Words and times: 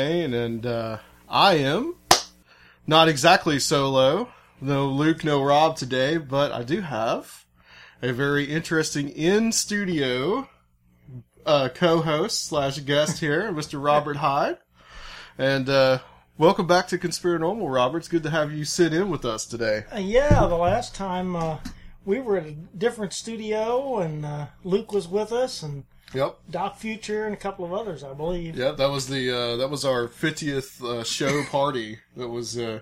Host 0.00 0.34
and 0.34 0.64
uh, 0.64 0.98
I 1.28 1.56
am 1.56 1.96
not 2.86 3.08
exactly 3.08 3.58
solo. 3.58 4.30
No 4.60 4.88
Luke, 4.88 5.24
no 5.24 5.42
Rob 5.42 5.76
today, 5.76 6.16
but 6.16 6.52
I 6.52 6.62
do 6.62 6.80
have 6.80 7.44
a 8.02 8.12
very 8.12 8.44
interesting 8.44 9.10
in 9.10 9.52
studio 9.52 10.48
uh, 11.44 11.68
co-host 11.74 12.46
slash 12.46 12.78
guest 12.80 13.20
here, 13.20 13.52
Mr. 13.52 13.82
Robert 13.82 14.16
Hyde, 14.16 14.58
and 15.36 15.68
uh, 15.68 15.98
welcome 16.38 16.66
back 16.66 16.88
to 16.88 16.98
Conspiranormal, 16.98 17.70
Robert. 17.72 17.98
It's 17.98 18.08
good 18.08 18.22
to 18.22 18.30
have 18.30 18.52
you 18.52 18.64
sit 18.64 18.94
in 18.94 19.10
with 19.10 19.26
us 19.26 19.44
today. 19.44 19.84
Uh, 19.92 19.98
yeah, 19.98 20.46
the 20.46 20.56
last 20.56 20.94
time 20.94 21.36
uh, 21.36 21.58
we 22.04 22.20
were 22.20 22.38
at 22.38 22.46
a 22.46 22.52
different 22.52 23.12
studio, 23.12 23.98
and 23.98 24.24
uh, 24.24 24.46
Luke 24.64 24.92
was 24.92 25.08
with 25.08 25.32
us, 25.32 25.62
and 25.62 25.84
Yep. 26.12 26.38
Doc 26.50 26.78
Future, 26.78 27.26
and 27.26 27.34
a 27.34 27.38
couple 27.38 27.64
of 27.64 27.72
others, 27.72 28.02
I 28.02 28.14
believe. 28.14 28.56
Yeah, 28.56 28.72
that 28.72 28.90
was 28.90 29.06
the 29.06 29.30
uh, 29.30 29.56
that 29.56 29.70
was 29.70 29.84
our 29.84 30.08
fiftieth 30.08 30.82
uh, 30.82 31.04
show 31.04 31.44
party. 31.44 31.98
That 32.16 32.28
was 32.28 32.58
uh, 32.58 32.80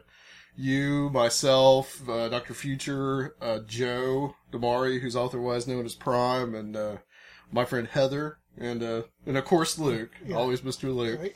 you, 0.56 1.11
myself, 1.11 2.09
uh, 2.09 2.28
Doctor 2.28 2.55
Future, 2.55 3.34
uh, 3.41 3.61
Joe 3.66 4.34
Damari, 4.50 5.00
who's 5.00 5.15
otherwise 5.16 5.66
known 5.66 5.84
as 5.84 5.94
Prime, 5.94 6.55
and 6.55 6.77
uh, 6.77 6.97
my 7.53 7.65
friend 7.65 7.87
Heather, 7.87 8.39
and 8.56 8.83
uh, 8.83 9.03
and 9.27 9.37
of 9.37 9.45
course 9.45 9.78
Luke, 9.78 10.10
always 10.34 10.65
Mister 10.65 10.91
Luke. 10.91 11.21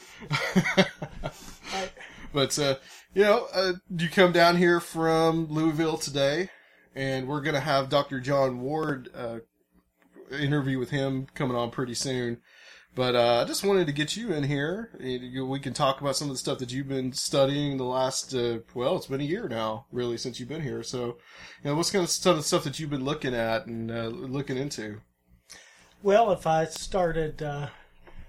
Right? 0.76 0.90
But 2.32 2.58
uh, 2.58 2.76
you 3.14 3.24
know, 3.24 3.46
uh, 3.52 3.74
you 3.94 4.08
come 4.08 4.32
down 4.32 4.56
here 4.56 4.80
from 4.80 5.46
Louisville 5.48 5.98
today, 5.98 6.48
and 6.94 7.28
we're 7.28 7.42
gonna 7.42 7.60
have 7.60 7.88
Doctor 7.88 8.20
John 8.20 8.60
Ward 8.60 9.10
uh, 9.14 9.38
interview 10.32 10.78
with 10.78 10.90
him 10.90 11.26
coming 11.34 11.56
on 11.56 11.70
pretty 11.70 11.94
soon. 11.94 12.38
But 12.94 13.16
uh, 13.16 13.40
I 13.40 13.44
just 13.44 13.64
wanted 13.64 13.86
to 13.86 13.92
get 13.92 14.16
you 14.16 14.32
in 14.32 14.44
here. 14.44 14.90
We 15.00 15.58
can 15.60 15.72
talk 15.72 16.02
about 16.02 16.14
some 16.14 16.28
of 16.28 16.34
the 16.34 16.38
stuff 16.38 16.58
that 16.58 16.72
you've 16.72 16.88
been 16.88 17.12
studying 17.12 17.78
the 17.78 17.84
last, 17.84 18.34
uh, 18.34 18.58
well, 18.74 18.96
it's 18.96 19.06
been 19.06 19.22
a 19.22 19.24
year 19.24 19.48
now, 19.48 19.86
really, 19.90 20.18
since 20.18 20.38
you've 20.38 20.50
been 20.50 20.62
here. 20.62 20.82
So, 20.82 21.06
you 21.06 21.70
know, 21.70 21.74
what's 21.74 21.90
kind 21.90 22.04
of 22.04 22.10
some 22.10 22.32
of 22.32 22.36
the 22.36 22.42
stuff 22.42 22.64
that 22.64 22.78
you've 22.78 22.90
been 22.90 23.04
looking 23.04 23.34
at 23.34 23.66
and 23.66 23.90
uh, 23.90 24.08
looking 24.08 24.58
into? 24.58 25.00
Well, 26.02 26.32
if 26.32 26.46
I 26.46 26.66
started 26.66 27.42
uh, 27.42 27.68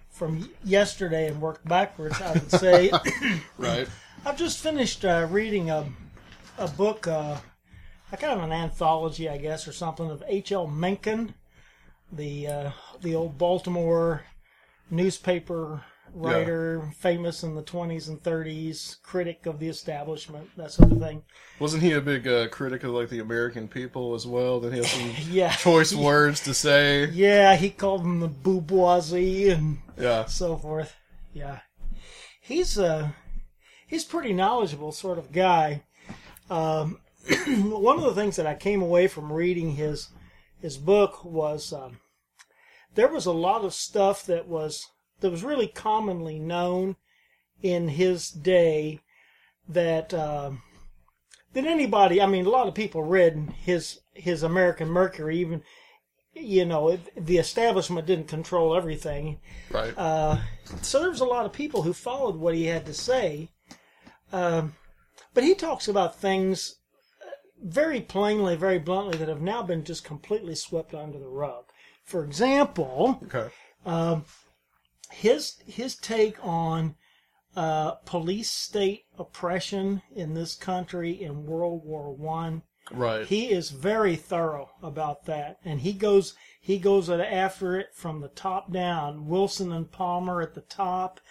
from 0.10 0.50
yesterday 0.64 1.28
and 1.28 1.42
worked 1.42 1.68
backwards, 1.68 2.22
I 2.22 2.32
would 2.32 2.52
say 2.52 2.90
Right. 3.58 3.90
I've 4.26 4.38
just 4.38 4.60
finished 4.60 5.04
uh, 5.04 5.28
reading 5.30 5.72
a 5.72 5.92
a 6.58 6.68
book, 6.68 7.08
uh, 7.08 7.38
a 8.12 8.18
kind 8.18 8.40
of 8.40 8.44
an 8.44 8.52
anthology, 8.52 9.30
I 9.30 9.38
guess, 9.38 9.68
or 9.68 9.74
something 9.74 10.10
of 10.10 10.24
H.L. 10.28 10.68
Mencken, 10.68 11.34
the 12.16 12.48
uh, 12.48 12.72
the 13.02 13.16
old 13.16 13.38
Baltimore 13.38 14.24
newspaper 14.90 15.84
writer, 16.14 16.92
famous 17.00 17.44
in 17.44 17.56
the 17.56 17.64
20s 17.64 18.08
and 18.08 18.22
30s, 18.22 19.02
critic 19.02 19.46
of 19.46 19.60
the 19.60 19.68
establishment, 19.68 20.48
that 20.58 20.72
sort 20.72 20.92
of 20.92 21.00
thing. 21.00 21.24
Wasn't 21.60 21.82
he 21.82 21.92
a 21.94 22.02
big 22.02 22.28
uh, 22.28 22.48
critic 22.50 22.84
of 22.84 22.92
like 22.92 23.10
the 23.10 23.20
American 23.20 23.68
people 23.68 24.14
as 24.14 24.28
well? 24.28 24.60
Then 24.60 24.74
he 24.74 24.78
had 24.80 24.88
some 24.88 25.12
Yeah, 25.32 25.52
choice 25.56 25.94
words 25.94 26.42
to 26.42 26.54
say. 26.54 27.10
yeah, 27.12 27.56
he 27.56 27.70
called 27.70 28.04
them 28.04 28.20
the 28.20 28.28
bourgeoisie 28.28 29.50
and 29.50 29.80
Yeah. 30.00 30.26
so 30.26 30.58
forth. 30.58 30.96
Yeah, 31.34 31.60
he's 32.42 32.78
uh 32.78 33.10
he's 33.88 34.04
pretty 34.04 34.34
knowledgeable 34.34 34.92
sort 34.92 35.18
of 35.18 35.32
guy. 35.32 35.84
Um, 36.50 37.00
one 37.48 37.98
of 37.98 38.04
the 38.04 38.14
things 38.16 38.36
that 38.36 38.46
I 38.48 38.56
came 38.56 38.82
away 38.82 39.08
from 39.08 39.32
reading 39.32 39.72
his 39.72 40.10
his 40.62 40.78
book 40.78 41.26
was 41.26 41.74
um, 41.74 41.98
there 42.96 43.08
was 43.08 43.26
a 43.26 43.32
lot 43.32 43.64
of 43.66 43.74
stuff 43.74 44.26
that 44.26 44.48
was 44.48 44.88
that 45.20 45.32
was 45.32 45.44
really 45.44 45.68
commonly 45.68 46.40
known 46.40 46.96
in 47.62 47.88
his 47.90 48.30
day 48.30 49.00
that 49.68 50.14
um, 50.14 50.62
that 51.54 51.66
anybody 51.66 52.22
I 52.22 52.26
mean 52.26 52.46
a 52.46 52.50
lot 52.50 52.68
of 52.68 52.76
people 52.76 53.04
read 53.04 53.54
his 53.62 54.00
his 54.14 54.44
American 54.44 54.90
Mercury 54.90 55.38
even 55.40 55.64
you 56.34 56.66
know 56.66 56.90
it, 56.90 57.26
the 57.26 57.38
establishment 57.38 58.08
didn't 58.08 58.28
control 58.28 58.76
everything 58.76 59.40
Right. 59.72 59.94
uh, 59.98 60.38
so 60.82 61.00
there 61.00 61.10
was 61.10 61.22
a 61.22 61.26
lot 61.26 61.46
of 61.46 61.54
people 61.54 61.84
who 61.84 61.94
followed 61.94 62.36
what 62.36 62.56
he 62.56 62.66
had 62.66 62.86
to 62.88 62.94
say. 62.94 63.50
Um, 64.32 64.74
but 65.34 65.44
he 65.44 65.54
talks 65.54 65.88
about 65.88 66.16
things 66.20 66.78
uh, 67.22 67.30
very 67.64 68.02
plainly, 68.02 68.56
very 68.56 68.80
bluntly, 68.80 69.18
that 69.18 69.30
have 69.30 69.42
now 69.42 69.62
been 69.62 69.84
just 69.84 70.04
completely 70.04 70.56
swept 70.56 70.94
under 70.94 71.20
the 71.20 71.28
rug. 71.28 71.66
For 72.04 72.24
example, 72.24 73.20
okay. 73.24 73.50
his 75.12 75.58
his 75.66 75.96
take 75.96 76.38
on 76.44 76.96
uh, 77.56 77.92
police 78.06 78.50
state 78.50 79.06
oppression 79.18 80.02
in 80.16 80.34
this 80.34 80.56
country 80.56 81.22
in 81.22 81.46
World 81.46 81.84
War 81.86 82.14
One. 82.14 82.64
Right. 82.92 83.26
He 83.26 83.50
is 83.50 83.70
very 83.70 84.16
thorough 84.16 84.72
about 84.82 85.26
that, 85.26 85.58
and 85.64 85.82
he 85.82 85.94
goes 85.94 86.36
he 86.60 86.78
goes 86.78 87.10
after 87.10 87.78
it 87.78 87.94
from 87.94 88.22
the 88.22 88.30
top 88.30 88.72
down. 88.72 89.28
Wilson 89.28 89.72
and 89.72 89.90
Palmer 89.90 90.42
at 90.42 90.54
the 90.54 90.62
top, 90.62 91.22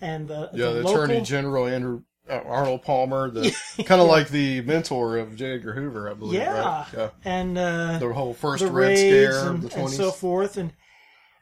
and 0.00 0.28
the 0.28 0.50
yeah, 0.52 0.66
the, 0.66 0.82
local, 0.82 1.02
Attorney 1.02 1.20
General 1.22 1.66
Andrew 1.66 2.02
Arnold 2.28 2.82
Palmer, 2.82 3.30
the 3.30 3.54
kind 3.84 4.00
of 4.00 4.08
like 4.08 4.28
the 4.28 4.60
mentor 4.62 5.16
of 5.18 5.36
J. 5.36 5.54
Edgar 5.54 5.74
Hoover, 5.74 6.10
I 6.10 6.14
believe. 6.14 6.40
yeah, 6.40 6.62
Right? 6.62 6.86
Yeah. 6.96 7.10
and 7.24 7.58
uh, 7.58 7.98
The 7.98 8.12
whole 8.12 8.34
first 8.34 8.64
the 8.64 8.70
Red 8.70 8.98
Scare 8.98 9.48
and, 9.48 9.64
of 9.64 9.70
the 9.70 9.80
and 9.80 9.90
so 9.90 10.10
forth, 10.10 10.56
and 10.56 10.72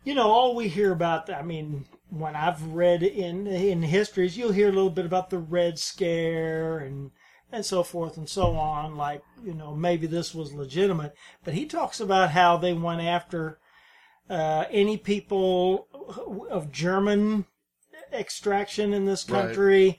you 0.05 0.15
know, 0.15 0.29
all 0.31 0.55
we 0.55 0.69
hear 0.69 0.93
about, 0.93 1.29
I 1.31 1.43
mean, 1.43 1.85
when 2.11 2.37
I've 2.37 2.63
read 2.63 3.03
in 3.03 3.47
in 3.47 3.83
histories, 3.83 4.37
you'll 4.37 4.53
hear 4.53 4.69
a 4.69 4.73
little 4.73 4.91
bit 4.91 5.07
about 5.07 5.31
the 5.31 5.39
Red 5.39 5.79
Scare 5.79 6.79
and 6.79 7.11
and 7.51 7.65
so 7.65 7.83
forth 7.83 8.17
and 8.17 8.29
so 8.29 8.53
on. 8.57 8.97
Like, 8.97 9.23
you 9.45 9.55
know, 9.55 9.75
maybe 9.75 10.07
this 10.07 10.35
was 10.35 10.53
legitimate, 10.53 11.15
but 11.45 11.55
he 11.55 11.67
talks 11.67 12.01
about 12.01 12.31
how 12.31 12.57
they 12.57 12.73
went 12.73 13.03
after 13.03 13.59
uh, 14.31 14.65
any 14.71 14.97
people 14.97 15.89
of 16.51 16.73
German 16.73 17.47
extraction 18.13 18.93
in 18.93 19.05
this 19.05 19.25
country, 19.25 19.91
uh, 19.91 19.93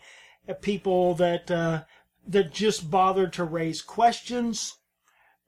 people 0.55 1.13
that 1.15 1.49
uh, 1.51 1.83
that 2.27 2.53
just 2.53 2.89
bothered 2.89 3.33
to 3.33 3.43
raise 3.43 3.81
questions, 3.81 4.77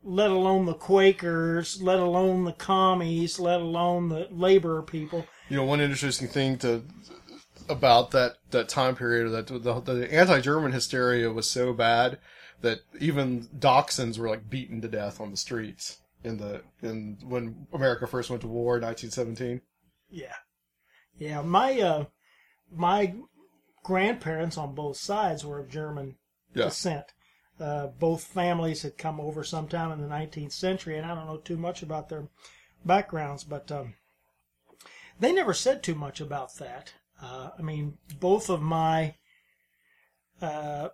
let 0.04 0.30
alone 0.30 0.66
the 0.66 0.74
Quakers, 0.74 1.81
let 1.81 2.00
alone 2.00 2.46
the 2.46 2.54
commies, 2.54 3.40
let 3.40 3.62
alone 3.62 4.10
the 4.10 4.28
labor 4.31 4.81
people. 4.81 5.25
You 5.50 5.57
know, 5.57 5.66
one 5.66 5.81
interesting 5.81 6.28
thing 6.28 6.57
to 6.60 6.84
about 7.68 8.12
that 8.12 8.38
that 8.51 8.68
time 8.68 8.96
period 8.96 9.30
that 9.30 9.48
the, 9.48 9.80
the 9.80 10.13
anti-German 10.13 10.72
hysteria 10.72 11.31
was 11.31 11.50
so 11.50 11.72
bad 11.74 12.18
that 12.62 12.80
even 13.00 13.48
dachshunds 13.57 14.18
were 14.18 14.30
like 14.30 14.50
beaten 14.50 14.81
to 14.81 14.88
death 14.88 15.22
on 15.22 15.31
the 15.31 15.38
streets 15.38 16.00
in 16.24 16.38
the 16.38 16.62
in 16.81 17.18
when 17.24 17.68
America 17.74 18.07
first 18.07 18.30
went 18.30 18.42
to 18.42 18.48
war 18.48 18.78
in 18.78 18.84
1917. 18.84 19.62
Yeah, 20.10 20.34
yeah. 21.18 21.42
My 21.42 21.80
uh, 21.80 22.06
my 22.75 23.13
grandparents 23.84 24.58
on 24.58 24.76
both 24.76 24.98
sides 24.98 25.46
were 25.46 25.60
of 25.60 25.70
German 25.70 26.18
Yeah. 26.54 26.66
descent. 26.66 27.14
Uh, 27.60 27.88
both 27.88 28.24
families 28.24 28.84
had 28.84 28.98
come 28.98 29.20
over 29.20 29.44
sometime 29.44 29.92
in 29.92 30.02
the 30.02 30.08
19th 30.08 30.54
century, 30.54 30.98
and 30.98 31.06
I 31.06 31.14
don't 31.14 31.26
know 31.26 31.38
too 31.38 31.58
much 31.58 31.84
about 31.84 32.08
their 32.10 32.28
backgrounds, 32.86 33.44
but 33.44 33.70
um, 33.72 33.96
they 35.20 35.34
never 35.34 35.54
said 35.54 35.84
too 35.84 35.96
much 35.96 36.22
about 36.22 36.56
that. 36.56 36.94
Uh, 37.22 37.50
I 37.58 37.62
mean, 37.62 37.98
both 38.20 38.50
of 38.50 38.62
my 38.62 39.16
uh, 40.42 40.90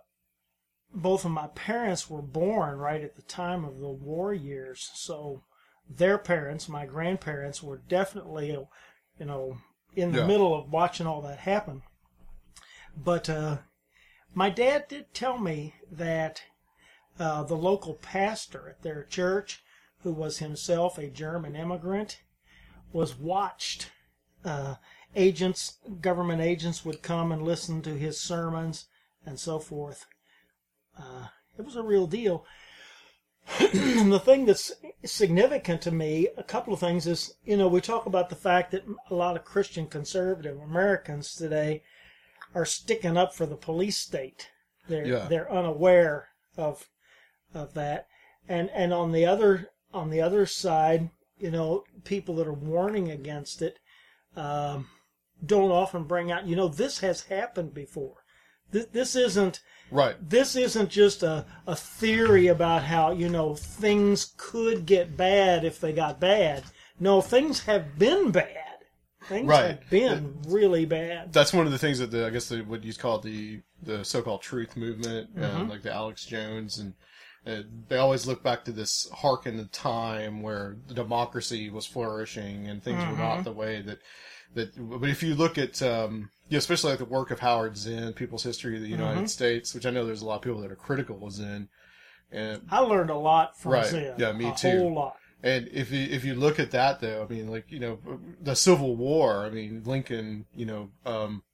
both 0.92 1.24
of 1.24 1.30
my 1.30 1.46
parents 1.48 2.10
were 2.10 2.22
born 2.22 2.78
right 2.78 3.02
at 3.02 3.14
the 3.14 3.22
time 3.22 3.64
of 3.64 3.78
the 3.78 3.88
war 3.88 4.34
years, 4.34 4.90
so 4.94 5.44
their 5.88 6.18
parents, 6.18 6.68
my 6.68 6.84
grandparents, 6.84 7.62
were 7.62 7.78
definitely, 7.78 8.48
you 8.48 9.24
know, 9.24 9.58
in 9.94 10.10
the 10.12 10.18
Yeah. 10.18 10.26
middle 10.26 10.54
of 10.54 10.72
watching 10.72 11.06
all 11.06 11.22
that 11.22 11.38
happen. 11.40 11.82
But 12.96 13.28
uh, 13.28 13.58
my 14.34 14.50
dad 14.50 14.88
did 14.88 15.12
tell 15.12 15.38
me 15.38 15.74
that 15.90 16.42
uh, 17.18 17.42
the 17.44 17.56
local 17.56 17.94
pastor 17.94 18.68
at 18.68 18.82
their 18.82 19.04
church, 19.04 19.62
who 20.00 20.12
was 20.12 20.38
himself 20.38 20.98
a 20.98 21.08
German 21.08 21.56
immigrant, 21.56 22.20
was 22.92 23.16
watched. 23.16 23.90
Uh, 24.44 24.76
agents, 25.14 25.78
government 26.00 26.40
agents, 26.40 26.84
would 26.84 27.02
come 27.02 27.32
and 27.32 27.42
listen 27.42 27.82
to 27.82 27.96
his 27.96 28.20
sermons 28.20 28.86
and 29.24 29.40
so 29.40 29.58
forth. 29.58 30.06
Uh, 30.98 31.28
it 31.58 31.64
was 31.64 31.76
a 31.76 31.82
real 31.82 32.06
deal. 32.06 32.44
the 33.58 34.20
thing 34.24 34.44
that's 34.44 34.72
significant 35.04 35.80
to 35.82 35.90
me, 35.90 36.28
a 36.36 36.42
couple 36.42 36.74
of 36.74 36.80
things 36.80 37.06
is, 37.06 37.34
you 37.44 37.56
know, 37.56 37.68
we 37.68 37.80
talk 37.80 38.06
about 38.06 38.28
the 38.28 38.34
fact 38.36 38.72
that 38.72 38.84
a 39.10 39.14
lot 39.14 39.36
of 39.36 39.44
Christian 39.44 39.86
conservative 39.86 40.60
Americans 40.60 41.34
today 41.34 41.82
are 42.56 42.64
sticking 42.64 43.16
up 43.16 43.34
for 43.34 43.46
the 43.46 43.56
police 43.56 43.98
state. 43.98 44.48
They're 44.88 45.06
Yeah. 45.06 45.26
they're 45.28 45.52
unaware 45.52 46.30
of 46.56 46.88
of 47.54 47.74
that, 47.74 48.08
and 48.48 48.70
and 48.70 48.92
on 48.92 49.12
the 49.12 49.26
other 49.26 49.70
on 49.92 50.10
the 50.10 50.20
other 50.20 50.46
side, 50.46 51.10
you 51.38 51.50
know, 51.50 51.84
people 52.04 52.34
that 52.36 52.46
are 52.48 52.52
warning 52.74 53.10
against 53.10 53.62
it 53.62 53.78
um, 54.36 54.88
don't 55.44 55.70
often 55.70 56.04
bring 56.04 56.32
out. 56.32 56.46
You 56.46 56.56
know, 56.56 56.68
this 56.68 57.00
has 57.00 57.22
happened 57.22 57.74
before. 57.74 58.24
This 58.70 58.86
this 58.86 59.16
isn't 59.16 59.60
Right. 59.90 60.16
this 60.20 60.56
isn't 60.56 60.90
just 60.90 61.22
a, 61.22 61.46
a 61.66 61.76
theory 61.76 62.48
about 62.48 62.82
how, 62.84 63.12
you 63.12 63.28
know, 63.28 63.54
things 63.54 64.34
could 64.36 64.84
get 64.86 65.16
bad 65.16 65.64
if 65.64 65.78
they 65.80 65.92
got 65.92 66.18
bad. 66.18 66.64
No, 66.98 67.20
things 67.20 67.60
have 67.64 67.98
been 67.98 68.30
bad. 68.32 68.65
Things 69.28 69.46
Right. 69.46 69.70
have 69.78 69.90
been 69.90 70.36
really 70.46 70.84
bad. 70.84 71.32
That's 71.32 71.52
one 71.52 71.66
of 71.66 71.72
the 71.72 71.78
things 71.78 71.98
that 71.98 72.10
the 72.10 72.26
I 72.26 72.30
guess 72.30 72.48
the, 72.48 72.62
what 72.62 72.84
you 72.84 72.94
call 72.94 73.18
the 73.18 73.60
the 73.82 74.04
so-called 74.04 74.42
truth 74.42 74.76
movement, 74.76 75.30
and 75.36 75.68
like 75.68 75.82
the 75.82 75.92
Alex 75.92 76.24
Jones, 76.24 76.78
and 76.78 76.94
uh, 77.46 77.62
they 77.88 77.96
always 77.98 78.26
look 78.26 78.42
back 78.42 78.64
to 78.64 78.72
this 78.72 79.08
hark 79.12 79.46
in 79.46 79.56
the 79.56 79.66
time 79.66 80.42
where 80.42 80.76
the 80.88 80.94
democracy 80.94 81.70
was 81.70 81.86
flourishing 81.86 82.66
and 82.68 82.82
things 82.82 83.04
were 83.04 83.16
not 83.16 83.44
the 83.44 83.52
way 83.52 83.82
that 83.82 83.98
that. 84.54 84.74
But 85.00 85.08
if 85.10 85.22
you 85.22 85.34
look 85.34 85.58
at 85.58 85.80
um, 85.82 86.30
yeah, 86.48 86.58
especially 86.58 86.90
like 86.90 86.98
the 87.00 87.04
work 87.04 87.30
of 87.30 87.40
Howard 87.40 87.76
Zinn, 87.76 88.12
People's 88.14 88.42
History 88.44 88.76
of 88.76 88.82
the 88.82 88.88
United 88.88 89.28
States, 89.28 89.74
which 89.74 89.86
I 89.86 89.90
know 89.90 90.06
there's 90.06 90.22
a 90.22 90.26
lot 90.26 90.36
of 90.36 90.42
people 90.42 90.60
that 90.62 90.70
are 90.72 90.76
critical 90.76 91.24
of 91.26 91.32
Zinn, 91.32 91.68
and 92.32 92.62
I 92.70 92.78
learned 92.80 93.10
a 93.10 93.16
lot 93.18 93.58
from 93.58 93.72
Right. 93.72 93.86
Zinn. 93.86 94.14
Yeah, 94.18 94.32
me 94.32 94.48
a 94.48 94.54
too. 94.54 94.70
whole 94.78 94.94
lot. 94.94 95.16
And 95.46 95.68
if 95.68 95.92
you 95.92 96.00
if 96.00 96.24
you 96.24 96.34
look 96.34 96.58
at 96.58 96.72
that 96.72 96.98
though, 97.00 97.22
I 97.22 97.32
mean, 97.32 97.48
like 97.48 97.70
you 97.70 97.78
know, 97.78 97.98
the 98.42 98.56
Civil 98.56 98.96
War. 98.96 99.46
I 99.46 99.50
mean, 99.50 99.82
Lincoln, 99.84 100.46
you 100.56 100.66
know, 100.66 100.90
um, 101.04 101.44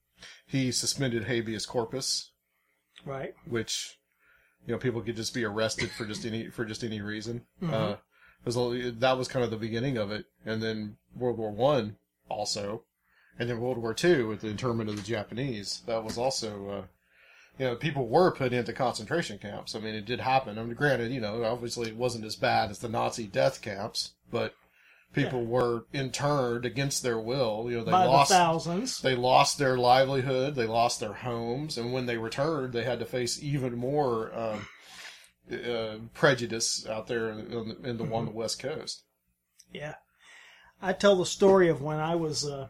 he 0.46 0.72
suspended 0.72 1.24
habeas 1.24 1.66
corpus, 1.66 2.30
Right. 3.04 3.34
which 3.46 3.98
you 4.66 4.72
know 4.72 4.78
people 4.78 5.02
could 5.02 5.16
just 5.16 5.34
be 5.34 5.44
arrested 5.44 5.90
for 5.90 6.06
just 6.06 6.24
any 6.24 6.48
for 6.48 6.64
just 6.64 6.82
any 6.82 7.02
reason. 7.02 7.42
Mm-hmm. 7.62 7.74
Uh, 7.74 7.96
was 8.46 8.56
that 8.98 9.18
was 9.18 9.28
kind 9.28 9.44
of 9.44 9.50
the 9.50 9.58
beginning 9.58 9.98
of 9.98 10.10
it, 10.10 10.24
and 10.46 10.62
then 10.62 10.96
World 11.14 11.36
War 11.36 11.50
One 11.50 11.96
also, 12.30 12.84
and 13.38 13.50
then 13.50 13.60
World 13.60 13.76
War 13.76 13.92
Two 13.92 14.26
with 14.26 14.40
the 14.40 14.48
internment 14.48 14.88
of 14.88 14.96
the 14.96 15.02
Japanese. 15.02 15.82
That 15.86 16.02
was 16.02 16.16
also. 16.16 16.88
You 17.58 17.66
know, 17.66 17.76
people 17.76 18.06
were 18.08 18.30
put 18.32 18.52
into 18.52 18.72
concentration 18.72 19.38
camps. 19.38 19.74
I 19.74 19.80
mean, 19.80 19.94
it 19.94 20.06
did 20.06 20.20
happen. 20.20 20.58
I 20.58 20.62
mean, 20.62 20.74
granted, 20.74 21.12
you 21.12 21.20
know, 21.20 21.44
obviously 21.44 21.88
it 21.88 21.96
wasn't 21.96 22.24
as 22.24 22.34
bad 22.34 22.70
as 22.70 22.78
the 22.78 22.88
Nazi 22.88 23.26
death 23.26 23.60
camps, 23.60 24.12
but 24.30 24.54
people 25.12 25.44
were 25.44 25.84
interned 25.92 26.64
against 26.64 27.02
their 27.02 27.18
will. 27.18 27.66
You 27.70 27.78
know, 27.78 27.84
they 27.84 27.92
By 27.92 28.06
lost 28.06 28.30
the 28.30 28.36
thousands. 28.36 29.00
they 29.00 29.14
lost 29.14 29.58
their 29.58 29.76
livelihood, 29.76 30.54
they 30.54 30.66
lost 30.66 31.00
their 31.00 31.12
homes, 31.12 31.76
and 31.76 31.92
when 31.92 32.06
they 32.06 32.16
returned, 32.16 32.72
they 32.72 32.84
had 32.84 32.98
to 33.00 33.04
face 33.04 33.42
even 33.42 33.76
more 33.76 34.32
um, 34.34 34.66
uh, 35.52 35.96
prejudice 36.14 36.86
out 36.88 37.06
there 37.06 37.30
in 37.30 37.50
the, 37.50 37.90
in 37.90 37.96
the 37.98 38.04
on 38.14 38.24
the 38.24 38.30
West 38.32 38.58
Coast. 38.58 39.02
Yeah. 39.72 39.96
I 40.80 40.92
tell 40.92 41.16
the 41.16 41.26
story 41.26 41.68
of 41.68 41.80
when 41.82 42.00
I 42.00 42.16
was 42.16 42.44
uh, 42.44 42.68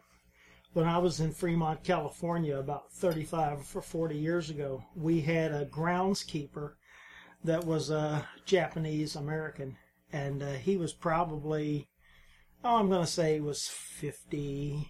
when 0.73 0.85
I 0.85 0.97
was 0.97 1.19
in 1.19 1.31
Fremont, 1.31 1.83
California, 1.83 2.57
about 2.57 2.91
35 2.91 3.75
or 3.75 3.81
40 3.81 4.17
years 4.17 4.49
ago. 4.49 4.83
We 4.95 5.21
had 5.21 5.51
a 5.51 5.65
groundskeeper 5.65 6.73
that 7.43 7.63
was 7.63 7.89
a 7.89 8.27
Japanese 8.45 9.15
American, 9.15 9.77
and 10.11 10.41
uh, 10.41 10.53
he 10.53 10.77
was 10.77 10.93
probably, 10.93 11.89
oh, 12.63 12.77
I'm 12.77 12.89
going 12.89 13.05
to 13.05 13.11
say 13.11 13.35
he 13.35 13.39
was 13.39 13.67
50, 13.67 14.87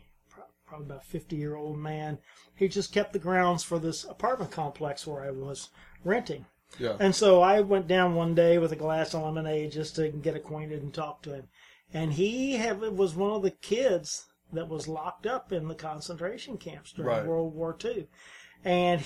probably 0.65 0.85
about 0.85 1.05
50 1.05 1.35
year 1.35 1.55
old 1.55 1.77
man. 1.77 2.19
He 2.55 2.67
just 2.67 2.93
kept 2.93 3.11
the 3.11 3.19
grounds 3.19 3.63
for 3.63 3.77
this 3.77 4.05
apartment 4.05 4.51
complex 4.51 5.05
where 5.05 5.23
I 5.23 5.31
was 5.31 5.69
renting. 6.03 6.45
Yeah, 6.79 6.95
And 6.99 7.13
so 7.13 7.41
I 7.41 7.61
went 7.61 7.87
down 7.87 8.15
one 8.15 8.33
day 8.33 8.57
with 8.57 8.71
a 8.71 8.75
glass 8.75 9.13
of 9.13 9.21
lemonade 9.21 9.73
just 9.73 9.95
to 9.97 10.09
get 10.09 10.35
acquainted 10.35 10.81
and 10.81 10.91
talk 10.91 11.21
to 11.23 11.33
him. 11.33 11.49
And 11.93 12.13
he 12.13 12.53
have, 12.53 12.79
was 12.79 13.13
one 13.13 13.31
of 13.31 13.43
the 13.43 13.51
kids 13.51 14.25
that 14.53 14.69
was 14.69 14.87
locked 14.87 15.25
up 15.25 15.51
in 15.51 15.67
the 15.67 15.75
concentration 15.75 16.57
camps 16.57 16.91
during 16.91 17.09
Right. 17.09 17.25
World 17.25 17.53
War 17.53 17.75
II. 17.83 18.07
And, 18.63 19.03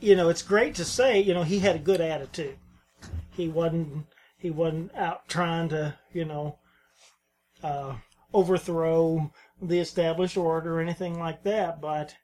you 0.00 0.16
know, 0.16 0.28
it's 0.28 0.42
great 0.42 0.74
to 0.76 0.84
say, 0.84 1.20
you 1.20 1.34
know, 1.34 1.42
he 1.42 1.58
had 1.58 1.76
a 1.76 1.80
good 1.80 2.00
attitude. 2.00 2.58
He 3.30 3.48
wasn't, 3.48 4.06
he 4.38 4.50
wasn't 4.50 4.94
out 4.94 5.28
trying 5.28 5.68
to, 5.70 5.98
you 6.12 6.24
know, 6.24 6.58
uh, 7.62 7.96
overthrow 8.32 9.32
the 9.60 9.78
established 9.78 10.36
order 10.36 10.76
or 10.78 10.80
anything 10.80 11.18
like 11.18 11.42
that. 11.42 11.80
But, 11.80 12.14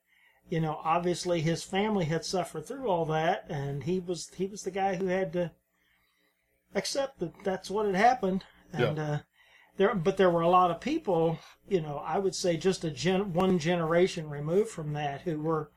you 0.49 0.61
know, 0.61 0.81
obviously 0.85 1.40
his 1.40 1.62
family 1.62 2.04
had 2.07 2.25
suffered 2.25 2.66
through 2.66 2.88
all 2.88 3.04
that, 3.07 3.47
and 3.49 3.85
he 3.85 4.00
was 4.00 4.31
he 4.37 4.47
was 4.47 4.62
the 4.62 4.71
guy 4.71 4.97
who 4.97 5.07
had 5.07 5.33
to 5.35 5.50
accept 6.75 7.19
that 7.21 7.33
that's 7.45 7.71
what 7.71 7.87
had 7.87 7.95
happened. 7.95 8.45
And 8.73 8.97
Yeah. 8.97 9.04
uh, 9.04 9.19
there, 9.76 9.95
but 9.95 10.17
there 10.17 10.31
were 10.31 10.43
a 10.43 10.49
lot 10.49 10.71
of 10.71 10.81
people, 10.81 11.38
you 11.69 11.81
know, 11.81 11.99
I 11.99 12.19
would 12.19 12.35
say 12.35 12.57
just 12.57 12.85
a 12.85 12.91
gen, 12.91 13.33
one 13.33 13.59
generation 13.59 14.29
removed 14.29 14.71
from 14.71 14.93
that, 14.95 15.23
who 15.23 15.41
were 15.41 15.71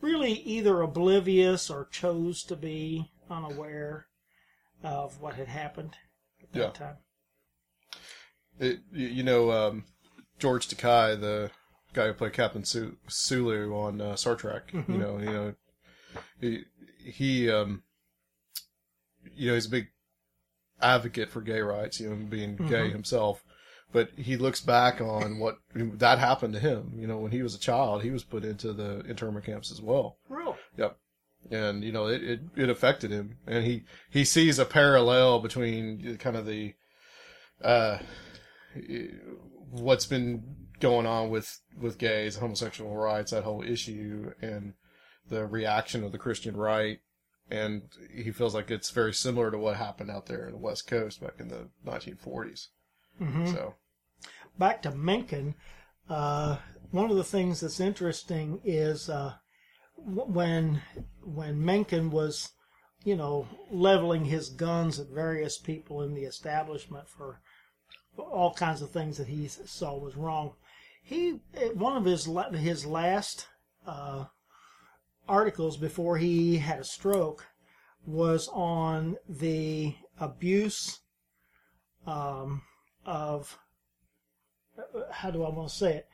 really 0.00 0.32
either 0.32 0.80
oblivious 0.82 1.70
or 1.70 1.86
chose 1.90 2.42
to 2.44 2.56
be 2.56 3.10
unaware 3.30 4.06
of 4.82 5.20
what 5.20 5.34
had 5.34 5.48
happened 5.48 5.96
at 6.42 6.52
that 6.52 6.58
Yeah. 6.58 6.70
time. 6.70 6.96
it, 8.58 8.80
you 8.92 9.06
you 9.08 9.22
know 9.22 9.50
um, 9.52 9.84
George 10.38 10.68
Takei, 10.68 11.18
the 11.20 11.50
guy 11.92 12.06
who 12.06 12.14
played 12.14 12.32
Captain 12.32 12.64
Su- 12.64 12.96
Sulu 13.08 13.74
on 13.74 14.00
uh, 14.00 14.16
Star 14.16 14.36
Trek. 14.36 14.72
You 14.72 14.98
know, 14.98 15.18
you 15.18 15.26
know, 15.32 15.54
he 16.40 16.64
he 17.04 17.50
um, 17.50 17.82
you 19.34 19.48
know 19.48 19.54
he's 19.54 19.66
a 19.66 19.70
big 19.70 19.88
advocate 20.82 21.30
for 21.30 21.40
gay 21.40 21.60
rights. 21.60 22.00
You 22.00 22.10
know, 22.10 22.16
being 22.16 22.56
gay 22.56 22.90
himself. 22.90 23.42
but 23.92 24.10
he 24.16 24.36
looks 24.36 24.60
back 24.60 25.00
on 25.00 25.38
what 25.38 25.56
that 25.74 26.18
happened 26.18 26.54
to 26.54 26.60
him. 26.60 26.92
You 26.96 27.06
know, 27.06 27.18
when 27.18 27.32
he 27.32 27.42
was 27.42 27.54
a 27.54 27.58
child, 27.58 28.02
he 28.02 28.10
was 28.10 28.22
put 28.24 28.44
into 28.44 28.72
the 28.72 29.00
internment 29.00 29.44
camps 29.46 29.70
as 29.72 29.80
well. 29.82 30.18
Really? 30.28 30.56
Yep. 30.76 30.96
And 31.50 31.82
you 31.82 31.90
know, 31.92 32.06
it, 32.06 32.22
it, 32.22 32.40
it 32.56 32.68
affected 32.70 33.10
him, 33.10 33.38
and 33.46 33.64
he 33.64 33.84
he 34.10 34.24
sees 34.24 34.58
a 34.58 34.64
parallel 34.64 35.40
between 35.40 36.16
kind 36.18 36.36
of 36.36 36.46
the 36.46 36.74
uh 37.64 37.98
what's 39.70 40.06
been 40.06 40.42
going 40.80 41.06
on 41.06 41.30
with 41.30 41.60
with 41.80 41.98
gays, 41.98 42.36
homosexual 42.36 42.94
rights, 42.96 43.30
that 43.32 43.44
whole 43.44 43.62
issue, 43.62 44.32
and 44.40 44.74
the 45.28 45.46
reaction 45.46 46.04
of 46.04 46.12
the 46.12 46.18
Christian 46.18 46.56
right, 46.56 47.00
and 47.50 47.82
he 48.14 48.30
feels 48.30 48.54
like 48.54 48.70
it's 48.70 48.90
very 48.90 49.12
similar 49.12 49.50
to 49.50 49.58
what 49.58 49.76
happened 49.76 50.10
out 50.10 50.26
there 50.26 50.46
in 50.46 50.52
the 50.52 50.58
West 50.58 50.86
Coast 50.86 51.20
back 51.20 51.34
in 51.38 51.48
the 51.48 51.68
1940s. 51.84 52.68
Mm-hmm. 53.20 53.52
So, 53.52 53.74
Back 54.58 54.82
to 54.82 54.90
Mencken, 54.90 55.54
uh, 56.08 56.56
one 56.90 57.10
of 57.10 57.16
the 57.16 57.24
things 57.24 57.60
that's 57.60 57.80
interesting 57.80 58.60
is 58.64 59.08
uh, 59.08 59.34
when 59.96 60.82
when 61.22 61.64
Mencken 61.64 62.10
was, 62.10 62.50
you 63.04 63.16
know, 63.16 63.48
leveling 63.70 64.26
his 64.26 64.48
guns 64.50 64.98
at 64.98 65.08
various 65.08 65.58
people 65.58 66.02
in 66.02 66.14
the 66.14 66.24
establishment 66.24 67.08
for 67.08 67.40
all 68.16 68.52
kinds 68.54 68.82
of 68.82 68.90
things 68.90 69.16
that 69.16 69.28
he 69.28 69.48
saw 69.48 69.96
was 69.96 70.16
wrong. 70.16 70.52
He 71.02 71.40
one 71.74 71.96
of 71.96 72.04
his 72.04 72.28
his 72.52 72.86
last 72.86 73.48
uh, 73.86 74.26
articles 75.30 75.76
before 75.76 76.18
he 76.18 76.58
had 76.58 76.80
a 76.80 76.84
stroke 76.84 77.46
was 78.04 78.48
on 78.48 79.16
the 79.28 79.94
abuse 80.18 81.00
um, 82.06 82.62
of 83.06 83.58
how 85.10 85.30
do 85.30 85.44
I 85.44 85.50
want 85.50 85.68
to 85.68 85.74
say 85.74 85.94
it? 85.96 86.08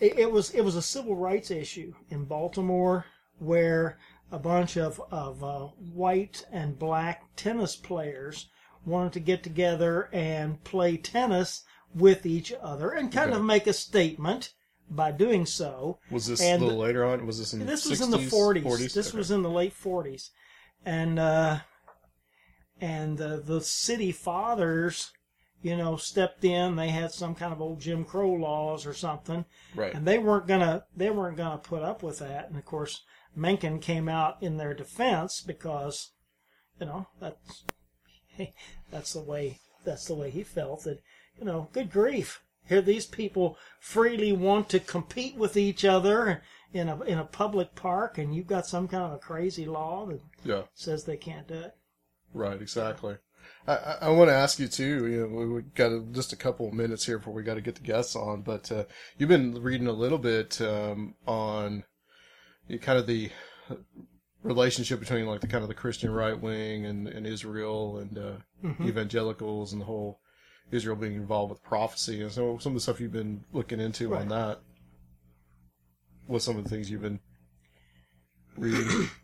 it? 0.00 0.18
It 0.18 0.32
was 0.32 0.50
it 0.50 0.62
was 0.62 0.76
a 0.76 0.82
civil 0.82 1.16
rights 1.16 1.50
issue 1.50 1.92
in 2.08 2.24
Baltimore 2.24 3.04
where 3.38 3.98
a 4.30 4.38
bunch 4.38 4.76
of 4.76 5.00
of 5.10 5.42
uh, 5.44 5.66
white 5.92 6.44
and 6.50 6.78
black 6.78 7.24
tennis 7.36 7.76
players 7.76 8.48
wanted 8.86 9.12
to 9.12 9.20
get 9.20 9.42
together 9.42 10.08
and 10.12 10.62
play 10.64 10.96
tennis 10.96 11.64
with 11.94 12.24
each 12.24 12.52
other 12.62 12.90
and 12.90 13.12
kind 13.12 13.30
Okay. 13.30 13.38
of 13.38 13.44
make 13.44 13.66
a 13.66 13.72
statement 13.72 14.54
by 14.94 15.10
doing 15.10 15.46
so. 15.46 15.98
was 16.10 16.26
this 16.26 16.40
And 16.40 16.62
a 16.62 16.66
little 16.66 16.80
later 16.80 17.04
on? 17.04 17.26
Was 17.26 17.38
this 17.38 17.52
in 17.52 17.66
This 17.66 17.84
the 17.84 17.90
was 17.90 18.00
in 18.00 18.10
the 18.10 18.18
60s, 18.18 18.62
40s. 18.62 18.94
This 18.94 19.08
Okay. 19.08 19.18
was 19.18 19.30
in 19.30 19.42
the 19.42 19.50
late 19.50 19.74
40s, 19.74 20.30
and 20.84 21.18
uh, 21.18 21.60
and 22.80 23.20
uh, 23.20 23.36
the 23.36 23.60
city 23.60 24.12
fathers, 24.12 25.12
you 25.62 25.76
know, 25.76 25.96
stepped 25.96 26.44
in. 26.44 26.76
They 26.76 26.88
had 26.88 27.12
some 27.12 27.34
kind 27.34 27.52
of 27.52 27.60
old 27.60 27.80
Jim 27.80 28.04
Crow 28.04 28.32
laws 28.32 28.86
or 28.86 28.94
something, 28.94 29.44
right. 29.74 29.94
and 29.94 30.06
they 30.06 30.18
weren't 30.18 30.46
gonna 30.46 30.84
they 30.96 31.10
weren't 31.10 31.36
gonna 31.36 31.58
put 31.58 31.82
up 31.82 32.02
with 32.02 32.18
that. 32.18 32.48
And 32.48 32.58
of 32.58 32.64
course, 32.64 33.02
Mencken 33.34 33.78
came 33.78 34.08
out 34.08 34.42
in 34.42 34.56
their 34.56 34.74
defense 34.74 35.40
because, 35.40 36.10
you 36.80 36.86
know, 36.86 37.06
that's 37.20 37.64
that's 38.90 39.12
the 39.12 39.22
way 39.22 39.58
that's 39.84 40.06
the 40.06 40.14
way 40.14 40.30
he 40.30 40.42
felt 40.42 40.84
that 40.84 41.00
you 41.38 41.44
know, 41.44 41.68
good 41.72 41.90
grief. 41.90 42.42
Here 42.68 42.80
these 42.82 43.06
people 43.06 43.58
freely 43.80 44.32
want 44.32 44.68
to 44.70 44.80
compete 44.80 45.36
with 45.36 45.56
each 45.56 45.84
other 45.84 46.42
in 46.72 46.88
a 46.88 47.00
in 47.02 47.18
a 47.18 47.24
public 47.24 47.74
park 47.74 48.16
and 48.18 48.34
you've 48.34 48.46
got 48.46 48.66
some 48.66 48.88
kind 48.88 49.04
of 49.04 49.12
a 49.12 49.18
crazy 49.18 49.66
law 49.66 50.06
that 50.06 50.20
Yeah. 50.44 50.62
says 50.74 51.04
they 51.04 51.16
can't 51.16 51.48
do 51.48 51.54
it. 51.54 51.74
Right, 52.32 52.60
exactly. 52.60 53.16
I, 53.66 53.74
I, 53.76 53.98
I 54.02 54.08
want 54.10 54.30
to 54.30 54.34
ask 54.34 54.58
you 54.58 54.68
too. 54.68 55.06
You 55.06 55.26
know, 55.28 55.54
we, 55.54 55.62
got 55.74 55.92
a, 55.92 56.00
just 56.12 56.32
a 56.32 56.36
couple 56.36 56.68
of 56.68 56.72
minutes 56.74 57.04
here 57.04 57.18
before 57.18 57.34
we 57.34 57.42
got 57.42 57.54
to 57.54 57.60
get 57.60 57.74
the 57.74 57.82
guests 57.82 58.16
on, 58.16 58.42
but 58.42 58.72
uh, 58.72 58.84
you've 59.18 59.28
been 59.28 59.60
reading 59.62 59.86
a 59.86 59.92
little 59.92 60.18
bit 60.18 60.60
um, 60.62 61.14
on 61.26 61.84
you 62.68 62.78
kind 62.78 62.98
of 62.98 63.06
the 63.06 63.30
relationship 64.42 64.98
between 65.00 65.26
like 65.26 65.40
the 65.40 65.46
kind 65.46 65.62
of 65.62 65.68
the 65.68 65.74
Christian 65.74 66.10
right 66.10 66.40
wing 66.40 66.86
and, 66.86 67.06
and 67.08 67.26
Israel 67.26 67.98
and 67.98 68.18
uh, 68.18 68.32
Mm-hmm. 68.64 68.86
evangelicals 68.86 69.72
and 69.72 69.82
the 69.82 69.86
whole 69.86 70.20
Israel 70.72 70.96
being 70.96 71.14
involved 71.14 71.50
with 71.50 71.62
prophecy 71.62 72.22
and 72.22 72.32
so 72.32 72.58
some 72.58 72.72
of 72.72 72.74
the 72.74 72.80
stuff 72.80 73.00
you've 73.00 73.12
been 73.12 73.44
looking 73.52 73.78
into 73.78 74.16
on 74.16 74.28
that. 74.28 74.60
What's 76.26 76.44
some 76.44 76.56
of 76.56 76.64
the 76.64 76.70
things 76.70 76.90
you've 76.90 77.02
been 77.02 77.20
reading? 78.56 79.08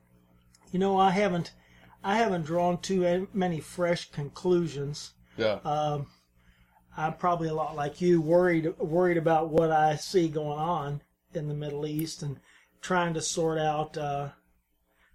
You 0.71 0.78
know, 0.78 0.99
I 0.99 1.12
haven't 1.12 1.52
I 2.05 2.17
haven't 2.17 2.45
drawn 2.45 2.76
too 2.78 3.26
many 3.33 3.59
fresh 3.59 4.11
conclusions. 4.11 5.14
yeah. 5.38 5.61
Um, 5.64 6.09
I'm 6.95 7.14
probably 7.14 7.49
a 7.49 7.55
lot 7.55 7.75
like 7.75 8.00
you, 8.00 8.21
worried 8.21 8.78
worried 8.78 9.17
about 9.17 9.49
what 9.49 9.71
I 9.71 9.97
see 9.97 10.28
going 10.28 10.59
on 10.59 11.00
in 11.33 11.49
the 11.49 11.55
Middle 11.55 11.87
East 11.87 12.23
and 12.23 12.38
trying 12.81 13.14
to 13.14 13.23
sort 13.23 13.59
out 13.59 13.97
uh, 13.97 14.28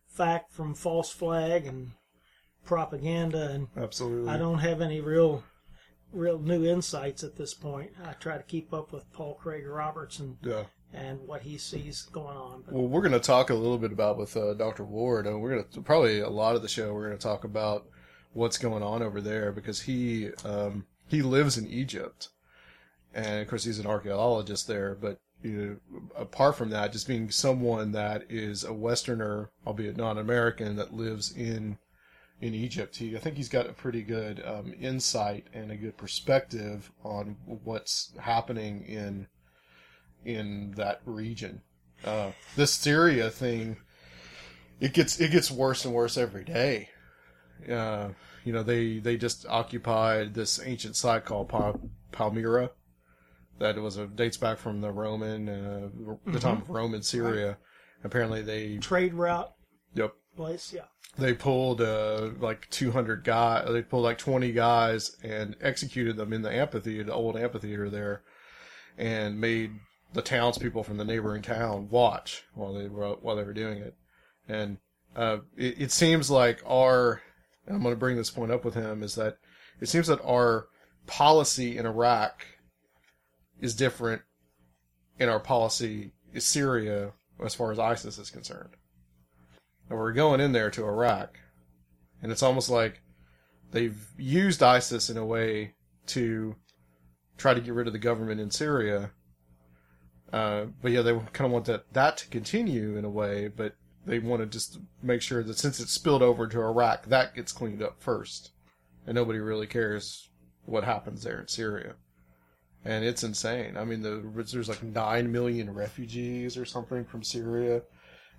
fact 0.08 0.52
from 0.52 0.74
false 0.74 1.12
flag 1.12 1.68
and 1.68 1.92
propaganda. 2.66 3.50
And 3.50 3.68
Absolutely. 3.78 4.30
I 4.30 4.38
don't 4.38 4.60
have 4.60 4.82
any 4.82 5.02
real 5.02 5.44
real 6.14 6.40
new 6.40 6.66
insights 6.66 7.24
at 7.24 7.36
this 7.36 7.54
point. 7.54 7.92
I 8.06 8.14
try 8.14 8.38
to 8.38 8.44
keep 8.44 8.74
up 8.74 8.92
with 8.92 9.12
Paul 9.14 9.36
Craig 9.36 9.66
Roberts 9.68 10.20
and 10.20 10.38
yeah. 10.42 10.64
and 10.94 11.20
what 11.28 11.42
he 11.42 11.58
sees 11.58 12.04
going 12.04 12.38
on. 12.38 12.64
But 12.66 12.74
Well, 12.74 12.88
we're 12.88 13.02
going 13.02 13.14
to 13.14 13.20
talk 13.20 13.50
a 13.50 13.56
little 13.56 13.78
bit 13.78 13.92
about 13.92 14.18
with 14.18 14.36
uh, 14.38 14.54
Dr. 14.54 14.84
Ward, 14.84 15.28
and 15.28 15.42
we're 15.42 15.52
going 15.52 15.66
to 15.72 15.82
probably 15.82 16.20
a 16.20 16.30
lot 16.30 16.56
of 16.56 16.62
the 16.62 16.68
show 16.68 16.94
we're 16.94 17.08
going 17.08 17.18
to 17.18 17.24
talk 17.24 17.44
about 17.44 17.88
what's 18.34 18.58
going 18.58 18.84
on 18.84 19.02
over 19.02 19.22
there 19.22 19.52
because 19.52 19.82
he 19.82 20.30
um, 20.46 20.86
he 21.08 21.22
lives 21.22 21.58
in 21.58 21.68
Egypt, 21.68 22.30
and 23.14 23.42
of 23.42 23.48
course 23.48 23.64
he's 23.64 23.80
an 23.80 23.88
archaeologist 23.88 24.68
there. 24.68 24.96
But 25.00 25.20
you 25.42 25.80
know, 25.92 26.02
apart 26.16 26.56
from 26.56 26.70
that, 26.70 26.92
just 26.92 27.08
being 27.08 27.30
someone 27.30 27.92
that 27.92 28.26
is 28.30 28.64
a 28.64 28.74
Westerner, 28.74 29.50
albeit 29.68 29.98
non-American, 29.98 30.76
that 30.78 30.94
lives 30.94 31.36
in 31.36 31.78
in 32.44 32.54
Egypt, 32.54 32.98
he 32.98 33.16
I 33.16 33.20
think 33.20 33.38
he's 33.38 33.48
got 33.48 33.70
a 33.70 33.74
pretty 33.74 34.02
good 34.02 34.44
um, 34.46 34.74
insight 34.78 35.48
and 35.54 35.72
a 35.72 35.78
good 35.78 35.96
perspective 35.96 36.92
on 37.02 37.38
what's 37.46 38.12
happening 38.20 38.84
in 38.84 39.28
in 40.26 40.74
that 40.76 41.00
region. 41.06 41.62
Uh, 42.04 42.32
this 42.58 42.74
Syria 42.74 43.30
thing, 43.30 43.78
it 44.82 44.94
gets 44.94 45.22
it 45.22 45.32
gets 45.32 45.50
worse 45.50 45.86
and 45.86 45.94
worse 45.94 46.18
every 46.18 46.44
day. 46.44 46.90
Uh, 47.72 48.10
you 48.44 48.52
know, 48.52 48.62
they 48.62 49.00
they 49.00 49.16
just 49.16 49.46
occupied 49.48 50.34
this 50.34 50.60
ancient 50.66 50.98
site 50.98 51.24
called 51.24 51.48
Pal- 51.48 51.90
Palmyra, 52.12 52.72
that 53.60 53.78
was 53.78 53.96
a 53.96 54.08
dates 54.08 54.36
back 54.36 54.58
from 54.58 54.82
the 54.82 54.92
Roman 54.92 55.48
uh, 55.48 55.90
the 56.26 56.40
time 56.42 56.62
of 56.62 56.70
Roman 56.70 57.04
Syria. 57.04 57.58
Apparently, 58.04 58.42
they 58.42 58.80
trade 58.80 59.14
route 59.14 59.54
yep 59.94 60.14
place, 60.36 60.74
yeah. 60.74 60.86
they 61.18 61.34
pulled 61.34 61.82
uh, 61.82 62.30
like 62.40 62.70
200 62.70 63.24
guys 63.24 63.68
they 63.70 63.82
pulled 63.82 64.04
like 64.04 64.18
20 64.18 64.52
guys 64.52 65.16
and 65.24 65.56
executed 65.62 66.18
them 66.18 66.34
in 66.34 66.42
the 66.42 66.54
amphitheater 66.54 67.04
the 67.04 67.14
old 67.14 67.38
amphitheater 67.38 67.90
there 67.90 68.24
and 68.98 69.40
made 69.40 69.72
the 70.14 70.22
townspeople 70.22 70.84
from 70.84 70.98
the 70.98 71.06
neighboring 71.06 71.42
town 71.42 71.88
watch 71.90 72.44
while 72.54 72.74
they 72.74 72.88
were 72.88 73.14
while 73.22 73.36
they 73.36 73.44
were 73.44 73.54
doing 73.54 73.80
it 73.80 73.96
and 74.48 74.78
uh, 75.16 75.38
it, 75.58 75.82
it 75.82 75.92
seems 75.92 76.30
like 76.30 76.62
our 76.68 77.22
and 77.66 77.76
i'm 77.76 77.82
going 77.82 77.94
to 77.94 78.00
bring 78.00 78.18
this 78.18 78.30
point 78.30 78.52
up 78.52 78.64
with 78.64 78.74
him 78.74 79.04
is 79.04 79.16
that 79.16 79.38
it 79.82 79.90
seems 79.90 80.08
that 80.08 80.22
our 80.24 80.68
policy 81.08 81.78
in 81.78 81.86
iraq 81.86 82.46
is 83.60 83.76
different 83.76 84.22
in 85.20 85.30
our 85.30 85.40
policy 85.40 86.12
in 86.34 86.42
syria 86.42 87.12
as 87.44 87.56
far 87.56 87.72
as 87.72 87.80
isis 87.80 88.18
is 88.18 88.30
concerned 88.30 88.76
and 89.90 89.98
we're 89.98 90.14
going 90.14 90.40
in 90.40 90.52
there 90.52 90.70
to 90.72 90.86
Iraq, 90.86 91.40
and 92.22 92.32
it's 92.32 92.44
almost 92.44 92.70
like 92.70 93.02
they've 93.72 94.08
used 94.18 94.64
ISIS 94.64 95.10
in 95.10 95.18
a 95.18 95.26
way 95.26 95.74
to 96.08 96.56
try 97.38 97.54
to 97.54 97.62
get 97.62 97.74
rid 97.74 97.88
of 97.88 97.94
the 97.94 98.00
government 98.00 98.40
in 98.40 98.52
Syria. 98.52 99.12
Uh, 100.32 100.66
but 100.82 100.92
yeah, 100.92 101.02
they 101.02 101.14
kind 101.32 101.46
of 101.46 101.52
want 101.52 101.66
that 101.66 101.92
that 101.94 102.18
to 102.18 102.28
continue 102.28 102.98
in 102.98 103.06
a 103.06 103.10
way, 103.10 103.48
but 103.48 103.76
they 104.06 104.20
want 104.20 104.42
to 104.42 104.46
just 104.46 104.80
make 105.02 105.22
sure 105.22 105.44
that 105.44 105.58
since 105.58 105.80
it's 105.80 105.92
spilled 105.92 106.22
over 106.22 106.48
to 106.48 106.62
Iraq, 106.62 107.06
that 107.06 107.36
gets 107.36 107.52
cleaned 107.52 107.82
up 107.82 108.02
first, 108.02 108.52
and 109.06 109.16
nobody 109.16 109.40
really 109.40 109.68
cares 109.68 110.30
what 110.66 110.84
happens 110.84 111.24
there 111.24 111.40
in 111.40 111.48
Syria. 111.48 111.96
And 112.86 113.06
it's 113.06 113.24
insane. 113.24 113.78
I 113.78 113.86
mean, 113.86 114.02
the, 114.02 114.24
there's 114.52 114.68
like 114.68 114.84
nine 114.84 115.32
million 115.32 115.74
refugees 115.74 116.58
or 116.58 116.66
something 116.66 117.06
from 117.06 117.24
Syria. 117.24 117.82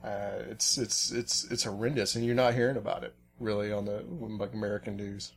Uh, 0.04 0.42
it's 0.50 0.76
it's 0.76 1.10
it's 1.10 1.50
it's 1.50 1.64
horrendous, 1.64 2.14
and 2.14 2.24
you're 2.24 2.34
not 2.34 2.52
hearing 2.54 2.76
about 2.76 3.04
it 3.04 3.14
really 3.40 3.72
on 3.72 3.86
the 3.86 4.04
like 4.38 4.52
American 4.52 4.96
news. 4.96 5.32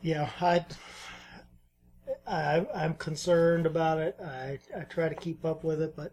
Yeah, 0.00 0.30
I, 0.40 0.64
I, 2.26 2.66
I'm 2.74 2.94
concerned 2.94 3.66
about 3.66 3.98
it. 3.98 4.16
I, 4.24 4.58
I 4.76 4.82
try 4.82 5.08
to 5.08 5.14
keep 5.14 5.44
up 5.44 5.64
with 5.64 5.82
it, 5.82 5.96
but 5.96 6.12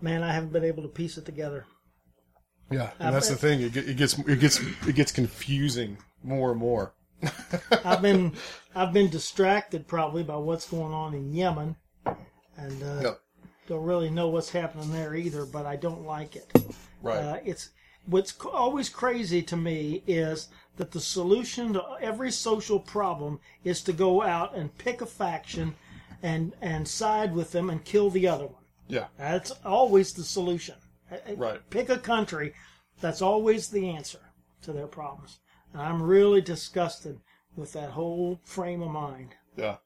man, 0.00 0.22
I 0.22 0.32
haven't 0.32 0.52
been 0.52 0.64
able 0.64 0.82
to 0.82 0.88
piece 0.88 1.16
it 1.16 1.24
together. 1.24 1.64
Yeah, 2.70 2.90
and 2.98 3.14
that's 3.14 3.28
the 3.28 3.36
thing. 3.36 3.60
It, 3.60 3.76
it 3.76 3.96
gets 3.96 4.18
it 4.18 4.40
gets 4.40 4.60
it 4.86 4.94
gets 4.94 5.12
confusing 5.12 5.98
more 6.22 6.50
and 6.50 6.60
more. 6.60 6.94
I've 7.84 8.02
been 8.02 8.32
I've 8.74 8.92
been 8.92 9.10
distracted 9.10 9.86
probably 9.86 10.22
by 10.22 10.36
what's 10.36 10.68
going 10.68 10.92
on 10.92 11.14
in 11.14 11.32
Yemen, 11.32 11.76
and 12.56 12.82
uh, 12.82 13.00
Yep. 13.02 13.20
Don't 13.66 13.84
really 13.84 14.10
know 14.10 14.28
what's 14.28 14.50
happening 14.50 14.92
there 14.92 15.14
either. 15.14 15.44
But 15.46 15.66
I 15.66 15.76
don't 15.76 16.04
like 16.04 16.36
it. 16.36 16.52
Right. 17.02 17.18
Uh, 17.18 17.38
it's 17.44 17.70
what's 18.06 18.34
always 18.44 18.88
crazy 18.88 19.42
to 19.42 19.56
me 19.56 20.02
is 20.06 20.48
that 20.76 20.90
the 20.90 21.00
solution 21.00 21.72
to 21.74 21.82
every 22.00 22.30
social 22.30 22.80
problem 22.80 23.40
is 23.62 23.80
to 23.82 23.92
go 23.92 24.22
out 24.22 24.54
and 24.56 24.76
pick 24.78 25.00
a 25.00 25.06
faction 25.06 25.74
and 26.22 26.52
and 26.60 26.86
side 26.88 27.34
with 27.34 27.52
them 27.52 27.70
and 27.70 27.84
kill 27.84 28.10
the 28.10 28.26
other 28.28 28.46
one. 28.46 28.62
yeah. 28.88 29.06
That's 29.18 29.50
always 29.64 30.12
the 30.12 30.24
solution. 30.24 30.76
Uh, 31.10 31.16
uh, 31.28 31.34
Right. 31.36 31.70
Pick 31.70 31.88
a 31.90 31.98
country. 31.98 32.54
That's 33.00 33.22
always 33.22 33.68
the 33.68 33.90
answer 33.90 34.20
to 34.62 34.72
their 34.72 34.86
problems. 34.86 35.38
And 35.72 35.82
I'm 35.82 36.02
really 36.02 36.40
disgusted 36.40 37.20
with 37.56 37.72
that 37.74 37.90
whole 37.90 38.40
frame 38.44 38.82
of 38.82 38.90
mind. 38.90 39.34
Yeah. 39.56 39.76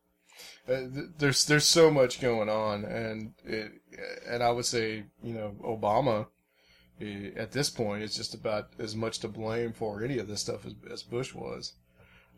Uh, 0.68 0.88
th- 0.92 1.10
there's 1.18 1.46
there's 1.46 1.66
so 1.66 1.90
much 1.90 2.20
going 2.20 2.48
on, 2.48 2.84
and 2.84 3.32
it, 3.44 3.72
and 4.26 4.42
I 4.42 4.50
would 4.50 4.66
say 4.66 5.04
you 5.22 5.34
know 5.34 5.54
Obama 5.62 6.26
at 7.36 7.52
this 7.52 7.70
point 7.70 8.02
is 8.02 8.16
just 8.16 8.34
about 8.34 8.70
as 8.78 8.96
much 8.96 9.20
to 9.20 9.28
blame 9.28 9.72
for 9.72 10.02
any 10.02 10.18
of 10.18 10.26
this 10.26 10.40
stuff 10.40 10.66
as, 10.66 10.74
as 10.90 11.02
Bush 11.02 11.34
was. 11.34 11.74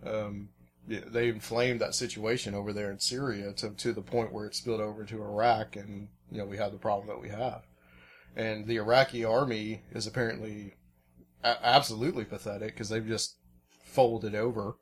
Um, 0.04 0.50
they 0.86 1.28
inflamed 1.28 1.80
that 1.80 1.94
situation 1.94 2.54
over 2.54 2.72
there 2.72 2.90
in 2.90 2.98
Syria 2.98 3.52
to 3.54 3.70
to 3.70 3.92
the 3.92 4.02
point 4.02 4.32
where 4.32 4.46
it 4.46 4.54
spilled 4.54 4.80
over 4.80 5.04
to 5.04 5.22
Iraq, 5.22 5.76
and 5.76 6.08
you 6.30 6.38
know 6.38 6.46
we 6.46 6.56
have 6.56 6.72
the 6.72 6.78
problem 6.78 7.08
that 7.08 7.20
we 7.20 7.28
have. 7.28 7.62
And 8.36 8.66
the 8.66 8.76
Iraqi 8.76 9.24
army 9.24 9.82
is 9.92 10.06
apparently 10.06 10.74
a- 11.42 11.66
absolutely 11.66 12.24
pathetic 12.24 12.74
because 12.74 12.88
they've 12.88 13.06
just 13.06 13.36
folded 13.84 14.34
over 14.34 14.76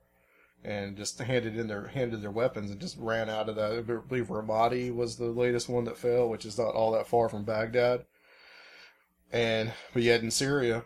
and 0.65 0.97
just 0.97 1.19
handed 1.19 1.57
in 1.57 1.69
their 1.69 1.89
handed 1.89 2.23
their 2.23 2.31
weapons 2.31 2.71
and 2.71 2.81
just 2.81 2.99
ran 2.99 3.31
out 3.31 3.49
of 3.49 3.57
that. 3.57 3.73
I 3.73 3.81
believe 3.81 4.29
Ramadi 4.29 4.95
was 4.95 5.17
the 5.17 5.27
latest 5.27 5.69
one 5.69 5.85
that 5.85 5.99
fell, 5.99 6.29
which 6.29 6.45
is 6.45 6.59
not 6.59 6.75
all 6.75 6.93
that 6.93 7.07
far 7.07 7.29
from 7.29 7.45
Baghdad. 7.45 8.05
And 9.33 9.73
but 9.93 10.03
yet 10.03 10.23
in 10.23 10.31
Syria, 10.31 10.85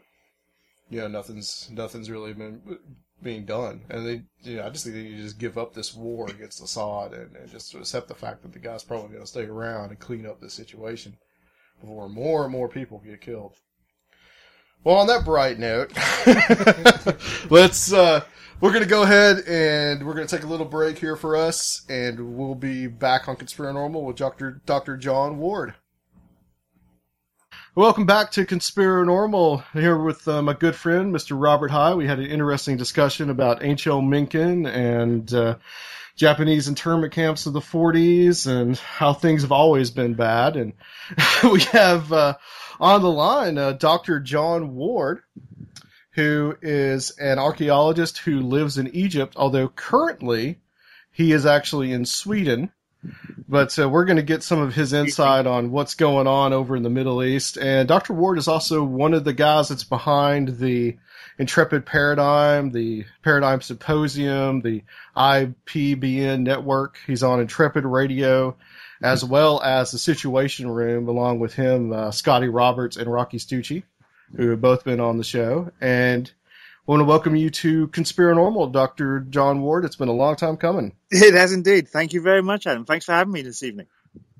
you 0.90 1.00
know, 1.00 1.08
nothing's 1.08 1.70
nothing's 1.72 2.10
really 2.10 2.32
been 2.32 2.78
being 3.22 3.44
done, 3.44 3.82
and 3.88 4.06
they, 4.06 4.22
you 4.42 4.56
know, 4.56 4.66
I 4.66 4.70
just 4.70 4.84
think 4.84 4.96
they 4.96 5.04
need 5.04 5.16
to 5.16 5.22
just 5.22 5.38
give 5.38 5.56
up 5.56 5.74
this 5.74 5.94
war 5.94 6.28
against 6.28 6.62
Assad 6.62 7.12
and, 7.12 7.36
and 7.36 7.50
just 7.50 7.72
accept 7.74 8.08
the 8.08 8.14
fact 8.14 8.42
that 8.42 8.52
the 8.52 8.58
guy's 8.58 8.82
probably 8.82 9.10
going 9.10 9.20
to 9.20 9.26
stay 9.26 9.44
around 9.44 9.90
and 9.90 9.98
clean 10.00 10.26
up 10.26 10.40
this 10.40 10.54
situation 10.54 11.16
before 11.80 12.08
more 12.08 12.42
and 12.42 12.52
more 12.52 12.68
people 12.68 13.00
get 13.04 13.20
killed. 13.20 13.54
Well, 14.84 14.96
on 14.96 15.06
that 15.06 15.24
bright 15.24 15.60
note, 15.60 15.92
let's 17.50 17.92
uh, 17.92 18.22
we're 18.60 18.72
gonna 18.72 18.84
go 18.84 19.04
ahead 19.04 19.44
and 19.46 20.04
we're 20.04 20.14
gonna 20.14 20.26
take 20.26 20.42
a 20.42 20.48
little 20.48 20.66
break 20.66 20.98
here 20.98 21.14
for 21.14 21.36
us, 21.36 21.82
and 21.88 22.36
we'll 22.36 22.56
be 22.56 22.88
back 22.88 23.28
on 23.28 23.36
Conspiranormal 23.36 24.02
with 24.02 24.16
Doctor 24.16 24.60
Doctor 24.66 24.96
John 24.96 25.38
Ward. 25.38 25.74
Welcome 27.76 28.06
back 28.06 28.32
to 28.32 28.44
Conspiranormal. 28.44 29.62
Here 29.72 29.96
with 30.02 30.26
uh, 30.26 30.42
my 30.42 30.52
good 30.52 30.74
friend, 30.74 31.14
Mr. 31.14 31.40
Robert 31.40 31.70
High. 31.70 31.94
We 31.94 32.08
had 32.08 32.18
an 32.18 32.26
interesting 32.26 32.76
discussion 32.76 33.30
about 33.30 33.62
H.L. 33.62 34.02
Mencken 34.02 34.66
and 34.66 35.32
uh, 35.32 35.58
Japanese 36.16 36.68
internment 36.68 37.12
camps 37.12 37.46
of 37.46 37.52
the 37.52 37.60
40s 37.60 38.46
and 38.46 38.76
how 38.76 39.12
things 39.12 39.42
have 39.42 39.52
always 39.52 39.90
been 39.90 40.14
bad. 40.14 40.56
And 40.56 40.74
we 41.44 41.60
have 41.60 42.12
uh, 42.12 42.36
on 42.80 43.02
the 43.02 43.10
line 43.10 43.58
uh, 43.58 43.72
Dr. 43.72 44.20
John 44.20 44.74
Ward, 44.74 45.22
who 46.12 46.56
is 46.60 47.10
an 47.18 47.38
archaeologist 47.38 48.18
who 48.18 48.40
lives 48.40 48.78
in 48.78 48.94
Egypt, 48.94 49.34
although 49.36 49.68
currently 49.68 50.60
he 51.10 51.32
is 51.32 51.46
actually 51.46 51.92
in 51.92 52.04
Sweden. 52.04 52.70
But 53.48 53.76
uh, 53.78 53.88
we're 53.88 54.04
going 54.04 54.16
to 54.16 54.22
get 54.22 54.44
some 54.44 54.60
of 54.60 54.74
his 54.74 54.92
insight 54.92 55.46
on 55.46 55.72
what's 55.72 55.94
going 55.94 56.26
on 56.26 56.52
over 56.52 56.76
in 56.76 56.84
the 56.84 56.90
Middle 56.90 57.22
East. 57.22 57.56
And 57.56 57.88
Dr. 57.88 58.12
Ward 58.12 58.38
is 58.38 58.46
also 58.46 58.84
one 58.84 59.12
of 59.12 59.24
the 59.24 59.32
guys 59.32 59.68
that's 59.68 59.84
behind 59.84 60.58
the 60.58 60.98
Intrepid 61.38 61.86
Paradigm, 61.86 62.70
the 62.70 63.04
Paradigm 63.22 63.60
Symposium, 63.60 64.60
the 64.60 64.82
IPBN 65.16 66.40
network. 66.40 66.98
He's 67.06 67.22
on 67.22 67.40
Intrepid 67.40 67.84
Radio, 67.84 68.56
as 69.02 69.24
well 69.24 69.60
as 69.62 69.90
the 69.90 69.98
Situation 69.98 70.70
Room, 70.70 71.08
along 71.08 71.40
with 71.40 71.54
him, 71.54 71.92
uh, 71.92 72.10
Scotty 72.10 72.48
Roberts 72.48 72.96
and 72.96 73.10
Rocky 73.10 73.38
Stucci, 73.38 73.82
who 74.36 74.50
have 74.50 74.60
both 74.60 74.84
been 74.84 75.00
on 75.00 75.18
the 75.18 75.24
show. 75.24 75.70
And 75.80 76.30
I 76.86 76.90
want 76.90 77.00
to 77.00 77.04
welcome 77.04 77.36
you 77.36 77.50
to 77.50 77.88
Conspiranormal, 77.88 78.72
Dr. 78.72 79.20
John 79.20 79.62
Ward. 79.62 79.84
It's 79.84 79.96
been 79.96 80.08
a 80.08 80.12
long 80.12 80.36
time 80.36 80.56
coming. 80.56 80.94
It 81.10 81.34
has 81.34 81.52
indeed. 81.52 81.88
Thank 81.88 82.12
you 82.12 82.20
very 82.20 82.42
much, 82.42 82.66
Adam. 82.66 82.84
Thanks 82.84 83.04
for 83.04 83.12
having 83.12 83.32
me 83.32 83.42
this 83.42 83.62
evening. 83.62 83.86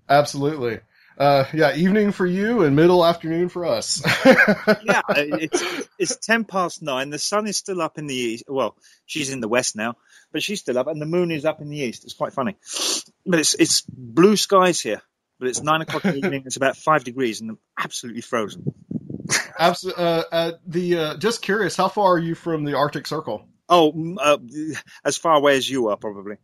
Absolutely. 0.09 0.81
Uh, 1.19 1.45
yeah, 1.53 1.75
evening 1.75 2.13
for 2.13 2.27
you 2.27 2.63
and 2.63 2.75
middle 2.75 3.05
afternoon 3.05 3.49
for 3.49 3.65
us. 3.65 4.03
yeah, 4.83 5.03
it's 5.11 5.89
it's 5.99 6.17
ten 6.17 6.45
past 6.45 6.83
nine. 6.83 7.11
The 7.11 7.19
sun 7.19 7.47
is 7.47 7.57
still 7.57 7.83
up 7.83 7.99
in 7.99 8.07
the 8.07 8.15
east. 8.15 8.45
Well, 8.49 8.77
she's 9.07 9.31
in 9.31 9.41
the 9.41 9.49
west 9.49 9.77
now, 9.77 9.97
but 10.33 10.43
she's 10.43 10.61
still 10.61 10.79
up, 10.79 10.87
and 10.87 11.01
the 11.01 11.07
moon 11.07 11.31
is 11.31 11.45
up 11.45 11.61
in 11.61 11.69
the 11.69 11.79
east. 11.79 12.05
It's 12.05 12.15
quite 12.15 12.33
funny, 12.33 12.57
but 13.27 13.41
it's 13.41 13.55
it's 13.55 13.83
blue 13.83 14.37
skies 14.37 14.81
here. 14.81 15.03
But 15.39 15.49
it's 15.49 15.61
nine 15.61 15.81
o'clock 15.81 16.05
in 16.05 16.13
the 16.13 16.19
evening. 16.19 16.45
It's 16.47 16.57
about 16.57 16.77
five 16.77 17.05
degrees, 17.05 17.41
and 17.41 17.51
I'm 17.51 17.59
absolutely 17.77 18.23
frozen. 18.23 18.73
Absolutely. 19.59 20.05
Uh, 20.05 20.23
uh, 20.31 20.53
the 20.67 20.99
uh, 20.99 21.17
just 21.17 21.43
curious, 21.43 21.77
how 21.77 21.89
far 21.89 22.15
are 22.15 22.19
you 22.19 22.35
from 22.35 22.65
the 22.65 22.75
Arctic 22.75 23.07
Circle? 23.07 23.49
Oh, 23.69 24.17
uh, 24.21 24.39
as 25.05 25.17
far 25.17 25.35
away 25.35 25.57
as 25.57 25.69
you 25.69 25.89
are, 25.89 25.97
probably. 25.97 26.37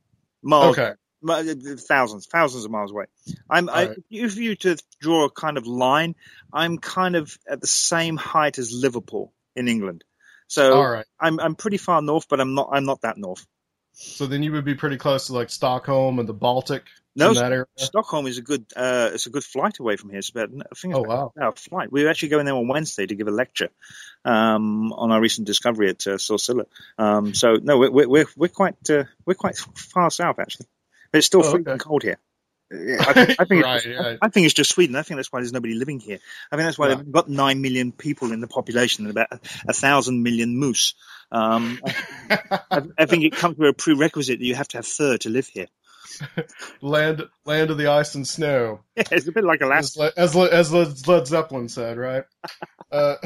Miles, 0.42 0.78
Okay. 0.78 0.94
Thousands, 1.26 2.26
thousands 2.26 2.64
of 2.64 2.70
miles 2.70 2.92
away. 2.92 3.06
I'm. 3.50 3.68
I, 3.68 3.88
Right. 3.88 3.98
If 4.10 4.36
you 4.36 4.54
to 4.56 4.76
draw 5.00 5.24
a 5.24 5.30
kind 5.30 5.58
of 5.58 5.66
line, 5.66 6.14
I'm 6.52 6.78
kind 6.78 7.16
of 7.16 7.36
at 7.48 7.60
the 7.60 7.66
same 7.66 8.16
height 8.16 8.58
as 8.58 8.72
Liverpool 8.72 9.32
in 9.56 9.68
England. 9.68 10.04
So 10.46 10.80
right. 10.80 11.04
I'm 11.20 11.40
I'm 11.40 11.54
pretty 11.54 11.76
far 11.76 12.00
north, 12.02 12.26
but 12.28 12.40
I'm 12.40 12.54
not 12.54 12.70
I'm 12.72 12.84
not 12.84 13.02
that 13.02 13.18
north. 13.18 13.46
So 13.92 14.26
then 14.26 14.44
you 14.44 14.52
would 14.52 14.64
be 14.64 14.76
pretty 14.76 14.96
close 14.96 15.26
to 15.26 15.32
like 15.32 15.50
Stockholm 15.50 16.18
and 16.20 16.28
the 16.28 16.34
Baltic. 16.34 16.84
No, 17.16 17.30
in 17.30 17.34
that 17.34 17.50
area. 17.50 17.66
Stockholm 17.76 18.28
is 18.28 18.38
a 18.38 18.42
good 18.42 18.64
uh, 18.76 19.10
it's 19.12 19.26
a 19.26 19.30
good 19.30 19.42
flight 19.42 19.80
away 19.80 19.96
from 19.96 20.10
here. 20.10 20.20
It's 20.20 20.28
about 20.28 20.50
I 20.50 20.74
think 20.76 20.94
it's 20.94 21.00
Oh, 21.00 21.04
about 21.04 21.32
wow. 21.36 21.52
flight. 21.56 21.90
We 21.90 22.04
were 22.04 22.10
actually 22.10 22.28
going 22.28 22.46
there 22.46 22.54
on 22.54 22.68
Wednesday 22.68 23.06
to 23.06 23.14
give 23.16 23.26
a 23.26 23.32
lecture 23.32 23.70
um, 24.24 24.92
on 24.92 25.10
our 25.10 25.20
recent 25.20 25.48
discovery 25.48 25.90
at 25.90 26.06
uh, 26.06 26.10
Silsila. 26.12 26.66
Um, 26.96 27.34
so 27.34 27.54
no, 27.60 27.76
we're 27.76 27.90
we're 27.90 28.08
we're, 28.08 28.26
we're 28.36 28.48
quite 28.48 28.88
uh, 28.88 29.04
we're 29.26 29.34
quite 29.34 29.56
far 29.56 30.12
south 30.12 30.38
actually, 30.38 30.66
it's 31.12 31.26
still 31.26 31.40
Oh, 31.44 31.50
freezing 31.50 31.68
okay. 31.72 31.78
cold 31.78 32.02
here. 32.02 32.18
I, 32.70 33.34
I 33.38 33.44
think 33.46 33.64
Right, 33.64 33.76
it's, 33.84 33.98
right. 33.98 34.18
I 34.20 34.28
think 34.28 34.44
it's 34.44 34.54
just 34.54 34.70
Sweden. 34.70 34.94
I 34.96 35.02
think 35.02 35.16
that's 35.18 35.32
why 35.32 35.40
there's 35.40 35.52
nobody 35.52 35.74
living 35.74 36.00
here. 36.00 36.18
I 36.52 36.56
think 36.56 36.66
that's 36.66 36.78
why 36.78 36.88
Yeah. 36.88 36.96
they've 36.96 37.12
got 37.12 37.28
nine 37.28 37.62
million 37.62 37.92
people 37.92 38.32
in 38.32 38.40
the 38.40 38.46
population 38.46 39.06
and 39.06 39.10
about 39.10 39.28
a, 39.66 39.72
thousand 39.72 40.22
million 40.22 40.56
moose. 40.56 40.94
Um, 41.32 41.80
I, 42.30 42.82
I 42.98 43.06
think 43.06 43.24
it 43.24 43.32
comes 43.34 43.56
with 43.56 43.70
a 43.70 43.72
prerequisite 43.72 44.38
that 44.38 44.44
you 44.44 44.54
have 44.54 44.68
to 44.68 44.78
have 44.78 44.86
fur 44.86 45.16
to 45.18 45.28
live 45.30 45.46
here. 45.46 45.66
land, 46.82 47.22
land 47.44 47.70
of 47.70 47.78
the 47.78 47.86
ice 47.86 48.14
and 48.14 48.26
snow. 48.26 48.80
Yeah, 48.96 49.04
it's 49.12 49.28
a 49.28 49.32
bit 49.32 49.44
like 49.44 49.62
as 49.62 49.94
Alaska. 49.96 50.12
As, 50.16 50.36
as 50.36 50.72
Led 50.72 51.06
Led 51.06 51.26
Zeppelin 51.26 51.68
said, 51.68 51.96
right? 51.96 52.24
uh, 52.90 53.16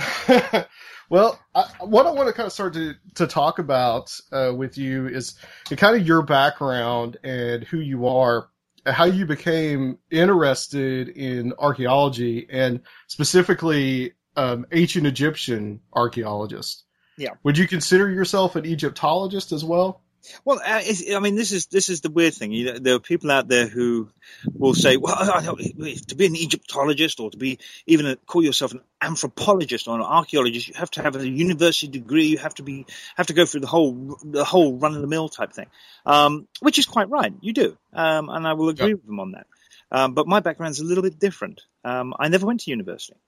well, 1.12 1.38
I, 1.54 1.64
what 1.80 2.06
I 2.06 2.10
want 2.10 2.28
to 2.28 2.32
kind 2.32 2.46
of 2.46 2.54
start 2.54 2.72
to, 2.72 2.94
to 3.16 3.26
talk 3.26 3.58
about 3.58 4.18
uh, 4.32 4.50
with 4.56 4.78
you 4.78 5.08
is 5.08 5.34
kind 5.76 5.94
of 5.94 6.06
your 6.06 6.22
background 6.22 7.18
and 7.22 7.64
who 7.64 7.80
you 7.80 8.06
are, 8.06 8.48
how 8.86 9.04
you 9.04 9.26
became 9.26 9.98
interested 10.10 11.10
in 11.10 11.52
archaeology 11.58 12.46
and 12.50 12.80
specifically 13.08 14.14
um, 14.38 14.64
ancient 14.72 15.06
Egyptian 15.06 15.80
archaeologist. 15.92 16.84
Yeah. 17.18 17.34
Would 17.42 17.58
you 17.58 17.68
consider 17.68 18.08
yourself 18.08 18.56
an 18.56 18.64
Egyptologist 18.64 19.52
as 19.52 19.66
well? 19.66 20.00
Well, 20.44 20.58
uh, 20.58 20.82
I 21.16 21.18
mean, 21.20 21.34
this 21.34 21.52
is 21.52 21.66
this 21.66 21.88
is 21.88 22.00
the 22.00 22.10
weird 22.10 22.34
thing. 22.34 22.52
You 22.52 22.64
know, 22.72 22.78
there 22.78 22.94
are 22.94 23.00
people 23.00 23.30
out 23.30 23.48
there 23.48 23.66
who 23.66 24.08
will 24.54 24.74
say, 24.74 24.96
"Well, 24.96 25.14
I 25.18 25.40
to 25.42 26.14
be 26.14 26.26
an 26.26 26.36
Egyptologist 26.36 27.20
or 27.20 27.30
to 27.30 27.36
be 27.36 27.58
even 27.86 28.06
a, 28.06 28.16
call 28.16 28.44
yourself 28.44 28.72
an 28.72 28.80
anthropologist 29.00 29.88
or 29.88 29.96
an 29.96 30.02
archaeologist, 30.02 30.68
you 30.68 30.74
have 30.74 30.90
to 30.92 31.02
have 31.02 31.16
a 31.16 31.28
university 31.28 31.88
degree. 31.88 32.26
You 32.26 32.38
have 32.38 32.54
to 32.54 32.62
be 32.62 32.86
have 33.16 33.26
to 33.28 33.32
go 33.34 33.46
through 33.46 33.60
the 33.62 33.66
whole 33.66 34.18
the 34.22 34.44
whole 34.44 34.76
run 34.78 34.94
of 34.94 35.00
the 35.00 35.08
mill 35.08 35.28
type 35.28 35.52
thing." 35.52 35.66
Um, 36.06 36.46
which 36.60 36.78
is 36.78 36.86
quite 36.86 37.08
right. 37.10 37.32
You 37.40 37.52
do, 37.52 37.76
um, 37.92 38.28
and 38.28 38.46
I 38.46 38.52
will 38.52 38.68
agree 38.68 38.88
Yeah. 38.88 38.94
with 38.94 39.06
them 39.06 39.20
on 39.20 39.32
that. 39.32 39.46
Um, 39.90 40.14
but 40.14 40.26
my 40.26 40.40
background's 40.40 40.80
a 40.80 40.84
little 40.84 41.02
bit 41.02 41.18
different. 41.18 41.60
Um, 41.84 42.14
I 42.18 42.28
never 42.28 42.46
went 42.46 42.60
to 42.60 42.70
university. 42.70 43.18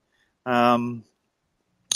Um, 0.45 1.03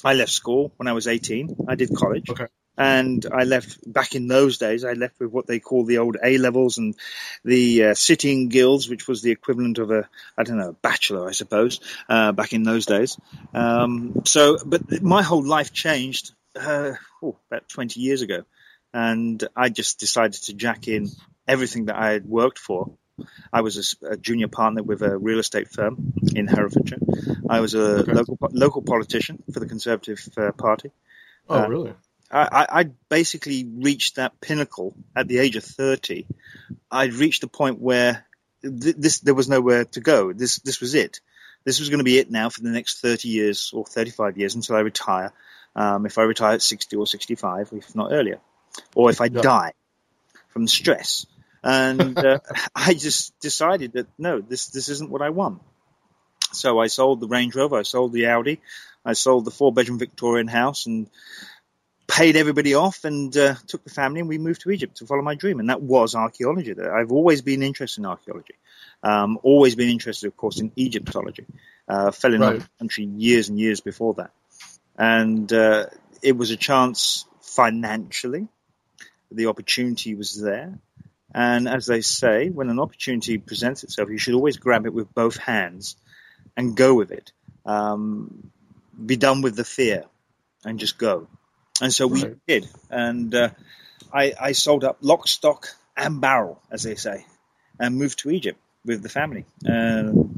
I 0.03 0.13
left 0.13 0.31
school 0.31 0.71
when 0.77 0.88
I 0.88 0.93
was 0.93 1.07
18. 1.07 1.55
I 1.67 1.75
did 1.75 1.93
college. 1.95 2.29
Okay. 2.29 2.45
And 2.79 3.25
I 3.31 3.43
left 3.43 3.77
back 3.85 4.15
in 4.15 4.27
those 4.27 4.57
days. 4.57 4.85
I 4.85 4.93
left 4.93 5.19
with 5.19 5.31
what 5.31 5.47
they 5.47 5.59
call 5.59 5.83
the 5.85 5.97
old 5.97 6.17
A 6.23 6.37
levels 6.37 6.77
and 6.77 6.95
the 7.43 7.83
uh, 7.83 7.93
City 7.93 8.31
and 8.33 8.49
Guilds, 8.49 8.89
which 8.89 9.07
was 9.07 9.21
the 9.21 9.31
equivalent 9.31 9.77
of 9.79 9.91
a, 9.91 10.07
I 10.37 10.43
don't 10.43 10.57
know, 10.57 10.69
a 10.69 10.73
bachelor, 10.73 11.27
I 11.27 11.33
suppose, 11.33 11.81
uh, 12.07 12.31
back 12.31 12.53
in 12.53 12.63
those 12.63 12.85
days. 12.85 13.17
Um, 13.53 14.21
so, 14.25 14.57
but 14.65 15.01
my 15.03 15.21
whole 15.23 15.43
life 15.45 15.73
changed 15.73 16.31
uh, 16.55 16.93
oh, 17.21 17.37
about 17.51 17.67
20 17.67 17.99
years 17.99 18.21
ago. 18.21 18.43
and 18.93 19.43
I 19.55 19.69
just 19.69 19.99
decided 19.99 20.41
to 20.43 20.53
jack 20.53 20.87
in 20.87 21.09
everything 21.47 21.85
that 21.85 21.95
I 21.97 22.11
had 22.11 22.25
worked 22.25 22.59
for. 22.59 22.91
I 23.51 23.61
was 23.61 23.97
a, 24.01 24.11
a 24.13 24.17
junior 24.17 24.47
partner 24.47 24.81
with 24.83 25.01
a 25.01 25.17
real 25.17 25.39
estate 25.39 25.67
firm 25.69 26.13
in 26.33 26.47
Herefordshire. 26.47 26.99
I 27.49 27.59
was 27.59 27.73
a 27.73 27.99
Okay. 27.99 28.13
local 28.13 28.37
local 28.51 28.81
politician 28.81 29.43
for 29.53 29.59
the 29.59 29.65
Conservative 29.67 30.21
uh, 30.37 30.51
Party. 30.53 30.91
Oh, 31.49 31.63
Uh, 31.63 31.67
really? 31.67 31.93
I, 32.31 32.67
I 32.69 32.83
basically 33.09 33.65
reached 33.65 34.15
that 34.17 34.39
pinnacle 34.39 34.95
at 35.15 35.27
the 35.27 35.39
age 35.39 35.55
of 35.55 35.63
30. 35.63 36.27
I'd 36.91 37.13
reached 37.13 37.41
the 37.41 37.47
point 37.47 37.79
where 37.79 38.25
th- 38.61 38.95
this 38.97 39.19
there 39.19 39.33
was 39.33 39.49
nowhere 39.49 39.85
to 39.85 39.99
go. 39.99 40.31
This 40.33 40.57
this 40.59 40.79
was 40.79 40.93
it. 40.93 41.21
This 41.65 41.79
was 41.79 41.89
going 41.89 41.99
to 41.99 42.03
be 42.03 42.19
it 42.19 42.31
now 42.31 42.49
for 42.49 42.61
the 42.61 42.69
next 42.69 43.01
30 43.01 43.27
years 43.27 43.71
or 43.73 43.85
35 43.85 44.37
years 44.37 44.55
until 44.55 44.75
I 44.75 44.79
retire. 44.81 45.33
Um, 45.75 46.05
if 46.05 46.17
I 46.17 46.23
retire 46.23 46.53
at 46.53 46.61
60 46.61 46.95
or 46.95 47.05
65, 47.05 47.69
if 47.73 47.95
not 47.95 48.11
earlier, 48.11 48.39
or 48.95 49.09
if 49.09 49.21
I 49.21 49.27
Yeah. 49.27 49.41
die 49.41 49.73
from 50.49 50.67
stress. 50.67 51.25
And 51.63 52.17
uh, 52.23 52.39
I 52.75 52.93
just 52.93 53.37
decided 53.39 53.93
that 53.93 54.07
no, 54.17 54.39
this 54.39 54.67
this 54.67 54.89
isn't 54.89 55.09
what 55.09 55.21
I 55.21 55.29
want. 55.29 55.61
So 56.51 56.79
I 56.79 56.87
sold 56.87 57.19
the 57.19 57.27
Range 57.27 57.55
Rover, 57.55 57.77
I 57.77 57.83
sold 57.83 58.11
the 58.11 58.27
Audi, 58.27 58.59
I 59.05 59.13
sold 59.13 59.45
the 59.45 59.51
four 59.51 59.71
bedroom 59.71 59.99
Victorian 59.99 60.47
house, 60.47 60.87
and 60.87 61.07
paid 62.19 62.36
everybody 62.36 62.73
off 62.73 63.05
and 63.05 63.38
uh, 63.38 63.55
took 63.65 63.82
the 63.86 63.89
family 63.89 64.19
and 64.19 64.27
we 64.27 64.38
moved 64.38 64.60
to 64.60 64.71
Egypt 64.71 64.97
to 64.97 65.05
follow 65.05 65.21
my 65.21 65.36
dream. 65.36 65.62
And 65.62 65.69
that 65.69 65.82
was 65.82 66.15
archaeology. 66.15 66.75
I've 66.77 67.13
always 67.13 67.41
been 67.41 67.63
interested 67.63 68.01
in 68.01 68.05
archaeology. 68.08 68.55
Um, 69.01 69.39
always 69.41 69.75
been 69.75 69.88
interested, 69.88 70.27
of 70.27 70.36
course, 70.36 70.60
in 70.60 70.73
Egyptology. 70.77 71.45
Uh, 71.88 72.12
fell 72.12 72.34
in 72.34 72.41
love 72.41 72.49
Right. 72.49 72.55
with 72.55 72.63
the 72.63 72.77
country 72.77 73.05
years 73.05 73.47
and 73.47 73.58
years 73.58 73.79
before 73.79 74.15
that. 74.15 74.32
And 74.97 75.51
uh, 75.53 75.86
it 76.21 76.36
was 76.36 76.51
a 76.51 76.58
chance 76.58 77.23
financially. 77.39 78.49
The 79.32 79.45
opportunity 79.45 80.13
was 80.15 80.38
there. 80.41 80.77
And 81.34 81.69
as 81.69 81.86
they 81.86 82.01
say, 82.01 82.49
when 82.49 82.69
an 82.69 82.82
opportunity 82.82 83.38
presents 83.38 83.86
itself, 83.86 84.10
you 84.10 84.17
should 84.17 84.36
always 84.36 84.58
grab 84.58 84.86
it 84.86 84.93
with 84.93 85.13
both 85.13 85.38
hands 85.38 85.95
and 86.58 86.75
go 86.75 86.95
with 86.95 87.12
it. 87.12 87.32
Um, 87.65 88.51
be 89.05 89.15
done 89.15 89.41
with 89.41 89.55
the 89.55 89.63
fear 89.63 90.03
and 90.65 90.79
just 90.79 90.97
go. 90.97 91.29
And 91.81 91.93
so 91.93 92.07
we 92.07 92.23
Right. 92.23 92.37
did. 92.47 92.69
And 92.89 93.33
uh, 93.33 93.49
I, 94.13 94.33
I 94.39 94.51
sold 94.53 94.83
up 94.83 94.97
lock, 95.01 95.27
stock, 95.27 95.67
and 95.95 96.21
barrel, 96.21 96.61
as 96.71 96.83
they 96.83 96.95
say, 96.95 97.25
and 97.79 97.97
moved 97.97 98.19
to 98.19 98.29
Egypt 98.31 98.59
with 98.85 99.03
the 99.03 99.09
family. 99.09 99.45
Um 99.65 100.35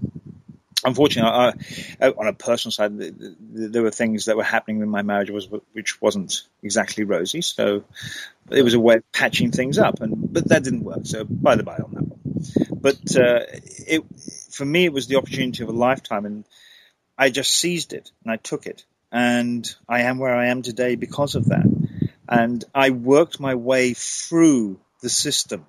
unfortunately, 0.84 1.32
I, 1.32 2.08
I, 2.08 2.10
on 2.10 2.28
a 2.28 2.34
personal 2.34 2.72
side, 2.72 2.98
th 2.98 3.14
th 3.20 3.34
there 3.74 3.84
were 3.84 3.92
things 3.92 4.26
that 4.26 4.38
were 4.38 4.44
happening 4.56 4.82
in 4.82 4.90
my 4.90 5.04
marriage 5.04 5.30
was, 5.30 5.48
which 5.74 6.02
wasn't 6.02 6.42
exactly 6.64 7.04
rosy. 7.04 7.42
So 7.42 7.84
it 8.50 8.64
was 8.64 8.74
a 8.74 8.80
way 8.80 8.96
of 8.96 9.12
patching 9.12 9.52
things 9.52 9.78
up, 9.78 10.02
and 10.02 10.34
but 10.34 10.48
that 10.50 10.64
didn't 10.64 10.84
work. 10.84 11.02
So 11.04 11.24
by 11.24 11.56
the 11.56 11.64
by 11.64 11.78
on 11.78 11.94
that 11.94 12.08
one. 12.08 12.22
But 12.82 13.16
uh, 13.16 13.42
it 13.94 14.02
for 14.52 14.66
me, 14.66 14.86
it 14.86 14.94
was 14.94 15.08
the 15.08 15.18
opportunity 15.18 15.64
of 15.64 15.70
a 15.70 15.74
lifetime, 15.88 16.26
and 16.26 16.46
I 17.18 17.30
just 17.30 17.54
seized 17.54 17.94
it 17.94 18.12
and 18.24 18.32
I 18.34 18.38
took 18.38 18.66
it, 18.66 18.84
and 19.12 19.70
I 19.88 20.02
am 20.02 20.18
where 20.20 20.36
I 20.36 20.48
am 20.48 20.62
today 20.62 20.96
because 20.96 21.36
of 21.36 21.46
that. 21.50 21.66
And 22.28 22.64
I 22.74 22.92
worked 22.92 23.40
my 23.40 23.56
way 23.56 23.94
through 23.94 24.80
the 25.02 25.10
system. 25.10 25.66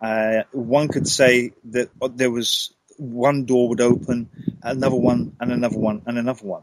Uh, 0.00 0.44
one 0.52 0.88
could 0.88 1.06
say 1.06 1.52
that 1.64 1.90
there 2.16 2.30
was 2.30 2.72
one 2.96 3.44
door 3.44 3.68
would 3.68 3.80
open, 3.80 4.30
another 4.62 4.96
one, 4.96 5.36
and 5.40 5.52
another 5.52 5.78
one, 5.78 6.02
and 6.06 6.18
another 6.18 6.46
one. 6.46 6.62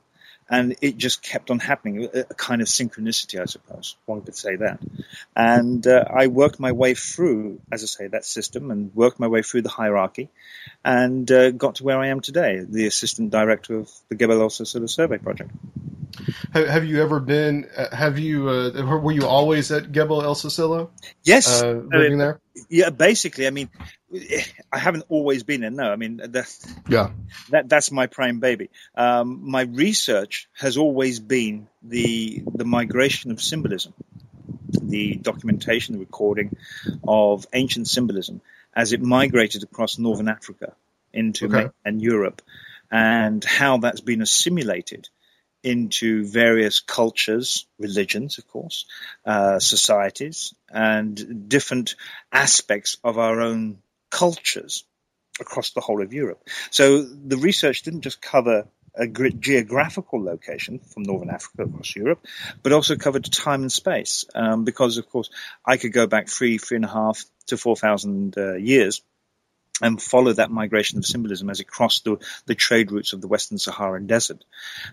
And 0.49 0.75
it 0.81 0.97
just 0.97 1.21
kept 1.21 1.51
on 1.51 1.59
happening, 1.59 2.07
a 2.13 2.23
kind 2.33 2.61
of 2.61 2.67
synchronicity, 2.67 3.41
I 3.41 3.45
suppose. 3.45 3.97
One 4.05 4.21
could 4.21 4.35
say 4.35 4.55
that. 4.55 4.79
And 5.35 5.85
uh, 5.85 6.05
I 6.09 6.27
worked 6.27 6.59
my 6.59 6.71
way 6.71 6.93
through, 6.93 7.59
as 7.69 7.83
I 7.83 7.87
say, 7.87 8.07
that 8.07 8.23
system 8.23 8.71
and 8.71 8.95
worked 8.95 9.19
my 9.19 9.27
way 9.27 9.41
through 9.41 9.63
the 9.63 9.69
hierarchy 9.69 10.29
and 10.85 11.29
uh, 11.29 11.51
got 11.51 11.75
to 11.75 11.83
where 11.83 11.99
I 11.99 12.07
am 12.07 12.21
today, 12.21 12.63
the 12.67 12.87
assistant 12.87 13.29
director 13.31 13.75
of 13.79 13.91
the 14.07 14.15
Gebel 14.15 14.41
El 14.41 14.49
Silsila 14.49 14.89
Survey 14.89 15.17
Project. 15.17 15.51
Have, 16.53 16.67
have 16.67 16.85
you 16.85 17.01
ever 17.01 17.19
been? 17.19 17.67
Uh, 17.75 17.93
have 17.95 18.17
you? 18.17 18.49
Uh, 18.49 18.99
were 18.99 19.11
you 19.11 19.25
always 19.25 19.71
at 19.71 19.91
Gebel 19.91 20.23
El 20.23 20.35
Silsila, 20.35 20.89
Yes, 21.23 21.61
uh, 21.61 21.81
living 21.91 22.17
there? 22.17 22.39
Yeah. 22.69 22.89
Basically, 22.89 23.47
I 23.47 23.49
mean, 23.51 23.69
I 24.71 24.77
haven't 24.79 25.05
always 25.09 25.43
been 25.43 25.61
there. 25.61 25.69
No, 25.71 25.91
I 25.91 25.95
mean 25.95 26.17
that, 26.17 26.47
Yeah. 26.89 27.11
that 27.49 27.69
that's 27.69 27.91
my 27.91 28.07
prime 28.07 28.39
baby. 28.39 28.69
Um, 28.95 29.49
my 29.49 29.61
research 29.61 30.47
has 30.57 30.77
always 30.77 31.19
been 31.19 31.67
the 31.83 32.43
the 32.55 32.65
migration 32.65 33.31
of 33.31 33.41
symbolism, 33.41 33.93
the 34.81 35.15
documentation, 35.15 35.93
the 35.93 35.99
recording 35.99 36.55
of 37.07 37.45
ancient 37.53 37.87
symbolism 37.87 38.41
as 38.75 38.93
it 38.93 39.01
migrated 39.01 39.63
across 39.63 39.97
northern 39.97 40.27
Africa 40.27 40.73
into 41.13 41.45
Okay. 41.47 41.69
and 41.83 42.01
Europe, 42.01 42.41
and 42.91 43.43
how 43.43 43.77
that's 43.77 44.01
been 44.01 44.21
assimilated 44.21 45.09
into 45.63 46.25
various 46.25 46.79
cultures, 46.79 47.65
religions, 47.79 48.37
of 48.37 48.47
course, 48.47 48.85
uh, 49.25 49.59
societies, 49.59 50.53
and 50.69 51.49
different 51.49 51.95
aspects 52.31 52.97
of 53.03 53.17
our 53.17 53.41
own 53.41 53.79
cultures 54.09 54.83
across 55.39 55.71
the 55.71 55.81
whole 55.81 56.01
of 56.01 56.13
Europe. 56.13 56.47
So 56.71 57.01
the 57.01 57.37
research 57.37 57.83
didn't 57.83 58.01
just 58.01 58.21
cover 58.21 58.67
a 58.95 59.07
geographical 59.07 60.23
location 60.23 60.79
from 60.79 61.03
northern 61.03 61.29
Africa 61.29 61.63
across 61.63 61.95
Europe, 61.95 62.25
but 62.63 62.71
also 62.71 62.95
covered 62.95 63.31
time 63.31 63.61
and 63.61 63.71
space. 63.71 64.25
Um, 64.33 64.63
because, 64.63 64.97
of 64.97 65.07
course, 65.09 65.29
I 65.63 65.77
could 65.77 65.93
go 65.93 66.07
back 66.07 66.29
three, 66.29 66.57
three 66.57 66.77
and 66.77 66.85
a 66.85 66.89
half 66.89 67.23
to 67.47 67.57
4,000 67.57 68.37
uh, 68.37 68.53
years 68.55 69.01
and 69.81 70.01
follow 70.01 70.33
that 70.33 70.51
migration 70.51 70.97
of 70.97 71.05
symbolism 71.05 71.49
as 71.49 71.59
it 71.59 71.67
crossed 71.67 72.03
the, 72.03 72.17
the 72.45 72.55
trade 72.55 72.91
routes 72.91 73.13
of 73.13 73.21
the 73.21 73.27
Western 73.27 73.57
Saharan 73.57 74.07
Desert. 74.07 74.43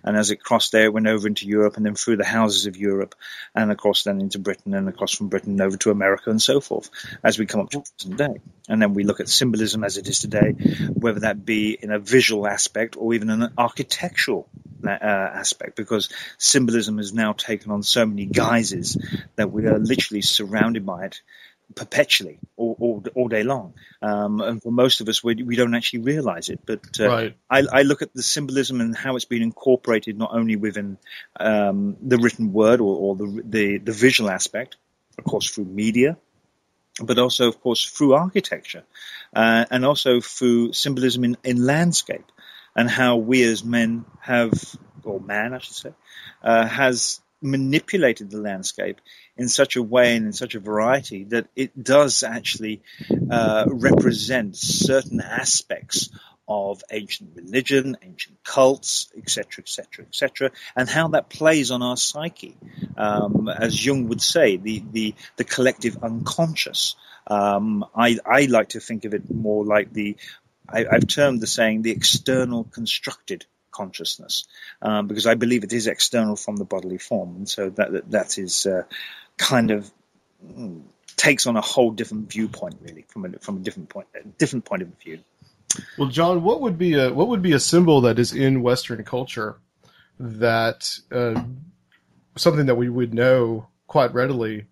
And 0.03 0.17
as 0.17 0.31
it 0.31 0.43
crossed 0.43 0.73
there, 0.73 0.85
it 0.85 0.93
went 0.93 1.07
over 1.07 1.27
into 1.27 1.47
Europe 1.47 1.77
and 1.77 1.87
then 1.87 1.95
through 1.95 2.17
the 2.17 2.25
houses 2.25 2.67
of 2.67 2.77
Europe 2.77 3.15
and 3.55 3.71
across 3.71 4.05
then 4.05 4.21
into 4.21 4.39
Britain 4.39 4.75
and 4.75 4.89
across 4.89 5.15
from 5.15 5.29
Britain 5.29 5.61
over 5.61 5.77
to 5.79 5.91
America 5.91 6.31
and 6.31 6.41
so 6.41 6.61
forth 6.61 6.91
as 7.23 7.39
we 7.39 7.47
come 7.47 7.61
up 7.61 7.71
to 7.71 7.81
present 7.99 8.19
day. 8.19 8.41
And 8.69 8.81
then 8.81 8.95
we 8.95 9.05
look 9.05 9.21
at 9.21 9.29
symbolism 9.29 9.85
as 9.85 9.97
it 9.97 10.09
is 10.09 10.21
today, 10.21 10.53
whether 10.93 11.21
that 11.21 11.45
be 11.45 11.77
in 11.81 11.91
a 11.91 11.99
visual 11.99 12.47
aspect 12.47 12.97
or 12.99 13.15
even 13.15 13.31
an 13.31 13.53
architectural 13.57 14.49
uh, 14.87 14.91
aspect, 14.91 15.77
because 15.77 16.11
symbolism 16.39 16.99
has 16.99 17.13
now 17.13 17.33
taken 17.33 17.71
on 17.71 17.83
so 17.83 18.05
many 18.05 18.27
guises 18.27 18.99
that 19.37 19.51
we 19.51 19.67
are 19.67 19.79
literally 19.79 20.23
surrounded 20.23 20.85
by 20.85 21.07
it 21.07 21.21
perpetually 21.75 22.39
all, 22.57 22.77
all, 22.81 23.05
all 23.15 23.29
day 23.29 23.43
long. 23.43 23.75
Um, 24.03 24.41
and 24.41 24.63
for 24.63 24.73
most 24.73 25.01
of 25.01 25.09
us, 25.09 25.23
we, 25.25 25.43
we 25.43 25.57
don't 25.57 25.75
actually 25.75 26.01
realize 26.01 26.49
it. 26.49 26.61
But 26.65 27.01
uh, 27.01 27.09
Right. 27.09 27.37
I, 27.51 27.63
I 27.73 27.83
look 27.83 28.03
at 28.03 28.15
the 28.15 28.23
symbolism 28.23 28.81
and 28.81 28.97
how 28.97 29.17
it's 29.17 29.25
been 29.25 29.43
incorporated 29.43 30.19
not 30.19 30.33
only 30.33 30.57
within 30.57 30.99
um, 31.39 31.97
the 32.01 32.19
written 32.19 32.53
word 32.53 32.81
or, 32.81 32.97
or 32.97 33.17
the, 33.17 33.43
the, 33.45 33.79
the 33.79 33.93
visual 33.93 34.31
aspect, 34.31 34.77
of 35.19 35.25
course, 35.25 35.51
through 35.51 35.67
media, 35.67 36.17
but 37.03 37.19
also, 37.19 37.49
of 37.49 37.61
course, 37.61 37.85
through 37.85 38.15
architecture, 38.15 38.85
uh, 39.35 39.65
and 39.71 39.85
also 39.85 40.21
through 40.21 40.73
symbolism 40.73 41.25
in, 41.25 41.37
in 41.43 41.65
landscape, 41.65 42.25
and 42.77 42.89
how 42.89 43.17
we 43.17 43.43
as 43.43 43.65
men 43.65 44.05
have, 44.21 44.53
or 45.03 45.21
man, 45.21 45.55
I 45.55 45.59
should 45.59 45.75
say, 45.75 45.93
uh, 46.43 46.67
has 46.67 47.21
manipulated 47.43 48.31
the 48.31 48.41
landscape 48.41 49.01
in 49.37 49.49
such 49.49 49.77
a 49.77 49.83
way 49.83 50.17
and 50.17 50.27
in 50.27 50.33
such 50.33 50.55
a 50.55 50.61
variety 50.61 51.25
that 51.25 51.47
it 51.55 51.83
does 51.83 52.23
actually 52.23 52.83
uh, 53.31 53.67
represent 53.69 54.57
certain 54.57 55.21
aspects 55.21 56.11
of 56.47 56.83
ancient 56.91 57.31
religion, 57.35 57.97
ancient 58.03 58.43
cults, 58.45 59.11
etc., 59.17 59.63
etc., 59.63 60.05
etc., 60.05 60.51
and 60.77 60.89
how 60.89 61.09
that 61.09 61.29
plays 61.29 61.71
on 61.71 61.83
our 61.83 61.97
psyche. 61.97 62.57
Um, 62.97 63.49
as 63.49 63.85
Jung 63.85 64.09
would 64.09 64.21
say, 64.21 64.57
the 64.57 64.83
the, 64.93 65.15
the 65.37 65.45
collective 65.45 66.03
unconscious. 66.03 66.97
Um, 67.27 67.87
I, 67.97 68.19
I 68.27 68.47
like 68.47 68.71
to 68.71 68.81
think 68.81 69.07
of 69.07 69.15
it 69.15 69.31
more 69.31 69.65
like 69.65 69.93
the 69.93 70.17
I, 70.69 70.85
I've 70.91 71.07
termed 71.07 71.41
the 71.41 71.47
saying 71.47 71.83
the 71.83 71.91
external 71.91 72.65
constructed 72.65 73.47
consciousness 73.75 74.47
um, 74.81 75.07
because 75.07 75.27
I 75.27 75.35
believe 75.35 75.65
it 75.65 75.73
is 75.73 75.87
external 75.87 76.37
from 76.37 76.57
the 76.57 76.65
bodily 76.65 76.99
form, 76.99 77.37
and 77.37 77.49
so 77.49 77.71
that 77.71 77.93
that, 77.93 78.11
that 78.11 78.39
is 78.39 78.67
uh, 78.67 78.85
kind 79.37 79.71
of 79.71 79.91
mm, 80.47 80.83
takes 81.17 81.47
on 81.47 81.57
a 81.57 81.61
whole 81.61 81.91
different 81.91 82.31
viewpoint, 82.31 82.77
really, 82.81 83.05
from 83.09 83.25
a 83.27 83.39
from 83.39 83.57
a 83.59 83.61
different 83.61 83.89
point, 83.89 84.07
a 84.15 84.27
different 84.27 84.65
point 84.65 84.83
of 84.83 84.89
view. 85.03 85.19
Well, 85.99 86.09
John, 86.09 86.43
what 86.43 86.61
would 86.61 86.79
be 86.79 86.95
a 86.95 87.13
what 87.13 87.29
would 87.29 87.43
be 87.43 87.53
a 87.53 87.61
symbol 87.61 88.01
that 88.03 88.19
is 88.19 88.33
in 88.33 88.63
Western 88.63 89.03
culture 89.05 89.57
that 90.19 90.99
uh, 91.11 91.43
something 92.37 92.67
that 92.67 92.77
we 92.77 92.89
would 92.89 93.13
know 93.13 93.67
quite 93.87 94.15
readily 94.15 94.67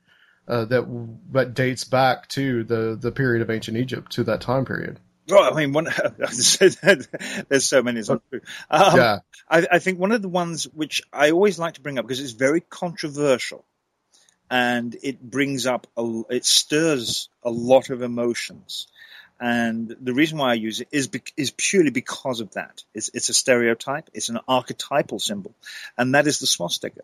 uh, 0.49 0.65
that 0.67 1.09
that 1.33 1.55
dates 1.55 1.85
back 1.85 2.29
to 2.29 2.65
the 2.65 2.97
the 3.01 3.12
period 3.12 3.43
of 3.43 3.51
ancient 3.51 3.77
Egypt 3.77 4.12
to 4.12 4.25
that 4.25 4.41
time 4.41 4.65
period? 4.65 5.01
Well, 5.28 5.52
I 5.52 5.56
mean, 5.56 5.72
one, 5.72 5.88
there's 6.18 7.64
so 7.64 7.82
many. 7.82 8.00
It's 8.00 8.08
not 8.08 8.22
true. 8.28 8.40
Um, 8.70 8.96
yeah, 8.96 9.18
I, 9.48 9.66
I 9.72 9.78
think 9.78 9.98
one 9.98 10.12
of 10.12 10.22
the 10.22 10.28
ones 10.28 10.64
which 10.64 11.02
I 11.12 11.30
always 11.30 11.58
like 11.58 11.74
to 11.74 11.80
bring 11.80 11.98
up 11.98 12.06
because 12.06 12.20
it's 12.20 12.32
very 12.32 12.61
controversial, 12.61 13.64
and 14.50 14.96
it 15.02 15.20
brings 15.20 15.66
up, 15.66 15.87
a, 15.96 16.22
it 16.30 16.44
stirs 16.44 17.28
a 17.42 17.50
lot 17.50 17.90
of 17.90 18.02
emotions. 18.02 18.88
And 19.40 19.96
the 20.00 20.14
reason 20.14 20.38
why 20.38 20.50
I 20.50 20.54
use 20.54 20.80
it 20.80 20.88
is 20.92 21.08
be, 21.08 21.20
is 21.37 21.50
purely 21.50 21.90
because 21.90 22.40
of 22.40 22.52
that. 22.52 22.85
It's, 22.94 23.11
it's 23.12 23.28
a 23.28 23.35
stereotype. 23.35 24.08
It's 24.14 24.28
an 24.28 24.38
archetypal 24.46 25.18
symbol, 25.18 25.52
and 25.98 26.14
that 26.14 26.28
is 26.28 26.38
the 26.38 26.46
swastika. 26.46 27.02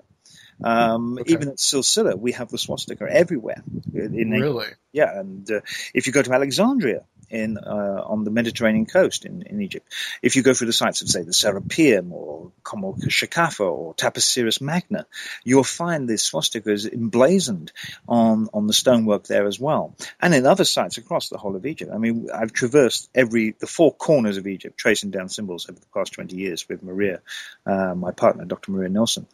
Um, 0.63 1.19
okay. 1.19 1.33
Even 1.33 1.49
at 1.49 1.57
Silsila, 1.57 2.17
we 2.17 2.33
have 2.33 2.49
the 2.49 2.59
swastika 2.59 3.07
everywhere. 3.11 3.63
In, 3.93 4.31
really? 4.31 4.69
Yeah, 4.93 5.19
and 5.19 5.51
uh, 5.51 5.61
if 5.95 6.07
you 6.07 6.13
go 6.13 6.23
to 6.23 6.33
Alexandria 6.33 7.05
in 7.31 7.59
uh, 7.59 8.03
on 8.07 8.25
the 8.25 8.31
Mediterranean 8.31 8.87
coast 8.87 9.25
in, 9.25 9.43
in 9.43 9.61
Egypt, 9.61 9.93
if 10.23 10.37
you 10.37 10.43
go 10.43 10.55
through 10.55 10.69
the 10.69 10.73
sites 10.73 11.03
of 11.03 11.09
say 11.09 11.23
the 11.23 11.33
Serapeum 11.33 12.13
or 12.13 12.53
Kom 12.63 12.85
el 12.85 12.95
Shoqafa 12.95 13.71
or 13.71 13.95
Taposiris 13.95 14.61
Magna, 14.61 15.07
you'll 15.45 15.65
find 15.65 16.09
the 16.09 16.15
swastikas 16.15 16.91
emblazoned 16.93 17.73
on 18.09 18.49
on 18.53 18.67
the 18.67 18.73
stonework 18.73 19.25
there 19.25 19.47
as 19.47 19.59
well, 19.59 19.95
and 20.21 20.35
in 20.35 20.47
other 20.47 20.65
sites 20.65 20.99
across 20.99 21.29
the 21.29 21.39
whole 21.39 21.57
of 21.57 21.67
Egypt. 21.67 21.91
I 21.95 21.99
mean, 21.99 22.29
I've 22.35 22.53
traversed 22.53 23.09
every 23.15 23.55
the 23.59 23.67
four 23.67 23.93
corners 23.95 24.37
of 24.37 24.47
Egypt, 24.47 24.79
tracing 24.79 25.11
down 25.11 25.29
symbols 25.29 25.69
over 25.69 25.79
the 25.79 25.87
past 25.95 26.13
twenty 26.13 26.37
years 26.37 26.69
with 26.69 26.83
Maria, 26.83 27.21
uh, 27.67 27.95
my 27.95 28.13
partner, 28.13 28.45
Dr. 28.45 28.73
Maria 28.73 28.89
Nilsson. 28.89 29.27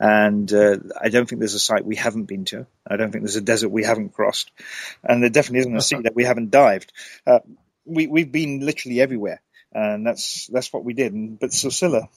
And 0.00 0.50
uh, 0.50 0.78
I 0.98 1.10
don't 1.10 1.28
think 1.28 1.40
there's 1.40 1.54
a 1.54 1.60
site 1.60 1.84
we 1.84 1.96
haven't 1.96 2.24
been 2.24 2.46
to. 2.46 2.66
I 2.86 2.96
don't 2.96 3.12
think 3.12 3.22
there's 3.22 3.36
a 3.36 3.42
desert 3.42 3.68
we 3.68 3.84
haven't 3.84 4.14
crossed, 4.14 4.50
and 5.04 5.22
there 5.22 5.28
definitely 5.28 5.60
isn't 5.60 5.76
a 5.76 5.82
sea 5.82 6.00
that 6.04 6.14
we 6.14 6.24
haven't 6.24 6.50
dived. 6.50 6.90
Uh, 7.26 7.40
we 7.84 8.06
we've 8.06 8.32
been 8.32 8.60
literally 8.60 9.02
everywhere, 9.02 9.42
and 9.72 10.06
that's 10.06 10.46
that's 10.46 10.72
what 10.72 10.84
we 10.84 10.94
did. 10.94 11.12
And, 11.12 11.38
but 11.38 11.50
Silsila 11.50 12.08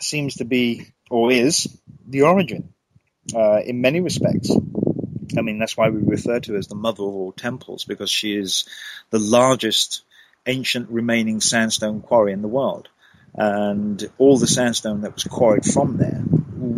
seems 0.00 0.34
to 0.36 0.44
be 0.44 0.92
or 1.10 1.32
is 1.32 1.66
the 2.06 2.22
origin 2.22 2.74
uh, 3.34 3.60
in 3.64 3.80
many 3.80 4.00
respects. 4.00 4.54
I 5.36 5.40
mean, 5.40 5.58
that's 5.58 5.78
why 5.78 5.88
we 5.88 6.02
refer 6.02 6.40
to 6.40 6.52
her 6.52 6.58
as 6.58 6.68
the 6.68 6.74
mother 6.74 7.04
of 7.04 7.14
all 7.14 7.32
temples 7.32 7.84
because 7.84 8.10
she 8.10 8.36
is 8.36 8.66
the 9.08 9.18
largest 9.18 10.02
ancient 10.46 10.90
remaining 10.90 11.40
sandstone 11.40 12.02
quarry 12.02 12.32
in 12.32 12.42
the 12.42 12.48
world 12.48 12.88
and 13.34 14.10
all 14.18 14.38
the 14.38 14.46
sandstone 14.46 15.02
that 15.02 15.14
was 15.14 15.24
quarried 15.24 15.64
from 15.64 15.96
there 15.96 16.22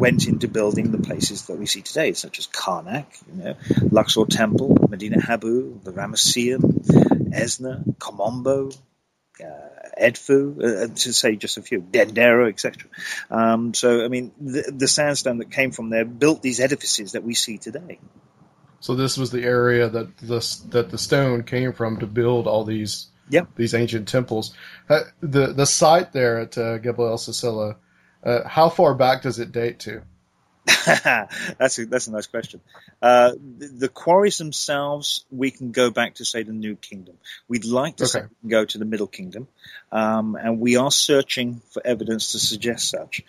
went 0.03 0.27
into 0.27 0.49
building 0.49 0.91
the 0.91 0.99
places 0.99 1.47
that 1.47 1.57
we 1.57 1.65
see 1.65 1.81
today, 1.81 2.13
such 2.13 2.41
as 2.41 2.49
Karnak, 2.49 3.07
you 3.29 3.45
know, 3.45 3.55
Luxor 3.93 4.27
Temple, 4.27 4.89
Medinet 4.91 5.23
Habu, 5.23 5.79
the 5.85 5.93
Ramesseum, 5.93 6.61
Esna, 7.33 7.85
Kom 8.01 8.19
Ombo, 8.19 8.77
uh, 9.41 9.47
Edfu, 9.97 10.59
uh, 10.59 10.89
to 10.93 11.13
say 11.13 11.37
just 11.37 11.57
a 11.57 11.63
few, 11.63 11.81
Dendera, 11.81 12.49
etc. 12.49 12.83
Um, 13.31 13.75
so, 13.75 14.05
I 14.05 14.09
mean, 14.09 14.33
the, 14.41 14.73
the, 14.77 14.89
sandstone 14.89 15.39
that 15.39 15.53
came 15.53 15.71
from 15.71 15.91
there 15.91 16.05
built 16.05 16.43
these 16.43 16.59
edifices 16.59 17.13
that 17.13 17.23
we 17.23 17.35
see 17.35 17.59
today. 17.59 18.01
So 18.81 18.97
this 18.97 19.17
was 19.17 19.31
the 19.31 19.45
area 19.45 19.89
that 19.89 20.19
the 20.19 20.41
that 20.71 20.91
the 20.91 20.99
stone 20.99 21.45
came 21.45 21.73
from 21.73 22.01
to 22.01 22.09
build 22.09 22.49
all 22.49 22.65
these 22.65 23.07
yep. 23.31 23.47
these 23.55 23.75
ancient 23.75 24.09
temples. 24.09 24.53
Uh, 24.89 25.03
the 25.21 25.53
the 25.53 25.67
site 25.67 26.13
there 26.13 26.41
at 26.41 26.59
uh, 26.59 26.79
Gebel 26.79 27.07
El 27.07 27.19
Silsila, 27.19 27.77
uh, 28.23 28.47
how 28.47 28.69
far 28.69 28.95
back 28.95 29.23
does 29.23 29.39
it 29.39 29.53
date 29.53 29.81
to? 29.81 30.03
that's 30.87 31.79
a, 31.79 31.87
that's 31.87 32.07
a 32.07 32.13
nice 32.13 32.29
question. 32.29 32.61
Uh, 33.01 33.33
the, 33.33 33.67
the, 33.67 33.89
quarries 33.89 34.39
themselves, 34.39 35.25
we 35.31 35.51
can 35.51 35.73
go 35.73 35.91
back 35.91 36.15
to 36.15 36.25
say 36.25 36.45
the 36.45 36.53
New 36.53 36.77
Kingdom. 36.77 37.17
We'd 37.49 37.65
like 37.65 37.97
to 37.97 38.05
okay. 38.05 38.27
go 38.47 38.65
to 38.65 38.79
the 38.79 38.85
Middle 38.85 39.09
Kingdom, 39.09 39.49
um, 39.91 40.37
and 40.37 40.61
we 40.61 40.77
are 40.77 40.93
searching 40.93 41.63
for 41.71 41.85
evidence 41.85 42.33
to 42.33 42.39
suggest 42.39 42.91
such. 42.91 43.23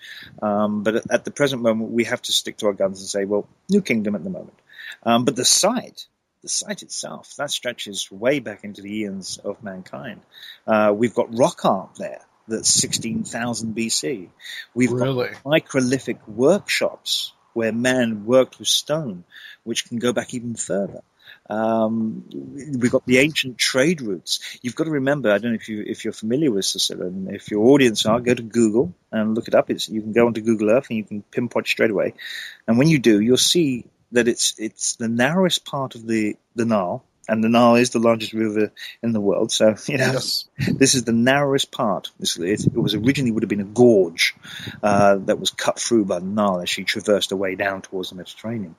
Um, 0.43 0.84
but 0.84 0.95
at, 0.97 1.12
at, 1.12 1.25
the 1.25 1.32
present 1.32 1.63
moment, 1.63 1.89
we 1.89 2.03
have 2.03 2.21
to 2.21 2.32
stick 2.32 2.58
to 2.58 2.67
our 2.67 2.73
guns 2.73 2.99
and 2.99 3.10
say, 3.10 3.25
well, 3.25 3.47
New 3.67 3.82
Kingdom 3.82 4.13
at 4.13 4.23
the 4.23 4.29
moment. 4.29 4.60
Um, 5.01 5.25
but 5.25 5.36
the 5.36 5.45
site, 5.45 6.06
the 6.43 6.49
site 6.49 6.84
itself, 6.84 7.34
that 7.38 7.49
stretches 7.49 8.12
way 8.12 8.39
back 8.39 8.63
into 8.63 8.84
the 8.84 8.95
eons 8.99 9.39
of 9.39 9.63
mankind. 9.63 10.21
Uh, 10.67 10.93
we've 10.95 11.15
got 11.15 11.36
rock 11.36 11.65
art 11.65 11.95
there 11.97 12.21
that's 12.47 12.69
16,000 12.69 13.75
BC. 13.75 14.29
We've 14.73 14.91
really? 14.91 15.29
got 15.29 15.43
microlithic 15.43 16.27
workshops 16.27 17.34
where 17.53 17.71
man 17.71 18.25
worked 18.25 18.60
with 18.60 18.67
stone, 18.67 19.23
which 19.63 19.88
can 19.88 19.99
go 19.99 20.12
back 20.13 20.34
even 20.34 20.56
further. 20.56 21.01
Um, 21.49 22.25
we've 22.32 22.91
got 22.91 23.06
the 23.06 23.19
ancient 23.19 23.58
trade 23.58 24.01
routes. 24.01 24.60
You've 24.62 24.75
got 24.75 24.86
to 24.86 24.91
remember. 24.91 25.32
I 25.32 25.38
don't 25.38 25.51
know 25.51 25.56
if 25.56 25.67
you 25.67 25.84
if 25.86 26.03
you're 26.03 26.13
familiar 26.13 26.51
with 26.51 26.65
Silsila, 26.65 27.08
and 27.08 27.34
if 27.34 27.51
your 27.51 27.65
audience 27.65 28.06
are, 28.06 28.19
go 28.19 28.34
to 28.34 28.41
Google 28.41 28.93
and 29.12 29.36
look 29.36 29.47
it 29.47 29.56
up. 29.56 29.69
It's, 29.69 29.89
you 29.89 30.01
can 30.01 30.13
go 30.13 30.25
onto 30.25 30.41
Google 30.41 30.69
Earth 30.69 30.88
and 30.89 30.97
you 30.97 31.03
can 31.03 31.21
pinpoint 31.21 31.67
straight 31.67 31.91
away. 31.91 32.13
And 32.67 32.77
when 32.77 32.88
you 32.88 32.99
do, 32.99 33.19
you'll 33.19 33.38
see 33.38 33.86
that 34.13 34.27
it's 34.27 34.56
it's 34.58 34.95
the 34.95 35.10
narrowest 35.10 35.65
part 35.65 35.95
of 35.95 36.08
the 36.08 36.38
the 36.56 36.65
Nile, 36.65 37.03
and 37.28 37.44
the 37.44 37.50
Nile 37.50 37.76
is 37.76 37.92
the 37.92 38.00
largest 38.00 38.34
river 38.34 38.72
in 39.02 39.14
the 39.14 39.22
world. 39.22 39.52
So 39.52 39.76
you 39.88 39.98
know, 39.98 40.14
yes. 40.14 40.46
this 40.58 40.96
is 40.96 41.04
the 41.04 41.14
narrowest 41.14 41.72
part. 41.72 42.12
This, 42.20 42.38
it, 42.38 42.66
it, 42.66 42.76
was 42.76 42.96
originally 42.96 43.32
would 43.32 43.44
have 43.44 43.50
been 43.50 43.62
a 43.62 43.66
gorge 43.66 44.36
uh, 44.82 45.18
that 45.26 45.40
was 45.40 45.52
cut 45.52 45.80
through 45.80 46.06
by 46.06 46.20
the 46.20 46.26
Nile 46.26 46.62
as 46.62 46.70
she 46.70 46.84
traversed 46.84 47.30
her 47.30 47.36
way 47.36 47.56
down 47.56 47.82
towards 47.82 48.10
the 48.10 48.16
Mediterranean, 48.16 48.76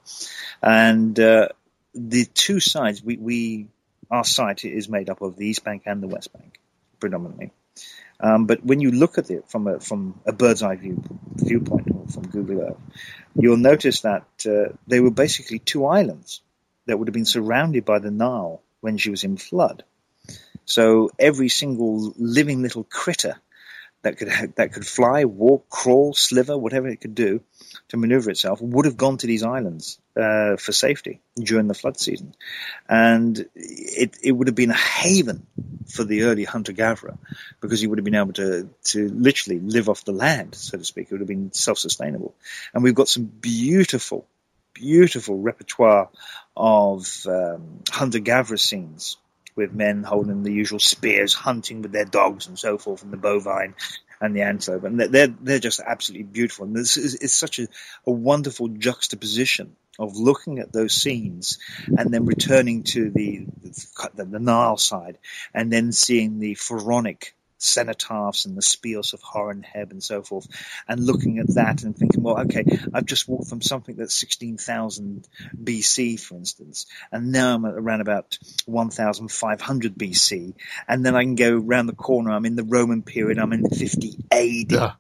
and 0.63 1.19
uh, 1.19 1.49
the 1.95 2.25
two 2.27 2.61
sides 2.61 3.03
we, 3.03 3.17
we 3.17 3.69
our 4.11 4.25
site 4.25 4.65
is 4.65 4.89
made 4.89 5.09
up 5.09 5.23
of 5.23 5.37
the 5.37 5.47
East 5.47 5.65
Bank 5.65 5.83
and 5.87 6.03
the 6.03 6.09
West 6.09 6.33
Bank 6.33 6.61
predominantly. 7.01 7.51
Um, 8.21 8.47
but 8.47 8.65
when 8.65 8.81
you 8.81 8.93
look 8.93 9.19
at 9.19 9.31
it 9.31 9.49
from 9.49 9.67
a 9.67 9.81
from 9.81 10.21
a 10.25 10.33
bird's 10.33 10.63
eye 10.63 10.77
view 10.77 11.03
viewpoint 11.35 11.89
or 11.93 12.07
from 12.07 12.29
Google 12.29 12.61
Earth, 12.61 12.77
you'll 13.35 13.57
notice 13.57 14.03
that 14.03 14.25
uh, 14.47 14.73
they 14.87 15.01
were 15.01 15.11
basically 15.11 15.59
two 15.59 15.87
islands 15.87 16.41
that 16.87 16.99
would 16.99 17.09
have 17.09 17.15
been 17.15 17.25
surrounded 17.25 17.85
by 17.85 17.99
the 17.99 18.11
Nile 18.11 18.63
when 18.81 18.97
she 18.99 19.11
was 19.11 19.25
in 19.25 19.37
flood. 19.37 19.85
So 20.65 21.11
every 21.19 21.49
single 21.49 22.13
living 22.17 22.63
little 22.63 22.85
critter 22.85 23.37
that 24.05 24.19
could 24.19 24.29
that 24.57 24.73
could 24.73 24.87
fly, 24.87 25.25
walk, 25.25 25.69
crawl, 25.69 26.15
sliver, 26.15 26.57
whatever 26.57 26.89
it 26.89 27.01
could 27.01 27.15
do 27.15 27.41
to 27.89 27.97
maneuver 27.97 28.31
itself, 28.31 28.61
would 28.61 28.85
have 28.85 28.97
gone 28.97 29.17
to 29.19 29.27
these 29.27 29.43
islands 29.43 29.99
uh, 30.17 30.57
for 30.57 30.73
safety 30.73 31.21
during 31.37 31.67
the 31.67 31.75
flood 31.75 31.99
season, 31.99 32.35
and 32.89 33.47
it 33.55 34.17
it 34.23 34.33
would 34.33 34.47
have 34.47 34.55
been 34.55 34.71
a 34.71 34.75
haven 34.75 35.47
for 35.89 36.05
the 36.05 36.23
early 36.23 36.45
hunter 36.45 36.73
gatherer 36.73 37.17
because 37.61 37.81
he 37.81 37.87
would 37.87 37.99
have 37.99 38.05
been 38.05 38.15
able 38.15 38.35
to 38.35 38.69
to 38.85 39.09
literally 39.09 39.59
live 39.59 39.89
off 39.89 40.05
the 40.05 40.13
land, 40.13 40.55
so 40.55 40.79
to 40.79 40.85
speak. 40.85 41.07
It 41.07 41.13
would 41.13 41.21
have 41.21 41.29
been 41.29 41.53
self 41.53 41.79
sustainable, 41.79 42.35
and 42.73 42.85
we've 42.85 42.95
got 42.95 43.09
some 43.09 43.25
beautiful, 43.25 44.27
beautiful 44.75 45.39
repertoire 45.39 46.11
of 46.57 47.27
um, 47.27 47.81
hunter 47.91 48.19
gatherer 48.19 48.57
scenes 48.57 49.17
with 49.57 49.73
men 49.73 50.03
holding 50.03 50.43
the 50.43 50.53
usual 50.53 50.81
spears, 50.81 51.33
hunting 51.33 51.83
with 51.83 51.93
their 51.93 52.05
dogs 52.05 52.49
and 52.49 52.59
so 52.59 52.77
forth, 52.77 53.03
and 53.03 53.13
the 53.13 53.17
bovine 53.17 53.75
and 54.21 54.35
the 54.35 54.43
antelope, 54.43 54.85
and 54.85 54.99
they're 54.99 55.29
they're 55.29 55.59
just 55.59 55.81
absolutely 55.81 56.25
beautiful. 56.25 56.67
And 56.67 56.75
this 56.75 56.97
is 56.97 57.15
it's 57.15 57.35
such 57.35 57.59
a, 57.59 57.69
a 58.07 58.11
wonderful 58.11 58.69
juxtaposition 58.69 59.77
of 59.99 60.17
looking 60.17 60.59
at 60.59 60.73
those 60.73 60.95
scenes 60.95 61.59
and 61.87 62.13
then 62.13 62.27
returning 62.27 62.83
to 62.85 63.11
the 63.11 63.47
the, 63.63 64.25
the 64.25 64.41
Nile 64.41 64.77
side, 64.77 65.19
and 65.53 65.73
then 65.73 65.93
seeing 65.93 66.39
the 66.39 66.55
pharaonic 66.55 67.35
cenotaphs 67.65 68.47
and 68.47 68.57
the 68.57 68.63
speos 68.63 69.15
of 69.15 69.23
Horemheb 69.23 69.51
and 69.55 69.65
Heb 69.65 69.91
and 69.91 70.03
so 70.03 70.23
forth, 70.23 70.47
and 70.87 71.05
looking 71.05 71.39
at 71.39 71.55
that 71.55 71.83
and 71.83 71.97
thinking, 71.97 72.23
well, 72.23 72.41
okay, 72.41 72.65
I've 72.93 73.07
just 73.07 73.29
walked 73.29 73.49
from 73.49 73.63
something 73.63 73.97
that's 73.97 74.15
16,000 74.15 75.27
BC, 75.63 76.21
for 76.21 76.37
instance, 76.37 76.87
and 77.11 77.33
now 77.33 77.55
I'm 77.55 77.65
at 77.65 77.75
around 77.75 78.01
about 78.01 78.39
1,500 78.67 79.95
BC, 79.95 80.55
and 80.87 81.05
then 81.05 81.15
I 81.15 81.23
can 81.23 81.35
go 81.35 81.57
around 81.57 81.87
the 81.87 81.95
corner, 81.95 82.33
I'm 82.33 82.47
in 82.47 82.57
the 82.57 82.65
Roman 82.65 83.03
period, 83.03 83.39
I'm 83.39 83.53
in 83.53 83.69
50 83.69 84.25
AD, 84.31 84.73
yeah. 84.73 84.93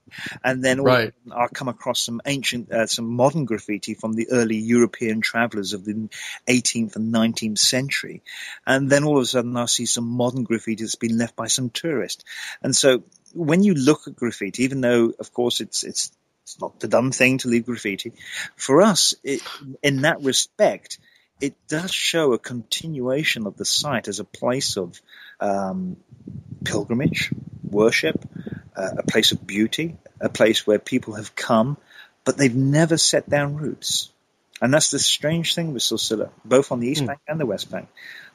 and 0.42 0.64
then 0.64 0.82
right. 0.82 1.12
I'll 1.30 1.48
come 1.48 1.68
across 1.68 2.00
some 2.00 2.20
ancient, 2.24 2.72
uh, 2.72 2.86
some 2.86 3.06
modern 3.06 3.44
graffiti 3.44 3.94
from 3.94 4.14
the 4.14 4.28
early 4.30 4.56
European 4.56 5.20
travelers 5.20 5.72
of 5.74 5.84
the 5.84 6.08
18th 6.48 6.96
and 6.96 7.12
19th 7.12 7.58
century, 7.58 8.22
and 8.66 8.88
then 8.88 9.04
all 9.04 9.18
of 9.18 9.22
a 9.22 9.26
sudden 9.26 9.56
I'll 9.56 9.66
see 9.66 9.86
some 9.86 10.06
modern 10.06 10.44
graffiti 10.44 10.84
that's 10.84 10.94
been 10.94 11.18
left 11.18 11.36
by 11.36 11.46
some 11.46 11.70
tourist. 11.70 12.24
And 12.62 12.74
so 12.74 13.02
when 13.34 13.62
you 13.62 13.74
look 13.74 14.06
at 14.06 14.16
graffiti, 14.16 14.64
even 14.64 14.80
though 14.80 15.12
of 15.18 15.32
course 15.32 15.60
it's 15.60 15.82
it's 15.84 16.12
it's 16.42 16.60
not 16.60 16.78
the 16.78 16.88
dumb 16.88 17.10
thing 17.10 17.38
to 17.38 17.48
leave 17.48 17.66
graffiti, 17.66 18.12
for 18.56 18.82
us 18.82 19.14
it, 19.24 19.42
in 19.82 20.02
that 20.02 20.22
respect, 20.22 20.98
it 21.40 21.54
does 21.68 21.92
show 21.92 22.32
a 22.32 22.38
continuation 22.38 23.46
of 23.46 23.56
the 23.56 23.64
site 23.64 24.08
as 24.08 24.20
a 24.20 24.24
place 24.24 24.76
of 24.76 25.00
um, 25.40 25.96
pilgrimage, 26.64 27.32
worship, 27.68 28.16
uh, 28.76 28.90
a 28.98 29.02
place 29.02 29.32
of 29.32 29.46
beauty, 29.46 29.96
a 30.20 30.28
place 30.28 30.66
where 30.66 30.78
people 30.78 31.14
have 31.14 31.34
come, 31.34 31.76
but 32.24 32.36
they've 32.36 32.54
never 32.54 32.96
set 32.96 33.28
down 33.28 33.56
roots. 33.56 34.10
And 34.60 34.72
that's 34.72 34.90
the 34.90 34.98
strange 34.98 35.54
thing 35.54 35.72
with 35.72 35.82
Silsila, 35.82 36.30
both 36.44 36.72
on 36.72 36.80
the 36.80 36.88
East 36.88 37.02
mm. 37.02 37.08
Bank 37.08 37.20
and 37.26 37.40
the 37.40 37.46
West 37.46 37.70
Bank. 37.70 37.88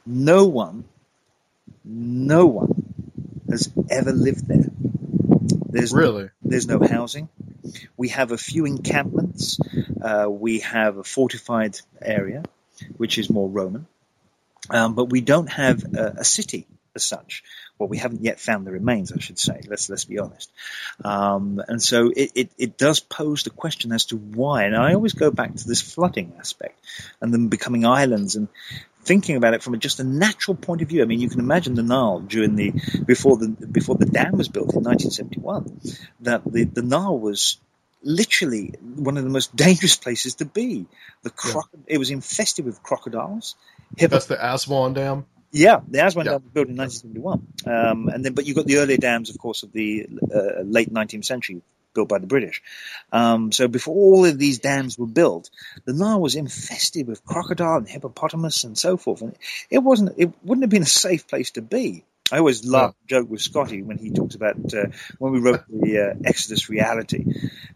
No 0.04 0.46
one, 0.46 0.84
no 1.84 2.46
one 2.46 2.79
has 3.50 3.70
ever 3.90 4.12
lived 4.12 4.46
there. 4.46 4.70
There's 5.68 5.92
really 5.92 6.24
no, 6.24 6.30
there's 6.42 6.66
no 6.66 6.80
housing. 6.80 7.28
We 7.96 8.08
have 8.08 8.32
a 8.32 8.38
few 8.38 8.64
encampments. 8.66 9.60
Uh, 10.02 10.28
we 10.28 10.60
have 10.60 10.96
a 10.96 11.04
fortified 11.04 11.78
area, 12.02 12.42
which 12.96 13.18
is 13.18 13.30
more 13.30 13.48
Roman. 13.48 13.86
Um, 14.68 14.94
but 14.94 15.06
we 15.06 15.20
don't 15.20 15.48
have 15.48 15.84
a, 15.94 16.14
a 16.18 16.24
city 16.24 16.66
as 16.94 17.04
such. 17.04 17.42
Well, 17.78 17.88
we 17.88 17.98
haven't 17.98 18.22
yet 18.22 18.40
found 18.40 18.66
the 18.66 18.72
remains, 18.72 19.12
I 19.12 19.20
should 19.20 19.38
say. 19.38 19.62
Let's 19.66 19.88
let's 19.88 20.04
be 20.04 20.18
honest. 20.18 20.50
Um, 21.04 21.62
and 21.66 21.82
so 21.82 22.10
it, 22.14 22.32
it, 22.34 22.50
it 22.58 22.78
does 22.78 23.00
pose 23.00 23.44
the 23.44 23.50
question 23.50 23.92
as 23.92 24.06
to 24.06 24.16
why. 24.16 24.64
And 24.64 24.76
I 24.76 24.94
always 24.94 25.14
go 25.14 25.30
back 25.30 25.54
to 25.54 25.68
this 25.68 25.80
flooding 25.80 26.34
aspect 26.38 26.78
and 27.20 27.32
them 27.32 27.48
becoming 27.48 27.86
islands 27.86 28.36
and 28.36 28.48
thinking 29.02 29.36
about 29.36 29.54
it 29.54 29.62
from 29.62 29.74
a, 29.74 29.76
just 29.76 30.00
a 30.00 30.04
natural 30.04 30.56
point 30.56 30.82
of 30.82 30.88
view. 30.88 31.02
I 31.02 31.06
mean, 31.06 31.20
you 31.20 31.28
can 31.28 31.40
imagine 31.40 31.74
the 31.74 31.82
Nile 31.82 32.20
during 32.20 32.56
the 32.56 32.72
before 33.04 33.36
the 33.36 33.48
before 33.48 33.96
the 33.96 34.06
dam 34.06 34.36
was 34.36 34.48
built 34.48 34.74
in 34.74 34.82
1971. 34.84 35.80
That 36.20 36.42
the 36.44 36.64
the 36.64 36.82
Nile 36.82 37.18
was 37.18 37.58
literally 38.02 38.74
one 38.80 39.16
of 39.16 39.24
the 39.24 39.30
most 39.30 39.54
dangerous 39.54 39.96
places 40.04 40.36
to 40.36 40.44
be. 40.44 40.86
The 41.22 41.30
croc- 41.30 41.70
it 41.86 41.98
was 41.98 42.10
infested 42.10 42.64
with 42.64 42.82
crocodiles. 42.82 43.56
That's 43.96 44.26
the 44.26 44.38
Aswan 44.42 44.94
Dam. 44.94 45.26
Yeah, 45.52 45.80
the 45.88 46.04
Aswan 46.06 46.26
Yeah. 46.26 46.32
Dam 46.32 46.42
was 46.44 46.52
built 46.52 46.68
in 46.68 46.76
1971, 46.76 47.46
um, 47.66 48.08
and 48.08 48.24
then 48.24 48.34
but 48.34 48.46
you 48.46 48.54
got 48.54 48.66
the 48.66 48.76
earlier 48.78 48.96
dams, 48.98 49.30
of 49.30 49.38
course, 49.38 49.64
of 49.64 49.72
the 49.72 50.06
uh, 50.32 50.62
late 50.62 50.92
19th 50.92 51.24
century, 51.24 51.62
built 51.94 52.08
by 52.08 52.18
the 52.18 52.26
British. 52.26 52.62
Um, 53.12 53.52
so 53.52 53.68
before 53.68 53.94
all 53.94 54.24
of 54.24 54.38
these 54.38 54.58
dams 54.58 54.98
were 54.98 55.06
built, 55.06 55.50
the 55.84 55.92
Nile 55.92 56.20
was 56.20 56.34
infested 56.34 57.06
with 57.06 57.24
crocodile 57.24 57.78
and 57.78 57.88
hippopotamus 57.88 58.64
and 58.64 58.76
so 58.76 58.96
forth, 58.96 59.22
and 59.22 59.36
it 59.70 59.78
wasn't, 59.78 60.14
it 60.18 60.32
wouldn't 60.42 60.64
have 60.64 60.70
been 60.70 60.82
a 60.82 60.86
safe 60.86 61.26
place 61.26 61.52
to 61.52 61.62
be. 61.62 62.04
I 62.32 62.38
always 62.38 62.64
laugh, 62.64 62.94
joke 63.08 63.28
with 63.28 63.40
Scotty 63.40 63.82
when 63.82 63.98
he 63.98 64.10
talks 64.10 64.36
about 64.36 64.72
uh, 64.72 64.86
when 65.18 65.32
we 65.32 65.40
wrote 65.40 65.62
the 65.68 65.98
uh, 65.98 66.14
Exodus 66.24 66.70
reality, 66.70 67.24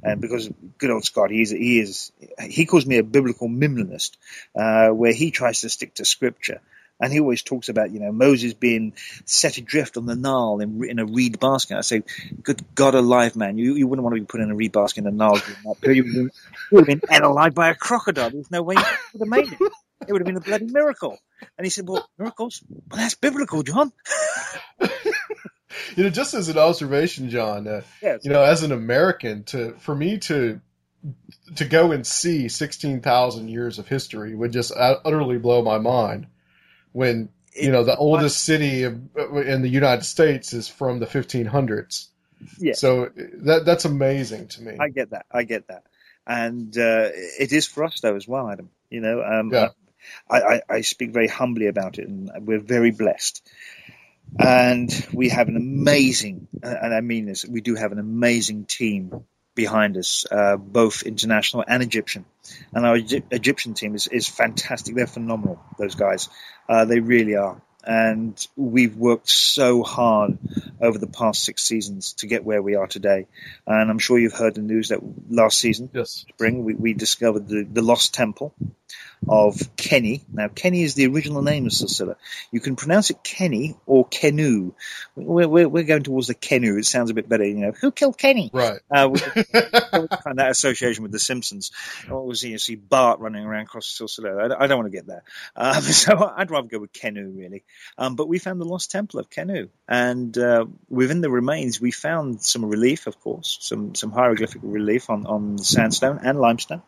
and 0.02 0.20
because 0.20 0.48
good 0.78 0.90
old 0.90 1.04
Scotty, 1.04 1.38
he's, 1.38 1.50
he 1.50 1.80
is 1.80 2.12
he 2.40 2.64
calls 2.64 2.86
me 2.86 2.98
a 2.98 3.02
biblical 3.02 3.48
minimalist, 3.48 4.12
uh, 4.54 4.90
where 4.90 5.12
he 5.12 5.32
tries 5.32 5.62
to 5.62 5.68
stick 5.68 5.94
to 5.94 6.04
scripture. 6.04 6.60
And 7.00 7.12
he 7.12 7.20
always 7.20 7.42
talks 7.42 7.68
about, 7.68 7.90
you 7.90 8.00
know, 8.00 8.12
Moses 8.12 8.54
being 8.54 8.94
set 9.24 9.58
adrift 9.58 9.96
on 9.96 10.06
the 10.06 10.14
Nile 10.14 10.60
in, 10.60 10.82
in 10.88 10.98
a 10.98 11.04
reed 11.04 11.40
basket. 11.40 11.76
I 11.76 11.80
say, 11.80 12.02
good 12.42 12.64
God 12.74 12.94
alive, 12.94 13.34
man, 13.36 13.58
you, 13.58 13.74
you 13.74 13.86
wouldn't 13.86 14.04
want 14.04 14.14
to 14.14 14.20
be 14.20 14.26
put 14.26 14.40
in 14.40 14.50
a 14.50 14.54
reed 14.54 14.72
basket 14.72 14.98
in 14.98 15.04
the 15.04 15.10
Nile. 15.10 15.36
You 15.36 15.54
would 15.64 15.96
have 15.96 16.04
been, 16.06 16.30
would 16.70 16.88
have 16.88 17.00
been 17.00 17.10
eaten 17.10 17.24
alive 17.24 17.54
by 17.54 17.70
a 17.70 17.74
crocodile. 17.74 18.30
There's 18.30 18.50
no 18.50 18.62
way 18.62 18.76
you 18.76 18.84
would 19.14 19.20
have 19.20 19.28
made 19.28 19.52
it. 19.52 19.72
It 20.06 20.12
would 20.12 20.20
have 20.20 20.26
been 20.26 20.36
a 20.36 20.40
bloody 20.40 20.66
miracle. 20.66 21.18
And 21.58 21.64
he 21.66 21.70
said, 21.70 21.88
well, 21.88 22.08
miracles? 22.18 22.62
Well, 22.68 23.00
that's 23.00 23.14
biblical, 23.16 23.62
John. 23.62 23.92
You 25.96 26.04
know, 26.04 26.10
just 26.10 26.34
as 26.34 26.48
an 26.48 26.58
observation, 26.58 27.30
John. 27.30 27.66
Uh, 27.66 27.82
Yes. 28.02 28.20
you 28.24 28.30
know, 28.30 28.42
as 28.42 28.62
an 28.62 28.72
American, 28.72 29.44
to 29.44 29.72
for 29.78 29.94
me 29.94 30.18
to 30.18 30.60
to 31.56 31.64
go 31.64 31.92
and 31.92 32.06
see 32.06 32.48
sixteen 32.48 33.00
thousand 33.00 33.48
years 33.48 33.78
of 33.78 33.86
history 33.88 34.34
would 34.34 34.52
just 34.52 34.72
utterly 34.76 35.38
blow 35.38 35.62
my 35.62 35.78
mind. 35.78 36.26
When 36.94 37.28
you 37.54 37.70
know 37.70 37.84
the 37.84 37.96
oldest 37.96 38.42
city 38.42 38.84
of, 38.84 38.94
in 39.16 39.60
the 39.60 39.68
United 39.68 40.04
States 40.04 40.54
is 40.54 40.68
from 40.68 41.00
the 41.00 41.06
fifteen 41.06 41.44
hundreds. 41.44 42.08
Yeah. 42.58 42.74
So 42.74 43.10
that 43.42 43.66
that's 43.66 43.84
amazing 43.84 44.48
to 44.48 44.62
me. 44.62 44.76
I 44.80 44.88
get 44.88 45.10
that. 45.10 45.26
I 45.30 45.42
get 45.42 45.68
that. 45.68 45.82
And 46.26 46.76
uh, 46.78 47.10
it 47.12 47.52
is 47.52 47.66
for 47.66 47.84
us, 47.84 48.00
though, 48.00 48.16
as 48.16 48.26
well, 48.26 48.48
Adam. 48.48 48.70
You 48.88 49.00
know, 49.00 49.22
um, 49.22 49.52
Yeah. 49.52 49.68
I, 50.30 50.40
I, 50.40 50.60
I 50.70 50.80
speak 50.82 51.10
very 51.12 51.28
humbly 51.28 51.66
about 51.66 51.98
it, 51.98 52.08
and 52.08 52.30
we're 52.40 52.60
very 52.60 52.92
blessed. 52.92 53.46
And 54.38 54.90
we 55.12 55.28
have 55.28 55.48
an 55.48 55.56
amazing, 55.56 56.48
and 56.62 56.94
I 56.94 57.00
mean 57.00 57.26
this, 57.26 57.44
we 57.44 57.60
do 57.60 57.74
have 57.74 57.92
an 57.92 57.98
amazing 57.98 58.64
team 58.64 59.24
behind 59.54 59.96
us, 59.96 60.26
uh, 60.30 60.56
both 60.56 61.02
international 61.02 61.64
and 61.66 61.82
Egyptian. 61.82 62.24
And 62.72 62.84
our 62.84 62.96
Egy- 62.96 63.24
Egyptian 63.30 63.74
team 63.74 63.94
is, 63.94 64.06
is 64.06 64.28
fantastic. 64.28 64.94
They're 64.94 65.06
phenomenal, 65.06 65.60
those 65.78 65.94
guys. 65.94 66.28
Uh, 66.68 66.84
they 66.84 67.00
really 67.00 67.36
are. 67.36 67.60
And 67.86 68.34
we've 68.56 68.96
worked 68.96 69.28
so 69.28 69.82
hard 69.82 70.38
over 70.80 70.96
the 70.98 71.06
past 71.06 71.44
six 71.44 71.62
seasons 71.62 72.14
to 72.14 72.26
get 72.26 72.42
where 72.42 72.62
we 72.62 72.76
are 72.76 72.86
today. 72.86 73.26
And 73.66 73.90
I'm 73.90 73.98
sure 73.98 74.18
you've 74.18 74.32
heard 74.32 74.54
the 74.54 74.62
news 74.62 74.88
that 74.88 75.00
last 75.28 75.58
season, 75.58 75.90
yes. 75.92 76.24
spring, 76.32 76.64
we, 76.64 76.74
we 76.74 76.94
discovered 76.94 77.46
the, 77.46 77.62
the 77.70 77.82
lost 77.82 78.14
temple 78.14 78.54
of 79.28 79.76
Kenny. 79.76 80.22
Now, 80.32 80.48
Kenny 80.48 80.82
is 80.82 80.94
the 80.94 81.06
original 81.06 81.42
name 81.42 81.66
of 81.66 81.72
Silsila. 81.72 82.16
You 82.50 82.60
can 82.60 82.76
pronounce 82.76 83.10
it 83.10 83.22
Kenny 83.22 83.74
or 83.86 84.06
Kenu. 84.06 84.72
We're, 85.16 85.48
we're, 85.48 85.68
we're 85.68 85.84
going 85.84 86.02
towards 86.02 86.26
the 86.28 86.34
Kenu. 86.34 86.78
It 86.78 86.86
sounds 86.86 87.10
a 87.10 87.14
bit 87.14 87.28
better, 87.28 87.44
you 87.44 87.54
know. 87.54 87.72
Who 87.80 87.90
killed 87.92 88.18
Kenny? 88.18 88.50
Right. 88.52 88.80
Uh, 88.90 89.08
we, 89.12 89.20
that 89.20 90.48
association 90.50 91.02
with 91.02 91.12
The 91.12 91.18
Simpsons. 91.18 91.70
What 92.08 92.26
was 92.26 92.42
you 92.42 92.58
see 92.58 92.74
Bart 92.74 93.20
running 93.20 93.44
around 93.44 93.62
across 93.62 93.86
Silsila? 93.86 94.44
I, 94.44 94.48
don't- 94.48 94.62
I 94.62 94.66
don't 94.66 94.78
want 94.78 94.92
to 94.92 94.96
get 94.96 95.06
there. 95.06 95.22
Um, 95.56 95.82
so 95.82 96.32
I'd 96.36 96.50
rather 96.50 96.68
go 96.68 96.78
with 96.78 96.92
Kenu, 96.92 97.36
really. 97.36 97.62
Um, 97.98 98.16
but 98.16 98.28
we 98.28 98.38
found 98.38 98.60
the 98.60 98.64
lost 98.64 98.90
temple 98.90 99.20
of 99.20 99.30
Kenu, 99.30 99.68
and 99.88 100.36
uh, 100.36 100.66
within 100.88 101.20
the 101.20 101.30
remains, 101.30 101.80
we 101.80 101.90
found 101.90 102.42
some 102.42 102.64
relief, 102.64 103.06
of 103.06 103.20
course, 103.20 103.58
some 103.60 103.94
some 103.94 104.10
hieroglyphic 104.12 104.60
relief 104.64 105.10
on 105.10 105.26
on 105.26 105.58
sandstone 105.58 106.20
and 106.22 106.38
limestone. 106.38 106.82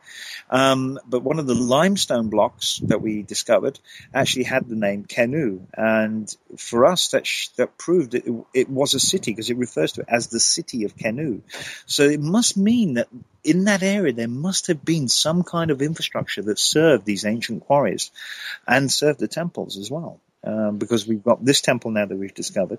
Um, 0.50 0.98
but 1.06 1.22
one 1.22 1.38
of 1.38 1.46
the 1.46 1.54
limestone 1.54 2.25
blocks 2.30 2.80
that 2.84 3.00
we 3.00 3.22
discovered 3.22 3.78
actually 4.14 4.44
had 4.44 4.68
the 4.68 4.76
name 4.76 5.04
Kenu, 5.04 5.60
and 5.74 6.34
for 6.56 6.86
us, 6.86 7.08
that 7.08 7.26
sh- 7.26 7.48
that 7.56 7.78
proved 7.78 8.14
it, 8.14 8.24
it 8.54 8.68
was 8.68 8.94
a 8.94 9.00
city 9.00 9.32
because 9.32 9.50
it 9.50 9.56
refers 9.56 9.92
to 9.92 10.02
it 10.02 10.08
as 10.08 10.28
the 10.28 10.40
city 10.40 10.84
of 10.84 10.96
Kenu. 10.96 11.40
So 11.86 12.04
it 12.04 12.20
must 12.20 12.56
mean 12.56 12.94
that 12.94 13.08
in 13.44 13.64
that 13.64 13.82
area 13.82 14.12
there 14.12 14.28
must 14.28 14.66
have 14.68 14.84
been 14.84 15.08
some 15.08 15.42
kind 15.42 15.70
of 15.70 15.82
infrastructure 15.82 16.42
that 16.42 16.58
served 16.58 17.04
these 17.04 17.24
ancient 17.24 17.64
quarries 17.66 18.10
and 18.66 18.90
served 18.90 19.20
the 19.20 19.28
temples 19.28 19.76
as 19.76 19.90
well. 19.90 20.20
Um, 20.44 20.78
because 20.78 21.08
we've 21.08 21.24
got 21.24 21.44
this 21.44 21.60
temple 21.60 21.90
now 21.90 22.06
that 22.06 22.16
we've 22.16 22.34
discovered, 22.34 22.78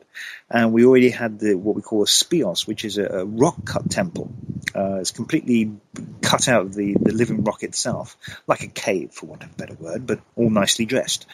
and 0.50 0.72
we 0.72 0.86
already 0.86 1.10
had 1.10 1.38
the 1.38 1.56
what 1.56 1.76
we 1.76 1.82
call 1.82 2.04
a 2.04 2.06
speos, 2.06 2.66
which 2.66 2.86
is 2.86 2.98
a, 2.98 3.06
a 3.06 3.26
rock 3.26 3.66
cut 3.66 3.90
temple. 3.92 4.32
Uh, 4.74 5.00
it's 5.02 5.12
completely 5.12 5.74
cut 6.22 6.48
out 6.48 6.62
of 6.62 6.76
the, 6.76 6.94
the 6.94 7.12
living 7.12 7.44
rock 7.44 7.64
itself, 7.64 8.16
like 8.48 8.64
a 8.64 8.68
cave, 8.68 9.12
for 9.12 9.26
want 9.26 9.44
of 9.44 9.50
a 9.50 9.56
better 9.56 9.74
word, 9.74 10.08
but 10.08 10.22
all 10.38 10.50
nicely 10.50 10.86
dressed. 10.86 11.26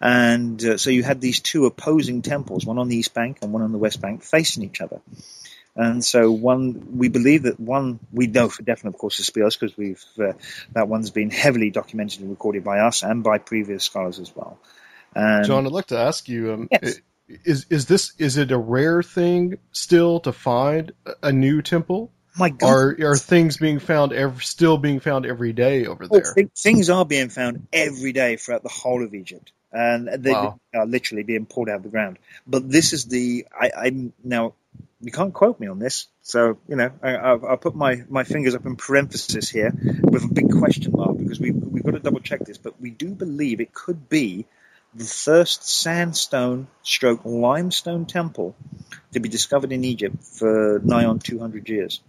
And 0.00 0.64
uh, 0.64 0.76
so 0.78 0.88
you 0.88 1.02
had 1.02 1.20
these 1.20 1.40
two 1.40 1.66
opposing 1.66 2.22
temples, 2.22 2.64
one 2.64 2.78
on 2.78 2.88
the 2.88 2.96
east 2.96 3.12
bank 3.12 3.38
and 3.42 3.52
one 3.52 3.62
on 3.62 3.72
the 3.72 3.78
west 3.78 4.00
bank, 4.00 4.22
facing 4.22 4.62
each 4.62 4.80
other. 4.80 5.00
And 5.74 6.04
so 6.04 6.30
one, 6.30 6.98
we 6.98 7.08
believe 7.08 7.44
that 7.44 7.58
one, 7.58 7.98
we 8.12 8.26
know 8.26 8.48
for 8.48 8.62
definite, 8.62 8.90
of 8.90 8.98
course, 8.98 9.18
is 9.20 9.30
Speos 9.30 9.58
because 9.58 9.76
we've 9.76 10.04
uh, 10.18 10.32
that 10.72 10.86
one's 10.86 11.10
been 11.10 11.30
heavily 11.30 11.70
documented 11.70 12.20
and 12.20 12.30
recorded 12.30 12.62
by 12.62 12.80
us 12.80 13.02
and 13.02 13.24
by 13.24 13.38
previous 13.38 13.84
scholars 13.84 14.18
as 14.18 14.34
well. 14.36 14.58
And 15.14 15.42
John, 15.42 15.66
I'd 15.66 15.72
like 15.72 15.88
to 15.88 15.98
ask 15.98 16.28
you: 16.28 16.52
um, 16.54 16.70
Yes. 16.70 17.00
Is 17.28 17.66
is 17.70 17.86
this 17.86 18.12
is 18.18 18.36
it 18.38 18.52
a 18.52 18.58
rare 18.58 19.02
thing 19.02 19.58
still 19.72 20.20
to 20.20 20.32
find 20.32 20.92
a- 21.06 21.28
a 21.28 21.32
new 21.32 21.62
temple? 21.62 22.12
my 22.36 22.50
God, 22.50 22.78
Are 22.80 22.96
are 23.02 23.18
things 23.18 23.58
being 23.58 23.80
found 23.80 24.12
ev- 24.12 24.44
still 24.44 24.78
being 24.78 25.00
found 25.00 25.26
every 25.26 25.52
day 25.54 25.86
over 25.86 26.08
Well, 26.08 26.22
there? 26.22 26.36
thi- 26.36 26.50
things 26.56 26.90
are 26.90 27.04
being 27.04 27.28
found 27.30 27.58
every 27.72 28.12
day 28.12 28.36
throughout 28.36 28.62
the 28.62 28.68
whole 28.70 29.04
of 29.04 29.14
Egypt, 29.14 29.52
and 29.72 30.08
they 30.24 30.36
Wow. 30.36 30.60
are 30.74 30.86
literally 30.86 31.24
being 31.24 31.46
pulled 31.46 31.68
out 31.68 31.76
of 31.76 31.82
the 31.84 31.88
ground. 31.90 32.18
But 32.46 32.70
this 32.70 32.92
is 32.92 33.06
the 33.06 33.46
I, 33.58 33.70
I'm 33.76 34.12
now. 34.24 34.54
You 35.00 35.12
can't 35.12 35.34
quote 35.34 35.60
me 35.60 35.68
on 35.68 35.78
this, 35.78 36.08
so 36.22 36.58
you 36.68 36.76
know 36.76 36.90
I, 37.02 37.16
I'll, 37.16 37.46
I'll 37.46 37.56
put 37.58 37.74
my, 37.76 38.02
my 38.08 38.24
fingers 38.24 38.54
up 38.54 38.66
in 38.66 38.76
parenthesis 38.76 39.48
here 39.50 39.72
with 40.02 40.24
a 40.24 40.28
big 40.32 40.50
question 40.52 40.92
mark 40.96 41.18
because 41.18 41.40
we 41.40 41.52
we've 41.52 41.84
got 41.84 41.92
to 41.92 42.00
double 42.00 42.20
check 42.20 42.40
this. 42.40 42.58
But 42.58 42.80
we 42.80 42.90
do 42.90 43.08
believe 43.10 43.60
it 43.60 43.74
could 43.74 44.08
be 44.08 44.46
the 44.94 45.04
first 45.04 45.68
sandstone 45.68 46.66
stroke 46.82 47.20
limestone 47.24 48.06
temple 48.06 48.54
to 49.12 49.20
be 49.20 49.28
discovered 49.28 49.72
in 49.72 49.84
Egypt 49.84 50.22
for 50.22 50.80
nigh 50.84 51.04
on 51.04 51.18
200 51.18 51.68
years 51.68 52.00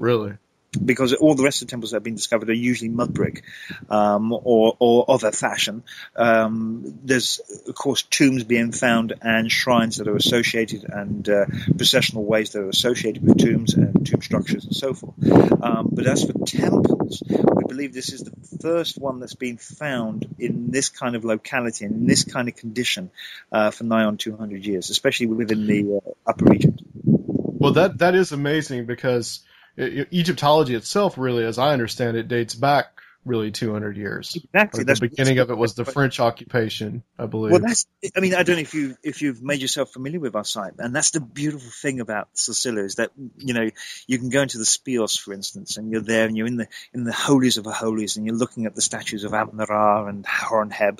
Really? 0.00 0.38
Because 0.84 1.12
all 1.14 1.34
the 1.34 1.42
rest 1.42 1.62
of 1.62 1.68
the 1.68 1.70
temples 1.70 1.90
that 1.90 1.96
have 1.96 2.02
been 2.02 2.14
discovered 2.14 2.48
are 2.48 2.54
usually 2.54 2.90
mud 2.90 3.12
brick 3.12 3.42
um, 3.88 4.32
or, 4.32 4.76
or 4.78 5.04
other 5.08 5.32
fashion. 5.32 5.82
Um, 6.14 7.00
there's, 7.02 7.40
of 7.66 7.74
course, 7.74 8.02
tombs 8.02 8.44
being 8.44 8.72
found 8.72 9.14
and 9.20 9.50
shrines 9.50 9.96
that 9.96 10.06
are 10.06 10.16
associated 10.16 10.84
and 10.84 11.28
uh, 11.28 11.46
processional 11.76 12.24
ways 12.24 12.50
that 12.50 12.60
are 12.60 12.68
associated 12.68 13.22
with 13.22 13.38
tombs 13.38 13.74
and 13.74 14.06
tomb 14.06 14.22
structures 14.22 14.64
and 14.64 14.74
so 14.74 14.94
forth. 14.94 15.14
Um, 15.62 15.88
but 15.92 16.06
as 16.06 16.24
for 16.24 16.32
temples, 16.44 17.22
we 17.28 17.64
believe 17.66 17.92
this 17.92 18.12
is 18.12 18.22
the 18.22 18.58
first 18.60 18.98
one 18.98 19.18
that's 19.18 19.34
been 19.34 19.56
found 19.56 20.34
in 20.38 20.70
this 20.70 20.88
kind 20.88 21.16
of 21.16 21.24
locality 21.24 21.84
and 21.84 21.94
in 21.94 22.06
this 22.06 22.24
kind 22.24 22.48
of 22.48 22.54
condition 22.54 23.10
uh, 23.50 23.70
for 23.70 23.84
nigh 23.84 24.04
on 24.04 24.16
200 24.16 24.64
years, 24.64 24.90
especially 24.90 25.26
within 25.26 25.66
the 25.66 25.96
uh, 25.96 26.30
Upper 26.30 26.52
Egypt. 26.52 26.82
Well, 27.04 27.72
that 27.72 27.98
that 27.98 28.14
is 28.14 28.32
amazing 28.32 28.86
because 28.86 29.40
Egyptology 29.80 30.74
itself, 30.74 31.18
really, 31.18 31.44
as 31.44 31.58
I 31.58 31.72
understand 31.72 32.16
it, 32.16 32.28
dates 32.28 32.54
back 32.54 33.00
really 33.24 33.50
200 33.50 33.96
years. 33.96 34.36
Exactly. 34.36 34.84
That's 34.84 35.00
the 35.00 35.08
beginning 35.08 35.38
of 35.38 35.50
it 35.50 35.56
was 35.56 35.74
the 35.74 35.84
French 35.84 36.20
occupation, 36.20 37.02
I 37.18 37.26
believe. 37.26 37.52
Well, 37.52 37.60
that's. 37.60 37.86
I 38.16 38.20
mean, 38.20 38.34
I 38.34 38.42
don't 38.42 38.56
know 38.56 38.62
if 38.62 38.74
you 38.74 38.96
if 39.02 39.22
you've 39.22 39.42
made 39.42 39.60
yourself 39.60 39.92
familiar 39.92 40.20
with 40.20 40.34
our 40.36 40.44
site, 40.44 40.74
and 40.78 40.94
that's 40.94 41.10
the 41.10 41.20
beautiful 41.20 41.70
thing 41.70 42.00
about 42.00 42.34
Silsila 42.34 42.84
is 42.84 42.96
that 42.96 43.10
you 43.36 43.54
know 43.54 43.68
you 44.06 44.18
can 44.18 44.30
go 44.30 44.42
into 44.42 44.58
the 44.58 44.64
Speos, 44.64 45.18
for 45.18 45.32
instance, 45.32 45.76
and 45.76 45.90
you're 45.90 46.00
there 46.00 46.26
and 46.26 46.36
you're 46.36 46.46
in 46.46 46.56
the 46.56 46.68
in 46.94 47.04
the 47.04 47.12
holies 47.12 47.58
of 47.58 47.64
the 47.64 47.72
holies, 47.72 48.16
and 48.16 48.26
you're 48.26 48.36
looking 48.36 48.66
at 48.66 48.74
the 48.74 48.82
statues 48.82 49.24
of 49.24 49.34
Amun-Ra 49.34 50.06
and 50.06 50.24
Horemheb, 50.24 50.98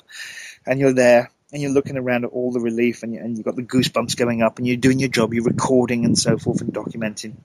and 0.65 0.79
you're 0.79 0.93
there 0.93 1.31
and 1.51 1.61
you're 1.61 1.71
looking 1.71 1.97
around 1.97 2.23
at 2.23 2.31
all 2.31 2.51
the 2.51 2.59
relief, 2.59 3.03
and, 3.03 3.13
you, 3.13 3.19
and 3.19 3.35
you've 3.35 3.45
got 3.45 3.55
the 3.55 3.63
goosebumps 3.63 4.15
going 4.15 4.41
up, 4.41 4.57
and 4.57 4.67
you're 4.67 4.77
doing 4.77 4.99
your 4.99 5.09
job, 5.09 5.33
you're 5.33 5.43
recording 5.43 6.05
and 6.05 6.17
so 6.17 6.37
forth 6.37 6.61
and 6.61 6.73
documenting, 6.73 7.35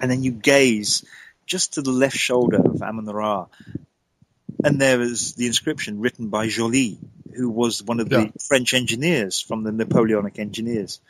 and 0.00 0.10
then 0.10 0.22
you 0.22 0.32
gaze 0.32 1.04
just 1.46 1.74
to 1.74 1.82
the 1.82 1.90
left 1.90 2.16
shoulder 2.16 2.58
of 2.58 2.82
Amun-Ra, 2.82 3.46
and 4.64 4.80
there 4.80 5.00
is 5.00 5.34
the 5.34 5.46
inscription 5.46 6.00
written 6.00 6.28
by 6.28 6.48
Joly, 6.48 6.98
who 7.34 7.48
was 7.50 7.82
one 7.82 8.00
of 8.00 8.08
the 8.08 8.32
French 8.48 8.74
engineers 8.74 9.40
from 9.40 9.62
the 9.62 9.72
Napoleonic 9.72 10.38
engineers. 10.38 11.00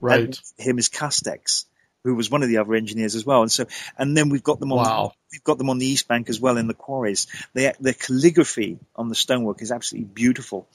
right. 0.00 0.20
And 0.24 0.40
him 0.56 0.78
is 0.78 0.88
Castex, 0.88 1.64
who 2.04 2.14
was 2.14 2.30
one 2.30 2.42
of 2.42 2.48
the 2.48 2.58
other 2.58 2.74
engineers 2.74 3.14
as 3.14 3.24
well. 3.26 3.42
And 3.42 3.50
so, 3.50 3.66
and 3.98 4.16
then 4.16 4.28
we've 4.28 4.42
got 4.42 4.60
them 4.60 4.72
on, 4.72 4.78
Wow. 4.78 5.12
we've 5.32 5.44
got 5.44 5.58
them 5.58 5.70
on 5.70 5.78
the 5.78 5.86
East 5.86 6.08
Bank 6.08 6.28
as 6.28 6.40
well 6.40 6.56
in 6.56 6.66
the 6.68 6.74
quarries. 6.74 7.26
They, 7.54 7.72
their 7.80 7.92
calligraphy 7.94 8.78
on 8.96 9.08
the 9.08 9.14
stonework 9.14 9.62
is 9.62 9.70
absolutely 9.72 10.08
beautiful. 10.12 10.68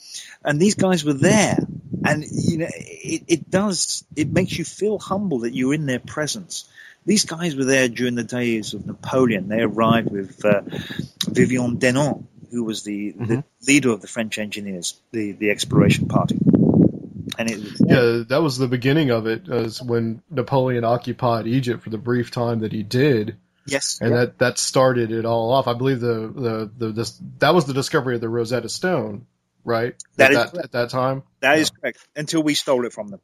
And 0.43 0.59
these 0.59 0.75
guys 0.75 1.03
were 1.05 1.13
there. 1.13 1.57
And, 2.05 2.23
you 2.29 2.57
know, 2.59 2.67
it, 2.69 3.23
it 3.27 3.49
does, 3.49 4.03
it 4.15 4.29
makes 4.31 4.57
you 4.57 4.63
feel 4.65 4.99
humble 4.99 5.39
that 5.39 5.53
you're 5.53 5.73
in 5.73 5.85
their 5.85 5.99
presence. 5.99 6.69
These 7.07 7.23
guys 7.23 7.55
were 7.55 7.63
there 7.63 7.87
during 7.87 8.15
the 8.15 8.25
days 8.25 8.73
of 8.73 8.85
Napoleon. 8.85 9.47
They 9.47 9.61
arrived 9.61 10.11
with 10.11 10.43
uh, 10.43 10.61
Vivant 11.25 11.79
Denon, 11.79 12.27
who 12.51 12.65
was 12.65 12.83
the, 12.83 13.11
the 13.11 13.43
leader 13.65 13.91
of 13.91 14.01
the 14.01 14.07
French 14.07 14.37
engineers, 14.37 14.99
the, 15.11 15.31
the 15.31 15.49
exploration 15.49 16.09
party. 16.09 16.37
And 17.39 17.49
it 17.49 17.59
was 17.59 17.81
Yeah, 17.85 18.23
that 18.27 18.41
was 18.41 18.57
the 18.57 18.67
beginning 18.67 19.11
of 19.11 19.25
it, 19.25 19.47
as 19.47 19.81
when 19.81 20.21
Napoleon 20.29 20.83
occupied 20.83 21.47
Egypt 21.47 21.81
for 21.81 21.91
the 21.91 21.97
brief 21.97 22.29
time 22.29 22.59
that 22.59 22.73
he 22.73 22.83
did, 22.83 23.37
yes, 23.65 23.99
and 24.01 24.13
that 24.13 24.39
that 24.39 24.57
started 24.57 25.11
it 25.11 25.25
all 25.25 25.53
off. 25.53 25.67
I 25.67 25.73
believe 25.73 25.99
the 25.99 26.27
the, 26.27 26.71
the 26.77 26.91
this, 26.91 27.21
that 27.39 27.53
was 27.53 27.65
the 27.65 27.73
discovery 27.73 28.15
of 28.15 28.21
the 28.21 28.29
Rosetta 28.29 28.69
Stone, 28.69 29.27
right? 29.63 29.95
That 30.15 30.33
at 30.33 30.45
is 30.47 30.51
that 30.51 30.63
at 30.63 30.71
that 30.71 30.89
time. 30.89 31.23
That 31.41 31.59
is 31.59 31.69
correct. 31.69 31.99
Until 32.15 32.43
we 32.43 32.53
stole 32.53 32.85
it 32.85 32.93
from 32.93 33.09
them, 33.09 33.21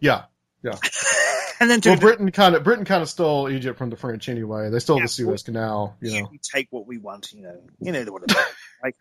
Yeah, 0.00 0.24
yeah. 0.62 0.78
and 1.60 1.70
then 1.70 1.80
to 1.82 1.90
Well, 1.90 1.98
Britain 1.98 2.30
kind 2.32 2.54
of 2.54 2.64
Britain 2.64 2.84
kind 2.84 3.02
of 3.02 3.08
stole 3.08 3.48
Egypt 3.50 3.78
from 3.78 3.90
the 3.90 3.96
French 3.96 4.28
anyway. 4.28 4.70
They 4.70 4.78
stole 4.78 4.98
Yeah. 4.98 5.04
the 5.04 5.08
Suez 5.08 5.42
Canal, 5.42 5.96
you 6.00 6.22
know. 6.22 6.28
we 6.30 6.38
take 6.38 6.68
what 6.70 6.86
we 6.86 6.98
want. 6.98 7.32
You 7.32 7.42
know, 7.42 7.60
you 7.80 7.92
know 7.92 8.04
what 8.04 8.22
like. 8.82 8.96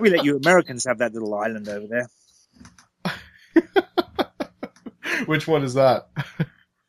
We 0.00 0.10
let 0.10 0.24
you 0.24 0.36
Americans 0.36 0.84
have 0.86 0.98
that 0.98 1.12
little 1.12 1.34
island 1.34 1.68
over 1.68 1.86
there. 1.86 2.08
Which 5.26 5.46
one 5.46 5.64
is 5.64 5.74
that? 5.74 6.08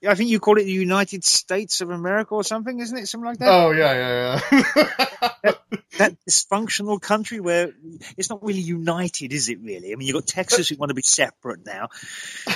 I 0.08 0.16
think 0.16 0.30
you 0.30 0.40
call 0.40 0.58
it 0.58 0.64
the 0.64 0.72
United 0.72 1.24
States 1.24 1.82
of 1.82 1.90
America 1.90 2.36
or 2.36 2.44
something, 2.44 2.80
isn't 2.80 2.98
it? 2.98 3.08
Something 3.08 3.28
like 3.28 3.38
that. 3.40 3.50
Oh 3.50 3.72
yeah, 3.72 3.94
yeah, 3.94 4.40
yeah. 4.52 5.52
that 5.98 6.18
dysfunctional 6.28 7.02
country 7.02 7.40
where 7.40 7.72
it's 8.18 8.30
not 8.30 8.44
really 8.44 8.60
united, 8.60 9.32
is 9.32 9.50
it? 9.50 9.60
Really? 9.62 9.94
I 9.94 9.96
mean, 9.96 10.08
you've 10.08 10.16
got 10.16 10.28
Texas 10.28 10.70
who 10.70 10.76
want 10.76 10.90
to 10.90 10.96
be 10.96 11.04
separate 11.04 11.66
now. 11.66 11.90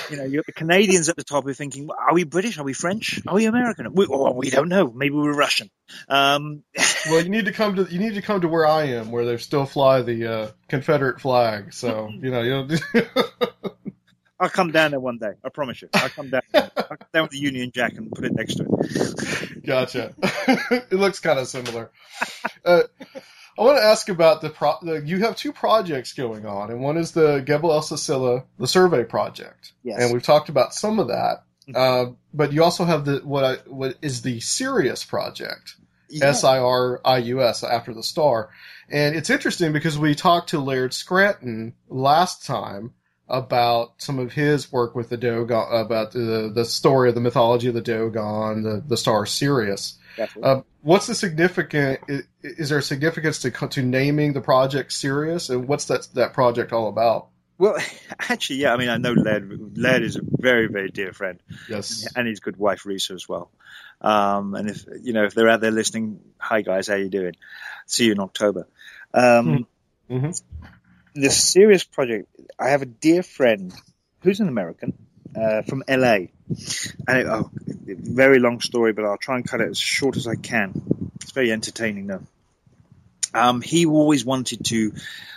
You 0.10 0.18
know, 0.18 0.24
you've 0.24 0.38
got 0.38 0.45
the 0.48 0.54
Canadians 0.54 1.10
at 1.10 1.16
the 1.16 1.24
top 1.24 1.43
who 1.43 1.52
are 1.52 1.54
thinking, 1.54 1.89
"Are 1.89 2.14
we 2.14 2.24
British? 2.24 2.58
Are 2.58 2.64
we 2.64 2.74
French? 2.74 3.22
Are 3.28 3.36
we 3.36 3.45
American? 3.45 3.93
We, 3.93 4.08
oh, 4.10 4.34
we 4.34 4.50
don't 4.50 4.70
know. 4.70 4.91
Maybe 4.91 5.16
we're 5.16 5.34
Russian." 5.34 5.70
Um, 6.10 6.64
well, 7.10 7.22
you 7.22 7.30
need 7.30 7.45
to 7.45 7.54
come 7.54 7.76
to 7.76 7.84
you 7.84 8.00
need 8.00 8.16
to 8.16 8.22
come 8.22 8.41
to 8.41 8.48
where 8.48 8.66
I 8.66 8.86
am, 8.86 9.12
where 9.12 9.26
they 9.26 9.38
still 9.38 9.66
fly 9.66 10.02
the 10.02 10.32
uh, 10.32 10.52
Confederate 10.68 11.22
flag. 11.22 11.74
So 11.74 12.10
you 12.22 12.32
know, 12.32 12.41
you 12.41 12.78
I'll 14.40 14.50
come 14.50 14.72
down 14.72 14.92
there 14.92 15.00
one 15.00 15.18
day. 15.18 15.32
I 15.44 15.50
promise 15.50 15.82
you. 15.82 15.90
I'll 15.94 16.10
come 16.10 16.30
down. 16.30 16.42
I'll 16.54 16.70
come 16.70 16.98
down 17.14 17.24
with 17.24 17.32
the 17.32 17.40
Union 17.40 17.72
Jack 17.74 17.94
and 17.94 18.12
put 18.12 18.26
it 18.26 18.34
next 18.34 18.56
to 18.56 18.66
it. 18.66 19.66
gotcha. 19.66 20.14
it 20.22 20.94
looks 20.94 21.20
kind 21.20 21.40
of 21.40 21.48
similar. 21.48 21.90
Uh, 22.64 22.84
I 23.58 23.64
want 23.64 23.78
to 23.80 23.84
ask 23.84 24.10
about 24.10 24.42
the, 24.42 24.50
pro- 24.52 24.78
the. 24.84 25.02
You 25.04 25.20
have 25.22 25.36
two 25.36 25.52
projects 25.52 26.14
going 26.14 26.46
on, 26.46 26.70
and 26.70 26.80
one 26.82 26.98
is 26.98 27.12
the 27.14 27.40
Gebel 27.40 27.72
El 27.72 27.82
Silsila, 27.82 28.44
the 28.60 28.68
survey 28.68 29.04
project, 29.04 29.72
Yes. 29.84 30.00
and 30.00 30.14
we've 30.14 30.22
talked 30.24 30.50
about 30.50 30.74
some 30.76 31.00
of 31.00 31.08
that. 31.08 31.44
Uh, 31.74 32.12
but 32.34 32.54
you 32.54 32.64
also 32.64 32.86
have 32.86 33.04
the 33.06 33.18
what 33.26 33.44
I 33.44 33.56
what 33.66 33.96
is 34.02 34.22
the 34.22 34.40
Sirius 34.40 35.04
project. 35.04 35.76
S 36.22 36.46
I 36.46 36.60
R 36.60 37.02
I 37.04 37.18
U 37.18 37.42
S 37.42 37.64
after 37.66 37.94
the 37.94 38.04
star. 38.04 38.50
And 38.90 39.14
it's 39.16 39.30
interesting 39.30 39.74
because 39.74 39.98
we 39.98 40.16
talked 40.16 40.50
to 40.52 40.60
Laird 40.60 40.94
Scranton 40.94 41.74
last 41.90 42.46
time 42.46 42.94
about 43.30 43.93
some 43.97 44.19
of 44.19 44.32
his 44.34 44.71
work 44.71 44.95
with 44.95 45.09
the 45.09 45.17
Dogon, 45.17 45.67
about 45.86 46.11
the 46.11 46.51
the 46.53 46.65
story 46.65 47.09
of 47.09 47.15
the 47.15 47.21
mythology 47.21 47.67
of 47.67 47.73
the 47.73 47.82
Dogon, 47.82 48.63
the 48.63 48.84
the 48.86 48.97
star 48.97 49.25
Sirius. 49.25 49.97
Uh, 50.41 50.61
what's 50.82 51.05
the 51.07 51.13
significant? 51.15 51.99
Is, 52.07 52.23
is 52.41 52.69
there 52.69 52.82
significance 52.82 53.39
to 53.39 53.51
to 53.51 53.82
naming 53.84 54.34
the 54.34 54.41
project 54.41 54.91
Sirius, 54.93 55.49
and 55.49 55.67
what's 55.67 55.86
that 55.86 56.07
that 56.15 56.34
project 56.34 56.71
all 56.73 56.88
about? 56.89 57.28
Well, 57.59 57.78
actually, 58.19 58.57
yeah. 58.57 58.73
I 58.73 58.78
mean, 58.78 58.89
I 58.89 58.97
know 58.97 59.13
Laird. 59.13 59.78
Laird 59.78 60.03
is 60.03 60.15
a 60.15 60.21
very, 60.23 60.67
very 60.67 60.89
dear 60.89 61.11
friend, 61.13 61.39
Yes. 61.69 62.07
and 62.15 62.28
his 62.28 62.39
good 62.39 62.57
wife 62.57 62.84
Risa 62.84 63.13
as 63.15 63.28
well. 63.28 63.51
Um, 63.99 64.53
and 64.55 64.69
if 64.69 64.86
you 65.01 65.13
know 65.13 65.25
if 65.25 65.34
they're 65.34 65.49
out 65.49 65.61
there 65.61 65.71
listening, 65.71 66.19
hi 66.38 66.61
guys, 66.61 66.88
how 66.88 66.95
you 66.95 67.09
doing? 67.09 67.36
See 67.88 68.05
you 68.05 68.11
in 68.13 68.19
October. 68.19 68.67
Um, 69.13 69.67
hmm 70.07 70.30
The 71.18 71.32
Sirius 71.32 71.84
project. 71.84 72.28
I 72.59 72.70
have 72.70 72.84
a 72.84 72.86
dear 72.86 73.24
friend 73.24 73.74
who's 74.22 74.39
an 74.39 74.47
American 74.47 74.93
uh, 75.36 75.63
from 75.63 75.84
LA, 75.89 76.28
and 77.07 77.28
oh, 77.28 77.49
very 77.55 78.38
long 78.38 78.61
story, 78.61 78.93
but 78.93 79.03
I'll 79.03 79.18
try 79.18 79.38
and 79.38 79.47
cut 79.47 79.59
it 79.59 79.68
as 79.68 79.80
short 79.80 80.15
as 80.15 80.28
I 80.28 80.36
can. 80.36 80.80
It's 81.15 81.32
very 81.32 81.51
entertaining 81.51 82.05
though. 82.05 82.22
Um, 83.34 83.61
he 83.61 83.88
always 83.88 84.24
wanted 84.24 84.63
to 84.65 84.93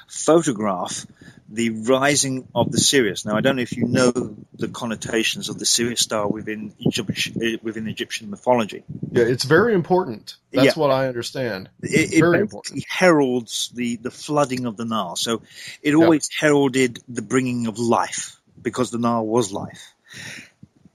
photograph 0.07 1.07
the 1.53 1.71
rising 1.71 2.47
of 2.55 2.71
the 2.71 2.79
Sirius. 2.79 3.25
Now, 3.25 3.37
I 3.37 3.41
don't 3.41 3.57
know 3.57 3.63
if 3.63 3.77
you 3.77 3.87
know 3.87 4.13
the 4.55 4.69
connotations 4.69 5.49
of 5.49 5.59
the 5.59 5.67
Sirius 5.67 6.01
star 6.01 6.29
within 6.29 6.73
Egyptian, 6.79 7.59
within 7.63 7.89
Egyptian 7.89 8.31
mythology. 8.31 8.85
Yeah, 9.11 9.25
it's 9.25 9.45
very 9.45 9.75
important. 9.75 10.37
That's 10.53 10.77
Yeah. 10.77 10.81
what 10.81 10.91
I 10.93 11.09
understand. 11.09 11.69
It, 11.83 12.13
it 12.15 12.21
Very 12.21 12.47
basically 12.47 12.85
heralds 12.89 13.71
the, 13.75 13.97
the 13.97 14.11
flooding 14.13 14.67
of 14.67 14.77
the 14.77 14.85
Nile. 14.85 15.17
So 15.17 15.43
it 15.83 15.95
always 15.95 16.29
heralded 16.39 17.01
the 17.09 17.23
bringing 17.23 17.67
of 17.67 17.79
life 17.79 18.41
because 18.63 18.91
the 18.91 18.99
Nile 18.99 19.27
was 19.27 19.53
life. 19.53 19.93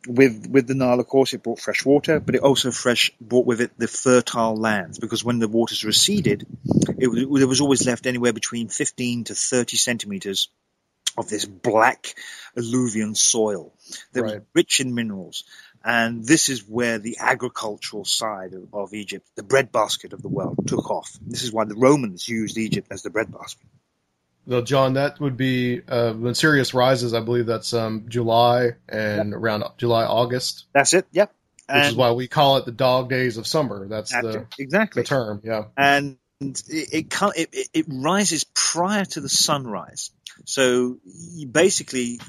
With 0.08 0.47
with 0.47 0.68
the 0.68 0.76
Nile, 0.76 0.99
of 0.99 1.08
course, 1.08 1.34
it 1.34 1.43
brought 1.43 1.60
fresh 1.60 1.84
water, 1.86 2.20
but 2.20 2.36
it 2.36 2.41
also 2.41 2.72
fresh 2.72 3.12
brought 3.20 3.45
with 3.45 3.62
it 3.62 3.72
the 3.78 3.88
fertile 3.88 4.56
lands 4.56 4.99
because 4.99 5.24
when 5.24 5.39
the 5.39 5.47
waters 5.47 5.84
receded, 5.84 6.45
it, 6.97 7.39
there 7.39 7.47
was 7.47 7.62
always 7.62 7.86
left 7.86 8.06
anywhere 8.06 8.34
between 8.34 8.70
15 8.70 9.26
to 9.26 9.36
30 9.36 9.78
centimeters 9.78 10.49
of 11.18 11.30
this 11.30 11.45
black 11.45 12.16
alluvial 12.58 13.16
soil 13.16 13.74
that 14.14 14.24
was 14.24 14.41
rich 14.53 14.80
in 14.80 14.93
minerals. 14.93 15.43
And 15.84 16.26
this 16.26 16.49
is 16.49 16.68
where 16.68 16.97
the 16.97 17.18
agricultural 17.20 18.06
side 18.06 18.53
of, 18.53 18.74
of 18.74 18.93
Egypt, 18.93 19.28
the 19.36 19.43
breadbasket 19.43 20.14
of 20.14 20.22
the 20.22 20.28
world, 20.28 20.68
took 20.68 20.89
off. 20.89 21.18
This 21.22 21.43
is 21.43 21.53
why 21.53 21.66
the 21.66 21.76
Romans 21.76 22.28
used 22.28 22.58
Egypt 22.58 22.88
as 22.91 23.03
the 23.03 23.12
breadbasket. 23.12 23.68
Well, 24.47 24.61
John, 24.61 24.93
that 24.93 25.19
would 25.19 25.37
be 25.37 25.81
uh, 25.87 26.13
when 26.13 26.35
Sirius 26.35 26.73
rises. 26.73 27.13
I 27.13 27.19
believe 27.19 27.47
that's 27.47 27.73
um, 27.73 28.05
July 28.07 28.73
and 28.87 29.33
around 29.33 29.63
July 29.77 30.03
August, 30.05 30.65
That's 30.73 30.93
it. 30.93 31.07
Yep. 31.11 31.33
which 31.67 31.85
is 31.85 31.95
why 31.95 32.11
we 32.11 32.27
call 32.27 32.57
it 32.57 32.65
the 32.65 32.71
dog 32.71 33.09
days 33.09 33.37
of 33.37 33.47
summer. 33.47 33.87
That's 33.87 34.11
the, 34.11 34.45
exactly. 34.59 35.01
the 35.01 35.07
term. 35.07 35.41
Yeah. 35.43 35.65
and 35.75 36.17
it 36.41 36.63
it, 36.69 37.07
it 37.13 37.49
it 37.53 37.69
it 37.73 37.85
rises 37.87 38.43
prior 38.43 39.05
to 39.05 39.21
the 39.21 39.29
sunrise. 39.29 40.11
So 40.45 40.97
you 41.05 41.47
basically 41.47 42.19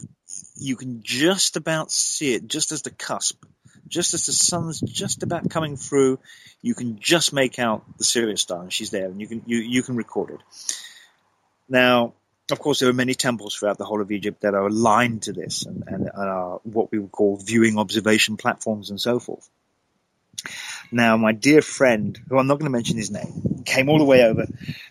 you 0.56 0.76
can 0.76 1.02
just 1.02 1.56
about 1.56 1.90
see 1.90 2.34
it 2.34 2.46
just 2.46 2.72
as 2.72 2.82
the 2.82 2.90
cusp, 2.90 3.44
just 3.88 4.14
as 4.14 4.26
the 4.26 4.32
sun's 4.32 4.80
just 4.80 5.22
about 5.22 5.50
coming 5.50 5.76
through. 5.76 6.18
You 6.62 6.74
can 6.74 6.98
just 6.98 7.32
make 7.32 7.58
out 7.58 7.84
the 7.98 8.04
Sirius 8.04 8.42
star, 8.42 8.62
and 8.62 8.72
she's 8.72 8.90
there, 8.90 9.06
and 9.06 9.20
you 9.20 9.26
can 9.26 9.42
you 9.46 9.58
you 9.58 9.82
can 9.82 9.96
record 9.96 10.30
it. 10.30 10.40
Now, 11.68 12.14
of 12.50 12.60
course, 12.60 12.80
there 12.80 12.88
are 12.88 12.94
many 12.94 13.14
temples 13.14 13.54
throughout 13.54 13.78
the 13.78 13.84
whole 13.84 14.00
of 14.00 14.12
Egypt 14.12 14.42
that 14.42 14.54
are 14.54 14.66
aligned 14.66 15.22
to 15.22 15.32
this 15.32 15.66
and, 15.66 15.82
and 15.86 16.10
are 16.14 16.60
what 16.62 16.92
we 16.92 16.98
would 16.98 17.10
call 17.10 17.36
viewing 17.36 17.78
observation 17.78 18.36
platforms 18.36 18.90
and 18.90 19.00
so 19.00 19.18
forth. 19.18 19.48
Now, 20.92 21.16
my 21.16 21.32
dear 21.32 21.62
friend, 21.62 22.18
who 22.28 22.38
I'm 22.38 22.46
not 22.46 22.58
going 22.58 22.70
to 22.70 22.76
mention 22.76 22.96
his 22.96 23.10
name, 23.10 23.62
came 23.64 23.88
all 23.88 23.98
the 23.98 24.04
way 24.04 24.22
over, 24.22 24.46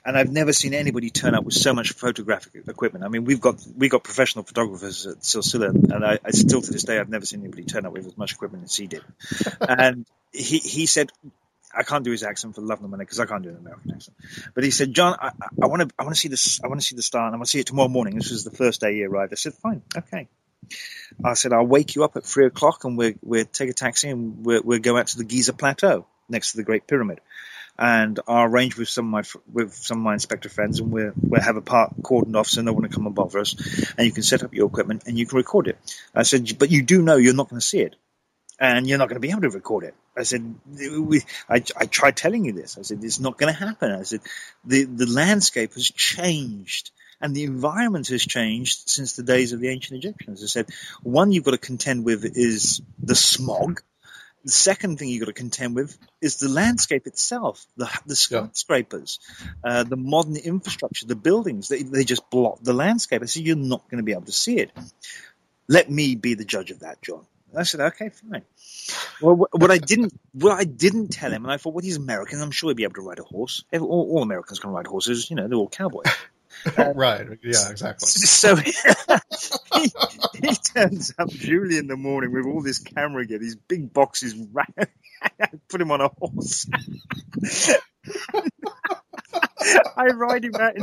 and 0.06 0.18
I've 0.18 0.32
never 0.32 0.52
seen 0.52 0.74
anybody 0.74 1.10
turn 1.10 1.34
up 1.34 1.46
with 1.46 1.54
so 1.54 1.74
much 1.74 1.94
photographic 1.94 2.68
equipment. 2.68 3.06
I 3.06 3.08
mean, 3.08 3.24
we've 3.24 3.40
got 3.40 3.66
we 3.78 3.88
got 3.88 4.04
professional 4.04 4.44
photographers 4.44 5.08
at 5.08 5.20
Silsila, 5.20 5.70
and 5.70 6.06
I, 6.06 6.20
I 6.26 6.32
still 6.32 6.62
to 6.62 6.72
this 6.72 6.84
day 6.84 7.00
I've 7.00 7.10
never 7.10 7.26
seen 7.26 7.42
anybody 7.42 7.64
turn 7.64 7.86
up 7.86 7.94
with 7.94 8.06
as 8.06 8.18
much 8.18 8.34
equipment 8.34 8.66
as 8.66 8.76
he 8.76 8.88
did. 8.88 9.04
and 9.62 10.06
he 10.34 10.58
he 10.58 10.86
said, 10.86 11.12
I 11.76 11.84
can't 11.84 12.04
do 12.04 12.12
his 12.12 12.24
accent 12.24 12.56
for 12.56 12.62
the 12.62 12.68
love 12.68 12.82
nor 12.82 12.90
money 12.90 13.04
because 13.04 13.20
I 13.20 13.26
can't 13.26 13.44
do 13.44 13.50
an 13.50 13.58
American 13.58 13.92
accent. 13.92 14.18
But 14.54 14.64
he 14.64 14.72
said, 14.72 14.94
John, 14.94 15.16
I 15.20 15.66
want 15.68 15.82
to, 15.82 15.96
I 16.00 16.04
want 16.04 16.16
to 16.16 16.20
see 16.20 16.30
this, 16.30 16.62
I 16.64 16.68
want 16.68 16.80
to 16.80 16.86
see 16.86 16.96
the 16.96 17.02
star, 17.02 17.26
and 17.26 17.36
I 17.36 17.38
want 17.38 17.48
to 17.48 17.52
see 17.52 17.60
it 17.60 17.68
tomorrow 17.68 17.90
morning. 17.90 18.16
This 18.16 18.32
was 18.32 18.44
the 18.44 18.52
first 18.52 18.82
day 18.82 18.94
he 18.94 19.04
arrived. 19.04 19.34
I 19.34 19.36
said, 19.36 19.54
fine, 19.54 19.82
okay. 19.96 20.28
I 21.24 21.34
said, 21.34 21.54
I'll 21.54 21.68
wake 21.68 21.96
you 21.96 22.04
up 22.04 22.16
at 22.16 22.26
three 22.26 22.46
o'clock, 22.46 22.84
and 22.84 22.98
we'll 22.98 23.14
we'll 23.22 23.46
take 23.46 23.70
a 23.70 23.74
taxi 23.74 24.10
and 24.10 24.46
we'll, 24.46 24.62
we'll 24.64 24.80
go 24.80 24.98
out 24.98 25.08
to 25.08 25.18
the 25.18 25.24
Giza 25.24 25.54
Plateau 25.54 26.08
next 26.30 26.52
to 26.52 26.58
the 26.58 26.64
Great 26.64 26.88
Pyramid. 26.88 27.20
And 27.78 28.20
I'll 28.26 28.46
arrange 28.46 28.78
with 28.78 28.88
some 28.88 29.14
of 29.14 29.36
my 29.36 29.42
with 29.52 29.74
some 29.74 29.98
of 29.98 30.04
my 30.04 30.14
inspector 30.14 30.48
friends, 30.48 30.80
and 30.80 30.92
we'll 30.92 31.12
we'll 31.22 31.42
have 31.42 31.58
a 31.58 31.62
park 31.62 31.94
cordoned 32.02 32.36
off 32.36 32.48
so 32.48 32.62
no 32.62 32.72
one 32.72 32.84
will 32.84 32.90
come 32.90 33.06
and 33.06 33.14
bother 33.14 33.40
us. 33.40 33.54
And 33.98 34.08
you 34.08 34.14
can 34.14 34.24
set 34.24 34.44
up 34.44 34.54
your 34.54 34.68
equipment 34.68 35.04
and 35.08 35.20
you 35.20 35.26
can 35.26 35.38
record 35.38 35.68
it. 35.68 35.78
I 36.16 36.24
said, 36.24 36.58
but 36.58 36.72
you 36.72 36.84
do 36.84 37.02
know 37.02 37.18
you're 37.18 37.36
not 37.36 37.50
going 37.50 37.60
to 37.60 37.66
see 37.66 37.82
it 37.82 37.98
and 38.60 38.88
you're 38.88 38.98
not 38.98 39.10
going 39.10 39.22
to 39.22 39.28
be 39.28 39.32
able 39.32 39.42
to 39.42 39.50
record 39.50 39.84
it. 39.84 39.96
I 40.18 40.24
said, 40.24 40.56
we, 40.68 41.22
I, 41.50 41.64
I 41.76 41.86
tried 41.86 42.16
telling 42.16 42.46
you 42.46 42.54
this. 42.54 42.78
I 42.78 42.84
said, 42.84 43.04
it's 43.04 43.20
not 43.20 43.38
going 43.38 43.54
to 43.54 43.60
happen. 43.60 43.92
I 43.92 44.04
said, 44.04 44.22
the, 44.64 44.86
the 44.86 45.08
landscape 45.08 45.74
has 45.74 45.90
changed 45.92 46.92
and 47.20 47.36
the 47.36 47.44
environment 47.44 48.08
has 48.10 48.22
changed 48.22 48.90
since 48.90 49.16
the 49.16 49.24
days 49.24 49.54
of 49.54 49.60
the 49.60 49.70
ancient 49.70 49.98
Egyptians. 49.98 50.44
I 50.44 50.48
said, 50.48 50.68
one 51.04 51.32
you've 51.32 51.44
got 51.44 51.52
to 51.52 51.58
contend 51.58 52.06
with 52.06 52.24
is 52.24 52.82
the 53.00 53.16
smog. 53.16 53.82
The 54.44 54.52
second 54.52 55.00
thing 55.00 55.10
you've 55.10 55.22
got 55.22 55.28
to 55.28 55.34
contend 55.34 55.76
with 55.76 55.98
is 56.22 56.38
the 56.38 56.50
landscape 56.50 57.08
itself, 57.08 57.66
the, 57.78 57.90
the 58.06 58.16
skyscrapers, 58.16 59.20
uh, 59.64 59.84
the 59.84 59.96
modern 59.96 60.38
infrastructure, 60.38 61.08
the 61.08 61.16
buildings. 61.16 61.68
They, 61.68 61.82
they 61.84 62.04
just 62.04 62.30
block 62.30 62.60
the 62.62 62.74
landscape. 62.74 63.24
I 63.24 63.26
said, 63.26 63.44
you're 63.44 63.56
not 63.56 63.90
going 63.90 63.98
to 63.98 64.04
be 64.04 64.12
able 64.12 64.26
to 64.26 64.32
see 64.32 64.60
it. 64.60 64.72
Let 65.68 65.90
me 65.90 66.16
be 66.16 66.36
the 66.36 66.46
judge 66.46 66.70
of 66.70 66.82
that, 66.82 67.02
John. 67.02 67.26
I 67.58 67.64
said, 67.64 67.82
okay, 67.82 68.10
fine. 68.10 68.44
Well, 69.22 69.48
what 69.52 69.72
I 69.72 69.78
didn't, 69.92 70.14
what 70.34 70.52
I 70.52 70.64
didn't 70.64 71.10
tell 71.10 71.32
him, 71.32 71.44
and 71.44 71.52
I 71.52 71.58
thought, 71.58 71.74
well, 71.74 71.84
he's 71.84 71.98
American. 71.98 72.42
I'm 72.42 72.52
sure 72.52 72.70
he'd 72.70 72.78
be 72.78 72.84
able 72.84 72.96
to 72.96 73.02
ride 73.02 73.20
a 73.20 73.24
horse. 73.24 73.64
All, 73.74 73.82
all 73.82 74.24
Americans 74.24 74.60
can 74.60 74.72
ride 74.72 74.88
horses. 74.88 75.30
You 75.30 75.36
know, 75.36 75.48
they're 75.48 75.58
all 75.58 75.70
cowboys. 75.70 76.06
Uh, 76.78 76.94
right. 76.96 77.28
Yeah, 77.44 77.70
exactly. 77.70 78.08
So 78.08 78.56
he, 78.56 78.72
he, 80.42 80.56
turns 80.74 81.14
up 81.20 81.30
Julie 81.30 81.78
in 81.78 81.88
the 81.88 81.98
morning 81.98 82.32
with 82.32 82.46
all 82.46 82.64
this 82.64 82.80
camera 82.80 83.26
gear, 83.26 83.38
these 83.38 83.58
big 83.58 83.94
boxes. 83.94 84.34
Put 85.70 85.82
him 85.82 85.92
on 85.92 86.02
a 86.02 86.08
horse. 86.08 86.66
I 89.96 90.06
ride 90.08 90.46
him 90.46 90.56
out. 90.56 90.78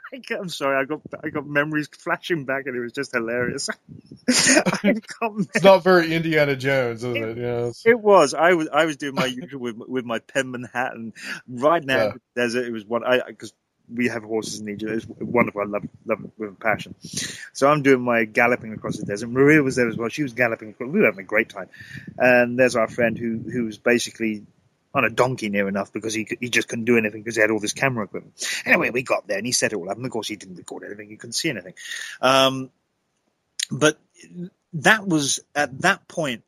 I'm 0.30 0.48
sorry, 0.48 0.80
I 0.80 0.84
got 0.84 1.00
I 1.22 1.28
got 1.28 1.46
memories 1.46 1.88
flashing 1.88 2.44
back, 2.44 2.66
and 2.66 2.76
it 2.76 2.80
was 2.80 2.92
just 2.92 3.12
hilarious. 3.12 3.68
it's 4.28 5.62
not 5.62 5.82
very 5.82 6.14
Indiana 6.14 6.56
Jones, 6.56 7.02
is 7.04 7.16
it? 7.16 7.22
It, 7.22 7.38
yeah, 7.38 7.70
it 7.84 7.98
was. 7.98 8.34
I 8.34 8.54
was 8.54 8.68
I 8.72 8.84
was 8.84 8.96
doing 8.96 9.14
my 9.14 9.26
usual 9.26 9.60
with 9.60 9.76
with 9.76 10.04
my 10.04 10.18
Penman 10.20 10.68
hat, 10.72 10.92
and 10.94 11.12
right 11.48 11.84
now 11.84 11.96
yeah. 11.96 12.12
the 12.12 12.20
desert. 12.40 12.66
It 12.66 12.72
was 12.72 12.84
one 12.84 13.04
I 13.04 13.20
because 13.26 13.52
we 13.92 14.08
have 14.08 14.22
horses 14.22 14.60
in 14.60 14.68
Egypt. 14.68 14.92
It's 14.92 15.06
wonderful. 15.06 15.62
I 15.62 15.64
love 15.64 15.84
love 16.06 16.24
it 16.24 16.30
with 16.38 16.58
passion. 16.60 16.94
So 17.52 17.68
I'm 17.68 17.82
doing 17.82 18.02
my 18.02 18.24
galloping 18.24 18.72
across 18.72 18.96
the 18.96 19.06
desert. 19.06 19.28
Maria 19.28 19.62
was 19.62 19.76
there 19.76 19.88
as 19.88 19.96
well. 19.96 20.08
She 20.08 20.22
was 20.22 20.32
galloping. 20.32 20.70
Across. 20.70 20.90
We 20.90 21.00
were 21.00 21.06
having 21.06 21.24
a 21.24 21.28
great 21.28 21.48
time. 21.48 21.68
And 22.16 22.58
there's 22.58 22.76
our 22.76 22.88
friend 22.88 23.18
who 23.18 23.38
who's 23.38 23.78
basically 23.78 24.46
on 24.94 25.04
a 25.04 25.10
donkey 25.10 25.48
near 25.48 25.68
enough 25.68 25.92
because 25.92 26.14
he 26.14 26.26
he 26.40 26.48
just 26.48 26.68
couldn't 26.68 26.84
do 26.84 26.98
anything 26.98 27.22
because 27.22 27.36
he 27.36 27.40
had 27.40 27.50
all 27.50 27.60
this 27.60 27.72
camera 27.72 28.04
equipment. 28.04 28.34
Anyway, 28.64 28.90
we 28.90 29.02
got 29.02 29.26
there 29.26 29.38
and 29.38 29.46
he 29.46 29.52
set 29.52 29.72
it 29.72 29.76
all 29.76 29.90
up, 29.90 29.96
and 29.96 30.04
of 30.04 30.12
course 30.12 30.28
he 30.28 30.36
didn't 30.36 30.56
record 30.56 30.84
anything. 30.84 31.08
He 31.08 31.16
couldn't 31.16 31.32
see 31.32 31.50
anything. 31.50 31.74
Um, 32.20 32.70
but 33.70 33.98
that 34.74 35.06
was 35.06 35.40
at 35.54 35.80
that 35.82 36.08
point 36.08 36.42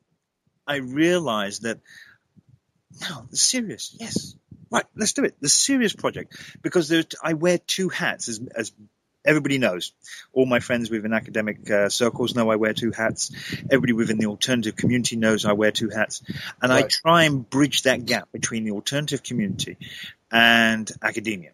I 0.67 0.77
realized 0.77 1.63
that 1.63 1.79
no, 3.01 3.25
the 3.29 3.37
serious, 3.37 3.95
yes, 3.99 4.35
right, 4.71 4.85
let's 4.95 5.13
do 5.13 5.25
it. 5.25 5.35
The 5.41 5.49
serious 5.49 5.93
project 5.93 6.37
because 6.61 6.93
I 7.21 7.33
wear 7.33 7.57
two 7.57 7.89
hats 7.89 8.29
as 8.29 8.39
as 8.55 8.71
everybody 9.25 9.57
knows. 9.57 9.91
All 10.33 10.45
my 10.45 10.59
friends 10.59 10.89
within 10.89 11.13
academic 11.13 11.69
uh, 11.69 11.89
circles 11.89 12.35
know 12.35 12.49
I 12.49 12.55
wear 12.55 12.73
two 12.73 12.91
hats. 12.91 13.31
Everybody 13.63 13.93
within 13.93 14.17
the 14.17 14.27
alternative 14.27 14.75
community 14.75 15.15
knows 15.15 15.45
I 15.45 15.53
wear 15.53 15.71
two 15.71 15.89
hats. 15.89 16.21
And 16.61 16.71
right. 16.71 16.85
I 16.85 16.87
try 16.87 17.23
and 17.23 17.49
bridge 17.49 17.83
that 17.83 18.05
gap 18.05 18.31
between 18.31 18.63
the 18.63 18.71
alternative 18.71 19.23
community 19.23 19.77
and 20.31 20.89
academia. 21.01 21.51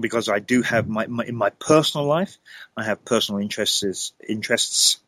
Because 0.00 0.28
I 0.28 0.38
do 0.38 0.62
have 0.62 0.88
my, 0.88 1.06
my 1.06 1.24
in 1.24 1.36
my 1.36 1.50
personal 1.50 2.06
life, 2.06 2.38
I 2.76 2.84
have 2.84 3.04
personal 3.04 3.42
interests 3.42 4.12
interests 4.26 4.98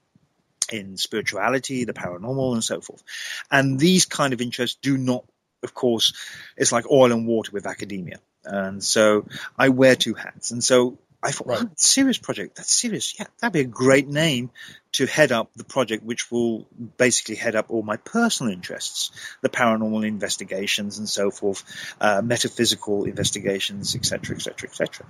in 0.70 0.96
spirituality, 0.96 1.84
the 1.84 1.94
paranormal, 1.94 2.52
and 2.52 2.64
so 2.64 2.80
forth. 2.80 3.02
And 3.50 3.78
these 3.78 4.04
kind 4.04 4.32
of 4.34 4.40
interests 4.40 4.78
do 4.80 4.98
not, 4.98 5.24
of 5.62 5.72
course, 5.72 6.12
it's 6.56 6.72
like 6.72 6.90
oil 6.90 7.12
and 7.12 7.26
water 7.26 7.50
with 7.52 7.66
academia. 7.66 8.18
And 8.44 8.84
so 8.84 9.26
I 9.58 9.70
wear 9.70 9.96
two 9.96 10.14
hats. 10.14 10.50
And 10.50 10.62
so 10.62 10.98
I 11.24 11.30
thought, 11.30 11.46
right. 11.46 11.60
oh, 11.62 11.70
serious 11.76 12.18
project. 12.18 12.56
That's 12.56 12.70
serious. 12.70 13.18
Yeah, 13.18 13.26
that'd 13.40 13.54
be 13.54 13.60
a 13.60 13.64
great 13.64 14.06
name 14.06 14.50
to 14.92 15.06
head 15.06 15.32
up 15.32 15.50
the 15.56 15.64
project, 15.64 16.04
which 16.04 16.30
will 16.30 16.68
basically 16.98 17.36
head 17.36 17.56
up 17.56 17.70
all 17.70 17.82
my 17.82 17.96
personal 17.96 18.52
interests, 18.52 19.10
the 19.40 19.48
paranormal 19.48 20.06
investigations 20.06 20.98
and 20.98 21.08
so 21.08 21.30
forth, 21.30 21.64
uh, 21.98 22.20
metaphysical 22.22 23.04
investigations, 23.04 23.96
etc., 23.96 24.36
etc., 24.36 24.68
etc. 24.68 25.06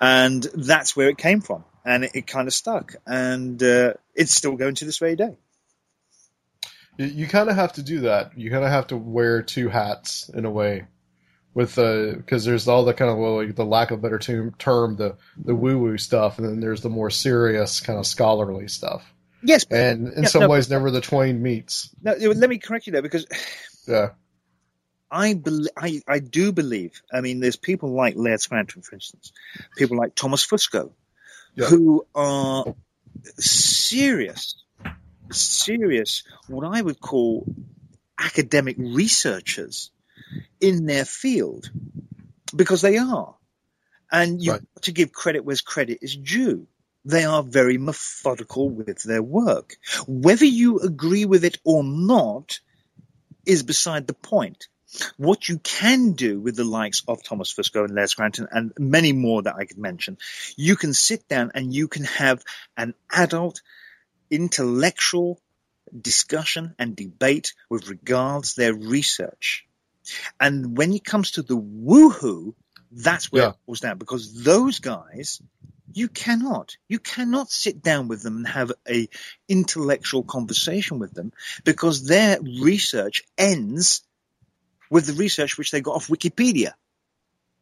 And 0.00 0.42
that's 0.42 0.96
where 0.96 1.10
it 1.10 1.18
came 1.18 1.42
from, 1.42 1.64
and 1.84 2.04
it, 2.04 2.12
it 2.14 2.26
kind 2.26 2.48
of 2.48 2.54
stuck, 2.54 2.96
and 3.06 3.62
uh, 3.62 3.92
it's 4.14 4.32
still 4.32 4.56
going 4.56 4.76
to 4.76 4.86
this 4.86 4.98
very 4.98 5.16
day. 5.16 5.36
You, 6.96 7.06
you 7.06 7.26
kind 7.28 7.50
of 7.50 7.56
have 7.56 7.74
to 7.74 7.82
do 7.82 8.00
that. 8.00 8.38
You 8.38 8.50
kind 8.50 8.64
of 8.64 8.70
have 8.70 8.86
to 8.88 8.96
wear 8.96 9.42
two 9.42 9.68
hats 9.68 10.30
in 10.30 10.46
a 10.46 10.50
way 10.50 10.86
with 11.58 11.74
the 11.74 12.14
because 12.16 12.44
there's 12.44 12.68
all 12.68 12.84
the 12.84 12.94
kind 12.94 13.10
of 13.10 13.18
well, 13.18 13.44
like 13.44 13.56
the 13.56 13.64
lack 13.64 13.90
of 13.90 13.98
a 13.98 14.02
better 14.02 14.20
term, 14.20 14.54
term 14.60 14.94
the 14.94 15.16
the 15.36 15.56
woo 15.56 15.76
woo 15.76 15.98
stuff, 15.98 16.38
and 16.38 16.46
then 16.46 16.60
there's 16.60 16.82
the 16.82 16.88
more 16.88 17.10
serious 17.10 17.80
kind 17.80 17.98
of 17.98 18.06
scholarly 18.06 18.68
stuff. 18.68 19.12
Yes, 19.42 19.64
and 19.68 20.12
in 20.12 20.26
some 20.26 20.42
no, 20.42 20.48
ways, 20.48 20.70
never 20.70 20.92
the 20.92 21.00
twain 21.00 21.42
meets. 21.42 21.90
No, 22.00 22.12
let 22.12 22.48
me 22.48 22.58
correct 22.58 22.86
you 22.86 22.92
there 22.92 23.02
because 23.02 23.26
yeah, 23.88 24.10
I 25.10 25.34
believe 25.34 25.70
I 25.76 26.00
I 26.06 26.20
do 26.20 26.52
believe. 26.52 27.02
I 27.12 27.22
mean, 27.22 27.40
there's 27.40 27.56
people 27.56 27.90
like 27.90 28.14
Laird 28.14 28.40
Scranton, 28.40 28.82
for 28.82 28.94
instance, 28.94 29.32
people 29.76 29.96
like 29.96 30.14
Thomas 30.14 30.46
Fusco, 30.46 30.92
yeah. 31.56 31.66
who 31.66 32.06
are 32.14 32.72
serious, 33.36 34.62
serious, 35.32 36.22
what 36.46 36.64
I 36.64 36.80
would 36.80 37.00
call 37.00 37.52
academic 38.16 38.76
researchers 38.78 39.90
in 40.60 40.86
their 40.86 41.04
field 41.04 41.70
because 42.54 42.82
they 42.82 42.98
are. 42.98 43.34
And 44.10 44.42
you've 44.42 44.54
right. 44.54 44.74
got 44.74 44.82
to 44.84 44.92
give 44.92 45.12
credit 45.12 45.44
where 45.44 45.56
credit 45.64 45.98
is 46.02 46.16
due. 46.16 46.66
They 47.04 47.24
are 47.24 47.42
very 47.42 47.78
methodical 47.78 48.70
with 48.70 49.02
their 49.02 49.22
work. 49.22 49.76
Whether 50.06 50.46
you 50.46 50.80
agree 50.80 51.24
with 51.24 51.44
it 51.44 51.58
or 51.64 51.84
not 51.84 52.60
is 53.46 53.62
beside 53.62 54.06
the 54.06 54.14
point. 54.14 54.68
What 55.18 55.48
you 55.48 55.58
can 55.58 56.12
do 56.12 56.40
with 56.40 56.56
the 56.56 56.64
likes 56.64 57.02
of 57.06 57.22
Thomas 57.22 57.52
Fusco 57.52 57.84
and 57.84 57.94
Laird 57.94 58.08
Scranton 58.08 58.48
and 58.50 58.72
many 58.78 59.12
more 59.12 59.42
that 59.42 59.56
I 59.56 59.66
could 59.66 59.78
mention, 59.78 60.16
you 60.56 60.76
can 60.76 60.94
sit 60.94 61.28
down 61.28 61.52
and 61.54 61.74
you 61.74 61.88
can 61.88 62.04
have 62.04 62.42
an 62.76 62.94
adult 63.10 63.60
intellectual 64.30 65.40
discussion 65.98 66.74
and 66.78 66.96
debate 66.96 67.54
with 67.68 67.88
regards 67.88 68.54
their 68.54 68.74
research. 68.74 69.67
And 70.40 70.76
when 70.76 70.92
it 70.92 71.04
comes 71.04 71.32
to 71.32 71.42
the 71.42 71.56
woohoo, 71.56 72.54
that's 72.90 73.30
where 73.30 73.42
yeah. 73.42 73.48
it 73.50 73.56
falls 73.66 73.80
down 73.80 73.98
because 73.98 74.42
those 74.44 74.78
guys, 74.78 75.42
you 75.92 76.08
cannot, 76.08 76.76
you 76.88 76.98
cannot 76.98 77.50
sit 77.50 77.82
down 77.82 78.08
with 78.08 78.22
them 78.22 78.36
and 78.36 78.48
have 78.48 78.72
a 78.88 79.08
intellectual 79.48 80.22
conversation 80.22 80.98
with 80.98 81.12
them 81.12 81.32
because 81.64 82.06
their 82.06 82.38
research 82.40 83.22
ends 83.36 84.02
with 84.90 85.06
the 85.06 85.12
research 85.12 85.58
which 85.58 85.70
they 85.70 85.80
got 85.80 85.96
off 85.96 86.08
Wikipedia 86.08 86.72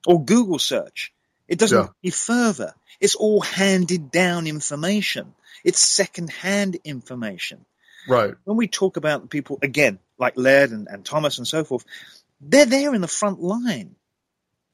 or 0.07 0.25
Google 0.25 0.59
search. 0.59 1.13
It 1.49 1.59
doesn't 1.59 1.77
yeah. 1.77 1.87
go 1.87 1.93
any 2.03 2.11
further. 2.11 2.75
It's 3.01 3.15
all 3.15 3.41
handed 3.41 4.11
down 4.11 4.47
information. 4.47 5.35
It's 5.65 5.81
second 5.81 6.31
hand 6.31 6.77
information. 6.85 7.65
Right. 8.09 8.35
When 8.45 8.57
we 8.57 8.69
talk 8.69 8.97
about 8.97 9.31
people, 9.31 9.59
again, 9.63 9.99
like 10.19 10.35
Laird 10.37 10.71
and, 10.71 10.87
and 10.89 11.05
Thomas 11.05 11.39
and 11.39 11.47
so 11.47 11.65
forth, 11.65 11.85
they're 12.41 12.67
there 12.67 12.95
in 12.95 13.01
the 13.01 13.09
front 13.09 13.41
line. 13.41 13.97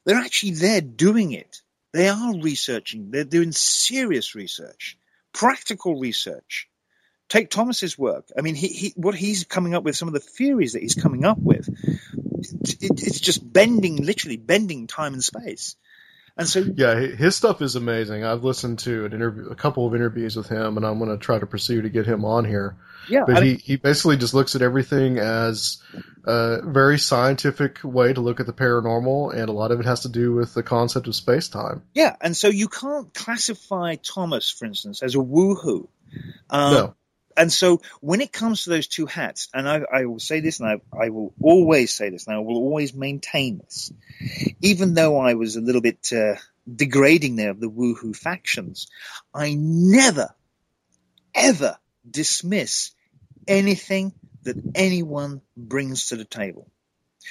They're 0.04 0.16
actually 0.16 0.52
there 0.52 0.80
doing 0.80 1.32
it. 1.32 1.62
They 1.92 2.08
are 2.08 2.34
researching. 2.40 3.10
They're 3.10 3.24
doing 3.24 3.52
serious 3.52 4.34
research, 4.34 4.96
practical 5.32 5.98
research. 5.98 6.68
Take 7.28 7.50
Thomas's 7.50 7.96
work. 7.96 8.28
I 8.36 8.42
mean, 8.42 8.54
he, 8.54 8.68
he, 8.68 8.92
what 8.96 9.14
he's 9.14 9.44
coming 9.44 9.74
up 9.74 9.84
with, 9.84 9.96
some 9.96 10.08
of 10.08 10.14
the 10.14 10.20
theories 10.20 10.74
that 10.74 10.82
he's 10.82 10.94
coming 10.94 11.24
up 11.24 11.38
with, 11.38 11.68
it, 11.68 12.82
it, 12.82 13.02
it's 13.02 13.20
just 13.20 13.52
bending, 13.52 13.96
literally 13.96 14.36
bending 14.36 14.86
time 14.86 15.14
and 15.14 15.24
space. 15.24 15.76
And 16.36 16.48
so, 16.48 16.64
yeah, 16.76 16.98
his 16.98 17.36
stuff 17.36 17.60
is 17.60 17.76
amazing. 17.76 18.24
I've 18.24 18.42
listened 18.42 18.78
to 18.80 19.04
an 19.04 19.12
interview, 19.12 19.48
a 19.50 19.54
couple 19.54 19.86
of 19.86 19.94
interviews 19.94 20.34
with 20.34 20.48
him, 20.48 20.76
and 20.76 20.86
I'm 20.86 20.98
going 20.98 21.10
to 21.10 21.18
try 21.18 21.38
to 21.38 21.46
pursue 21.46 21.82
to 21.82 21.90
get 21.90 22.06
him 22.06 22.24
on 22.24 22.46
here. 22.46 22.76
Yeah, 23.08 23.24
but 23.26 23.36
I 23.36 23.40
mean, 23.40 23.58
he 23.58 23.72
he 23.72 23.76
basically 23.76 24.16
just 24.16 24.32
looks 24.32 24.54
at 24.54 24.62
everything 24.62 25.18
as 25.18 25.82
a 26.24 26.62
very 26.62 26.98
scientific 26.98 27.80
way 27.82 28.12
to 28.12 28.20
look 28.20 28.40
at 28.40 28.46
the 28.46 28.52
paranormal, 28.52 29.34
and 29.34 29.48
a 29.48 29.52
lot 29.52 29.72
of 29.72 29.80
it 29.80 29.86
has 29.86 30.00
to 30.00 30.08
do 30.08 30.32
with 30.32 30.54
the 30.54 30.62
concept 30.62 31.06
of 31.08 31.14
space 31.14 31.48
time. 31.48 31.82
Yeah, 31.94 32.16
and 32.20 32.36
so 32.36 32.48
you 32.48 32.68
can't 32.68 33.12
classify 33.12 33.96
Thomas, 33.96 34.48
for 34.50 34.64
instance, 34.64 35.02
as 35.02 35.14
a 35.14 35.18
woohoo. 35.18 35.88
Um, 36.48 36.74
no. 36.74 36.94
And 37.36 37.52
so 37.52 37.80
when 38.00 38.20
it 38.20 38.32
comes 38.32 38.64
to 38.64 38.70
those 38.70 38.86
two 38.86 39.06
hats, 39.06 39.48
and 39.54 39.68
I, 39.68 39.82
I 39.92 40.04
will 40.06 40.18
say 40.18 40.40
this, 40.40 40.60
and 40.60 40.68
I, 40.68 40.80
I, 40.96 41.10
will 41.10 41.34
always 41.40 41.92
say 41.92 42.10
this, 42.10 42.26
and 42.26 42.36
I 42.36 42.38
will 42.40 42.56
always 42.56 42.94
maintain 42.94 43.58
this, 43.58 43.92
even 44.60 44.94
though 44.94 45.18
I 45.18 45.34
was 45.34 45.56
a 45.56 45.60
little 45.60 45.80
bit 45.80 46.12
uh, 46.12 46.34
degrading 46.72 47.36
there 47.36 47.50
of 47.50 47.60
the 47.60 47.70
woohoo 47.70 48.14
factions, 48.14 48.88
I 49.34 49.54
never, 49.54 50.34
ever 51.34 51.78
dismiss 52.08 52.92
anything 53.46 54.12
that 54.42 54.56
anyone 54.74 55.40
brings 55.56 56.08
to 56.08 56.16
the 56.16 56.24
table. 56.24 56.70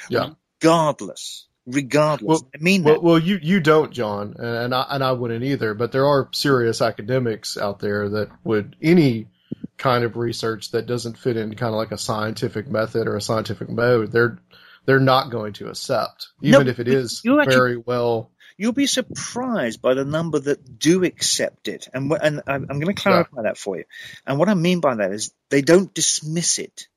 Yeah. 0.10 0.32
Regardless. 0.62 1.48
Regardless. 1.66 2.42
Well, 2.42 2.50
I 2.56 2.58
mean 2.62 2.84
well, 2.84 2.96
that. 2.96 3.04
well, 3.04 3.20
you 3.20 3.40
you 3.42 3.60
don't, 3.60 3.92
John, 3.92 4.36
and 4.40 4.74
I 4.74 4.86
and 4.90 5.04
I 5.04 5.12
wouldn't 5.12 5.44
either. 5.44 5.76
But 5.76 5.92
there 5.92 6.08
are 6.08 6.28
serious 6.32 6.82
academics 6.82 7.56
out 7.56 7.80
there 7.80 8.10
that 8.10 8.30
would 8.44 8.76
any 8.82 9.28
kind 9.78 10.04
of 10.04 10.16
research 10.18 10.72
that 10.72 10.86
doesn't 10.86 11.18
fit 11.18 11.38
in 11.38 11.56
kind 11.56 11.74
of 11.74 11.78
like 11.78 11.92
a 11.92 11.98
scientific 11.98 12.68
method 12.68 13.08
or 13.08 13.16
a 13.16 13.22
scientific 13.22 13.70
mode. 13.70 14.12
They're 14.12 14.38
they're 14.86 15.00
not 15.00 15.30
going 15.32 15.54
to 15.54 15.68
accept, 15.70 16.30
even 16.42 16.66
No, 16.66 16.70
if 16.72 16.80
it 16.80 16.88
is 16.88 17.22
actually- 17.26 17.46
very 17.56 17.78
well. 17.78 18.32
You'll 18.58 18.74
be 18.74 18.86
surprised 18.86 19.82
by 19.82 19.96
the 19.96 20.06
number 20.06 20.38
that 20.40 20.78
do 20.78 21.04
accept 21.04 21.68
it. 21.68 21.88
And, 21.94 22.12
and 22.12 22.44
I'm, 22.46 22.68
I'm 22.70 22.80
going 22.80 22.94
to 22.94 23.02
clarify 23.02 23.44
that 23.44 23.58
for 23.58 23.76
you. 23.78 23.86
And 24.28 24.38
what 24.38 24.50
I 24.50 24.54
mean 24.54 24.82
by 24.82 24.94
that 24.96 25.12
is 25.14 25.32
they 25.50 25.62
don't 25.64 25.92
dismiss 25.96 26.60
it. 26.60 26.88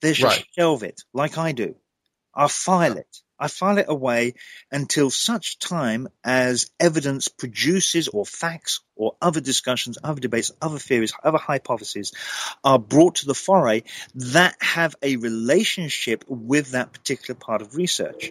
They 0.00 0.12
just 0.12 0.22
Right. 0.36 0.46
shelve 0.56 0.84
it 0.84 1.02
like 1.12 1.38
I 1.38 1.50
do. 1.52 1.74
I 2.32 2.46
file 2.46 2.98
it. 2.98 3.16
I 3.38 3.48
file 3.48 3.78
it 3.78 3.86
away 3.88 4.34
until 4.72 5.10
such 5.10 5.58
time 5.58 6.08
as 6.24 6.70
evidence 6.80 7.28
produces 7.28 8.08
or 8.08 8.24
facts 8.24 8.80
or 8.94 9.16
other 9.20 9.40
discussions, 9.40 9.98
other 10.02 10.20
debates, 10.20 10.52
other 10.60 10.78
theories, 10.78 11.12
other 11.22 11.38
hypotheses 11.38 12.12
are 12.64 12.78
brought 12.78 13.16
to 13.16 13.26
the 13.26 13.34
foray 13.34 13.82
that 14.14 14.56
have 14.60 14.96
a 15.02 15.16
relationship 15.16 16.24
with 16.28 16.72
that 16.72 16.92
particular 16.92 17.38
part 17.38 17.62
of 17.62 17.76
research. 17.76 18.30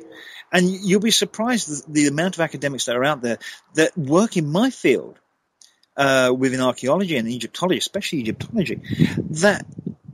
And 0.51 0.67
you'll 0.67 0.99
be 0.99 1.11
surprised 1.11 1.69
the, 1.69 1.91
the 1.91 2.07
amount 2.07 2.35
of 2.35 2.41
academics 2.41 2.85
that 2.85 2.95
are 2.95 3.03
out 3.03 3.21
there 3.21 3.37
that 3.75 3.97
work 3.97 4.37
in 4.37 4.51
my 4.51 4.69
field 4.69 5.19
uh, 5.97 6.33
within 6.35 6.61
archaeology 6.61 7.17
and 7.17 7.27
Egyptology, 7.27 7.77
especially 7.77 8.19
Egyptology, 8.19 8.81
that 9.31 9.65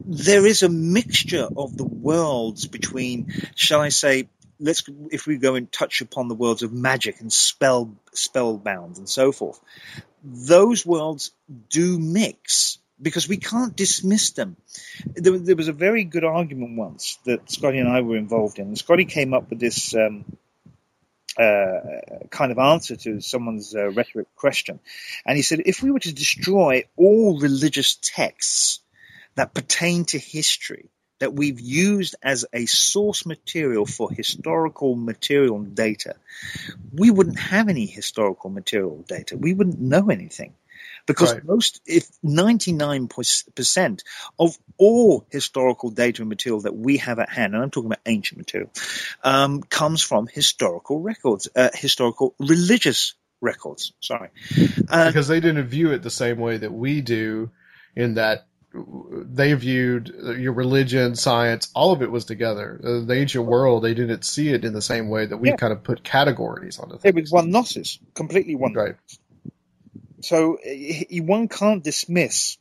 there 0.05 0.45
is 0.45 0.61
a 0.61 0.69
mixture 0.69 1.47
of 1.55 1.77
the 1.77 1.85
worlds 1.85 2.67
between, 2.67 3.33
shall 3.55 3.79
I 3.79 3.89
say, 3.89 4.27
let's 4.61 4.83
if 5.11 5.27
we 5.27 5.37
go 5.37 5.55
and 5.55 5.71
touch 5.71 6.01
upon 6.01 6.27
the 6.27 6.35
worlds 6.35 6.63
of 6.63 6.71
magic 6.71 7.19
and 7.19 7.33
spell 7.33 7.93
spellbound 8.13 8.97
and 8.97 9.09
so 9.09 9.31
forth, 9.31 9.59
those 10.23 10.85
worlds 10.85 11.31
do 11.69 11.99
mix 11.99 12.77
because 13.01 13.27
we 13.27 13.37
can't 13.37 13.75
dismiss 13.75 14.31
them. 14.31 14.55
There, 15.15 15.37
there 15.37 15.55
was 15.55 15.67
a 15.67 15.73
very 15.73 16.03
good 16.03 16.23
argument 16.23 16.77
once 16.77 17.17
that 17.25 17.49
Scotty 17.49 17.79
and 17.79 17.89
I 17.89 18.01
were 18.01 18.17
involved 18.17 18.59
in. 18.59 18.75
Scotty 18.75 19.05
came 19.05 19.33
up 19.33 19.49
with 19.49 19.59
this 19.59 19.95
um, 19.95 20.25
uh, 21.37 21.79
kind 22.29 22.51
of 22.51 22.59
answer 22.59 22.95
to 22.97 23.19
someone's 23.19 23.75
uh, 23.75 23.89
rhetoric 23.89 24.27
question, 24.35 24.79
and 25.25 25.35
he 25.35 25.41
said, 25.41 25.63
if 25.65 25.81
we 25.81 25.91
were 25.91 25.99
to 25.99 26.13
destroy 26.13 26.83
all 26.95 27.39
religious 27.39 27.95
texts 27.95 28.81
that 29.35 29.53
pertain 29.53 30.05
to 30.05 30.19
history 30.19 30.89
that 31.21 31.33
we've 31.33 31.59
used 31.59 32.15
as 32.21 32.45
a 32.51 32.65
source 32.65 33.27
material 33.27 33.85
for 33.85 34.11
historical 34.11 34.95
material 34.95 35.59
data, 35.61 36.15
we 36.91 37.11
wouldn't 37.11 37.39
have 37.39 37.69
any 37.69 37.85
historical 37.85 38.49
material 38.49 39.05
data. 39.07 39.37
We 39.37 39.53
wouldn't 39.53 39.79
know 39.79 40.09
anything. 40.09 40.55
Because 41.05 41.33
Right. 41.33 41.43
most, 41.43 41.79
if 41.85 42.07
99% 42.23 44.03
of 44.39 44.57
all 44.77 45.25
historical 45.29 45.91
data 45.91 46.23
and 46.23 46.29
material 46.29 46.61
that 46.61 46.75
we 46.75 46.97
have 46.97 47.19
at 47.19 47.29
hand, 47.29 47.53
and 47.53 47.63
I'm 47.63 47.69
talking 47.69 47.87
about 47.87 48.01
ancient 48.05 48.39
material, 48.39 48.71
um, 49.23 49.61
comes 49.61 50.01
from 50.01 50.27
historical 50.27 51.01
records, 51.01 51.47
uh, 51.55 51.69
historical 51.73 52.33
religious 52.39 53.13
records. 53.41 53.93
Sorry. 53.99 54.29
Uh, 54.89 55.07
because 55.07 55.27
they 55.27 55.39
didn't 55.39 55.67
view 55.67 55.91
it 55.91 56.01
the 56.01 56.11
same 56.11 56.39
way 56.39 56.57
that 56.57 56.73
we 56.73 57.01
do 57.01 57.51
in 57.95 58.15
that 58.15 58.47
they 58.73 59.53
viewed 59.53 60.09
your 60.37 60.53
religion, 60.53 61.15
science, 61.15 61.69
all 61.75 61.91
of 61.91 62.01
it 62.01 62.11
was 62.11 62.25
together. 62.25 62.79
Uh, 62.83 63.05
the 63.05 63.15
ancient 63.15 63.45
world, 63.45 63.83
they 63.83 63.93
didn't 63.93 64.25
see 64.25 64.49
it 64.49 64.65
in 64.65 64.73
the 64.73 64.81
same 64.81 65.09
way 65.09 65.25
that 65.25 65.37
we 65.37 65.49
Yeah. 65.49 65.55
kind 65.55 65.73
of 65.73 65.83
put 65.83 66.03
categories 66.03 66.79
on 66.79 66.91
it. 66.93 67.01
it 67.03 67.15
was 67.15 67.31
one 67.31 67.51
gnosis, 67.51 67.99
completely 68.15 68.55
one. 68.55 68.77
Right. 68.77 68.95
So 70.21 70.57
one 71.23 71.47
can't 71.47 71.83
dismiss 71.83 72.57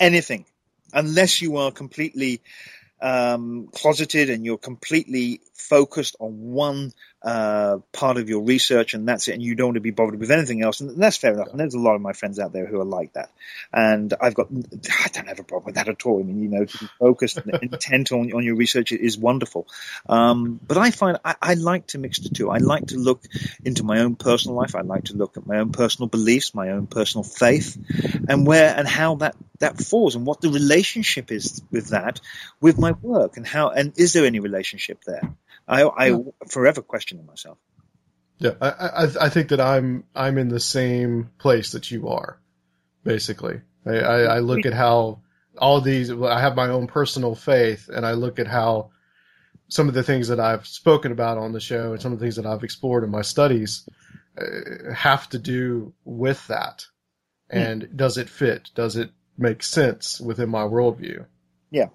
anything 0.00 0.46
unless 0.92 1.42
you 1.42 1.56
are 1.58 1.72
completely 1.72 2.42
um, 3.00 3.68
closeted 3.72 4.30
and 4.30 4.44
you're 4.44 4.58
completely 4.58 5.40
focused 5.54 6.16
on 6.20 6.52
one 6.52 6.92
uh, 7.24 7.78
part 7.92 8.18
of 8.18 8.28
your 8.28 8.42
research 8.42 8.92
and 8.92 9.08
that's 9.08 9.28
it, 9.28 9.32
and 9.32 9.42
you 9.42 9.54
don't 9.54 9.68
want 9.68 9.76
to 9.76 9.80
be 9.80 9.90
bothered 9.90 10.20
with 10.20 10.30
anything 10.30 10.62
else. 10.62 10.80
And 10.80 11.02
that's 11.02 11.16
fair 11.16 11.32
enough. 11.32 11.48
And 11.48 11.58
there's 11.58 11.74
a 11.74 11.78
lot 11.78 11.94
of 11.94 12.02
my 12.02 12.12
friends 12.12 12.38
out 12.38 12.52
there 12.52 12.66
who 12.66 12.80
are 12.80 12.84
like 12.84 13.14
that. 13.14 13.30
And 13.72 14.12
I've 14.20 14.34
got, 14.34 14.48
I 14.52 15.08
don't 15.08 15.28
have 15.28 15.40
a 15.40 15.44
problem 15.44 15.64
with 15.64 15.76
that 15.76 15.88
at 15.88 16.04
all. 16.04 16.20
I 16.20 16.22
mean, 16.22 16.42
you 16.42 16.50
know, 16.50 16.66
to 16.66 16.78
be 16.78 16.86
focused 16.98 17.38
and 17.38 17.58
intent 17.62 18.12
on, 18.12 18.30
on 18.34 18.44
your 18.44 18.56
research 18.56 18.92
is 18.92 19.16
wonderful. 19.16 19.66
Um, 20.06 20.60
but 20.66 20.76
I 20.76 20.90
find 20.90 21.18
I, 21.24 21.34
I 21.40 21.54
like 21.54 21.86
to 21.88 21.98
mix 21.98 22.20
the 22.20 22.28
two. 22.28 22.50
I 22.50 22.58
like 22.58 22.88
to 22.88 22.98
look 22.98 23.22
into 23.64 23.84
my 23.84 24.00
own 24.00 24.16
personal 24.16 24.56
life. 24.56 24.74
I 24.74 24.82
like 24.82 25.04
to 25.04 25.14
look 25.14 25.38
at 25.38 25.46
my 25.46 25.60
own 25.60 25.72
personal 25.72 26.08
beliefs, 26.08 26.54
my 26.54 26.70
own 26.70 26.86
personal 26.86 27.24
faith, 27.24 27.78
and 28.28 28.46
where 28.46 28.74
and 28.76 28.86
how 28.86 29.16
that 29.16 29.34
that 29.60 29.80
falls, 29.80 30.14
and 30.14 30.26
what 30.26 30.42
the 30.42 30.50
relationship 30.50 31.32
is 31.32 31.62
with 31.70 31.88
that, 31.88 32.20
with 32.60 32.78
my 32.78 32.92
work, 32.92 33.38
and 33.38 33.46
how 33.46 33.70
and 33.70 33.94
is 33.96 34.12
there 34.12 34.26
any 34.26 34.40
relationship 34.40 35.02
there? 35.06 35.32
I, 35.66 35.84
I 35.84 36.18
forever 36.48 36.82
questioning 36.82 37.26
myself. 37.26 37.58
Yeah, 38.38 38.52
I, 38.60 38.68
I, 38.68 39.08
I 39.22 39.28
think 39.28 39.48
that 39.48 39.60
I'm 39.60 40.04
I'm 40.14 40.38
in 40.38 40.48
the 40.48 40.60
same 40.60 41.30
place 41.38 41.72
that 41.72 41.90
you 41.90 42.08
are, 42.08 42.38
basically. 43.04 43.60
I, 43.86 43.98
I, 43.98 44.20
I 44.20 44.38
look 44.40 44.66
at 44.66 44.74
how 44.74 45.20
all 45.58 45.80
these 45.80 46.10
I 46.10 46.40
have 46.40 46.56
my 46.56 46.68
own 46.68 46.86
personal 46.86 47.34
faith, 47.34 47.88
and 47.88 48.04
I 48.04 48.12
look 48.12 48.38
at 48.38 48.46
how 48.46 48.90
some 49.68 49.88
of 49.88 49.94
the 49.94 50.02
things 50.02 50.28
that 50.28 50.40
I've 50.40 50.66
spoken 50.66 51.12
about 51.12 51.38
on 51.38 51.52
the 51.52 51.60
show 51.60 51.92
and 51.92 52.02
some 52.02 52.12
of 52.12 52.18
the 52.18 52.24
things 52.24 52.36
that 52.36 52.46
I've 52.46 52.64
explored 52.64 53.04
in 53.04 53.10
my 53.10 53.22
studies 53.22 53.88
uh, 54.36 54.92
have 54.92 55.28
to 55.30 55.38
do 55.38 55.94
with 56.04 56.46
that. 56.48 56.86
And 57.50 57.88
does 57.94 58.18
it 58.18 58.28
fit? 58.28 58.70
Does 58.74 58.96
it 58.96 59.10
make 59.38 59.62
sense 59.62 60.20
within 60.20 60.48
my 60.48 60.62
worldview? 60.62 61.26
Yeah, 61.70 61.86
yeah, 61.86 61.88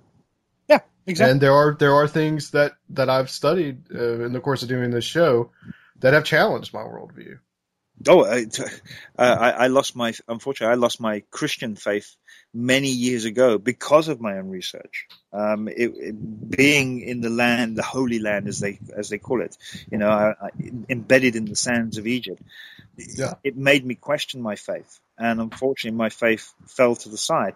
exactly. 1.05 1.31
And 1.31 1.41
there 1.41 1.53
are 1.53 1.75
there 1.77 1.93
are 1.95 2.07
things 2.07 2.51
that 2.51 2.73
that 2.89 3.09
I've 3.09 3.29
studied 3.29 3.83
uh, 3.93 4.25
in 4.25 4.33
the 4.33 4.39
course 4.41 4.63
of 4.63 4.69
doing 4.69 4.91
this 4.91 5.05
show 5.05 5.51
that 5.99 6.13
have 6.13 6.23
challenged 6.23 6.73
my 6.73 6.81
worldview. 6.81 7.39
Oh, 8.07 8.23
I, 8.23 8.45
I 9.17 9.67
lost 9.67 9.95
my, 9.95 10.13
unfortunately, 10.27 10.71
I 10.71 10.75
lost 10.75 11.01
my 11.01 11.23
Christian 11.31 11.75
faith 11.75 12.15
many 12.53 12.87
years 12.87 13.25
ago 13.25 13.57
because 13.57 14.07
of 14.07 14.21
my 14.21 14.37
own 14.37 14.49
research. 14.49 15.07
Um, 15.33 15.67
it, 15.67 15.91
it, 15.95 16.49
being 16.49 17.01
in 17.01 17.19
the 17.19 17.29
land, 17.29 17.75
the 17.75 17.83
Holy 17.83 18.19
Land, 18.19 18.47
as 18.47 18.59
they 18.59 18.79
as 18.95 19.09
they 19.09 19.17
call 19.17 19.41
it, 19.41 19.57
you 19.91 19.97
know, 19.97 20.09
I, 20.09 20.29
I, 20.41 20.49
embedded 20.87 21.35
in 21.35 21.45
the 21.45 21.55
sands 21.55 21.97
of 21.97 22.07
Egypt, 22.07 22.41
Yeah. 22.97 23.33
it 23.43 23.57
made 23.57 23.85
me 23.85 23.95
question 23.95 24.41
my 24.41 24.55
faith, 24.55 24.99
and 25.17 25.41
unfortunately, 25.41 25.97
my 25.97 26.09
faith 26.09 26.53
fell 26.67 26.95
to 26.95 27.09
the 27.09 27.17
side. 27.17 27.55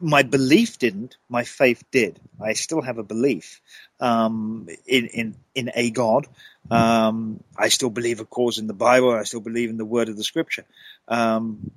My 0.00 0.22
belief 0.22 0.78
didn't. 0.78 1.16
My 1.28 1.44
faith 1.44 1.84
did. 1.90 2.18
I 2.42 2.54
still 2.54 2.80
have 2.80 2.98
a 2.98 3.02
belief 3.02 3.60
um, 4.00 4.68
in 4.86 5.06
in 5.08 5.36
in 5.54 5.70
a 5.74 5.90
God. 5.90 6.26
Um, 6.70 7.42
I 7.56 7.68
still 7.68 7.90
believe, 7.90 8.20
of 8.20 8.30
course, 8.30 8.58
in 8.58 8.66
the 8.66 8.74
Bible. 8.74 9.10
I 9.12 9.24
still 9.24 9.40
believe 9.40 9.70
in 9.70 9.76
the 9.76 9.84
word 9.84 10.08
of 10.08 10.16
the 10.16 10.24
Scripture. 10.24 10.64
Um, 11.08 11.70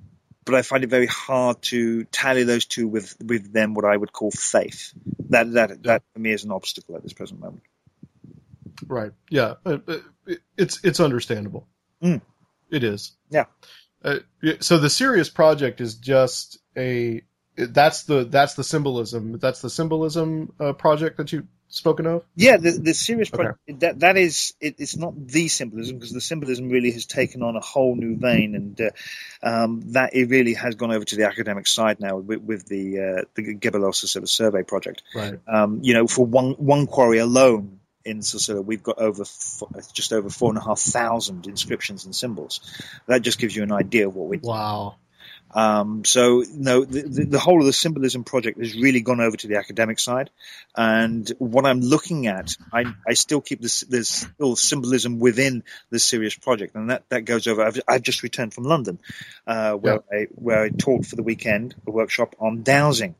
but 0.44 0.54
I 0.54 0.62
find 0.62 0.84
it 0.84 0.90
very 0.90 1.06
hard 1.06 1.62
to 1.62 2.04
tally 2.04 2.44
those 2.44 2.66
two 2.66 2.86
with 2.88 3.16
with 3.22 3.52
them 3.52 3.74
what 3.74 3.84
I 3.84 3.96
would 3.96 4.12
call 4.12 4.30
faith. 4.30 4.92
That 5.30 5.52
that 5.52 5.82
that 5.82 6.02
for 6.12 6.18
me 6.18 6.32
is 6.32 6.44
an 6.44 6.50
obstacle 6.52 6.96
at 6.96 7.02
this 7.02 7.12
present 7.12 7.40
moment. 7.40 7.62
Right. 8.86 9.12
Yeah. 9.30 9.54
Uh, 9.64 9.78
uh, 9.86 9.96
it- 10.26 10.40
It's 10.56 10.80
it's 10.84 11.00
understandable. 11.00 11.66
Mm. 12.02 12.20
It 12.70 12.84
is. 12.84 13.12
Yeah. 13.30 13.46
Uh, 14.02 14.18
so 14.60 14.78
the 14.78 14.90
Sirius 14.90 15.28
project 15.30 15.80
is 15.80 15.94
just 15.96 16.58
a 16.76 17.22
that's 17.56 18.04
the 18.04 18.24
that's 18.24 18.54
the 18.54 18.64
symbolism 18.64 19.38
that's 19.38 19.60
the 19.60 19.70
symbolism 19.70 20.52
uh, 20.58 20.72
project 20.72 21.18
that 21.18 21.32
you've 21.32 21.46
spoken 21.68 22.06
of? 22.06 22.24
Yeah, 22.36 22.56
the, 22.56 22.70
the 22.72 22.94
Okay. 23.34 23.36
project 23.36 23.80
that 23.80 24.00
that 24.00 24.16
is 24.16 24.54
it, 24.60 24.76
it's 24.78 24.96
not 24.96 25.14
the 25.26 25.48
symbolism 25.48 25.98
because 25.98 26.12
the 26.12 26.20
symbolism 26.20 26.68
really 26.68 26.92
has 26.92 27.06
taken 27.06 27.42
on 27.42 27.56
a 27.56 27.60
whole 27.60 27.94
new 27.96 28.16
vein, 28.16 28.54
and 28.54 28.80
uh, 28.80 28.90
um, 29.42 29.82
that 29.92 30.14
it 30.14 30.28
really 30.30 30.54
has 30.54 30.74
gone 30.76 30.92
over 30.92 31.04
to 31.04 31.16
the 31.16 31.26
academic 31.26 31.66
side 31.66 32.00
now 32.00 32.16
with, 32.16 32.40
with 32.40 32.66
the 32.66 32.98
uh, 32.98 33.22
the 33.34 33.54
Silsila 33.54 34.28
survey 34.28 34.62
project. 34.62 35.02
Right. 35.14 35.38
Um, 35.46 35.80
you 35.82 35.94
know, 35.94 36.06
for 36.06 36.24
one 36.24 36.52
one 36.52 36.86
quarry 36.86 37.18
alone 37.18 37.80
in 38.04 38.20
Silsila, 38.20 38.64
we've 38.64 38.82
got 38.82 38.98
over 38.98 39.22
f- 39.22 39.62
just 39.92 40.12
over 40.12 40.28
four 40.28 40.50
and 40.50 40.58
a 40.58 40.62
half 40.62 40.78
thousand 40.78 41.46
inscriptions 41.46 42.04
and 42.04 42.14
symbols. 42.14 42.60
That 43.06 43.22
just 43.22 43.38
gives 43.38 43.56
you 43.56 43.62
an 43.62 43.72
idea 43.72 44.08
of 44.08 44.14
what 44.14 44.28
we 44.28 44.38
Wow. 44.38 44.96
Um, 45.54 46.04
so 46.04 46.42
no, 46.52 46.84
the, 46.84 47.02
the, 47.02 47.24
the 47.26 47.38
whole 47.38 47.60
of 47.60 47.66
the 47.66 47.72
symbolism 47.72 48.24
project 48.24 48.58
has 48.58 48.74
really 48.74 49.02
gone 49.02 49.20
over 49.20 49.36
to 49.36 49.46
the 49.46 49.56
academic 49.56 50.00
side, 50.00 50.30
and 50.76 51.30
what 51.38 51.64
I'm 51.64 51.80
looking 51.80 52.26
at, 52.26 52.56
I, 52.72 52.92
I 53.08 53.14
still 53.14 53.40
keep 53.40 53.62
this 53.62 53.80
there's 53.82 54.08
still 54.08 54.56
symbolism 54.56 55.20
within 55.20 55.62
the 55.90 56.00
Sirius 56.00 56.34
project, 56.34 56.74
and 56.74 56.90
that, 56.90 57.08
that 57.10 57.20
goes 57.20 57.46
over. 57.46 57.62
I've, 57.62 57.80
I've 57.86 58.02
just 58.02 58.24
returned 58.24 58.52
from 58.52 58.64
London, 58.64 58.98
uh, 59.46 59.74
where 59.74 60.00
I 60.12 60.26
where 60.34 60.64
I 60.64 60.70
taught 60.70 61.06
for 61.06 61.14
the 61.14 61.22
weekend 61.22 61.76
a 61.86 61.92
workshop 61.92 62.34
on 62.40 62.64
dowsing, 62.64 63.14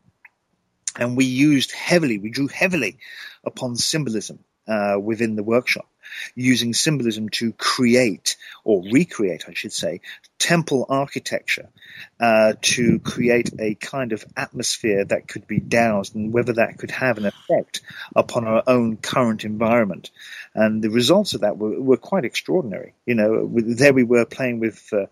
and 0.99 1.17
we 1.17 1.27
used 1.27 1.71
heavily, 1.71 2.19
we 2.19 2.31
drew 2.31 2.49
heavily 2.49 2.99
upon 3.45 3.77
symbolism 3.77 4.41
uh, 4.67 4.97
within 5.01 5.37
the 5.37 5.45
workshop, 5.45 5.87
using 6.35 6.75
symbolism 6.75 7.29
to 7.31 7.53
create 7.53 8.37
or 8.65 8.83
recreate, 8.91 9.45
I 9.49 9.55
should 9.55 9.73
say, 9.73 10.01
temple 10.39 10.87
architecture 10.89 11.69
uh, 12.21 12.55
to 12.61 12.99
create 12.99 13.51
a 13.59 13.75
kind 13.75 14.13
of 14.13 14.25
atmosphere 14.37 15.05
that 15.05 15.29
could 15.29 15.47
be 15.47 15.61
dowsed 15.61 16.15
and 16.15 16.33
whether 16.33 16.55
that 16.55 16.79
could 16.79 16.91
have 16.91 17.19
an 17.19 17.27
effect 17.27 17.81
upon 18.15 18.47
our 18.47 18.63
own 18.67 18.97
current 18.97 19.45
environment. 19.45 20.11
And 20.55 20.83
the 20.83 20.91
results 20.91 21.35
of 21.35 21.43
that 21.43 21.57
were, 21.57 21.81
were 21.81 21.97
quite 21.97 22.25
extraordinary. 22.25 22.95
You 23.07 23.15
know, 23.15 23.49
there 23.49 23.93
we 23.93 24.05
were 24.05 24.27
playing 24.27 24.61
with, 24.61 24.89
uh, 24.93 25.07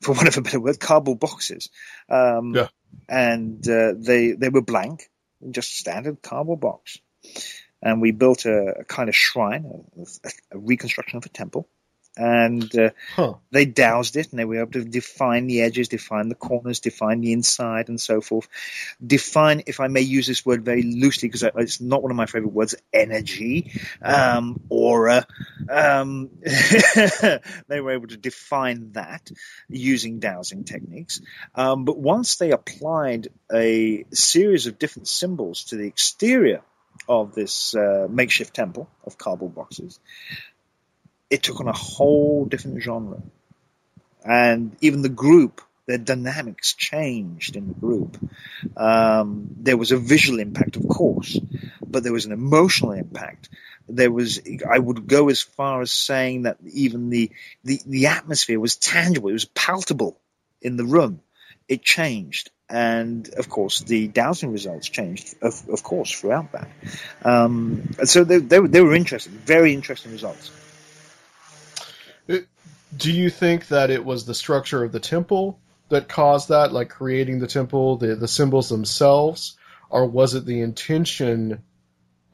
for 0.00 0.14
want 0.14 0.28
of 0.28 0.36
a 0.38 0.42
better 0.42 0.60
word, 0.60 0.80
cardboard 0.80 1.20
boxes. 1.20 1.70
Um, 2.08 2.54
Yeah. 2.54 2.68
And 3.08 3.68
uh, 3.68 3.92
they, 3.96 4.32
they 4.32 4.48
were 4.48 4.62
blank, 4.62 5.10
just 5.50 5.76
standard 5.76 6.22
cardboard 6.22 6.60
box. 6.60 6.98
And 7.82 8.00
we 8.00 8.10
built 8.10 8.44
a, 8.44 8.80
a 8.80 8.84
kind 8.84 9.08
of 9.08 9.16
shrine, 9.16 9.84
a, 10.24 10.30
a 10.52 10.58
reconstruction 10.58 11.18
of 11.18 11.26
a 11.26 11.30
temple. 11.30 11.68
And 12.16 12.76
uh, 12.76 12.90
Huh. 13.14 13.34
they 13.50 13.64
dowsed 13.64 14.16
it 14.16 14.30
and 14.30 14.38
they 14.38 14.44
were 14.44 14.60
able 14.60 14.72
to 14.72 14.84
define 14.84 15.46
the 15.46 15.62
edges, 15.62 15.88
define 15.88 16.28
the 16.28 16.34
corners, 16.34 16.80
define 16.80 17.20
the 17.20 17.32
inside, 17.32 17.88
and 17.88 18.00
so 18.00 18.20
forth. 18.20 18.48
Define, 19.04 19.62
if 19.66 19.80
I 19.80 19.88
may 19.88 20.00
use 20.02 20.26
this 20.26 20.44
word 20.44 20.64
very 20.64 20.82
loosely, 20.82 21.28
because 21.28 21.44
it's 21.56 21.80
not 21.80 22.02
one 22.02 22.10
of 22.10 22.16
my 22.16 22.26
favorite 22.26 22.52
words, 22.52 22.74
energy, 22.92 23.72
um, 24.02 24.60
aura. 24.68 25.26
Um, 25.70 26.30
they 27.68 27.80
were 27.80 27.92
able 27.92 28.08
to 28.08 28.16
define 28.16 28.92
that 28.92 29.30
using 29.68 30.18
dowsing 30.18 30.64
techniques. 30.64 31.20
Um, 31.54 31.84
but 31.84 31.98
once 31.98 32.36
they 32.36 32.50
applied 32.50 33.28
a 33.52 34.04
series 34.12 34.66
of 34.66 34.78
different 34.78 35.08
symbols 35.08 35.64
to 35.66 35.76
the 35.76 35.86
exterior 35.86 36.62
of 37.08 37.34
this 37.34 37.74
uh, 37.74 38.06
makeshift 38.10 38.54
temple 38.54 38.88
of 39.04 39.18
cardboard 39.18 39.54
boxes, 39.54 39.98
it 41.30 41.42
took 41.42 41.60
on 41.60 41.68
a 41.68 41.72
whole 41.72 42.44
different 42.44 42.82
genre. 42.82 43.20
And 44.24 44.76
even 44.80 45.02
the 45.02 45.08
group, 45.08 45.60
their 45.86 45.98
dynamics 45.98 46.74
changed 46.74 47.56
in 47.56 47.68
the 47.68 47.74
group. 47.74 48.18
Um, 48.76 49.48
there 49.58 49.76
was 49.76 49.92
a 49.92 49.96
visual 49.96 50.38
impact, 50.38 50.76
of 50.76 50.86
course, 50.86 51.38
but 51.86 52.02
there 52.02 52.12
was 52.12 52.26
an 52.26 52.32
emotional 52.32 52.92
impact. 52.92 53.48
There 53.88 54.12
was, 54.12 54.40
I 54.68 54.78
would 54.78 55.06
go 55.06 55.30
as 55.30 55.40
far 55.40 55.80
as 55.80 55.90
saying 55.90 56.42
that 56.42 56.58
even 56.70 57.08
the, 57.08 57.30
the, 57.64 57.80
the 57.86 58.06
atmosphere 58.08 58.60
was 58.60 58.76
tangible, 58.76 59.30
it 59.30 59.34
was 59.34 59.46
palpable 59.46 60.18
in 60.60 60.76
the 60.76 60.84
room. 60.84 61.20
It 61.68 61.82
changed. 61.82 62.50
And 62.70 63.28
of 63.34 63.48
course, 63.48 63.80
the 63.80 64.08
dowsing 64.08 64.52
results 64.52 64.88
changed, 64.88 65.34
of, 65.40 65.68
of 65.70 65.82
course, 65.82 66.10
throughout 66.10 66.52
that. 66.52 66.68
Um, 67.24 67.90
so 68.04 68.24
they, 68.24 68.38
they, 68.38 68.60
were- 68.60 68.68
they 68.68 68.82
were 68.82 68.94
interesting, 68.94 69.32
very 69.32 69.72
interesting 69.72 70.12
results. 70.12 70.50
Do 72.96 73.12
you 73.12 73.30
think 73.30 73.68
that 73.68 73.90
it 73.90 74.04
was 74.04 74.24
the 74.24 74.34
structure 74.34 74.82
of 74.82 74.92
the 74.92 75.00
temple 75.00 75.58
that 75.90 76.08
caused 76.08 76.48
that, 76.48 76.72
like 76.72 76.88
creating 76.88 77.38
the 77.38 77.46
temple, 77.46 77.96
the, 77.96 78.16
the 78.16 78.28
symbols 78.28 78.68
themselves, 78.68 79.56
or 79.90 80.06
was 80.06 80.34
it 80.34 80.44
the 80.46 80.60
intention 80.60 81.62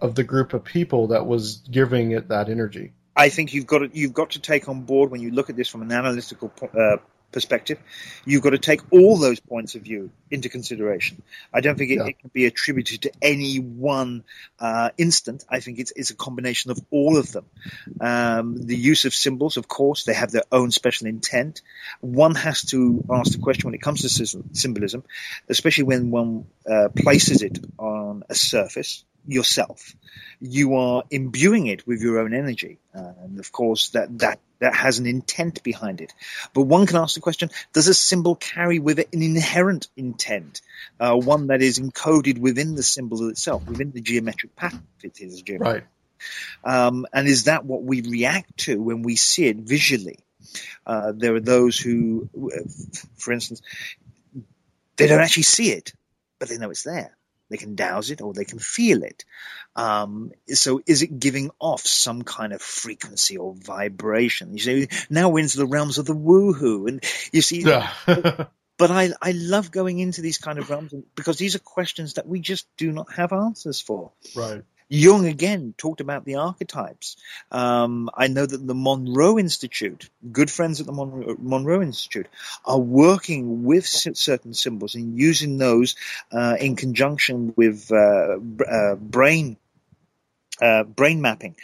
of 0.00 0.14
the 0.14 0.24
group 0.24 0.54
of 0.54 0.64
people 0.64 1.08
that 1.08 1.26
was 1.26 1.56
giving 1.70 2.12
it 2.12 2.28
that 2.28 2.48
energy? 2.48 2.92
I 3.16 3.28
think 3.28 3.54
you've 3.54 3.66
got 3.66 3.78
to, 3.78 3.90
you've 3.92 4.12
got 4.14 4.30
to 4.30 4.40
take 4.40 4.68
on 4.68 4.82
board 4.82 5.10
when 5.10 5.20
you 5.20 5.30
look 5.30 5.50
at 5.50 5.56
this 5.56 5.68
from 5.68 5.82
an 5.82 5.92
analytical 5.92 6.52
uh, 6.62 6.96
perspective. 7.34 7.78
You've 8.24 8.42
got 8.42 8.50
to 8.50 8.58
take 8.58 8.80
all 8.90 9.18
those 9.18 9.40
points 9.40 9.74
of 9.74 9.82
view 9.82 10.10
into 10.30 10.48
consideration. 10.48 11.22
I 11.52 11.60
don't 11.60 11.76
think 11.76 11.90
it, 11.90 11.96
Yeah. 11.96 12.06
it 12.06 12.18
can 12.18 12.30
be 12.32 12.46
attributed 12.46 13.02
to 13.02 13.12
any 13.20 13.56
one 13.58 14.24
uh, 14.58 14.90
instant. 14.96 15.44
I 15.50 15.60
think 15.60 15.78
it's, 15.78 15.92
it's 15.94 16.10
a 16.10 16.14
combination 16.14 16.70
of 16.70 16.78
all 16.90 17.18
of 17.18 17.30
them. 17.32 17.44
Um, 18.00 18.56
the 18.56 18.76
use 18.76 19.04
of 19.04 19.14
symbols, 19.14 19.58
of 19.58 19.68
course, 19.68 20.04
they 20.04 20.14
have 20.14 20.30
their 20.30 20.44
own 20.50 20.70
special 20.70 21.08
intent. 21.08 21.60
One 22.00 22.34
has 22.36 22.62
to 22.66 23.04
ask 23.10 23.32
the 23.32 23.38
question 23.38 23.66
when 23.68 23.74
it 23.74 23.82
comes 23.82 24.00
to 24.02 24.08
symbolism, 24.52 25.04
especially 25.48 25.84
when 25.84 26.10
one 26.10 26.46
uh, 26.70 26.88
places 26.96 27.42
it 27.42 27.58
on 27.78 28.22
a 28.30 28.34
surface 28.34 29.04
yourself 29.26 29.94
you 30.40 30.74
are 30.76 31.04
imbuing 31.10 31.66
it 31.66 31.86
with 31.86 32.02
your 32.02 32.18
own 32.18 32.34
energy. 32.34 32.78
Uh, 32.94 33.12
and 33.22 33.38
of 33.38 33.50
course, 33.50 33.90
that, 33.90 34.18
that, 34.18 34.38
that 34.58 34.74
has 34.74 34.98
an 34.98 35.06
intent 35.06 35.62
behind 35.62 36.00
it. 36.00 36.12
But 36.52 36.62
one 36.62 36.86
can 36.86 36.96
ask 36.96 37.14
the 37.14 37.20
question, 37.20 37.50
does 37.72 37.88
a 37.88 37.94
symbol 37.94 38.34
carry 38.34 38.78
with 38.78 38.98
it 38.98 39.08
an 39.12 39.22
inherent 39.22 39.88
intent? 39.96 40.60
Uh, 41.00 41.16
one 41.16 41.48
that 41.48 41.62
is 41.62 41.78
encoded 41.78 42.38
within 42.38 42.74
the 42.74 42.82
symbol 42.82 43.28
itself, 43.28 43.66
within 43.66 43.90
the 43.92 44.00
geometric 44.00 44.54
pattern, 44.54 44.86
if 44.98 45.04
it 45.04 45.20
is 45.20 45.42
geometric. 45.42 45.84
Right. 46.64 46.86
Um, 46.86 47.06
and 47.12 47.26
is 47.26 47.44
that 47.44 47.64
what 47.64 47.82
we 47.82 48.02
react 48.02 48.56
to 48.58 48.80
when 48.80 49.02
we 49.02 49.16
see 49.16 49.46
it 49.46 49.56
visually? 49.56 50.18
Uh, 50.86 51.12
there 51.14 51.34
are 51.34 51.40
those 51.40 51.78
who, 51.78 52.28
uh, 52.36 52.68
for 53.16 53.32
instance, 53.32 53.62
they 54.96 55.06
don't 55.06 55.20
actually 55.20 55.42
see 55.44 55.72
it, 55.72 55.92
but 56.38 56.48
they 56.48 56.58
know 56.58 56.70
it's 56.70 56.84
there. 56.84 57.16
They 57.50 57.56
can 57.56 57.74
dowse 57.74 58.10
it 58.10 58.20
or 58.20 58.32
they 58.32 58.44
can 58.44 58.58
feel 58.58 59.02
it. 59.02 59.24
Um, 59.76 60.32
so 60.48 60.80
is 60.86 61.02
it 61.02 61.18
giving 61.18 61.50
off 61.60 61.82
some 61.82 62.22
kind 62.22 62.52
of 62.52 62.62
frequency 62.62 63.36
or 63.36 63.54
vibration? 63.54 64.52
You 64.54 64.58
say, 64.58 64.88
now 65.10 65.28
we're 65.28 65.40
into 65.40 65.58
the 65.58 65.66
realms 65.66 65.98
of 65.98 66.06
the 66.06 66.14
woohoo. 66.14 66.88
And 66.88 67.04
you 67.32 67.42
see, 67.42 67.60
Yeah. 67.60 67.92
but 68.78 68.90
I, 68.90 69.10
I 69.20 69.32
love 69.32 69.70
going 69.70 69.98
into 69.98 70.22
these 70.22 70.38
kind 70.38 70.58
of 70.58 70.70
realms 70.70 70.94
because 71.14 71.38
these 71.38 71.54
are 71.54 71.60
questions 71.60 72.14
that 72.14 72.26
we 72.26 72.40
just 72.40 72.66
do 72.76 72.90
not 72.92 73.12
have 73.12 73.32
answers 73.32 73.80
for. 73.80 74.12
right. 74.34 74.62
Jung 74.88 75.26
again 75.26 75.74
talked 75.76 76.00
about 76.00 76.24
the 76.24 76.36
archetypes. 76.36 77.16
Um, 77.50 78.10
I 78.14 78.28
know 78.28 78.44
that 78.44 78.66
the 78.66 78.74
Monroe 78.74 79.38
Institute, 79.38 80.08
good 80.30 80.50
friends 80.50 80.80
at 80.80 80.86
the 80.86 80.92
Monroe, 80.92 81.36
Monroe 81.38 81.82
Institute, 81.82 82.28
are 82.64 82.78
working 82.78 83.64
with 83.64 83.86
certain 83.86 84.54
symbols 84.54 84.94
and 84.94 85.18
using 85.18 85.58
those 85.58 85.96
uh, 86.30 86.56
in 86.60 86.76
conjunction 86.76 87.54
with 87.56 87.90
uh, 87.90 88.36
uh, 88.70 88.94
brain 88.96 89.56
uh, 90.62 90.84
brain 90.84 91.20
mapping. 91.20 91.56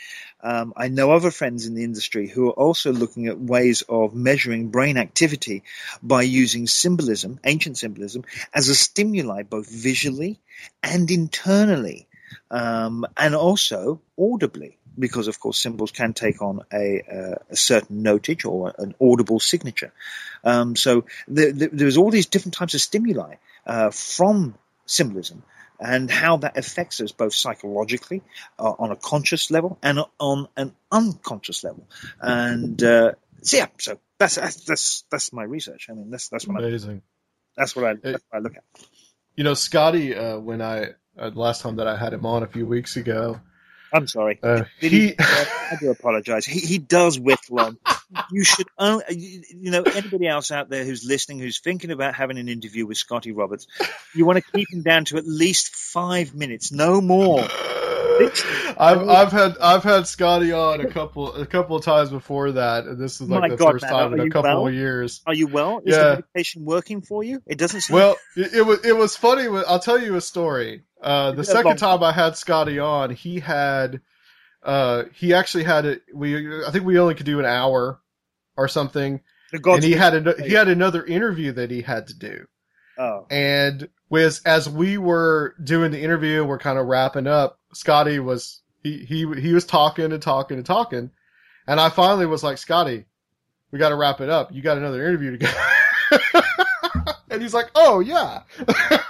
Um, 0.43 0.73
I 0.77 0.89
know 0.89 1.13
other 1.13 1.31
friends 1.31 1.67
in 1.67 1.75
the 1.75 1.85
industry 1.85 2.27
who 2.27 2.49
are 2.49 2.53
also 2.53 2.93
looking 2.93 3.27
at 3.27 3.39
ways 3.39 3.83
of 3.89 4.15
measuring 4.15 4.69
brain 4.71 4.97
activity 4.97 5.63
by 6.03 6.23
using 6.23 6.67
symbolism, 6.67 7.39
ancient 7.45 7.79
symbolism, 7.79 8.25
as 8.53 8.69
a 8.69 8.75
stimuli 8.75 9.43
both 9.43 9.71
visually 9.71 10.41
and 10.83 11.11
internally 11.11 12.09
um, 12.51 13.07
and 13.17 13.35
also 13.35 14.01
audibly, 14.19 14.79
because 14.99 15.29
of 15.29 15.39
course 15.41 15.59
symbols 15.59 15.91
can 15.93 16.13
take 16.13 16.43
on 16.43 16.61
a, 16.73 17.03
uh, 17.11 17.35
a 17.51 17.57
certain 17.57 18.03
notage 18.03 18.45
or 18.45 18.75
an 18.79 18.95
audible 19.01 19.41
signature. 19.41 19.93
Um, 20.45 20.77
so 20.77 21.05
there, 21.29 21.53
there- 21.53 21.71
there's 21.73 21.97
all 21.97 22.11
these 22.11 22.27
different 22.27 22.55
types 22.55 22.75
of 22.75 22.81
stimuli 22.81 23.35
uh, 23.67 23.91
from 23.91 24.55
symbolism. 24.87 25.43
And 25.83 26.11
how 26.11 26.37
that 26.39 26.59
affects 26.59 27.01
us 27.01 27.11
both 27.11 27.33
psychologically, 27.33 28.21
uh, 28.59 28.71
on 28.79 28.91
a 28.91 28.97
conscious 28.97 29.51
level, 29.51 29.79
and 29.83 30.01
on 30.19 30.47
an 30.55 30.75
unconscious 30.93 31.65
level. 31.65 31.89
And 32.21 32.83
uh, 32.83 33.13
so 33.41 33.57
yeah, 33.57 33.69
so 33.79 33.99
that's 34.19 34.35
that's 34.35 34.57
that's, 34.67 35.05
that's 35.11 35.33
my 35.33 35.43
research. 35.43 35.87
I 35.89 35.95
mean, 35.95 36.11
that's 36.11 36.29
that's 36.29 36.47
what 36.47 36.63
I, 36.63 36.67
Amazing. 36.69 37.01
that's 37.57 37.75
what 37.75 37.87
I 37.87 37.95
that's 37.95 38.23
what 38.29 38.39
I 38.39 38.43
look 38.43 38.57
at. 38.59 38.65
You 39.37 39.45
know, 39.45 39.55
Scotty, 39.55 40.15
uh, 40.15 40.39
when 40.39 40.61
I, 40.61 40.89
uh, 41.21 41.31
last 41.35 41.63
time 41.63 41.77
that 41.77 41.87
I 41.87 41.97
had 41.97 42.13
him 42.13 42.27
on 42.27 42.43
a 42.43 42.47
few 42.47 42.67
weeks 42.67 42.97
ago, 42.97 43.41
I'm 43.93 44.07
sorry. 44.07 44.39
uh, 44.43 44.65
Did 44.81 44.93
he, 44.93 45.15
I 45.19 45.77
do 45.81 45.91
apologize. 45.91 46.47
He, 46.47 46.61
he 46.61 46.79
does 46.79 47.19
whittle 47.19 47.61
on. 47.61 47.79
You 48.33 48.45
should, 48.45 48.67
only, 48.79 49.05
you 49.11 49.43
you 49.55 49.71
know, 49.71 49.83
anybody 49.83 50.27
else 50.27 50.51
out 50.51 50.69
there 50.69 50.85
who's 50.85 51.05
listening, 51.05 51.39
who's 51.39 51.61
thinking 51.61 51.91
about 51.91 52.15
having 52.15 52.39
an 52.39 52.49
interview 52.49 52.87
with 52.87 52.97
Scotty 52.97 53.33
Roberts, 53.33 53.67
you 54.15 54.25
want 54.25 54.39
to 54.39 54.53
keep 54.53 54.73
him 54.73 54.83
down 54.83 55.05
to 55.07 55.17
at 55.17 55.27
least 55.27 55.75
five 55.75 56.35
minutes, 56.35 56.73
no 56.73 57.01
more. 57.01 57.45
I've 58.79 59.09
I've 59.09 59.33
had 59.33 59.57
I've 59.61 59.83
had 59.83 60.07
Scotty 60.07 60.53
on 60.53 60.81
a 60.81 60.87
couple 60.89 61.35
a 61.35 61.47
couple 61.47 61.77
of 61.77 61.85
times 61.85 62.11
before 62.11 62.53
that, 62.53 62.85
and 62.85 62.99
this 62.99 63.21
is 63.21 63.29
like 63.29 63.41
My 63.43 63.49
the 63.49 63.57
God, 63.57 63.73
first 63.73 63.85
man, 63.85 63.93
time 63.93 64.15
in 64.15 64.21
a 64.21 64.31
couple 64.31 64.51
well? 64.51 64.67
of 64.69 64.75
years. 64.75 65.23
Are 65.27 65.35
you 65.35 65.47
well? 65.47 65.81
Is 65.85 65.95
Yeah. 65.97 66.03
the 66.03 66.15
medication 66.35 66.65
working 66.65 67.03
for 67.03 67.23
you? 67.23 67.43
It 67.47 67.59
doesn't 67.59 67.83
seem. 67.83 67.95
Well, 67.95 68.17
it, 68.37 68.55
it 68.55 68.63
was 68.63 68.85
it 68.85 68.97
was 68.97 69.17
funny. 69.17 69.47
I'll 69.67 69.79
tell 69.81 70.01
you 70.01 70.17
a 70.17 70.21
story. 70.21 70.85
Uh, 71.03 71.33
the 71.33 71.45
second 71.45 71.79
time 71.79 72.03
I 72.03 72.13
had 72.13 72.37
Scotty 72.37 72.79
on, 72.79 73.11
he 73.11 73.41
had 73.41 74.01
uh, 74.63 75.05
he 75.15 75.33
actually 75.35 75.65
had 75.65 75.87
it. 75.87 76.03
We 76.15 76.65
I 76.65 76.71
think 76.71 76.85
we 76.85 76.99
only 76.99 77.15
could 77.15 77.27
do 77.27 77.39
an 77.39 77.47
hour 77.47 78.01
or 78.57 78.69
something, 78.69 79.21
and 79.53 79.85
he 79.85 79.93
had 79.93 80.27
a, 80.27 80.43
he 80.43 80.53
had 80.53 80.69
another 80.69 81.05
interview 81.05 81.53
that 81.53 81.71
he 81.71 81.83
had 81.83 82.09
to 82.09 82.19
do. 82.19 82.47
Oh, 82.99 83.27
And 83.31 83.89
was 84.11 84.43
as 84.45 84.69
we 84.69 84.99
were 84.99 85.55
doing 85.63 85.91
the 85.93 86.01
interview, 86.03 86.45
we're 86.45 86.59
kind 86.59 86.79
of 86.79 86.87
wrapping 86.87 87.27
up. 87.27 87.59
Scotty 87.73 88.19
was 88.19 88.63
he 88.83 88.99
he 88.99 89.27
he 89.41 89.53
was 89.53 89.65
talking 89.65 90.13
and 90.13 90.23
talking 90.23 90.57
and 90.57 90.67
talking, 90.67 91.11
and 91.67 91.81
I 91.81 91.89
finally 91.91 92.27
was 92.27 92.43
like, 92.43 92.59
Scotty, 92.59 93.05
we 93.71 93.79
got 93.79 93.91
to 93.91 93.97
wrap 93.97 94.21
it 94.21 94.29
up. 94.29 94.53
You 94.53 94.63
got 94.63 94.79
another 94.79 95.07
interview 95.07 95.37
to 95.37 95.39
go. 95.39 95.53
and 97.31 97.43
he's 97.43 97.55
like, 97.55 97.71
Oh 97.75 98.01
yeah. 98.01 98.43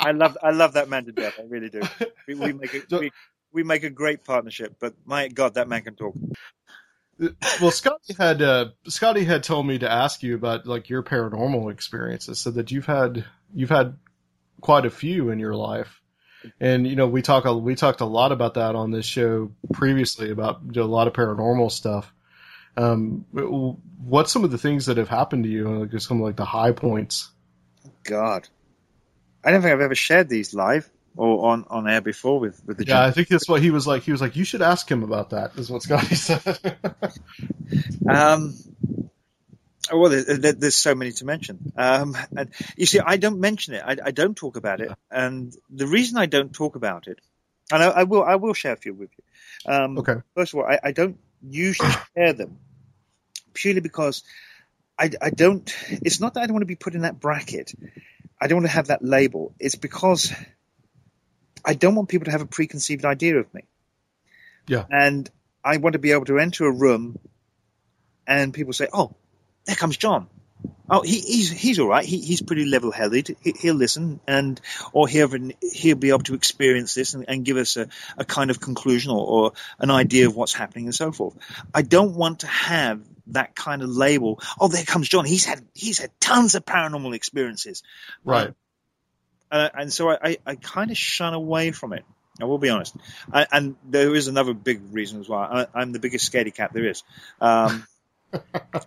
I 0.00 0.10
love 0.10 0.36
I 0.42 0.50
love 0.50 0.74
that 0.74 0.88
man 0.88 1.04
to 1.06 1.12
death. 1.12 1.34
I 1.38 1.44
really 1.44 1.70
do. 1.70 1.82
We, 2.28 2.34
we 2.34 2.52
make 2.52 2.74
a 2.74 2.98
we, 2.98 3.10
we 3.52 3.62
make 3.62 3.84
a 3.84 3.90
great 3.90 4.24
partnership. 4.24 4.76
But 4.80 4.94
my 5.04 5.28
God, 5.28 5.54
that 5.54 5.68
man 5.68 5.82
can 5.82 5.96
talk. 5.96 6.14
well, 7.60 7.70
Scotty 7.70 8.14
had 8.18 8.42
uh, 8.42 8.66
Scotty 8.86 9.24
had 9.24 9.42
told 9.42 9.66
me 9.66 9.78
to 9.78 9.90
ask 9.90 10.22
you 10.22 10.34
about 10.34 10.66
like 10.66 10.88
your 10.88 11.02
paranormal 11.02 11.70
experiences, 11.72 12.38
so 12.38 12.50
that 12.52 12.70
you've 12.70 12.86
had 12.86 13.24
you've 13.54 13.70
had 13.70 13.96
quite 14.60 14.86
a 14.86 14.90
few 14.90 15.30
in 15.30 15.38
your 15.38 15.54
life, 15.54 16.01
and 16.60 16.86
you 16.86 16.96
know 16.96 17.06
we 17.06 17.22
talk 17.22 17.44
a, 17.44 17.56
we 17.56 17.74
talked 17.74 18.00
a 18.00 18.06
lot 18.06 18.32
about 18.32 18.54
that 18.54 18.74
on 18.74 18.90
this 18.90 19.06
show 19.06 19.52
previously 19.72 20.30
about 20.30 20.60
a 20.76 20.84
lot 20.84 21.06
of 21.06 21.12
paranormal 21.12 21.70
stuff. 21.70 22.12
Um, 22.76 23.26
what's 23.32 24.32
some 24.32 24.44
of 24.44 24.50
the 24.50 24.58
things 24.58 24.86
that 24.86 24.96
have 24.96 25.08
happened 25.08 25.44
to 25.44 25.50
you? 25.50 25.68
Like 25.68 26.00
some 26.00 26.20
of 26.20 26.26
like 26.26 26.36
the 26.36 26.44
high 26.44 26.72
points. 26.72 27.30
God, 28.04 28.48
I 29.44 29.50
don't 29.50 29.62
think 29.62 29.72
I've 29.72 29.80
ever 29.80 29.94
shared 29.94 30.28
these 30.28 30.54
live 30.54 30.90
or 31.16 31.50
on, 31.50 31.66
on 31.68 31.88
air 31.88 32.00
before 32.00 32.40
with 32.40 32.62
with 32.64 32.78
the. 32.78 32.86
Yeah, 32.86 33.04
I 33.04 33.10
think 33.10 33.28
that's 33.28 33.48
what 33.48 33.62
he 33.62 33.70
was 33.70 33.86
like. 33.86 34.02
He 34.02 34.12
was 34.12 34.20
like, 34.20 34.36
you 34.36 34.44
should 34.44 34.62
ask 34.62 34.90
him 34.90 35.02
about 35.02 35.30
that. 35.30 35.56
Is 35.56 35.70
what 35.70 35.82
Scotty 35.82 36.14
said. 36.14 36.78
Um, 38.08 38.54
oh, 39.90 39.98
well, 39.98 40.10
there, 40.10 40.22
there, 40.22 40.52
there's 40.52 40.74
so 40.74 40.94
many 40.94 41.12
to 41.12 41.24
mention. 41.24 41.72
Um, 41.76 42.16
and 42.36 42.50
you 42.76 42.86
see, 42.86 43.00
I 43.00 43.16
don't 43.16 43.40
mention 43.40 43.74
it. 43.74 43.82
I, 43.84 43.96
I 44.04 44.10
don't 44.10 44.36
talk 44.36 44.56
about 44.56 44.80
it, 44.80 44.92
and 45.10 45.54
the 45.70 45.86
reason 45.86 46.18
I 46.18 46.26
don't 46.26 46.52
talk 46.52 46.76
about 46.76 47.08
it, 47.08 47.20
and 47.70 47.82
I, 47.82 47.88
I 47.88 48.02
will, 48.04 48.22
I 48.22 48.36
will 48.36 48.54
share 48.54 48.72
a 48.72 48.76
few 48.76 48.94
with 48.94 49.10
you. 49.16 49.72
Um, 49.72 49.98
okay. 49.98 50.16
First 50.34 50.54
of 50.54 50.60
all, 50.60 50.66
I, 50.66 50.78
I 50.82 50.92
don't 50.92 51.18
usually 51.42 51.90
share 52.16 52.32
them 52.32 52.58
purely 53.54 53.80
because 53.80 54.22
I, 54.98 55.10
I 55.20 55.30
don't. 55.30 55.74
It's 55.90 56.20
not 56.20 56.34
that 56.34 56.42
I 56.42 56.46
don't 56.46 56.54
want 56.54 56.62
to 56.62 56.66
be 56.66 56.76
put 56.76 56.94
in 56.94 57.02
that 57.02 57.20
bracket. 57.20 57.72
I 58.40 58.48
don't 58.48 58.58
want 58.58 58.66
to 58.66 58.72
have 58.72 58.88
that 58.88 59.04
label. 59.04 59.54
It's 59.58 59.76
because 59.76 60.32
I 61.64 61.74
don't 61.74 61.94
want 61.94 62.08
people 62.08 62.26
to 62.26 62.30
have 62.30 62.42
a 62.42 62.46
preconceived 62.46 63.04
idea 63.04 63.38
of 63.38 63.52
me. 63.54 63.62
Yeah. 64.66 64.84
And 64.90 65.28
I 65.64 65.76
want 65.76 65.94
to 65.94 65.98
be 65.98 66.12
able 66.12 66.24
to 66.26 66.38
enter 66.38 66.66
a 66.66 66.72
room 66.72 67.18
and 68.26 68.54
people 68.54 68.72
say, 68.72 68.88
"Oh, 68.92 69.16
there 69.66 69.76
comes 69.76 69.96
John. 69.96 70.28
Oh, 70.90 71.00
he, 71.00 71.20
he's 71.20 71.50
he's 71.50 71.78
all 71.78 71.88
right. 71.88 72.04
He, 72.04 72.18
he's 72.20 72.42
pretty 72.42 72.66
level-headed. 72.66 73.36
He, 73.40 73.54
he'll 73.58 73.74
listen, 73.74 74.20
and 74.26 74.60
or 74.92 75.08
he'll 75.08 75.30
he'll 75.72 75.96
be 75.96 76.10
able 76.10 76.20
to 76.24 76.34
experience 76.34 76.92
this 76.94 77.14
and, 77.14 77.24
and 77.28 77.44
give 77.44 77.56
us 77.56 77.76
a, 77.76 77.88
a 78.18 78.24
kind 78.24 78.50
of 78.50 78.60
conclusion 78.60 79.10
or, 79.10 79.26
or 79.26 79.52
an 79.78 79.90
idea 79.90 80.26
of 80.26 80.36
what's 80.36 80.52
happening 80.52 80.84
and 80.86 80.94
so 80.94 81.10
forth. 81.10 81.36
I 81.72 81.82
don't 81.82 82.14
want 82.14 82.40
to 82.40 82.46
have 82.46 83.00
that 83.28 83.54
kind 83.54 83.82
of 83.82 83.88
label. 83.88 84.40
Oh, 84.60 84.68
there 84.68 84.84
comes 84.84 85.08
John. 85.08 85.24
He's 85.24 85.44
had 85.46 85.64
he's 85.72 85.98
had 85.98 86.10
tons 86.20 86.54
of 86.56 86.64
paranormal 86.64 87.14
experiences, 87.14 87.82
Right. 88.24 88.52
uh, 89.50 89.68
and 89.74 89.92
so 89.92 90.10
I, 90.10 90.18
I, 90.22 90.38
I 90.46 90.54
kind 90.56 90.90
of 90.90 90.98
shun 90.98 91.32
away 91.32 91.70
from 91.70 91.92
it. 91.94 92.04
I 92.40 92.44
will 92.44 92.58
be 92.58 92.70
honest. 92.70 92.96
I, 93.32 93.46
and 93.50 93.76
there 93.88 94.14
is 94.14 94.26
another 94.26 94.52
big 94.54 94.80
reason 94.92 95.20
as 95.20 95.28
well. 95.28 95.40
I, 95.40 95.66
I'm 95.74 95.92
the 95.92 95.98
biggest 96.00 96.30
scaredy 96.30 96.54
cat 96.54 96.72
there 96.72 96.86
is. 96.86 97.02
Um, 97.40 97.86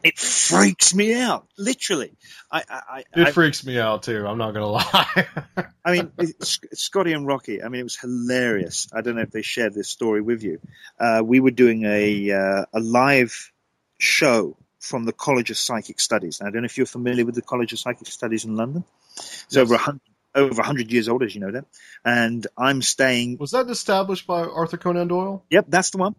it 0.03 0.17
freaks 0.17 0.93
me 0.93 1.13
out, 1.13 1.47
literally. 1.57 2.13
I, 2.51 2.63
I, 2.69 3.03
It 3.15 3.27
I, 3.27 3.31
freaks 3.31 3.65
me 3.65 3.79
out 3.79 4.03
too. 4.03 4.25
I'm 4.25 4.37
not 4.37 4.53
gonna 4.53 4.67
lie. 4.67 5.27
I 5.85 5.91
mean, 5.91 6.11
Scotty 6.41 7.13
and 7.13 7.27
Rocky. 7.27 7.63
I 7.63 7.69
mean, 7.69 7.81
it 7.81 7.83
was 7.83 7.97
hilarious. 7.97 8.87
I 8.93 9.01
don't 9.01 9.15
know 9.15 9.21
if 9.21 9.31
they 9.31 9.41
shared 9.41 9.73
this 9.73 9.89
story 9.89 10.21
with 10.21 10.43
you. 10.43 10.59
Uh, 10.99 11.21
we 11.23 11.39
were 11.39 11.51
doing 11.51 11.83
a 11.85 12.31
uh, 12.31 12.65
a 12.73 12.79
live 12.79 13.51
show 13.97 14.57
from 14.79 15.05
the 15.05 15.13
College 15.13 15.49
of 15.49 15.57
Psychic 15.57 15.99
Studies. 15.99 16.39
And 16.39 16.47
I 16.47 16.51
don't 16.51 16.61
know 16.61 16.67
if 16.67 16.77
you're 16.77 16.85
familiar 16.85 17.25
with 17.25 17.35
the 17.35 17.41
College 17.41 17.73
of 17.73 17.79
Psychic 17.79 18.07
Studies 18.07 18.45
in 18.45 18.55
London. 18.55 18.83
It's 19.17 19.57
over 19.57 19.75
a 19.75 19.79
hundred 19.79 20.01
over 20.35 20.61
hundred 20.61 20.91
years 20.91 21.07
old, 21.07 21.23
as 21.23 21.33
you 21.33 21.41
know 21.41 21.51
that. 21.51 21.65
And 22.03 22.45
I'm 22.57 22.81
staying. 22.81 23.37
Was 23.37 23.51
that 23.51 23.69
established 23.69 24.27
by 24.27 24.41
Arthur 24.41 24.77
Conan 24.77 25.07
Doyle? 25.07 25.45
Yep, 25.49 25.65
that's 25.69 25.91
the 25.91 25.97
one. 25.97 26.15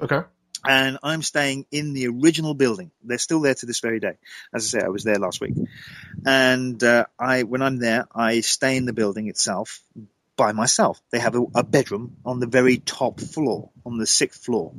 Okay. 0.00 0.22
And 0.66 0.98
I'm 1.02 1.22
staying 1.22 1.66
in 1.70 1.92
the 1.92 2.08
original 2.08 2.54
building. 2.54 2.90
They're 3.02 3.18
still 3.18 3.40
there 3.40 3.54
to 3.54 3.66
this 3.66 3.80
very 3.80 4.00
day. 4.00 4.18
As 4.54 4.64
I 4.64 4.78
say, 4.78 4.84
I 4.84 4.88
was 4.88 5.04
there 5.04 5.18
last 5.18 5.40
week, 5.40 5.54
and 6.26 6.82
uh, 6.82 7.06
I 7.18 7.42
when 7.44 7.62
I'm 7.62 7.78
there, 7.78 8.06
I 8.14 8.40
stay 8.40 8.76
in 8.76 8.84
the 8.84 8.92
building 8.92 9.28
itself 9.28 9.80
by 10.36 10.52
myself. 10.52 11.00
They 11.10 11.18
have 11.18 11.34
a, 11.34 11.44
a 11.54 11.62
bedroom 11.62 12.16
on 12.24 12.40
the 12.40 12.46
very 12.46 12.78
top 12.78 13.20
floor, 13.20 13.70
on 13.84 13.98
the 13.98 14.06
sixth 14.06 14.44
floor, 14.44 14.72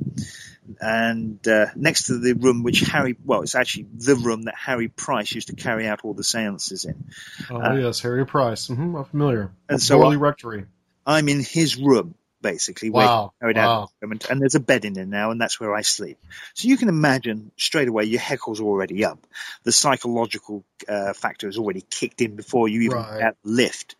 and 0.80 1.46
uh, 1.46 1.66
next 1.76 2.04
to 2.06 2.18
the 2.18 2.32
room 2.32 2.62
which 2.62 2.80
Harry, 2.80 3.16
well, 3.24 3.42
it's 3.42 3.54
actually 3.54 3.86
the 3.94 4.16
room 4.16 4.42
that 4.42 4.54
Harry 4.56 4.88
Price 4.88 5.32
used 5.32 5.48
to 5.48 5.54
carry 5.56 5.86
out 5.86 6.00
all 6.02 6.14
the 6.14 6.24
seances 6.24 6.84
in. 6.84 7.04
Oh 7.50 7.60
Uh, 7.60 7.74
yes, 7.74 8.00
Harry 8.00 8.26
Price. 8.26 8.68
hmm 8.68 8.96
I'm 8.96 9.04
familiar. 9.04 9.52
And 9.68 9.80
so 9.80 10.12
Rectory. 10.16 10.66
I'm 11.06 11.28
in 11.28 11.40
his 11.40 11.76
room, 11.76 12.14
basically. 12.40 12.90
Wow. 12.90 13.32
out 13.42 13.54
Wow. 13.54 13.88
the 14.00 14.26
and 14.30 14.40
there's 14.40 14.54
a 14.54 14.60
bed 14.60 14.84
in 14.84 14.92
there 14.94 15.06
now, 15.06 15.30
and 15.30 15.40
that's 15.40 15.58
where 15.60 15.74
I 15.74 15.82
sleep. 15.82 16.18
So 16.54 16.68
you 16.68 16.76
can 16.76 16.88
imagine 16.88 17.52
straight 17.56 17.88
away 17.88 18.04
your 18.04 18.20
heckle's 18.20 18.60
already 18.60 19.04
up. 19.04 19.26
The 19.64 19.72
psychological 19.72 20.64
uh, 20.88 21.12
factor 21.12 21.48
is 21.48 21.58
already 21.58 21.82
kicked 21.82 22.20
in 22.20 22.36
before 22.36 22.68
you 22.68 22.82
even 22.82 22.98
Right. 22.98 23.18
get 23.18 23.26
out 23.28 23.36
lift. 23.44 23.96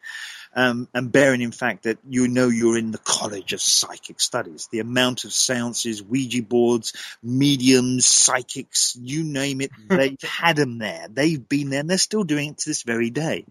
Um, 0.53 0.88
and 0.93 1.12
bearing 1.12 1.43
in 1.43 1.53
fact 1.53 1.84
that 1.84 1.99
you 2.09 2.26
know 2.26 2.49
you're 2.49 2.76
in 2.76 2.91
the 2.91 2.99
College 2.99 3.53
of 3.53 3.62
Psychic 3.62 4.20
Studies, 4.20 4.68
the 4.72 4.80
amount 4.80 5.22
of 5.22 5.32
seances, 5.32 6.03
Ouija 6.03 6.43
boards, 6.43 6.93
mediums, 7.22 8.05
psychics, 8.05 8.97
you 9.01 9.22
name 9.22 9.61
it, 9.61 9.70
they've 9.88 10.20
had 10.22 10.57
them 10.57 10.78
there. 10.78 11.07
They've 11.09 11.49
been 11.49 11.70
there, 11.70 11.78
and 11.80 11.88
they're 11.88 11.99
still 11.99 12.24
doing 12.24 12.49
it 12.51 12.59
to 12.59 12.68
this 12.70 12.82
very 12.82 13.11
day. 13.11 13.45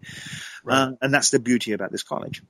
Uh, 0.68 0.92
and 1.00 1.14
that's 1.14 1.30
the 1.30 1.38
beauty 1.38 1.72
about 1.72 1.90
this 1.90 2.02
college. 2.02 2.42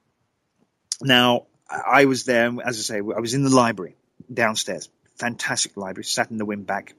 Now, 1.00 1.46
I 1.70 2.06
was 2.06 2.24
there, 2.24 2.52
as 2.64 2.78
I 2.78 2.82
say, 2.82 2.96
I 2.96 3.20
was 3.20 3.34
in 3.34 3.44
the 3.44 3.50
library 3.50 3.94
downstairs. 4.32 4.88
Fantastic 5.16 5.76
library, 5.76 6.04
sat 6.04 6.30
in 6.30 6.38
the 6.38 6.44
wind 6.44 6.66
back, 6.66 6.94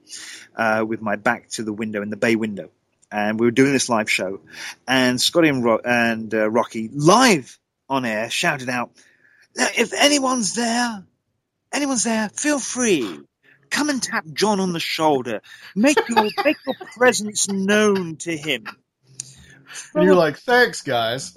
uh, 0.56 0.84
with 0.86 1.02
my 1.02 1.16
back 1.16 1.48
to 1.50 1.64
the 1.64 1.72
window 1.72 2.02
in 2.02 2.10
the 2.10 2.16
bay 2.16 2.36
window. 2.36 2.70
And 3.10 3.38
we 3.38 3.46
were 3.46 3.50
doing 3.50 3.72
this 3.72 3.88
live 3.88 4.10
show, 4.10 4.40
and 4.88 5.20
Scotty 5.20 5.48
and, 5.48 5.62
Ro- 5.62 5.80
and 5.84 6.32
uh, 6.32 6.48
Rocky, 6.48 6.88
live 6.92 7.58
on 7.88 8.04
air, 8.04 8.30
shouted 8.30 8.68
out, 8.68 8.90
if 9.54 9.92
anyone's 9.92 10.54
there, 10.54 11.04
anyone's 11.72 12.04
there, 12.04 12.30
feel 12.30 12.58
free. 12.58 13.20
Come 13.68 13.90
and 13.90 14.02
tap 14.02 14.24
John 14.32 14.60
on 14.60 14.72
the 14.72 14.80
shoulder. 14.80 15.42
Make 15.74 15.98
your, 16.08 16.30
make 16.44 16.58
your 16.64 16.76
presence 16.96 17.48
known 17.50 18.16
to 18.16 18.36
him. 18.36 18.66
And 19.94 20.04
you're 20.04 20.14
like, 20.14 20.38
thanks, 20.38 20.82
guys. 20.82 21.34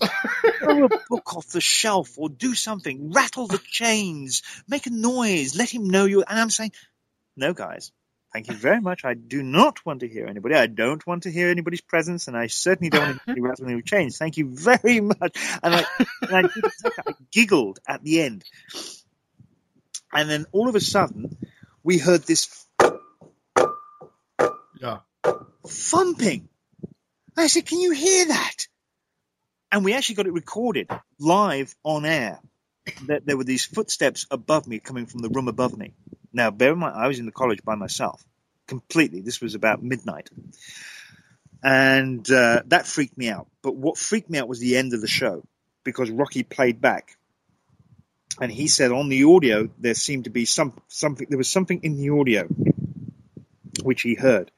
throw 0.60 0.86
a 0.86 0.90
book 1.10 1.36
off 1.36 1.48
the 1.48 1.62
shelf 1.62 2.18
or 2.18 2.30
do 2.30 2.54
something, 2.54 3.12
rattle 3.12 3.48
the 3.48 3.60
chains, 3.64 4.42
make 4.68 4.86
a 4.86 4.92
noise, 4.92 5.56
let 5.56 5.70
him 5.70 5.90
know 5.90 6.06
you. 6.06 6.24
And 6.28 6.40
I'm 6.40 6.50
saying, 6.50 6.72
no, 7.36 7.54
guys, 7.54 7.92
thank 8.34 8.48
you 8.48 8.56
very 8.56 8.82
much. 8.82 9.06
I 9.06 9.14
do 9.14 9.44
not 9.44 9.86
want 9.86 10.02
to 10.02 10.08
hear 10.08 10.28
anybody. 10.28 10.56
I 10.56 10.68
don't 10.68 11.06
want 11.06 11.24
to 11.24 11.32
hear 11.32 11.50
anybody's 11.50 11.82
presence, 11.82 12.28
and 12.28 12.38
I 12.38 12.48
certainly 12.48 12.90
don't 12.90 13.06
want 13.06 13.22
to 13.28 13.34
be 13.34 13.42
rattling 13.50 13.78
the 13.78 13.84
chains. 13.84 14.18
Thank 14.18 14.38
you 14.38 14.56
very 14.56 15.00
much. 15.02 15.38
And 15.64 15.76
I, 15.76 15.86
and 16.22 16.48
I, 16.48 16.50
I 17.08 17.14
giggled 17.32 17.80
at 17.88 18.04
the 18.04 18.22
end. 18.22 18.44
And 20.14 20.30
then 20.30 20.46
all 20.52 20.70
of 20.70 20.76
a 20.76 20.80
sudden, 20.80 21.38
we 21.84 21.98
heard 21.98 22.24
this 22.24 22.66
yeah. 24.80 25.00
thumping. 25.68 26.50
I 27.38 27.48
said, 27.48 27.66
Can 27.66 27.80
you 27.80 27.92
hear 27.92 28.28
that? 28.28 28.68
And 29.72 29.84
we 29.84 29.94
actually 29.94 30.16
got 30.16 30.28
it 30.28 30.34
recorded 30.34 30.90
live 31.20 31.76
on 31.84 32.06
air. 32.06 32.40
That 33.08 33.26
there 33.26 33.36
were 33.36 33.44
these 33.44 33.66
footsteps 33.66 34.28
above 34.30 34.68
me 34.68 34.80
coming 34.80 35.08
from 35.08 35.22
the 35.22 35.30
room 35.30 35.48
above 35.48 35.76
me. 35.76 35.94
Now, 36.32 36.52
bear 36.52 36.74
in 36.74 36.80
mind, 36.80 36.96
I 36.96 37.08
was 37.08 37.18
in 37.18 37.26
the 37.26 37.32
college 37.32 37.64
by 37.64 37.74
myself, 37.76 38.24
completely. 38.68 39.22
This 39.22 39.42
was 39.42 39.56
about 39.56 39.82
midnight. 39.82 40.30
And 41.64 42.30
uh, 42.30 42.62
that 42.68 42.86
freaked 42.86 43.18
me 43.18 43.30
out. 43.30 43.48
But 43.64 43.76
what 43.76 43.98
freaked 43.98 44.30
me 44.30 44.38
out 44.38 44.48
was 44.48 44.60
the 44.60 44.78
end 44.78 44.94
of 44.94 45.02
the 45.02 45.08
show 45.08 45.44
because 45.84 46.12
Rocky 46.12 46.44
played 46.44 46.80
back 46.80 47.18
and 48.40 48.52
he 48.52 48.68
said 48.68 48.92
on 48.92 49.10
the 49.10 49.24
audio 49.24 49.70
there 49.78 49.94
seemed 49.94 50.26
to 50.26 50.30
be 50.30 50.46
some 50.46 50.74
something. 50.88 51.28
There 51.30 51.38
was 51.38 51.50
something 51.50 51.82
in 51.84 51.98
the 51.98 52.10
audio 52.10 52.48
which 53.84 54.02
he 54.02 54.16
heard, 54.16 54.52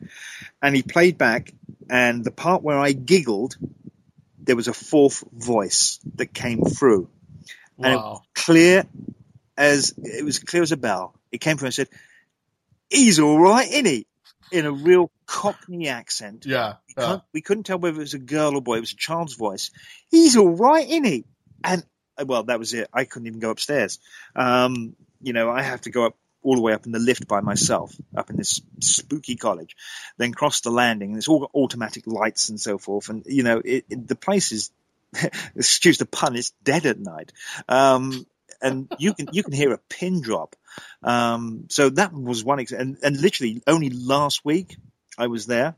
and 0.62 0.76
he 0.76 0.84
played 0.84 1.18
back, 1.18 1.52
and 1.90 2.24
the 2.24 2.32
part 2.32 2.64
where 2.64 2.78
I 2.78 2.92
giggled, 2.94 3.58
there 4.40 4.56
was 4.56 4.68
a 4.68 4.74
fourth 4.74 5.24
voice 5.32 6.00
that 6.16 6.34
came 6.34 6.62
through, 6.64 7.10
and 7.78 7.94
it 7.94 7.98
Wow. 7.98 8.22
clear 8.34 8.86
as 9.58 9.94
it 9.98 10.24
was 10.24 10.40
clear 10.40 10.64
as 10.64 10.72
a 10.72 10.78
bell. 10.78 11.14
It 11.32 11.40
came 11.42 11.58
through 11.58 11.68
and 11.68 11.74
said, 11.74 11.90
"He's 12.90 13.20
all 13.20 13.40
right, 13.40 13.70
isn't 13.70 13.86
he?" 13.86 14.08
In 14.52 14.66
a 14.66 14.72
real 14.72 15.12
Cockney 15.26 15.90
accent. 15.90 16.46
Yeah. 16.46 16.76
We, 16.96 17.04
yeah. 17.04 17.20
we 17.34 17.42
couldn't 17.42 17.64
tell 17.66 17.78
whether 17.80 17.98
it 17.98 18.00
was 18.00 18.14
a 18.14 18.20
girl 18.20 18.56
or 18.56 18.62
boy. 18.62 18.78
It 18.78 18.82
was 18.82 18.94
a 18.94 18.96
child's 18.96 19.36
voice. 19.36 19.72
He's 20.10 20.38
all 20.38 20.50
right, 20.56 20.88
isn't 20.88 21.04
he? 21.04 21.26
And 21.64 21.84
uh, 22.18 22.26
well, 22.26 22.44
that 22.44 22.58
was 22.58 22.74
it. 22.74 22.88
I 22.94 23.04
couldn't 23.04 23.28
even 23.28 23.40
go 23.42 23.50
upstairs. 23.50 24.00
Um, 24.36 24.96
you 25.22 25.34
know, 25.34 25.50
I 25.50 25.64
have 25.64 25.82
to 25.82 25.90
go 25.90 26.06
up 26.06 26.16
all 26.48 26.56
the 26.56 26.62
way 26.62 26.72
up 26.72 26.86
in 26.86 26.94
the 26.94 27.00
lift 27.00 27.28
by 27.28 27.42
myself, 27.42 27.94
up 28.16 28.30
in 28.30 28.38
this 28.38 28.62
spooky 28.80 29.36
college, 29.36 29.76
then 30.18 30.32
cross 30.32 30.62
the 30.62 30.72
landing, 30.72 31.10
and 31.10 31.18
it's 31.18 31.28
all 31.28 31.52
automatic 31.54 32.08
lights 32.08 32.48
and 32.48 32.58
so 32.60 32.78
forth. 32.78 33.10
And 33.10 33.24
you 33.26 33.44
know, 33.44 33.62
it, 33.64 33.84
it, 33.90 34.08
the 34.08 34.16
place 34.16 34.54
is, 34.54 34.72
excuse 35.58 35.98
the 35.98 36.06
pun, 36.06 36.38
it's 36.38 36.52
dead 36.64 36.86
at 36.86 37.00
night. 37.00 37.34
Um, 37.68 38.26
and 38.62 38.90
you 38.98 39.14
can 39.14 39.28
you 39.34 39.44
can 39.44 39.52
hear 39.52 39.74
a 39.74 39.78
pin 39.90 40.22
drop. 40.22 40.56
Um, 41.04 41.66
so 41.70 41.90
that 41.90 42.14
was 42.14 42.46
one, 42.46 42.62
ex- 42.62 42.72
and, 42.72 42.98
and 43.04 43.20
literally 43.20 43.62
only 43.68 43.90
last 43.90 44.46
week 44.46 44.78
I 45.18 45.28
was 45.28 45.48
there, 45.48 45.76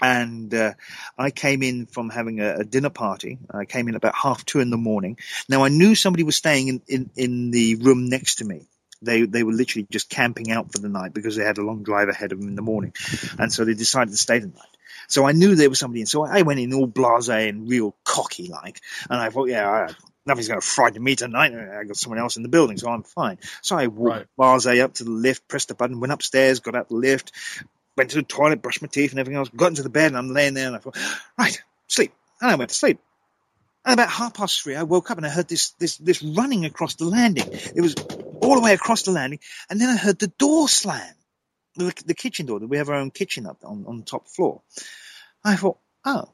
and 0.00 0.52
uh, 0.54 0.72
I 1.18 1.30
came 1.30 1.62
in 1.62 1.84
from 1.84 2.08
having 2.08 2.40
a, 2.40 2.60
a 2.60 2.64
dinner 2.64 2.90
party. 2.90 3.38
I 3.50 3.66
came 3.66 3.88
in 3.88 3.96
about 3.96 4.14
half 4.14 4.46
two 4.46 4.60
in 4.60 4.70
the 4.70 4.78
morning. 4.78 5.18
Now 5.46 5.62
I 5.62 5.68
knew 5.68 5.94
somebody 5.94 6.22
was 6.24 6.36
staying 6.36 6.68
in, 6.68 6.82
in, 6.88 7.10
in 7.16 7.50
the 7.50 7.74
room 7.76 8.08
next 8.08 8.36
to 8.36 8.46
me. 8.46 8.66
They 9.02 9.22
they 9.22 9.42
were 9.42 9.52
literally 9.52 9.86
just 9.90 10.08
camping 10.08 10.50
out 10.50 10.72
for 10.72 10.78
the 10.78 10.88
night 10.88 11.14
because 11.14 11.36
they 11.36 11.44
had 11.44 11.58
a 11.58 11.64
long 11.64 11.82
drive 11.82 12.08
ahead 12.08 12.32
of 12.32 12.40
them 12.40 12.48
in 12.48 12.54
the 12.54 12.62
morning, 12.62 12.92
and 13.38 13.52
so 13.52 13.64
they 13.64 13.74
decided 13.74 14.10
to 14.10 14.16
stay 14.16 14.38
the 14.38 14.46
night. 14.46 14.76
So 15.08 15.26
I 15.26 15.32
knew 15.32 15.54
there 15.54 15.68
was 15.68 15.78
somebody 15.78 16.00
in. 16.00 16.06
So 16.06 16.24
I 16.24 16.42
went 16.42 16.60
in 16.60 16.72
all 16.72 16.88
blasé 16.88 17.48
and 17.48 17.68
real 17.68 17.94
cocky 18.04 18.48
like, 18.48 18.80
and 19.10 19.20
I 19.20 19.30
thought, 19.30 19.48
yeah, 19.48 19.68
I, 19.68 19.92
nothing's 20.26 20.48
going 20.48 20.60
to 20.60 20.66
frighten 20.66 21.02
me 21.02 21.16
tonight. 21.16 21.52
I 21.52 21.84
got 21.84 21.96
someone 21.96 22.18
else 22.18 22.36
in 22.36 22.42
the 22.42 22.48
building, 22.48 22.78
so 22.78 22.88
I'm 22.88 23.02
fine. 23.02 23.38
So 23.62 23.76
I 23.76 23.88
walked 23.88 24.28
blasé 24.38 24.82
up 24.82 24.94
to 24.94 25.04
the 25.04 25.10
lift, 25.10 25.46
pressed 25.48 25.68
the 25.68 25.74
button, 25.74 26.00
went 26.00 26.12
upstairs, 26.12 26.60
got 26.60 26.74
out 26.74 26.88
the 26.88 26.96
lift, 26.96 27.32
went 27.96 28.10
to 28.10 28.16
the 28.16 28.22
toilet, 28.22 28.62
brushed 28.62 28.82
my 28.82 28.88
teeth 28.88 29.10
and 29.10 29.20
everything 29.20 29.38
else, 29.38 29.50
got 29.50 29.68
into 29.68 29.82
the 29.82 29.90
bed, 29.90 30.08
and 30.08 30.16
I'm 30.16 30.30
laying 30.30 30.54
there, 30.54 30.66
and 30.66 30.76
I 30.76 30.78
thought, 30.78 30.96
right, 31.38 31.62
sleep. 31.88 32.12
And 32.40 32.50
I 32.50 32.54
went 32.56 32.70
to 32.70 32.76
sleep. 32.76 32.98
And 33.84 33.94
about 33.94 34.08
half 34.08 34.34
past 34.34 34.62
three, 34.62 34.76
I 34.76 34.82
woke 34.82 35.10
up 35.10 35.18
and 35.18 35.26
I 35.26 35.30
heard 35.30 35.46
this 35.46 35.70
this 35.72 35.98
this 35.98 36.22
running 36.22 36.64
across 36.64 36.94
the 36.94 37.04
landing. 37.04 37.48
It 37.50 37.82
was 37.82 37.94
all 38.44 38.54
the 38.56 38.60
way 38.62 38.74
across 38.74 39.02
the 39.02 39.10
landing, 39.12 39.40
and 39.70 39.80
then 39.80 39.88
I 39.88 39.96
heard 39.96 40.18
the 40.18 40.28
door 40.38 40.68
slam, 40.68 41.14
the, 41.76 41.92
the 42.06 42.14
kitchen 42.14 42.46
door. 42.46 42.60
That 42.60 42.68
we 42.68 42.78
have 42.78 42.88
our 42.88 42.96
own 42.96 43.10
kitchen 43.10 43.46
up 43.46 43.58
on 43.64 43.84
on 43.86 43.98
the 43.98 44.04
top 44.04 44.28
floor. 44.28 44.62
I 45.44 45.56
thought, 45.56 45.78
oh, 46.04 46.32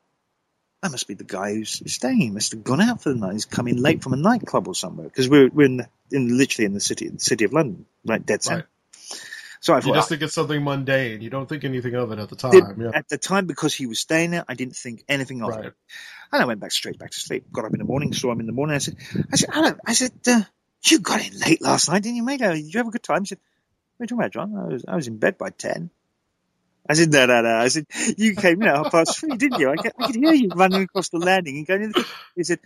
that 0.83 0.91
must 0.91 1.09
be 1.09 1.15
the 1.15 1.25
guy 1.25 1.55
who's 1.55 1.83
staying. 1.93 2.21
He 2.21 2.31
must 2.31 2.53
have 2.53 2.65
gone 2.65 2.81
out 2.81 3.03
for 3.03 3.11
the 3.11 3.19
night. 3.19 3.33
He's 3.35 3.45
come 3.45 3.69
in 3.69 3.83
late 3.83 4.03
from 4.03 4.13
a 4.13 4.17
nightclub 4.17 4.69
or 4.69 4.75
somewhere 4.75 5.09
because 5.09 5.29
we're 5.29 5.49
we're 5.49 5.67
in, 5.67 5.87
in 6.11 6.39
literally 6.39 6.67
in 6.67 6.75
the 6.75 6.81
city 6.81 7.09
the 7.09 7.21
city 7.21 7.45
of 7.45 7.53
London, 7.53 7.87
right 8.05 8.25
dead 8.25 8.43
center. 8.43 8.57
Right. 8.61 8.67
So 9.61 9.75
I 9.75 9.81
You 9.85 9.93
just 9.93 10.09
think 10.09 10.23
it's 10.23 10.33
something 10.35 10.65
mundane. 10.65 11.21
You 11.21 11.29
don't 11.29 11.47
think 11.47 11.65
anything 11.65 11.95
of 11.95 12.11
it 12.13 12.19
at 12.19 12.31
the 12.31 12.37
time. 12.37 12.81
Yeah. 12.81 12.93
at 12.95 13.09
the 13.09 13.19
time 13.19 13.47
because 13.47 13.75
he 13.75 13.87
was 13.87 14.01
staying 14.01 14.31
there, 14.31 14.45
I 14.49 14.55
didn't 14.55 14.75
think 14.75 15.05
anything 15.07 15.43
of 15.43 15.51
Right. 15.51 15.67
it. 15.67 15.75
And 16.33 16.43
I 16.43 16.47
went 16.47 16.61
back 16.61 16.73
straight 16.73 16.99
back 16.99 17.11
to 17.11 17.21
sleep. 17.21 17.45
Got 17.53 17.67
up 17.67 17.73
in 17.73 17.79
the 17.79 17.85
morning, 17.85 18.15
saw 18.15 18.33
him 18.33 18.41
in 18.41 18.47
the 18.47 18.53
morning. 18.53 18.77
I 18.77 18.79
said, 18.79 18.97
I 19.33 19.37
said, 19.37 19.51
Alan, 19.53 19.79
I 19.85 19.93
said, 19.93 20.13
uh, 20.27 20.43
you 20.83 21.01
got 21.01 21.27
in 21.27 21.39
late 21.39 21.63
last 21.63 21.89
night, 21.89 22.03
didn't 22.03 22.17
you, 22.17 22.23
mate? 22.23 22.43
Uh, 22.43 22.55
Did 22.55 22.73
you 22.73 22.79
have 22.79 22.89
a 22.89 22.91
good 22.91 23.03
time? 23.03 23.23
He 23.23 23.27
said, 23.27 23.39
what 23.97 24.05
are 24.05 24.05
you 24.05 24.07
talking 24.09 24.19
about, 24.19 24.33
John? 24.33 24.57
I 24.57 24.73
was, 24.73 24.85
I 24.89 24.97
was 24.97 25.09
in 25.09 25.19
bed 25.19 25.39
by 25.39 25.51
10. 25.51 25.91
I 26.89 26.95
said, 26.95 27.13
no, 27.13 27.27
no, 27.27 27.43
no. 27.43 27.57
I 27.57 27.69
said, 27.69 27.87
you 28.17 28.35
came 28.35 28.63
in 28.63 28.69
at 28.69 28.77
half 28.77 28.91
past 28.91 29.19
three, 29.19 29.37
didn't 29.37 29.61
you? 29.61 29.71
I 29.71 29.77
could, 29.77 29.93
I 29.99 30.07
could 30.07 30.17
hear 30.17 30.33
you 30.33 30.49
running 30.49 30.83
across 30.83 31.09
the 31.11 31.19
landing 31.19 31.59
and 31.59 31.67
going 31.67 31.83
in 31.83 31.93
the. 31.93 32.07
He 32.35 32.45
said, 32.45 32.61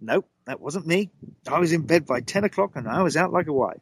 nope, 0.00 0.28
that 0.46 0.60
wasn't 0.60 0.86
me. 0.86 1.10
I 1.46 1.58
was 1.58 1.72
in 1.72 1.82
bed 1.82 2.06
by 2.06 2.20
10 2.20 2.44
o'clock 2.44 2.72
and 2.74 2.88
I 2.88 3.02
was 3.02 3.16
out 3.16 3.32
like 3.32 3.46
a 3.46 3.52
white. 3.52 3.80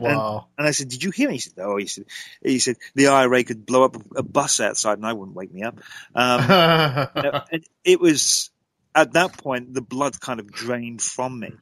Wow. 0.00 0.46
And 0.56 0.66
I 0.66 0.70
said, 0.70 0.88
"Did 0.88 1.04
you 1.04 1.10
hear 1.10 1.28
me?" 1.28 1.34
He 1.34 1.40
said, 1.40 1.52
"Oh." 1.58 1.76
He 1.76 1.86
said, 1.86 2.06
"He 2.42 2.58
said 2.58 2.76
the 2.94 3.08
IRA 3.08 3.44
could 3.44 3.66
blow 3.66 3.84
up 3.84 3.96
a, 4.16 4.22
bus 4.22 4.58
outside, 4.58 4.96
and 4.96 5.06
I 5.06 5.12
wouldn't 5.12 5.36
wake 5.36 5.52
me 5.52 5.62
up." 5.62 5.78
Um, 6.14 6.46
no, 6.48 7.42
and 7.52 7.64
it 7.84 8.00
was 8.00 8.50
at 8.94 9.12
that 9.12 9.36
point 9.36 9.74
the 9.74 9.82
blood 9.82 10.18
kind 10.18 10.40
of 10.40 10.50
drained 10.50 11.02
from 11.02 11.38
me, 11.38 11.52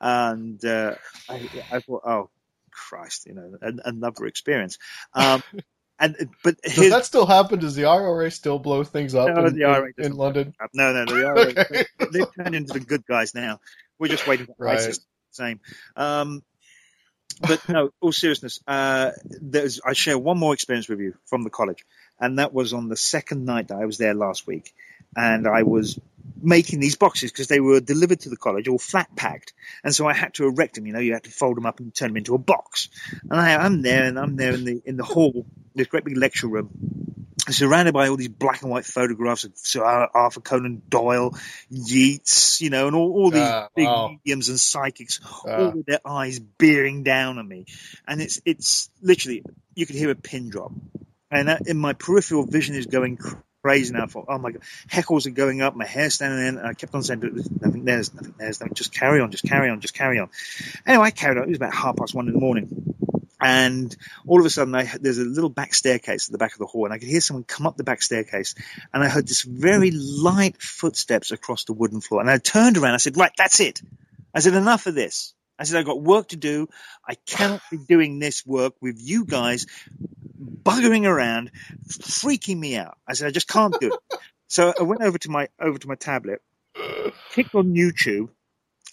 and 0.00 0.64
uh, 0.64 0.96
I, 1.28 1.48
I 1.70 1.80
thought, 1.80 2.02
"Oh, 2.06 2.30
Christ!" 2.72 3.26
You 3.26 3.34
know, 3.34 3.58
an, 3.62 3.80
another 3.84 4.26
experience. 4.26 4.78
Um, 5.14 5.42
and 5.98 6.16
but 6.44 6.56
Does 6.74 6.88
that 6.90 7.06
still 7.06 7.26
happen? 7.26 7.60
Does 7.60 7.74
the 7.76 7.86
IRA 7.86 8.30
still 8.30 8.58
blow 8.58 8.84
things 8.84 9.14
up 9.14 9.28
No, 9.28 9.38
in, 9.38 9.54
the 9.54 9.64
IRA 9.64 9.92
in, 9.92 9.94
doesn't 9.96 10.12
in 10.12 10.16
London? 10.16 10.54
no, 10.74 10.92
no, 10.92 11.06
the 11.06 11.24
IRA, 11.26 11.56
Okay. 11.58 11.86
they've 12.12 12.26
turned 12.36 12.54
into 12.54 12.72
the 12.72 12.80
good 12.80 13.06
guys 13.06 13.34
now. 13.34 13.60
We're 13.98 14.08
just 14.08 14.26
waiting 14.26 14.48
for 14.58 14.68
Right. 14.68 14.74
ISIS. 14.74 15.00
Same. 15.32 15.60
Um, 15.96 16.42
but 17.40 17.60
no, 17.68 17.90
all 18.00 18.12
seriousness, 18.12 18.60
uh, 18.66 19.12
there's, 19.24 19.80
I 19.84 19.92
share 19.94 20.18
one 20.18 20.38
more 20.38 20.54
experience 20.54 20.88
with 20.88 21.00
you 21.00 21.14
from 21.26 21.42
the 21.44 21.50
college, 21.50 21.84
and 22.20 22.38
that 22.38 22.52
was 22.52 22.72
on 22.72 22.88
the 22.88 22.96
second 22.96 23.44
night 23.44 23.68
that 23.68 23.78
I 23.78 23.86
was 23.86 23.98
there 23.98 24.14
last 24.14 24.46
week, 24.46 24.74
and 25.16 25.48
I 25.48 25.62
was 25.64 25.98
making 26.42 26.80
these 26.80 26.96
boxes 26.96 27.32
because 27.32 27.48
they 27.48 27.60
were 27.60 27.80
delivered 27.80 28.20
to 28.20 28.28
the 28.28 28.36
college 28.36 28.68
all 28.68 28.78
flat 28.78 29.08
packed, 29.16 29.54
and 29.82 29.94
so 29.94 30.06
I 30.06 30.12
had 30.12 30.34
to 30.34 30.44
erect 30.46 30.74
them. 30.74 30.86
You 30.86 30.92
know, 30.92 31.00
you 31.00 31.14
had 31.14 31.24
to 31.24 31.30
fold 31.30 31.56
them 31.56 31.66
up 31.66 31.80
and 31.80 31.94
turn 31.94 32.10
them 32.10 32.18
into 32.18 32.34
a 32.34 32.38
box. 32.38 32.90
And 33.30 33.40
I, 33.40 33.56
I'm 33.56 33.82
there, 33.82 34.04
and 34.04 34.18
I'm 34.18 34.36
there 34.36 34.52
in 34.52 34.64
the 34.64 34.82
in 34.84 34.96
the 34.96 35.04
hall, 35.04 35.46
this 35.74 35.86
great 35.88 36.04
big 36.04 36.16
lecture 36.18 36.46
room, 36.46 36.70
surrounded 37.48 37.94
by 37.94 38.08
all 38.08 38.16
these 38.16 38.28
black 38.28 38.62
and 38.62 38.70
white 38.70 38.84
photographs 38.84 39.44
of 39.44 39.52
Sir 39.56 39.82
Arthur 39.82 40.40
Conan 40.40 40.82
Doyle, 40.88 41.34
Yeats, 41.70 42.60
you 42.60 42.70
know, 42.70 42.86
and 42.86 42.96
all, 42.96 43.12
all 43.12 43.30
these 43.30 43.48
Ah, 43.48 43.68
big 43.74 43.86
wow. 43.86 44.08
mediums 44.08 44.48
and 44.48 44.60
psychics, 44.60 45.20
Ah. 45.24 45.56
all 45.56 45.70
with 45.70 45.86
their 45.86 46.00
eyes 46.04 46.38
bearing 46.38 47.02
down 47.02 47.38
on 47.38 47.48
me. 47.48 47.66
And 48.06 48.20
it's, 48.20 48.40
it's 48.44 48.90
literally, 49.00 49.44
you 49.74 49.86
could 49.86 49.96
hear 49.96 50.10
a 50.10 50.14
pin 50.14 50.50
drop. 50.50 50.72
And 51.30 51.48
that, 51.48 51.66
in 51.66 51.76
my 51.76 51.92
peripheral 51.92 52.46
vision 52.46 52.74
is 52.74 52.86
going 52.86 53.16
crazy 53.16 53.36
now. 53.92 54.04
I 54.04 54.06
thought, 54.06 54.26
oh 54.28 54.38
my 54.38 54.52
God, 54.52 54.62
heckles 54.88 55.26
are 55.26 55.30
going 55.30 55.62
up, 55.62 55.74
my 55.76 55.86
hair's 55.86 56.14
standing 56.14 56.38
there. 56.38 56.48
And 56.48 56.68
I 56.68 56.74
kept 56.74 56.94
on 56.94 57.02
saying, 57.02 57.20
nothing 57.20 57.84
there's 57.84 58.14
nothing 58.14 58.34
there's 58.38 58.60
nothing. 58.60 58.74
Just 58.74 58.92
carry 58.92 59.20
on, 59.20 59.30
just 59.30 59.44
carry 59.44 59.70
on, 59.70 59.80
just 59.80 59.94
carry 59.94 60.18
on. 60.18 60.30
Anyway, 60.86 61.06
I 61.06 61.10
carried 61.10 61.38
on. 61.38 61.44
It 61.44 61.48
was 61.48 61.56
about 61.58 61.74
half 61.74 61.96
past 61.96 62.14
one 62.14 62.28
in 62.28 62.34
the 62.34 62.40
morning. 62.40 62.94
And 63.40 63.94
all 64.26 64.40
of 64.40 64.46
a 64.46 64.50
sudden, 64.50 64.74
I, 64.74 64.88
there's 64.98 65.18
a 65.18 65.24
little 65.24 65.50
back 65.50 65.74
staircase 65.74 66.28
at 66.28 66.32
the 66.32 66.38
back 66.38 66.52
of 66.52 66.58
the 66.58 66.66
hall, 66.66 66.86
and 66.86 66.94
I 66.94 66.98
could 66.98 67.08
hear 67.08 67.20
someone 67.20 67.44
come 67.44 67.66
up 67.66 67.76
the 67.76 67.84
back 67.84 68.02
staircase, 68.02 68.54
and 68.94 69.04
I 69.04 69.08
heard 69.08 69.28
this 69.28 69.42
very 69.42 69.90
light 69.90 70.60
footsteps 70.60 71.32
across 71.32 71.64
the 71.64 71.74
wooden 71.74 72.00
floor. 72.00 72.22
And 72.22 72.30
I 72.30 72.38
turned 72.38 72.78
around, 72.78 72.94
I 72.94 72.96
said, 72.96 73.16
right, 73.18 73.32
that's 73.36 73.60
it. 73.60 73.82
I 74.34 74.40
said, 74.40 74.54
enough 74.54 74.86
of 74.86 74.94
this. 74.94 75.34
I 75.58 75.64
said, 75.64 75.78
I've 75.78 75.86
got 75.86 76.00
work 76.00 76.28
to 76.28 76.36
do. 76.36 76.68
I 77.06 77.14
cannot 77.26 77.62
be 77.70 77.78
doing 77.88 78.18
this 78.18 78.44
work 78.46 78.74
with 78.80 78.96
you 79.00 79.24
guys 79.24 79.66
buggering 80.62 81.06
around, 81.06 81.50
freaking 81.88 82.58
me 82.58 82.76
out. 82.76 82.98
I 83.06 83.14
said, 83.14 83.28
I 83.28 83.30
just 83.30 83.48
can't 83.48 83.78
do 83.80 83.94
it. 83.94 84.18
so 84.48 84.72
I 84.78 84.82
went 84.82 85.02
over 85.02 85.18
to 85.18 85.30
my, 85.30 85.48
over 85.60 85.78
to 85.78 85.88
my 85.88 85.94
tablet, 85.94 86.42
clicked 87.32 87.54
on 87.54 87.74
YouTube, 87.74 88.28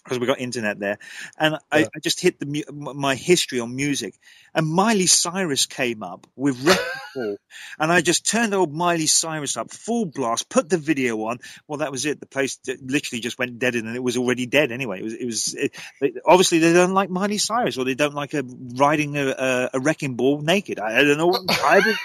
because 0.04 0.20
we 0.20 0.28
got 0.28 0.40
internet 0.40 0.80
there, 0.80 0.98
and 1.38 1.56
I, 1.72 1.80
Yeah. 1.80 1.86
I 1.96 2.00
just 2.00 2.20
hit 2.20 2.40
the 2.40 2.66
my 2.72 3.16
history 3.16 3.60
on 3.60 3.76
music, 3.76 4.16
and 4.54 4.68
Miley 4.68 5.06
Cyrus 5.08 5.66
came 5.66 6.04
up 6.04 6.28
with 6.36 6.62
Wrecking 6.66 6.84
Ball, 7.16 7.38
and 7.80 7.92
I 7.92 8.02
just 8.02 8.26
turned 8.30 8.54
old 8.54 8.74
Miley 8.74 9.08
Cyrus 9.08 9.56
up 9.58 9.72
full 9.72 10.06
blast, 10.06 10.50
put 10.50 10.70
the 10.70 10.78
video 10.78 11.18
on. 11.26 11.40
Well, 11.68 11.80
that 11.80 11.92
was 11.92 12.06
it. 12.06 12.20
The 12.20 12.26
place 12.26 12.60
literally 12.82 13.22
just 13.22 13.40
went 13.40 13.60
dead, 13.60 13.76
and 13.76 13.96
it 13.96 14.04
was 14.04 14.18
already 14.18 14.46
dead 14.46 14.72
anyway. 14.72 15.00
It 15.00 15.04
was, 15.04 15.14
it 15.14 15.26
was 15.26 15.54
it, 15.56 15.76
they- 16.02 16.14
obviously 16.26 16.60
they 16.60 16.74
don't 16.74 16.94
like 16.94 17.10
Miley 17.10 17.38
Cyrus, 17.38 17.78
or 17.78 17.86
they 17.86 17.96
don't 17.96 18.14
like 18.16 18.34
her 18.34 18.44
riding 18.76 19.16
a, 19.18 19.28
a, 19.30 19.70
a 19.76 19.80
wrecking 19.80 20.16
ball 20.16 20.42
naked. 20.42 20.80
I, 20.80 21.00
I 21.00 21.04
don't 21.04 21.18
know. 21.18 21.34
Either, 21.64 21.96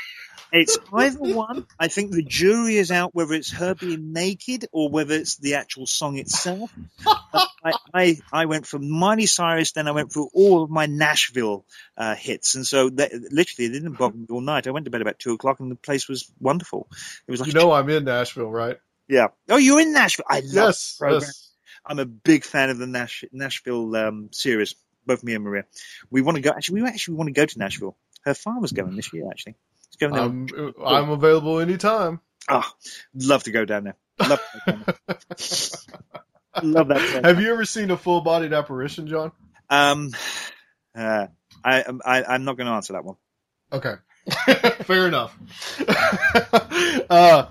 it's 0.52 0.78
either 0.92 1.18
one. 1.20 1.66
I 1.78 1.88
think 1.88 2.10
the 2.10 2.22
jury 2.22 2.76
is 2.76 2.90
out 2.90 3.14
whether 3.14 3.34
it's 3.34 3.50
her 3.52 3.74
being 3.74 4.12
naked 4.12 4.66
or 4.72 4.88
whether 4.90 5.14
it's 5.14 5.36
the 5.36 5.54
actual 5.54 5.86
song 5.86 6.18
itself. 6.18 6.72
I, 7.06 7.72
I, 7.92 8.18
I 8.32 8.46
went 8.46 8.66
for 8.66 8.78
Miley 8.78 9.26
Cyrus, 9.26 9.72
then 9.72 9.88
I 9.88 9.92
went 9.92 10.12
through 10.12 10.30
all 10.32 10.62
of 10.62 10.70
my 10.70 10.86
Nashville 10.86 11.64
uh, 11.96 12.14
hits, 12.14 12.54
and 12.54 12.66
so 12.66 12.88
that, 12.90 13.12
literally 13.12 13.68
it 13.68 13.72
didn't 13.72 13.98
bother 13.98 14.16
me 14.16 14.26
all 14.30 14.40
night. 14.40 14.66
I 14.66 14.70
went 14.70 14.84
to 14.86 14.90
bed 14.90 15.02
about 15.02 15.18
two 15.18 15.32
o'clock, 15.32 15.60
and 15.60 15.70
the 15.70 15.76
place 15.76 16.08
was 16.08 16.30
wonderful. 16.40 16.88
It 17.26 17.30
was 17.30 17.40
like, 17.40 17.48
You 17.48 17.54
know 17.54 17.72
I'm 17.72 17.88
in 17.90 18.04
Nashville, 18.04 18.50
right? 18.50 18.78
yeah. 19.08 19.28
Oh, 19.48 19.56
you're 19.56 19.80
in 19.80 19.92
Nashville. 19.92 20.26
I 20.28 20.40
love 20.40 20.68
Yes. 20.68 20.96
program. 20.98 21.22
yes. 21.22 21.50
I'm 21.84 21.98
a 21.98 22.04
big 22.04 22.44
fan 22.44 22.70
of 22.70 22.78
the 22.78 22.86
Nash, 22.86 23.24
Nashville 23.32 23.94
um, 23.96 24.28
series. 24.32 24.74
Both 25.06 25.24
me 25.24 25.34
and 25.34 25.42
Maria. 25.42 25.64
We 26.10 26.20
want 26.20 26.36
to 26.36 26.42
go. 26.42 26.50
Actually, 26.50 26.82
we 26.82 26.88
actually 26.88 27.14
want 27.16 27.28
to 27.28 27.32
go 27.32 27.46
to 27.46 27.58
Nashville. 27.58 27.96
Her 28.22 28.34
father's 28.34 28.72
going 28.72 28.94
this 28.94 29.10
year. 29.14 29.26
Actually, 29.30 29.54
going 29.98 30.14
there. 30.14 30.22
I'm 30.22 30.74
I'm 30.84 31.10
available 31.10 31.60
anytime. 31.60 32.20
Ah, 32.48 32.72
love 33.14 33.42
to 33.44 33.50
go 33.50 33.64
down 33.64 33.84
there. 33.84 33.96
Love 34.20 34.40
to 34.40 34.60
go 34.66 34.72
down 34.72 34.84
there. 34.86 35.18
love 36.62 36.88
that 36.88 36.98
place. 36.98 37.24
Have 37.24 37.40
you 37.40 37.52
ever 37.52 37.64
seen 37.64 37.90
a 37.90 37.96
full 37.96 38.20
bodied 38.20 38.52
apparition, 38.52 39.06
John? 39.06 39.32
Um, 39.70 40.10
uh, 40.94 41.26
I, 41.64 41.84
I, 42.04 42.24
I'm 42.24 42.44
not 42.44 42.56
going 42.56 42.66
to 42.66 42.72
answer 42.72 42.94
that 42.94 43.04
one. 43.04 43.16
Okay, 43.72 43.94
fair 44.84 45.08
enough. 45.08 45.36
uh, 47.10 47.46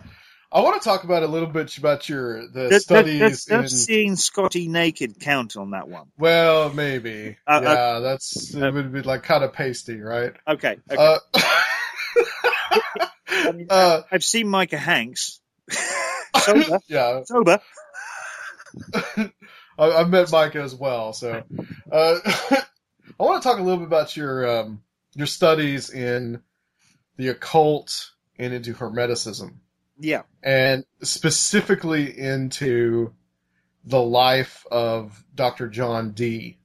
I 0.52 0.62
want 0.62 0.82
to 0.82 0.88
talk 0.88 1.04
about 1.04 1.24
a 1.24 1.28
little 1.28 1.50
bit 1.50 1.78
about 1.78 2.08
your 2.10 2.48
the 2.48 2.70
Does, 2.70 2.84
studies. 2.84 3.20
does, 3.20 3.45
does 3.45 3.74
in, 3.74 3.78
seeing 3.78 4.16
Scotty 4.16 4.68
naked 4.68 5.20
count 5.20 5.58
on 5.58 5.72
that 5.72 5.88
one? 5.88 6.08
well, 6.18 6.74
maybe. 6.74 7.38
Uh, 7.45 7.52
uh, 7.52 7.62
yeah, 7.62 8.00
that's 8.00 8.56
it 8.56 8.74
would 8.74 8.93
be 8.93 9.02
like 9.02 9.24
kind 9.24 9.43
of 9.43 9.54
pasty, 9.54 10.00
right? 10.00 10.34
Okay. 10.48 10.78
okay. 10.89 10.95
Uh, 10.98 11.20
mean, 13.52 13.68
uh, 13.70 14.02
I've 14.12 14.24
seen 14.24 14.48
Micah 14.48 14.78
Hanks. 14.78 15.39
sober. 16.38 16.80
yeah, 16.88 17.22
Sober. 17.26 17.60
I, 19.18 19.32
I've 19.80 20.10
met 20.10 20.32
Micah 20.32 20.62
as 20.62 20.76
well. 20.76 21.14
So, 21.14 21.43
uh, 21.91 22.16
I 22.26 23.24
want 23.24 23.41
to 23.41 23.48
talk 23.50 23.60
a 23.60 23.62
little 23.64 23.78
bit 23.80 23.88
about 23.88 24.16
your 24.16 24.60
um, 24.60 24.82
your 25.16 25.28
studies 25.28 25.89
in 25.89 26.41
the 27.18 27.30
occult 27.30 28.12
and 28.38 28.54
into 28.54 28.74
Hermeticism, 28.74 29.56
Yeah. 30.00 30.24
and 30.43 30.86
specifically 31.02 32.18
into 32.18 33.14
the 33.84 34.02
life 34.02 34.66
of 34.70 35.24
Dr. 35.34 35.68
John 35.70 36.12
Dee. 36.12 36.60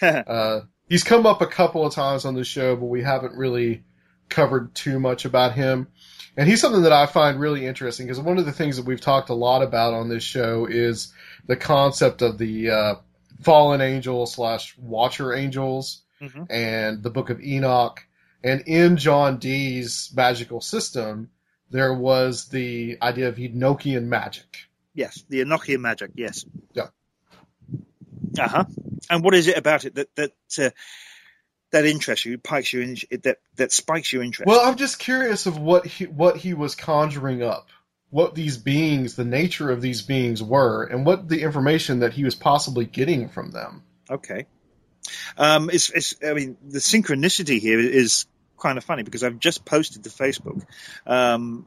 Uh, 0.00 0.60
he's 0.88 1.04
come 1.04 1.26
up 1.26 1.42
a 1.42 1.46
couple 1.46 1.84
of 1.84 1.92
times 1.92 2.24
on 2.24 2.34
the 2.34 2.44
show, 2.44 2.76
but 2.76 2.86
we 2.86 3.02
haven't 3.02 3.34
really 3.34 3.84
covered 4.30 4.74
too 4.74 4.98
much 5.00 5.24
about 5.24 5.52
him. 5.52 5.88
And 6.36 6.48
he's 6.48 6.60
something 6.60 6.82
that 6.82 6.92
I 6.92 7.06
find 7.06 7.38
really 7.40 7.66
interesting 7.66 8.06
because 8.06 8.20
one 8.20 8.38
of 8.38 8.46
the 8.46 8.52
things 8.52 8.76
that 8.76 8.86
we've 8.86 9.00
talked 9.00 9.28
a 9.28 9.34
lot 9.34 9.62
about 9.62 9.92
on 9.92 10.08
this 10.08 10.22
show 10.22 10.66
is 10.66 11.12
the 11.46 11.56
concept 11.56 12.22
of 12.22 12.38
the 12.38 12.70
uh, 12.70 12.94
fallen 13.42 13.80
angel 13.80 14.26
slash 14.26 14.76
watcher 14.78 15.34
angels 15.34 16.02
Mhm. 16.22 16.46
and 16.50 17.02
the 17.02 17.10
Book 17.10 17.30
of 17.30 17.40
Enoch. 17.42 18.00
And 18.44 18.62
in 18.66 18.96
John 18.96 19.38
Dee's 19.38 20.10
magical 20.14 20.60
system, 20.60 21.30
there 21.70 21.92
was 21.94 22.48
the 22.48 22.98
idea 23.02 23.28
of 23.28 23.36
Enochian 23.36 24.04
magic. 24.04 24.58
Yes. 24.94 25.24
The 25.28 25.40
Enochian 25.40 25.80
magic. 25.80 26.10
Yes. 26.14 26.44
Yeah. 26.74 26.88
Uh 28.38 28.48
huh. 28.48 28.64
And 29.08 29.24
what 29.24 29.34
is 29.34 29.48
it 29.48 29.56
about 29.56 29.84
it 29.84 29.94
that 29.96 30.14
that 30.16 30.32
uh, 30.58 30.70
that 31.72 31.84
interests 31.84 32.24
you, 32.24 32.38
piques 32.38 32.72
you, 32.72 32.82
in, 32.82 32.96
that 33.22 33.38
that 33.56 33.72
spikes 33.72 34.12
your 34.12 34.22
interest? 34.22 34.46
Well, 34.46 34.60
I'm 34.60 34.76
just 34.76 34.98
curious 34.98 35.46
of 35.46 35.58
what 35.58 35.86
he 35.86 36.06
what 36.06 36.36
he 36.36 36.54
was 36.54 36.74
conjuring 36.74 37.42
up, 37.42 37.68
what 38.10 38.34
these 38.34 38.56
beings, 38.56 39.14
the 39.14 39.24
nature 39.24 39.70
of 39.70 39.80
these 39.80 40.02
beings 40.02 40.42
were, 40.42 40.84
and 40.84 41.06
what 41.06 41.28
the 41.28 41.42
information 41.42 42.00
that 42.00 42.12
he 42.12 42.24
was 42.24 42.34
possibly 42.34 42.84
getting 42.84 43.28
from 43.28 43.50
them. 43.50 43.82
Okay. 44.10 44.46
Um, 45.36 45.70
it's, 45.70 45.90
it's, 45.90 46.14
I 46.24 46.34
mean, 46.34 46.56
the 46.66 46.78
synchronicity 46.78 47.60
here 47.60 47.80
is 47.80 48.26
kind 48.60 48.78
of 48.78 48.84
funny 48.84 49.02
because 49.02 49.24
I've 49.24 49.38
just 49.38 49.64
posted 49.64 50.04
to 50.04 50.10
Facebook. 50.10 50.62
Um, 51.06 51.66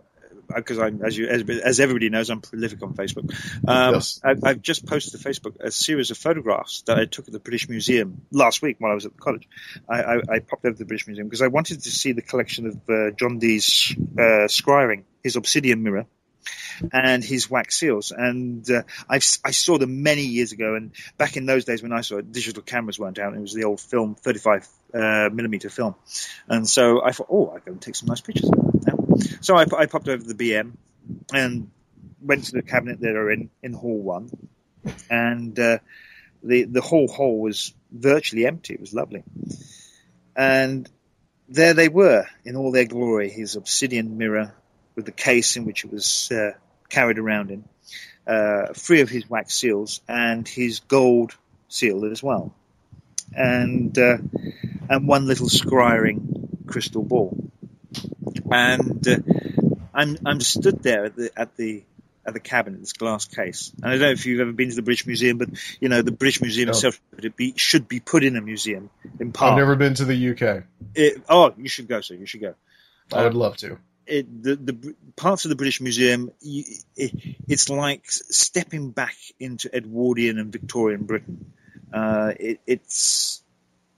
because 0.55 0.79
I'm, 0.79 1.03
as 1.03 1.17
you, 1.17 1.27
as, 1.27 1.43
as 1.49 1.79
everybody 1.79 2.09
knows, 2.09 2.29
I'm 2.29 2.41
prolific 2.41 2.81
on 2.83 2.93
Facebook. 2.93 3.33
Um, 3.67 3.95
Yes. 3.95 4.19
I, 4.23 4.35
I've 4.43 4.61
just 4.61 4.85
posted 4.85 5.19
to 5.19 5.27
Facebook 5.27 5.59
a 5.59 5.71
series 5.71 6.11
of 6.11 6.17
photographs 6.17 6.83
that 6.83 6.97
I 6.97 7.05
took 7.05 7.27
at 7.27 7.33
the 7.33 7.39
British 7.39 7.69
Museum 7.69 8.21
last 8.31 8.61
week 8.61 8.77
while 8.79 8.91
I 8.91 8.95
was 8.95 9.05
at 9.05 9.13
the 9.15 9.21
college. 9.21 9.47
I, 9.87 10.03
I, 10.03 10.15
I 10.15 10.39
popped 10.39 10.65
over 10.65 10.73
to 10.73 10.79
the 10.79 10.85
British 10.85 11.07
Museum 11.07 11.27
because 11.27 11.41
I 11.41 11.47
wanted 11.47 11.83
to 11.83 11.91
see 11.91 12.11
the 12.13 12.21
collection 12.21 12.67
of 12.67 12.89
uh, 12.89 13.11
John 13.11 13.39
Dee's 13.39 13.95
uh, 13.97 14.47
scrying, 14.47 15.03
his 15.23 15.35
obsidian 15.35 15.83
mirror, 15.83 16.05
and 16.91 17.23
his 17.23 17.49
wax 17.49 17.77
seals. 17.77 18.11
And 18.11 18.69
uh, 18.69 18.83
I've, 19.09 19.25
I 19.43 19.51
saw 19.51 19.77
them 19.77 20.03
many 20.03 20.23
years 20.23 20.51
ago. 20.51 20.75
And 20.75 20.91
back 21.17 21.37
in 21.37 21.45
those 21.45 21.65
days 21.65 21.81
when 21.83 21.93
I 21.93 22.01
saw 22.01 22.17
it, 22.17 22.31
digital 22.31 22.63
cameras 22.63 22.99
weren't 22.99 23.19
out. 23.19 23.33
It 23.33 23.41
was 23.41 23.53
the 23.53 23.63
old 23.63 23.79
film, 23.79 24.15
35 24.15 24.67
uh, 24.93 25.29
millimeter 25.31 25.69
film. 25.69 25.95
And 26.47 26.67
so 26.67 27.03
I 27.03 27.11
thought, 27.11 27.27
oh, 27.29 27.47
I'll 27.47 27.59
go 27.59 27.71
and 27.71 27.81
take 27.81 27.95
some 27.95 28.07
nice 28.07 28.21
pictures. 28.21 28.49
So 29.41 29.55
I, 29.55 29.65
I 29.77 29.85
popped 29.85 30.07
over 30.07 30.21
to 30.21 30.33
the 30.33 30.51
BM 30.51 30.73
and 31.33 31.69
went 32.21 32.45
to 32.45 32.51
the 32.53 32.61
cabinet 32.61 33.01
that 33.01 33.15
are 33.15 33.31
in, 33.31 33.49
in 33.61 33.73
Hall 33.73 34.01
1. 34.01 34.29
And 35.09 35.57
uh, 35.59 35.79
the, 36.43 36.63
the 36.63 36.81
whole 36.81 37.07
hall 37.07 37.39
was 37.39 37.73
virtually 37.91 38.45
empty. 38.45 38.73
It 38.73 38.81
was 38.81 38.93
lovely. 38.93 39.23
And 40.35 40.89
there 41.47 41.73
they 41.73 41.89
were 41.89 42.25
in 42.45 42.55
all 42.55 42.71
their 42.71 42.85
glory, 42.85 43.29
his 43.29 43.55
obsidian 43.55 44.17
mirror 44.17 44.53
with 44.95 45.05
the 45.05 45.11
case 45.11 45.55
in 45.55 45.65
which 45.65 45.83
it 45.83 45.91
was 45.91 46.31
uh, 46.31 46.51
carried 46.89 47.19
around 47.19 47.51
in, 47.51 47.63
uh, 48.27 48.73
three 48.73 49.01
of 49.01 49.09
his 49.09 49.29
wax 49.29 49.55
seals, 49.55 50.01
and 50.07 50.47
his 50.47 50.79
gold 50.81 51.35
seal 51.67 52.05
as 52.05 52.21
well, 52.23 52.53
and 53.35 53.97
uh, 53.97 54.17
and 54.89 55.07
one 55.07 55.27
little 55.27 55.47
scrying 55.47 56.67
crystal 56.67 57.03
ball. 57.03 57.51
And 58.51 59.07
uh, 59.07 59.17
I'm 59.93 60.17
I'm 60.25 60.41
stood 60.41 60.81
there 60.83 61.05
at 61.05 61.15
the 61.15 61.31
at 61.35 61.55
the 61.57 61.83
at 62.25 62.33
the 62.33 62.39
cabinet, 62.39 62.79
this 62.79 62.93
glass 62.93 63.25
case. 63.25 63.71
And 63.81 63.85
I 63.85 63.89
don't 63.91 64.01
know 64.01 64.11
if 64.11 64.25
you've 64.25 64.39
ever 64.39 64.53
been 64.53 64.69
to 64.69 64.75
the 64.75 64.81
British 64.81 65.05
Museum, 65.05 65.37
but 65.37 65.49
you 65.81 65.89
know 65.89 66.01
the 66.01 66.11
British 66.11 66.41
Museum 66.41 66.67
No. 66.67 66.71
itself 66.71 66.99
it 67.17 67.35
be, 67.35 67.53
should 67.57 67.87
be 67.87 67.99
put 67.99 68.23
in 68.23 68.37
a 68.37 68.41
museum 68.41 68.89
in 69.19 69.31
part. 69.33 69.51
I've 69.53 69.57
never 69.57 69.75
been 69.75 69.93
to 69.95 70.05
the 70.05 70.29
UK. 70.31 70.63
It- 70.95 71.21
oh, 71.27 71.53
you 71.57 71.67
should 71.67 71.87
go, 71.87 72.01
sir. 72.01 72.15
You 72.15 72.25
should 72.25 72.41
go 72.41 72.55
I 73.11 73.23
would 73.23 73.33
love 73.33 73.57
to. 73.57 73.77
it, 74.07 74.43
the, 74.43 74.55
the 74.55 74.95
parts 75.15 75.45
of 75.45 75.49
the 75.49 75.55
British 75.55 75.81
Museum, 75.81 76.31
it, 76.41 76.83
it's 77.47 77.69
like 77.69 78.03
stepping 78.09 78.91
back 78.91 79.15
into 79.39 79.73
Edwardian 79.75 80.39
and 80.39 80.51
Victorian 80.51 81.03
Britain. 81.03 81.51
Uh, 81.93 82.33
it, 82.39 82.59
it's, 82.65 83.43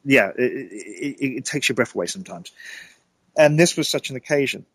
yeah, 0.04 0.32
it, 0.36 0.42
it, 0.42 1.26
it 1.38 1.46
takes 1.46 1.70
your 1.70 1.76
breath 1.76 1.96
away 1.96 2.08
sometimes. 2.08 2.52
And 3.38 3.60
this 3.60 3.76
was 3.76 3.88
such 3.88 4.10
an 4.10 4.16
occasion. 4.16 4.66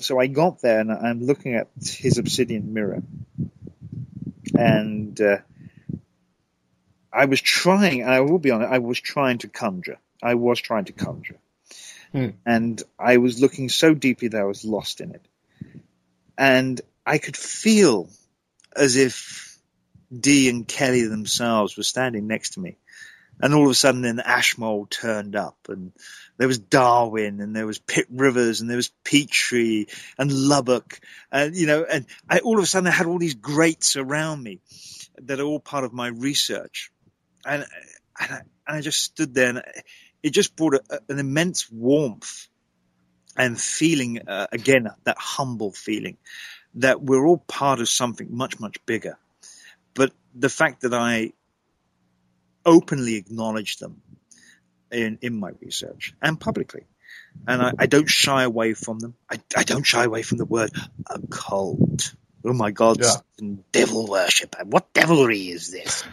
So 0.00 0.20
I 0.20 0.28
got 0.28 0.60
there 0.60 0.80
and 0.80 0.92
I'm 0.92 1.20
looking 1.20 1.54
at 1.54 1.68
his 1.82 2.18
obsidian 2.18 2.72
mirror. 2.72 3.02
And 4.54 5.20
uh, 5.20 5.38
I 7.12 7.24
was 7.24 7.40
trying, 7.40 8.02
and 8.02 8.10
I 8.10 8.20
will 8.20 8.38
be 8.38 8.50
honest, 8.50 8.72
I 8.72 8.78
was 8.78 9.00
trying 9.00 9.38
to 9.38 9.48
conjure. 9.48 9.98
I 10.22 10.34
was 10.34 10.60
trying 10.60 10.84
to 10.86 10.92
conjure 10.92 11.38
and 12.46 12.82
I 12.98 13.18
was 13.18 13.40
looking 13.40 13.68
so 13.68 13.94
deeply 13.94 14.28
that 14.28 14.40
I 14.40 14.44
was 14.44 14.64
lost 14.64 15.00
in 15.00 15.14
it. 15.14 15.26
And 16.36 16.80
I 17.04 17.18
could 17.18 17.36
feel 17.36 18.08
as 18.74 18.96
if 18.96 19.58
Dee 20.16 20.48
and 20.48 20.66
Kelly 20.66 21.06
themselves 21.06 21.76
were 21.76 21.82
standing 21.82 22.26
next 22.26 22.50
to 22.50 22.60
me. 22.60 22.78
And 23.40 23.54
all 23.54 23.64
of 23.64 23.70
a 23.70 23.74
sudden 23.74 24.02
then 24.02 24.20
Ashmole 24.20 24.86
turned 24.86 25.36
up 25.36 25.56
and 25.68 25.92
there 26.36 26.48
was 26.48 26.58
Darwin 26.58 27.40
and 27.40 27.54
there 27.54 27.66
was 27.66 27.78
Pitt 27.78 28.06
Rivers 28.10 28.60
and 28.60 28.68
there 28.68 28.76
was 28.76 28.90
Petrie 29.04 29.86
and 30.18 30.32
Lubbock 30.32 31.00
and, 31.30 31.54
you 31.54 31.66
know, 31.66 31.84
and 31.84 32.06
I, 32.28 32.40
all 32.40 32.58
of 32.58 32.64
a 32.64 32.66
sudden 32.66 32.88
I 32.88 32.92
had 32.92 33.06
all 33.06 33.18
these 33.18 33.34
greats 33.34 33.96
around 33.96 34.42
me 34.42 34.60
that 35.22 35.40
are 35.40 35.44
all 35.44 35.60
part 35.60 35.84
of 35.84 35.92
my 35.92 36.08
research. 36.08 36.90
And, 37.44 37.64
and, 38.20 38.32
I, 38.32 38.40
and 38.66 38.76
I 38.76 38.80
just 38.80 39.02
stood 39.02 39.34
there 39.34 39.48
and 39.50 39.62
it 40.22 40.30
just 40.30 40.56
brought 40.56 40.74
a, 40.74 41.00
an 41.08 41.18
immense 41.18 41.70
warmth 41.70 42.48
and 43.36 43.58
feeling 43.58 44.20
uh, 44.26 44.48
again 44.52 44.88
that 45.04 45.16
humble 45.18 45.72
feeling 45.72 46.16
that 46.74 47.00
we're 47.00 47.24
all 47.24 47.38
part 47.38 47.80
of 47.80 47.88
something 47.88 48.28
much 48.30 48.60
much 48.60 48.84
bigger 48.84 49.16
but 49.94 50.12
the 50.34 50.48
fact 50.48 50.82
that 50.82 50.92
i 50.92 51.32
openly 52.68 53.16
acknowledge 53.16 53.76
them 53.78 54.00
in, 54.90 55.18
in 55.22 55.38
my 55.38 55.50
research 55.60 56.14
and 56.22 56.40
publicly 56.40 56.86
and 57.46 57.62
I, 57.62 57.72
I 57.78 57.86
don't 57.86 58.08
shy 58.08 58.42
away 58.42 58.74
from 58.74 58.98
them 58.98 59.14
I, 59.30 59.40
I 59.56 59.64
don't 59.64 59.84
shy 59.84 60.04
away 60.04 60.22
from 60.22 60.38
the 60.38 60.44
word 60.44 60.70
occult 61.08 62.14
oh 62.44 62.52
my 62.52 62.70
god 62.70 62.98
Yeah. 63.00 63.50
Devil 63.72 64.06
worship 64.06 64.56
what 64.64 64.92
devilry 64.92 65.48
is 65.48 65.70
this 65.70 66.04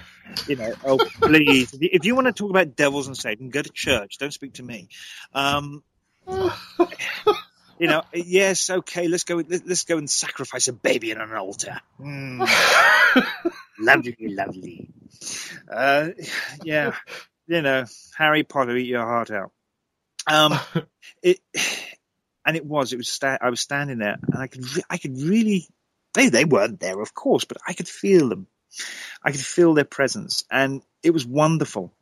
you 0.48 0.56
know, 0.56 0.74
oh 0.84 0.98
please! 1.22 1.74
If 1.80 2.06
you, 2.06 2.16
want 2.16 2.28
to 2.28 2.34
talk 2.34 2.50
about 2.50 2.76
devils 2.76 3.08
and 3.08 3.18
Satan, 3.18 3.50
go 3.50 3.62
to 3.62 3.70
church. 3.70 4.18
Don't 4.18 4.34
speak 4.34 4.54
to 4.54 4.64
me. 4.64 4.90
Um, 5.34 5.84
you 7.80 7.88
know, 7.88 8.04
yes, 8.14 8.70
okay. 8.70 9.08
Let's 9.08 9.24
go. 9.24 9.42
Let's 9.48 9.84
go 9.84 9.98
and 9.98 10.10
sacrifice 10.10 10.68
a 10.68 10.74
baby 10.74 11.14
on 11.14 11.22
an 11.22 11.36
altar. 11.36 11.80
Mm, 12.00 12.48
lovely, 13.80 14.16
lovely. 14.20 14.90
Uh, 15.72 16.10
yeah, 16.64 16.96
you 17.48 17.62
know, 17.62 17.86
Harry 18.18 18.44
Potter, 18.44 18.76
eat 18.76 18.88
your 18.88 19.06
heart 19.06 19.32
out. 19.32 19.52
Um, 20.28 20.60
it, 21.24 21.40
and 22.46 22.56
it 22.56 22.66
was. 22.66 22.94
It 22.94 22.98
was. 22.98 23.10
Sta- 23.10 23.40
I 23.42 23.50
was 23.50 23.60
standing 23.60 24.00
there, 24.00 24.18
and 24.32 24.42
I 24.42 24.48
could. 24.48 24.64
Re- 24.76 24.84
I 24.90 24.98
could 24.98 25.18
really. 25.20 25.68
They 26.14 26.30
they 26.30 26.46
weren't 26.46 26.80
there, 26.80 27.02
of 27.02 27.14
course, 27.14 27.46
but 27.46 27.58
I 27.68 27.74
could 27.74 27.88
feel 27.88 28.30
them. 28.30 28.48
I 29.24 29.32
could 29.32 29.42
feel 29.42 29.74
their 29.74 29.86
presence, 29.86 30.44
and 30.52 30.82
it 31.04 31.12
was 31.12 31.26
wonderful. 31.26 31.94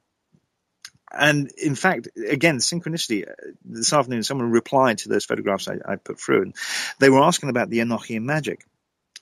And 1.11 1.51
in 1.57 1.75
fact, 1.75 2.09
again, 2.27 2.57
synchronicity. 2.57 3.29
uh, 3.29 3.33
This 3.63 3.93
afternoon, 3.93 4.23
someone 4.23 4.49
replied 4.51 4.99
to 4.99 5.09
those 5.09 5.25
photographs 5.25 5.67
I, 5.67 5.77
I 5.85 5.95
put 5.97 6.19
through, 6.19 6.41
and 6.43 6.55
they 6.99 7.09
were 7.09 7.21
asking 7.21 7.49
about 7.49 7.69
the 7.69 7.79
Enochian 7.79 8.23
magic. 8.23 8.65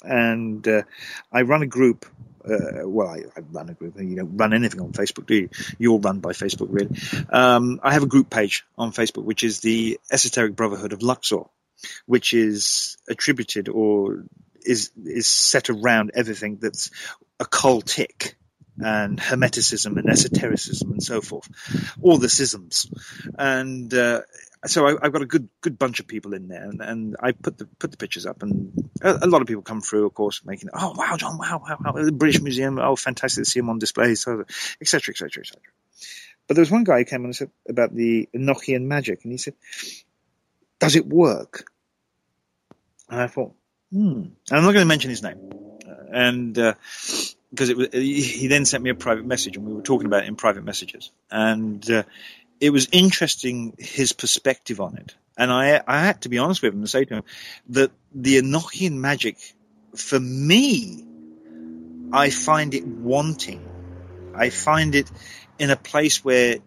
And 0.04 0.68
uh, 0.68 0.84
I 1.32 1.44
run 1.44 1.62
a 1.64 1.68
group 1.68 2.06
Uh, 2.44 2.88
well, 2.88 3.08
I, 3.08 3.24
I, 3.38 3.42
run 3.52 3.70
a 3.70 3.74
group. 3.74 4.00
You 4.00 4.16
don't 4.16 4.38
run 4.38 4.54
anything 4.54 4.82
on 4.82 4.92
Facebook, 4.94 5.26
do 5.28 5.36
you? 5.36 5.50
You're 5.78 6.00
run 6.00 6.20
by 6.20 6.32
Facebook, 6.32 6.68
really. 6.70 6.96
Um, 7.30 7.80
I 7.84 7.94
have 7.94 8.04
a 8.04 8.08
group 8.08 8.30
page 8.30 8.66
on 8.78 8.92
Facebook, 8.92 9.24
which 9.24 9.44
is 9.44 9.60
the 9.60 10.00
Esoteric 10.12 10.56
Brotherhood 10.56 10.94
of 10.94 11.02
Luxor, 11.02 11.44
which 12.06 12.34
is 12.34 12.98
attributed 13.10 13.70
or 13.70 14.26
is 14.64 14.92
is 15.04 15.28
set 15.28 15.70
around 15.70 16.12
everything 16.14 16.58
that's 16.62 16.92
occultic 17.40 18.36
and 18.78 19.20
hermeticism 19.20 19.98
and 19.98 20.10
esotericism 20.10 20.92
and 20.92 21.04
so 21.04 21.22
forth, 21.22 21.50
all 22.02 22.18
the 22.18 22.30
schisms. 22.30 22.90
And 23.38 23.94
uh, 23.94 24.22
so 24.66 24.88
I, 24.88 24.92
have 25.04 25.12
got 25.12 25.22
a 25.22 25.26
good 25.26 25.50
good 25.62 25.80
bunch 25.80 26.00
of 26.00 26.08
people 26.08 26.34
in 26.34 26.48
there, 26.48 26.64
and, 26.64 26.82
and, 26.82 27.16
I 27.20 27.32
put 27.32 27.58
the 27.58 27.66
put 27.80 27.92
the 27.92 27.98
pictures 27.98 28.26
up, 28.26 28.44
and 28.44 28.92
a, 29.02 29.26
a, 29.26 29.28
lot 29.28 29.42
of 29.42 29.48
people 29.48 29.64
come 29.64 29.82
through, 29.82 30.06
of 30.06 30.14
course, 30.14 30.42
making 30.46 30.70
oh 30.74 30.94
wow, 30.96 31.18
John, 31.18 31.38
wow, 31.38 31.62
wow, 31.68 31.78
wow, 31.84 32.04
the 32.04 32.12
British 32.12 32.42
Museum, 32.42 32.78
oh 32.78 32.96
fantastic 32.96 33.44
to 33.44 33.50
see 33.50 33.60
him 33.60 33.70
on 33.70 33.80
display, 33.80 34.14
so 34.16 34.44
etc. 34.80 35.14
etc. 35.14 35.42
etc. 35.42 35.62
But 36.48 36.56
there 36.56 36.62
was 36.62 36.72
one 36.72 36.84
guy 36.84 37.00
who 37.00 37.06
came 37.06 37.26
and 37.26 37.36
said 37.36 37.50
about 37.68 37.96
the 37.96 38.30
Enochian 38.36 38.84
magic, 38.84 39.24
and 39.24 39.32
he 39.32 39.38
said, 39.38 39.56
"Does 40.80 40.96
it 40.96 41.08
work?" 41.08 41.66
And 43.10 43.20
I 43.20 43.28
thought, 43.28 43.54
hmm. 43.92 44.22
And 44.22 44.36
I'm 44.52 44.64
not 44.64 44.74
going 44.74 44.86
to 44.86 44.86
mention 44.86 45.10
his 45.10 45.24
name, 45.24 45.40
and. 46.12 46.58
Uh, 46.58 46.74
because 47.52 47.68
it 47.68 47.76
was, 47.76 47.90
he 47.92 48.48
then 48.48 48.64
sent 48.64 48.82
me 48.82 48.92
a 48.92 48.96
private 48.96 49.26
message 49.26 49.58
and 49.58 49.66
we 49.66 49.74
were 49.74 49.82
talking 49.82 50.08
about 50.08 50.24
it 50.24 50.30
in 50.30 50.38
private 50.38 50.64
messages 50.64 51.12
and 51.30 51.92
uh, 51.92 52.04
it 52.62 52.70
was 52.70 52.88
interesting 52.92 53.76
his 53.78 54.14
perspective 54.14 54.80
on 54.80 54.96
it. 54.98 55.16
And 55.38 55.52
I, 55.52 55.82
I 55.86 56.06
had 56.06 56.22
to 56.22 56.30
be 56.30 56.38
honest 56.38 56.62
with 56.62 56.74
him 56.74 56.80
and 56.80 56.90
say 56.90 57.06
to 57.06 57.16
him 57.16 57.24
that 57.70 57.92
the 58.14 58.40
Enochian 58.40 58.94
magic 58.94 59.38
for 59.96 60.20
me 60.20 61.06
I 62.14 62.30
find 62.30 62.74
it 62.74 62.86
wanting. 62.86 63.68
I 64.36 64.50
find 64.50 64.96
it 64.96 65.10
in 65.58 65.70
a 65.70 65.76
place 65.76 66.24
where 66.24 66.58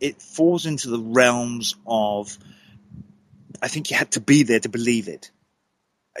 it 0.00 0.22
falls 0.22 0.66
into 0.66 0.90
the 0.90 0.98
realms 0.98 1.76
of 1.86 2.36
I 3.60 3.68
think 3.68 3.90
you 3.90 3.96
had 3.96 4.12
to 4.12 4.20
be 4.20 4.42
there 4.42 4.60
to 4.60 4.68
believe 4.68 5.08
it, 5.08 5.30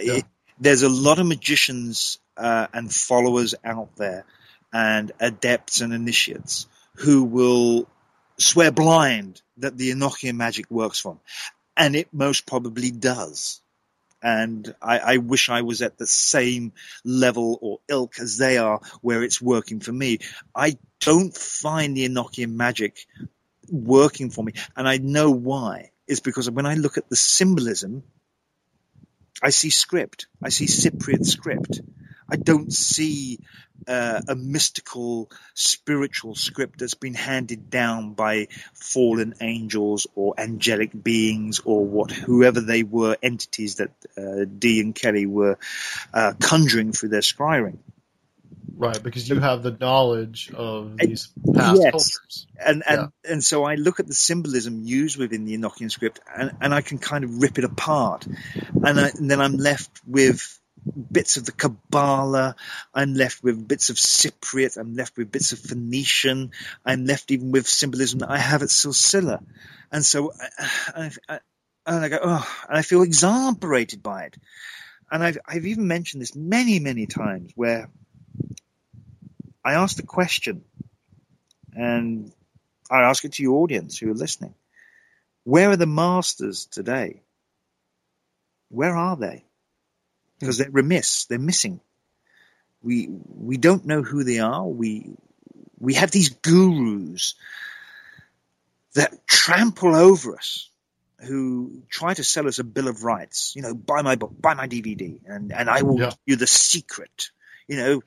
yeah. 0.00 0.14
it 0.14 0.24
there's 0.60 0.82
a 0.82 0.88
lot 0.88 1.18
of 1.18 1.26
magicians 1.26 2.18
uh, 2.36 2.68
and 2.72 2.92
followers 2.92 3.54
out 3.64 3.96
there 3.96 4.24
and 4.72 5.10
adepts 5.18 5.80
and 5.80 5.92
initiates 5.92 6.66
who 6.96 7.24
will 7.24 7.88
swear 8.38 8.70
blind 8.70 9.42
that 9.58 9.76
the 9.76 9.90
Enochian 9.90 10.36
magic 10.36 10.70
works 10.70 11.00
for 11.00 11.12
them. 11.12 11.20
And 11.76 11.96
it 11.96 12.08
most 12.12 12.46
probably 12.46 12.90
does. 12.90 13.60
And 14.22 14.74
I, 14.80 14.98
I, 14.98 15.16
wish 15.16 15.48
I 15.48 15.62
was 15.62 15.82
at 15.82 15.98
the 15.98 16.06
same 16.06 16.72
level 17.04 17.58
or 17.60 17.80
ilk 17.88 18.20
as 18.20 18.36
they 18.36 18.56
are 18.56 18.80
where 19.00 19.24
it's 19.24 19.42
working 19.42 19.80
for 19.80 19.90
me. 19.90 20.18
I 20.54 20.78
don't 21.00 21.36
find 21.36 21.96
the 21.96 22.08
Enochian 22.08 22.52
magic 22.52 23.06
working 23.68 24.30
for 24.30 24.44
me. 24.44 24.52
And 24.76 24.88
I 24.88 24.98
know 24.98 25.32
why. 25.32 25.90
It's 26.06 26.20
because 26.20 26.48
when 26.50 26.66
I 26.66 26.74
look 26.74 26.98
at 26.98 27.08
the 27.08 27.16
symbolism, 27.16 28.04
I 29.42 29.50
see 29.50 29.70
script. 29.70 30.26
I 30.42 30.50
see 30.50 30.66
Cypriot 30.66 31.26
script. 31.26 31.80
I 32.32 32.36
don't 32.36 32.72
see 32.72 33.40
uh, 33.86 34.22
a 34.26 34.34
mystical, 34.34 35.30
spiritual 35.52 36.34
script 36.34 36.78
that's 36.78 36.94
been 36.94 37.12
handed 37.12 37.68
down 37.68 38.14
by 38.14 38.48
fallen 38.72 39.34
angels 39.42 40.06
or 40.14 40.34
angelic 40.38 40.90
beings 41.02 41.60
or 41.62 41.84
what, 41.84 42.10
whoever 42.10 42.62
they 42.62 42.84
were, 42.84 43.18
entities 43.22 43.76
that 43.76 43.90
uh, 44.16 44.46
Dee 44.46 44.80
and 44.80 44.94
Kelly 44.94 45.26
were 45.26 45.58
uh, 46.14 46.32
conjuring 46.40 46.92
through 46.92 47.10
their 47.10 47.20
scrying. 47.20 47.78
Right, 48.74 49.02
because 49.02 49.28
you 49.28 49.38
have 49.38 49.62
the 49.62 49.76
knowledge 49.78 50.50
of 50.54 50.96
these 50.96 51.28
past 51.54 51.82
yes. 51.82 51.90
cultures. 51.90 52.46
And 52.58 52.82
and, 52.88 53.10
yeah. 53.24 53.30
and 53.30 53.44
so 53.44 53.64
I 53.64 53.74
look 53.74 54.00
at 54.00 54.06
the 54.06 54.14
symbolism 54.14 54.82
used 54.82 55.18
within 55.18 55.44
the 55.44 55.56
Enochian 55.58 55.90
script 55.90 56.20
and, 56.34 56.52
and 56.62 56.72
I 56.72 56.80
can 56.80 56.96
kind 56.96 57.24
of 57.24 57.42
rip 57.42 57.58
it 57.58 57.64
apart. 57.64 58.26
And, 58.82 58.98
I, 58.98 59.08
and 59.10 59.30
then 59.30 59.40
I'm 59.40 59.56
left 59.56 60.00
with 60.06 60.58
bits 60.94 61.36
of 61.36 61.44
the 61.44 61.52
Kabbalah. 61.52 62.56
I'm 62.94 63.14
left 63.14 63.42
with 63.42 63.66
bits 63.66 63.90
of 63.90 63.96
Cypriot. 63.96 64.76
I'm 64.76 64.94
left 64.94 65.16
with 65.16 65.32
bits 65.32 65.52
of 65.52 65.58
Phoenician. 65.58 66.52
I'm 66.84 67.04
left 67.06 67.30
even 67.30 67.52
with 67.52 67.66
symbolism 67.66 68.20
that 68.20 68.30
I 68.30 68.38
have 68.38 68.62
at 68.62 68.68
Silsila. 68.68 69.42
And 69.90 70.04
so 70.04 70.32
I, 70.94 71.10
I, 71.28 71.38
and 71.86 72.04
I 72.04 72.08
go, 72.08 72.18
oh, 72.22 72.64
and 72.68 72.78
I 72.78 72.82
feel 72.82 73.02
exasperated 73.02 74.02
by 74.02 74.24
it. 74.24 74.36
And 75.10 75.22
I've, 75.22 75.38
I've 75.46 75.66
even 75.66 75.88
mentioned 75.88 76.22
this 76.22 76.34
many, 76.34 76.78
many 76.78 77.06
times 77.06 77.52
where 77.54 77.90
I 79.64 79.74
ask 79.74 79.96
the 79.96 80.02
question, 80.02 80.64
and 81.74 82.32
I 82.90 83.02
ask 83.02 83.24
it 83.24 83.34
to 83.34 83.42
your 83.42 83.62
audience 83.62 83.98
who 83.98 84.10
are 84.10 84.14
listening. 84.14 84.54
Where 85.44 85.70
are 85.70 85.76
the 85.76 85.86
masters 85.86 86.66
today? 86.66 87.22
Where 88.68 88.96
are 88.96 89.16
they? 89.16 89.44
Because 90.42 90.58
they're 90.58 90.70
remiss. 90.70 91.26
They're 91.26 91.38
missing. 91.38 91.80
We 92.82 93.06
we 93.08 93.58
don't 93.58 93.86
know 93.86 94.02
who 94.02 94.24
they 94.24 94.40
are. 94.40 94.66
We 94.66 95.12
we 95.78 95.94
have 95.94 96.10
these 96.10 96.30
gurus 96.30 97.36
that 98.94 99.24
trample 99.26 99.94
over 99.94 100.36
us, 100.36 100.68
who 101.20 101.84
try 101.88 102.12
to 102.14 102.24
sell 102.24 102.48
us 102.48 102.58
a 102.58 102.64
bill 102.64 102.88
of 102.88 103.04
rights. 103.04 103.52
You 103.54 103.62
know, 103.62 103.72
buy 103.72 104.02
my 104.02 104.16
book, 104.16 104.32
buy 104.36 104.54
my 104.54 104.66
DVD, 104.66 105.20
and 105.24 105.52
and 105.52 105.70
I 105.70 105.82
will 105.82 106.00
yeah. 106.00 106.06
give 106.06 106.18
you 106.26 106.36
the 106.36 106.48
secret. 106.48 107.30
You 107.68 107.76
know, 107.76 108.02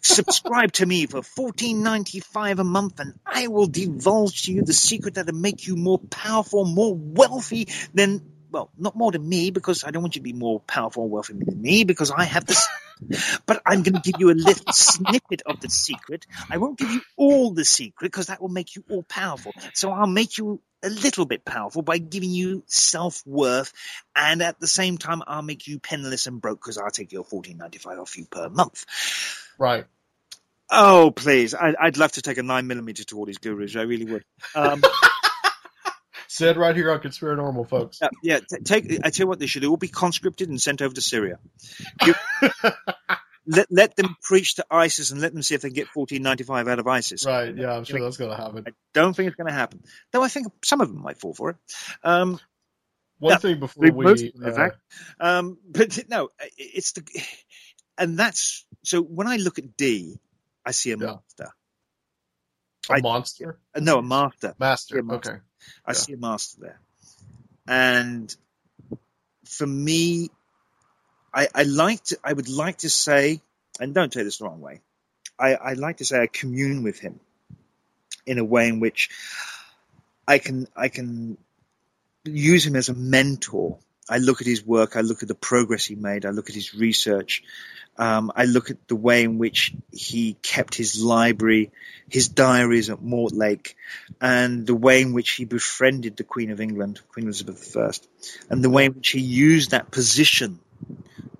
subscribe 0.00 0.72
to 0.72 0.86
me 0.86 1.04
for 1.04 1.22
fourteen 1.22 1.82
ninety 1.82 2.20
five 2.20 2.58
a 2.58 2.64
month, 2.64 3.00
and 3.00 3.18
I 3.26 3.48
will 3.48 3.66
divulge 3.66 4.44
to 4.44 4.52
you 4.52 4.62
the 4.62 4.72
secret 4.72 5.16
that'll 5.16 5.34
make 5.34 5.66
you 5.66 5.76
more 5.76 5.98
powerful, 5.98 6.64
more 6.64 6.94
wealthy 6.94 7.68
than 7.92 8.35
well, 8.50 8.70
not 8.76 8.96
more 8.96 9.12
than 9.12 9.28
me 9.28 9.50
because 9.50 9.84
I 9.84 9.90
don't 9.90 10.02
want 10.02 10.16
you 10.16 10.20
to 10.20 10.24
be 10.24 10.32
more 10.32 10.60
powerful 10.60 11.04
and 11.04 11.12
wealthy 11.12 11.34
than 11.34 11.60
me 11.60 11.84
because 11.84 12.10
I 12.10 12.24
have 12.24 12.46
this. 12.46 12.66
but 13.46 13.62
I'm 13.66 13.82
going 13.82 13.94
to 13.94 14.00
give 14.00 14.20
you 14.20 14.30
a 14.30 14.32
little 14.32 14.72
snippet 14.72 15.42
of 15.44 15.60
the 15.60 15.68
secret. 15.68 16.26
I 16.50 16.56
won't 16.58 16.78
give 16.78 16.90
you 16.90 17.02
all 17.16 17.52
the 17.52 17.64
secret 17.64 18.10
because 18.10 18.26
that 18.26 18.40
will 18.40 18.48
make 18.48 18.74
you 18.74 18.84
all 18.88 19.02
powerful. 19.02 19.54
So 19.74 19.90
I'll 19.90 20.06
make 20.06 20.38
you 20.38 20.60
a 20.82 20.88
little 20.88 21.26
bit 21.26 21.44
powerful 21.44 21.82
by 21.82 21.98
giving 21.98 22.30
you 22.30 22.62
self 22.66 23.22
worth, 23.26 23.72
and 24.14 24.42
at 24.42 24.60
the 24.60 24.68
same 24.68 24.98
time, 24.98 25.22
I'll 25.26 25.42
make 25.42 25.66
you 25.66 25.78
penniless 25.78 26.26
and 26.26 26.40
broke 26.40 26.60
because 26.60 26.78
I'll 26.78 26.90
take 26.90 27.12
your 27.12 27.24
fourteen 27.24 27.58
ninety 27.58 27.78
five 27.78 27.98
off 27.98 28.16
you 28.16 28.26
per 28.26 28.48
month. 28.48 28.84
Right. 29.58 29.86
Oh 30.70 31.12
please! 31.14 31.54
I, 31.54 31.74
would 31.84 31.96
love 31.96 32.12
to 32.12 32.22
take 32.22 32.38
a 32.38 32.42
nine 32.42 32.66
millimeter 32.66 33.04
to 33.04 33.18
all 33.18 33.24
these 33.24 33.38
gurus. 33.38 33.76
I 33.76 33.82
really 33.82 34.04
would. 34.04 34.24
Um, 34.54 34.82
Said 36.28 36.56
right 36.56 36.74
here 36.74 36.90
on 36.90 37.00
Conspiranormal, 37.00 37.68
folks. 37.68 37.98
Yeah, 38.00 38.08
yeah 38.22 38.40
t- 38.40 38.62
take. 38.64 39.00
I 39.04 39.10
tell 39.10 39.24
you 39.24 39.28
what, 39.28 39.38
they 39.38 39.46
should 39.46 39.64
all 39.64 39.76
be 39.76 39.88
conscripted 39.88 40.48
and 40.48 40.60
sent 40.60 40.82
over 40.82 40.94
to 40.94 41.00
Syria. 41.00 41.38
let 43.46 43.66
let 43.70 43.96
them 43.96 44.16
preach 44.22 44.56
to 44.56 44.66
ISIS 44.70 45.10
and 45.10 45.20
let 45.20 45.32
them 45.32 45.42
see 45.42 45.54
if 45.54 45.62
they 45.62 45.68
can 45.68 45.74
get 45.74 45.88
fourteen 45.88 46.22
ninety 46.22 46.44
five 46.44 46.68
out 46.68 46.78
of 46.78 46.86
ISIS. 46.86 47.24
Right? 47.24 47.54
Yeah, 47.56 47.76
I'm 47.76 47.84
sure 47.84 48.00
that's 48.00 48.16
going 48.16 48.30
to 48.30 48.36
happen. 48.36 48.64
I 48.66 48.72
don't 48.92 49.14
think 49.14 49.28
it's 49.28 49.36
going 49.36 49.48
to 49.48 49.52
happen, 49.52 49.82
though. 50.12 50.22
I 50.22 50.28
think 50.28 50.48
some 50.64 50.80
of 50.80 50.88
them 50.88 51.02
might 51.02 51.18
fall 51.18 51.34
for 51.34 51.50
it. 51.50 51.56
Um, 52.02 52.40
One 53.18 53.32
yeah, 53.32 53.38
thing 53.38 53.60
before 53.60 53.90
we, 53.90 54.04
most, 54.04 54.24
uh, 54.24 54.50
in 54.50 54.70
um, 55.20 55.58
but 55.68 55.98
no, 56.08 56.28
it's 56.56 56.92
the, 56.92 57.04
and 57.98 58.18
that's 58.18 58.66
so. 58.82 59.00
When 59.00 59.28
I 59.28 59.36
look 59.36 59.58
at 59.58 59.76
Dee, 59.76 60.18
I 60.64 60.72
see 60.72 60.90
a 60.90 60.96
yeah. 60.98 61.06
monster. 61.06 61.48
A 62.90 62.94
I, 62.94 63.00
monster? 63.00 63.58
No, 63.76 63.98
a 63.98 64.02
master. 64.02 64.54
Master. 64.58 64.98
A 64.98 65.02
master. 65.02 65.30
Okay. 65.30 65.40
I 65.84 65.90
yeah. 65.90 65.94
see 65.94 66.12
a 66.12 66.16
master 66.16 66.60
there. 66.60 66.80
And 67.66 68.34
for 69.44 69.66
me, 69.66 70.30
I, 71.32 71.48
I 71.54 71.62
like 71.64 72.02
to, 72.04 72.18
I 72.24 72.32
would 72.32 72.48
like 72.48 72.78
to 72.78 72.90
say, 72.90 73.40
and 73.80 73.94
don't 73.94 74.12
take 74.12 74.24
this 74.24 74.38
the 74.38 74.44
wrong 74.44 74.60
way, 74.60 74.80
I, 75.38 75.54
I 75.54 75.72
like 75.74 75.98
to 75.98 76.04
say 76.04 76.20
I 76.20 76.26
commune 76.26 76.82
with 76.82 76.98
him 76.98 77.20
in 78.24 78.38
a 78.38 78.44
way 78.44 78.68
in 78.68 78.80
which 78.80 79.10
I 80.26 80.38
can, 80.38 80.66
I 80.74 80.88
can 80.88 81.36
use 82.24 82.66
him 82.66 82.76
as 82.76 82.88
a 82.88 82.94
mentor. 82.94 83.78
I 84.08 84.18
look 84.18 84.40
at 84.40 84.46
his 84.46 84.64
work, 84.64 84.96
I 84.96 85.00
look 85.00 85.22
at 85.22 85.28
the 85.28 85.34
progress 85.34 85.84
he 85.84 85.96
made, 85.96 86.24
I 86.24 86.30
look 86.30 86.48
at 86.48 86.54
his 86.54 86.74
research, 86.74 87.42
um, 87.98 88.30
I 88.36 88.44
look 88.44 88.70
at 88.70 88.86
the 88.88 88.96
way 88.96 89.24
in 89.24 89.38
which 89.38 89.74
he 89.90 90.36
kept 90.42 90.74
his 90.74 91.02
library, 91.02 91.72
his 92.08 92.28
diaries 92.28 92.90
at 92.90 93.02
Mortlake, 93.02 93.74
and 94.20 94.66
the 94.66 94.74
way 94.74 95.02
in 95.02 95.12
which 95.12 95.30
he 95.30 95.44
befriended 95.44 96.16
the 96.16 96.24
Queen 96.24 96.50
of 96.50 96.60
England, 96.60 97.00
Queen 97.08 97.24
Elizabeth 97.24 97.76
I, 97.76 97.90
and 98.50 98.62
the 98.62 98.70
way 98.70 98.84
in 98.84 98.94
which 98.94 99.10
he 99.10 99.20
used 99.20 99.72
that 99.72 99.90
position 99.90 100.60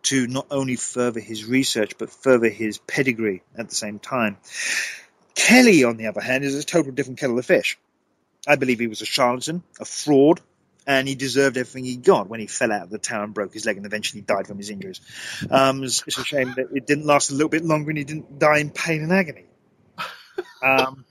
to 0.03 0.27
not 0.27 0.47
only 0.51 0.77
further 0.77 1.21
his 1.21 1.45
research 1.45 1.99
but 1.99 2.11
further 2.11 2.49
his 2.49 2.79
pedigree 2.79 3.43
at 3.57 3.69
the 3.69 3.75
same 3.75 3.99
time. 3.99 4.39
Kelly, 5.35 5.85
on 5.85 5.97
the 5.97 6.07
other 6.07 6.21
hand, 6.21 6.45
is 6.45 6.55
a 6.55 6.65
total 6.65 6.93
different 6.93 7.19
kettle 7.21 7.39
of 7.39 7.45
fish. 7.45 7.79
I 8.47 8.57
believe 8.57 8.79
he 8.79 8.87
was 8.87 9.03
a 9.03 9.07
charlatan, 9.07 9.63
a 9.81 9.85
fraud, 9.85 10.41
and 10.87 11.09
he 11.09 11.15
deserved 11.15 11.57
everything 11.57 11.85
he 11.85 11.97
got 11.97 12.29
when 12.29 12.41
he 12.41 12.47
fell 12.47 12.73
out 12.73 12.83
of 12.83 12.91
the 12.91 12.99
tower 12.99 13.25
and 13.25 13.35
broke 13.35 13.53
his 13.53 13.67
leg 13.67 13.77
and 13.77 13.87
eventually 13.87 14.23
died 14.23 14.47
from 14.47 14.59
his 14.59 14.71
injuries. 14.71 15.01
Um, 15.51 15.83
it's, 15.83 16.05
it's 16.07 16.19
a 16.19 16.25
shame 16.25 16.55
that 16.57 16.69
it 16.73 16.87
didn't 16.87 17.07
last 17.07 17.31
a 17.31 17.35
little 17.35 17.49
bit 17.49 17.65
longer 17.65 17.91
and 17.91 17.99
he 17.99 18.05
didn't 18.05 18.39
die 18.39 18.59
in 18.59 18.71
pain 18.71 19.03
and 19.03 19.13
agony. 19.13 19.47
Um, 20.63 21.05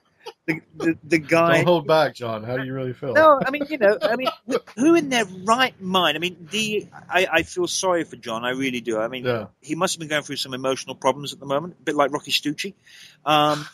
the, 0.48 0.62
the, 0.76 0.98
the 1.04 1.18
guy. 1.18 1.58
Don't 1.58 1.66
hold 1.66 1.88
back, 1.88 2.16
John. 2.16 2.44
How 2.44 2.58
do 2.58 2.64
you 2.64 2.74
really 2.74 2.94
feel? 2.94 3.14
No, 3.14 3.40
I 3.44 3.50
mean, 3.52 3.66
you 3.70 3.78
know, 3.78 3.98
I 4.02 4.16
mean, 4.16 4.30
who 4.76 4.96
in 4.96 5.10
their 5.10 5.26
right 5.26 5.80
mind? 5.82 6.16
I 6.16 6.20
mean, 6.20 6.48
the 6.52 6.88
I, 7.10 7.28
I 7.32 7.44
feel 7.44 7.68
sorry 7.68 8.04
for 8.04 8.16
John. 8.16 8.46
I 8.46 8.52
really 8.52 8.82
do. 8.82 9.00
I 9.00 9.08
mean, 9.08 9.26
Yeah. 9.26 9.48
he 9.62 9.76
must 9.76 9.96
have 9.96 10.00
been 10.00 10.10
going 10.10 10.24
through 10.24 10.36
some 10.38 10.54
emotional 10.54 10.96
problems 10.96 11.34
at 11.34 11.40
the 11.40 11.46
moment, 11.46 11.76
a 11.80 11.84
bit 11.84 11.96
like 11.96 12.12
Rocky 12.12 12.32
Stucci. 12.32 12.74
Um, 13.26 13.66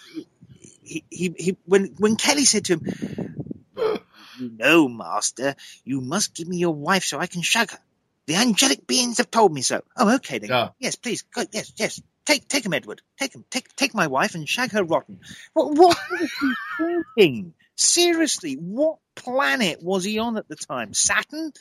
he, 0.84 1.04
he, 1.10 1.36
he, 1.38 1.58
when 1.66 1.94
when 1.98 2.16
Kelly 2.16 2.46
said 2.46 2.66
to 2.66 2.74
him, 2.74 4.06
"You 4.40 4.50
know, 4.50 4.88
Master, 4.88 5.56
you 5.84 6.02
must 6.02 6.36
give 6.36 6.48
me 6.48 6.58
your 6.58 6.74
wife 6.74 7.04
so 7.04 7.20
I 7.20 7.28
can 7.28 7.42
shag 7.42 7.72
her. 7.72 7.80
The 8.28 8.36
angelic 8.36 8.88
beings 8.88 9.18
have 9.18 9.32
told 9.32 9.54
me 9.54 9.62
so." 9.62 9.82
Oh, 9.98 10.16
okay 10.16 10.40
then. 10.40 10.50
Yeah. 10.50 10.70
Yes, 10.80 10.96
please. 10.96 11.24
Go, 11.24 11.44
yes, 11.52 11.72
yes. 11.76 12.02
Take 12.26 12.48
take 12.48 12.66
him, 12.66 12.74
Edward. 12.74 13.02
Take 13.20 13.34
him. 13.34 13.46
Take 13.50 13.76
take 13.76 13.94
my 13.94 14.08
wife 14.08 14.36
and 14.36 14.48
shag 14.48 14.72
her 14.72 14.84
rotten. 14.84 15.20
What 15.54 15.76
what 15.76 15.98
was 16.12 16.32
he 16.40 16.54
thinking? 16.78 17.54
Seriously, 17.76 18.54
what 18.54 19.00
planet 19.16 19.82
was 19.82 20.04
he 20.04 20.20
on 20.20 20.38
at 20.38 20.48
the 20.48 20.56
time? 20.56 20.94
Saturn? 20.94 21.52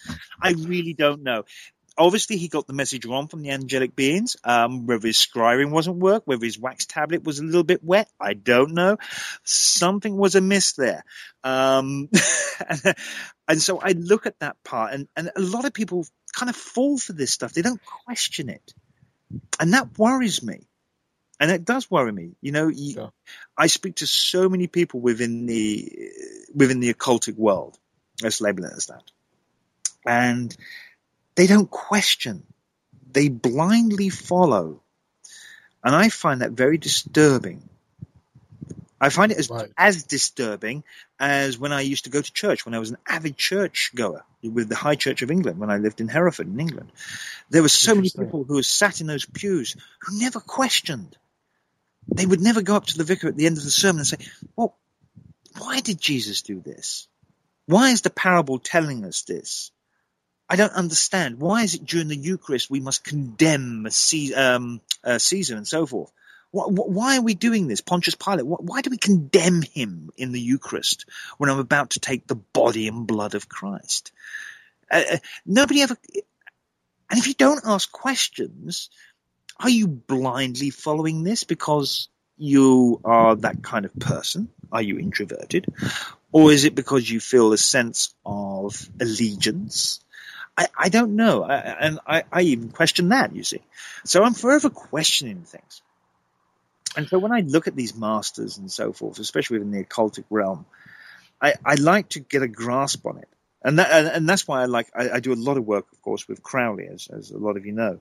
I 0.41 0.51
really 0.53 0.93
don't 0.93 1.23
know. 1.23 1.45
Obviously, 2.01 2.39
he 2.39 2.49
got 2.49 2.67
the 2.67 2.73
message 2.73 3.05
wrong 3.05 3.29
from 3.29 3.43
the 3.43 3.51
angelic 3.51 3.95
beings. 3.95 4.35
Um, 4.43 4.87
whether 4.87 5.07
his 5.07 5.19
scrying 5.19 5.71
wasn't 5.71 5.99
work, 5.99 6.23
whether 6.25 6.45
his 6.45 6.59
wax 6.59 6.87
tablet 6.87 7.25
was 7.25 7.41
a 7.41 7.45
little 7.45 7.63
bit 7.63 7.85
wet, 7.85 8.09
I 8.19 8.33
don't 8.33 8.73
know. 8.73 8.97
Something 9.45 10.17
was 10.17 10.35
amiss 10.35 10.73
there. 10.73 11.05
Um, 11.45 12.09
and, 12.67 12.95
and 13.49 13.63
so 13.63 13.79
I 13.79 13.93
look 13.93 14.25
at 14.25 14.39
that 14.41 14.57
part, 14.65 14.95
and, 14.95 15.09
and 15.15 15.31
a 15.37 15.43
lot 15.43 15.67
of 15.67 15.75
people 15.75 16.07
kind 16.33 16.49
of 16.49 16.57
fall 16.57 16.97
for 16.97 17.13
this 17.13 17.33
stuff. 17.33 17.53
They 17.53 17.61
don't 17.61 17.85
question 17.85 18.49
it. 18.49 18.73
And 19.61 19.75
that 19.75 19.99
worries 19.99 20.43
me. 20.43 20.67
And 21.39 21.51
it 21.51 21.67
does 21.67 21.91
worry 21.91 22.13
me. 22.13 22.33
You 22.41 22.53
know, 22.53 22.69
you, 22.69 22.95
Yeah. 22.97 23.09
I 23.59 23.67
speak 23.67 23.97
to 23.97 24.07
so 24.07 24.49
many 24.49 24.69
people 24.69 25.01
within 25.01 25.45
the 25.45 26.13
within 26.55 26.81
the 26.81 26.95
occultic 26.95 27.37
world. 27.37 27.79
Let's 28.23 28.41
label 28.41 28.65
it 28.65 28.73
as 28.75 28.87
that. 28.87 29.03
And 30.07 30.57
they 31.35 31.47
don't 31.47 31.71
question. 31.71 32.45
They 33.13 33.29
blindly 33.29 34.09
follow. 34.09 34.83
And 35.83 35.95
I 35.95 36.09
find 36.09 36.43
that 36.43 36.53
very 36.53 36.79
disturbing. 36.79 37.69
I 39.01 39.09
find 39.09 39.33
it 39.33 39.39
as, 39.39 39.49
Right. 39.49 39.73
as 39.79 40.05
disturbing 40.05 40.85
as 41.19 41.59
when 41.59 41.73
I 41.73 41.81
used 41.81 42.05
to 42.05 42.11
go 42.11 42.21
to 42.21 42.33
church, 42.33 42.67
when 42.67 42.75
I 42.75 42.79
was 42.79 42.91
an 42.91 42.99
avid 43.09 43.37
church 43.37 43.93
goer 43.95 44.25
with 44.43 44.69
the 44.69 44.77
High 44.77 44.95
Church 44.95 45.23
of 45.23 45.31
England, 45.31 45.59
when 45.59 45.71
I 45.71 45.79
lived 45.79 46.03
in 46.03 46.09
Hereford 46.09 46.49
in 46.49 46.61
England. 46.61 46.93
There 47.49 47.63
were 47.63 47.71
so 47.71 47.95
many 47.95 48.11
people 48.11 48.45
who 48.45 48.63
sat 48.63 49.01
in 49.01 49.07
those 49.07 49.25
pews 49.25 49.75
who 50.01 50.19
never 50.19 50.39
questioned. 50.41 51.17
They 52.09 52.27
would 52.27 52.41
never 52.43 52.61
go 52.61 52.77
up 52.77 52.87
to 52.87 52.99
the 52.99 53.05
vicar 53.05 53.29
at 53.29 53.37
the 53.37 53.47
end 53.47 53.57
of 53.57 53.65
the 53.65 53.71
sermon 53.71 54.01
and 54.01 54.07
say, 54.07 54.19
Well, 54.55 54.77
why 55.59 55.81
did 55.81 55.99
Jesus 55.99 56.43
do 56.43 56.61
this? 56.61 57.09
Why 57.67 57.91
is 57.91 58.03
the 58.03 58.11
parable 58.11 58.59
telling 58.59 59.05
us 59.05 59.23
this? 59.23 59.71
I 60.51 60.57
don't 60.57 60.73
understand. 60.73 61.39
Why 61.39 61.63
is 61.63 61.75
it 61.75 61.87
during 61.87 62.09
the 62.09 62.17
Eucharist 62.17 62.69
we 62.69 62.81
must 62.81 63.05
condemn 63.05 63.87
um, 64.37 64.81
uh, 65.05 65.19
Caesar 65.19 65.57
and 65.57 65.67
so 65.67 65.87
forth? 65.87 66.11
Why, 66.51 66.65
why 66.65 67.17
are 67.19 67.23
we 67.23 67.35
doing 67.35 67.69
this? 67.69 67.81
Pontius 67.81 68.17
Pilate, 68.17 68.45
why, 68.45 68.57
why 68.59 68.81
do 68.81 68.91
we 68.91 68.99
condemn 68.99 69.63
him 69.63 70.11
in 70.17 70.33
the 70.33 70.41
Eucharist 70.41 71.07
when 71.39 71.51
I'm 71.51 71.61
about 71.61 71.91
to 71.91 72.01
take 72.01 72.27
the 72.27 72.35
body 72.35 72.89
and 72.89 73.07
blood 73.07 73.37
of 73.37 73.49
Christ? 73.49 74.11
Uh, 74.91 75.03
uh, 75.13 75.17
nobody 75.47 75.83
ever. 75.83 75.97
And 77.09 77.21
if 77.21 77.29
you 77.29 77.35
don't 77.35 77.63
ask 77.65 77.93
questions, 77.93 78.91
are 79.61 79.71
you 79.71 79.87
blindly 79.87 80.71
following 80.71 81.23
this 81.23 81.45
because 81.45 82.09
you 82.37 83.01
are 83.05 83.37
that 83.37 83.63
kind 83.63 83.85
of 83.85 83.95
person? 83.95 84.49
Are 84.73 84.83
you 84.83 84.99
introverted? 84.99 85.67
Or 86.33 86.51
is 86.51 86.65
it 86.65 86.75
because 86.75 87.09
you 87.09 87.21
feel 87.21 87.53
a 87.53 87.59
sense 87.59 88.13
of 88.27 88.89
allegiance? 89.01 90.01
I, 90.57 90.69
I 90.79 90.89
don't 90.89 91.17
know. 91.17 91.43
I, 91.45 91.57
and 91.57 91.99
I, 92.07 92.25
I 92.31 92.43
even 92.43 92.71
question 92.71 93.11
that, 93.11 93.35
you 93.35 93.45
see. 93.45 93.63
So 94.05 94.23
I'm 94.23 94.35
forever 94.35 94.71
questioning 94.71 95.43
things. 95.43 95.83
And 96.97 97.09
so 97.09 97.19
when 97.19 97.33
I 97.33 97.41
look 97.41 97.67
at 97.67 97.77
these 97.77 97.97
masters 97.97 98.59
and 98.59 98.71
so 98.71 98.93
forth, 98.93 99.19
especially 99.19 99.59
within 99.59 99.73
the 99.73 99.85
occultic 99.85 100.25
realm, 100.29 100.67
I, 101.41 101.55
I 101.65 101.75
like 101.75 102.11
to 102.11 102.21
get 102.21 102.43
a 102.43 102.49
grasp 102.49 103.07
on 103.07 103.19
it. 103.19 103.29
And 103.63 103.79
that, 103.79 103.91
and, 103.91 104.09
and 104.09 104.29
that's 104.29 104.49
why 104.49 104.63
I 104.63 104.65
like, 104.65 104.91
I, 104.95 105.11
I 105.11 105.21
do 105.21 105.33
a 105.33 105.35
lot 105.35 105.57
of 105.57 105.65
work, 105.65 105.87
of 105.93 106.03
course, 106.03 106.27
with 106.27 106.43
Crowley, 106.43 106.89
as, 106.93 107.09
as 107.09 107.31
a 107.31 107.39
lot 107.39 107.57
of 107.57 107.67
you 107.67 107.73
know. 107.73 108.01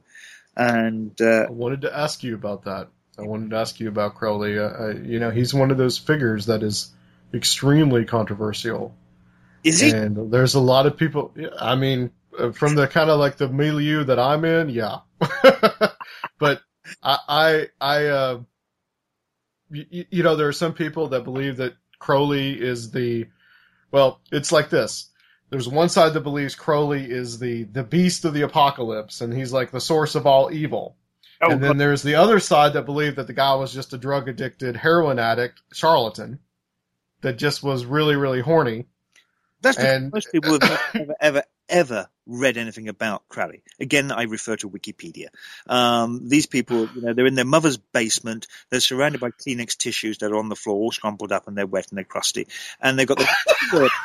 And, 0.55 1.19
uh, 1.21 1.45
I 1.47 1.51
wanted 1.51 1.81
to 1.81 1.95
ask 1.95 2.23
you 2.23 2.33
about 2.33 2.63
that. 2.63 2.87
I 3.17 3.23
wanted 3.23 3.51
to 3.51 3.57
ask 3.57 3.79
you 3.79 3.89
about 3.89 4.15
Crowley. 4.15 4.57
Uh, 4.57 4.63
uh, 4.63 4.93
you 5.03 5.19
know, 5.19 5.29
he's 5.29 5.53
one 5.53 5.71
of 5.71 5.77
those 5.77 5.97
figures 5.97 6.45
that 6.47 6.63
is 6.63 6.91
extremely 7.33 8.05
controversial, 8.05 8.95
is 9.63 9.81
he? 9.81 9.91
and 9.91 10.31
there's 10.31 10.55
a 10.55 10.59
lot 10.59 10.85
of 10.85 10.97
people. 10.97 11.33
I 11.59 11.75
mean, 11.75 12.11
from 12.53 12.75
the 12.75 12.87
kind 12.87 13.09
of 13.09 13.19
like 13.19 13.37
the 13.37 13.49
milieu 13.49 14.03
that 14.05 14.19
I'm 14.19 14.45
in, 14.45 14.69
yeah. 14.69 14.97
but 16.39 16.61
I, 17.03 17.17
I, 17.27 17.67
I 17.79 18.05
uh, 18.05 18.39
you, 19.71 20.05
you 20.09 20.23
know, 20.23 20.35
there 20.35 20.47
are 20.47 20.53
some 20.53 20.73
people 20.73 21.09
that 21.09 21.23
believe 21.23 21.57
that 21.57 21.75
Crowley 21.99 22.59
is 22.59 22.91
the, 22.91 23.27
well, 23.91 24.21
it's 24.31 24.51
like 24.51 24.69
this. 24.69 25.09
There's 25.49 25.67
one 25.67 25.89
side 25.89 26.13
that 26.13 26.21
believes 26.21 26.53
Crowley 26.55 27.09
is 27.09 27.39
the 27.39 27.63
the 27.63 27.83
beast 27.83 28.23
of 28.23 28.35
the 28.35 28.43
apocalypse, 28.43 29.21
and 29.21 29.33
he's 29.33 29.51
like 29.51 29.71
the 29.71 29.81
source 29.81 30.13
of 30.13 30.27
all 30.27 30.51
evil. 30.51 30.95
Oh, 31.41 31.49
and 31.49 31.63
then 31.63 31.77
there's 31.77 32.03
the 32.03 32.15
other 32.15 32.39
side 32.39 32.73
that 32.73 32.85
believed 32.85 33.15
that 33.15 33.25
the 33.27 33.33
guy 33.33 33.55
was 33.55 33.73
just 33.73 33.93
a 33.93 33.97
drug 33.97 34.27
addicted 34.27 34.75
heroin 34.75 35.17
addict 35.19 35.61
charlatan 35.71 36.39
that 37.21 37.37
just 37.37 37.63
was 37.63 37.85
really 37.85 38.15
really 38.15 38.41
horny. 38.41 38.85
That's 39.61 39.79
And- 39.79 40.11
most 40.13 40.31
people 40.31 40.59
have 40.59 40.79
never, 40.93 41.15
ever, 41.21 41.43
ever 41.69 42.09
read 42.25 42.57
anything 42.57 42.89
about 42.89 43.27
Crowley. 43.29 43.63
Again, 43.79 44.11
I 44.11 44.23
refer 44.23 44.55
to 44.57 44.69
Wikipedia. 44.69 45.27
Um, 45.67 46.27
these 46.27 46.45
people, 46.45 46.87
you 46.93 47.01
know, 47.01 47.13
they're 47.13 47.25
in 47.25 47.35
their 47.35 47.45
mother's 47.45 47.77
basement. 47.77 48.47
They're 48.69 48.79
surrounded 48.79 49.21
by 49.21 49.31
Kleenex 49.31 49.77
tissues 49.77 50.19
that 50.19 50.31
are 50.31 50.37
on 50.37 50.49
the 50.49 50.55
floor, 50.55 50.75
all 50.75 50.91
scrumpled 50.91 51.31
up, 51.31 51.47
and 51.47 51.57
they're 51.57 51.65
wet 51.65 51.87
and 51.89 51.97
they're 51.97 52.05
crusty. 52.05 52.47
And 52.79 52.97
they've 52.97 53.07
got 53.07 53.17
the 53.17 53.89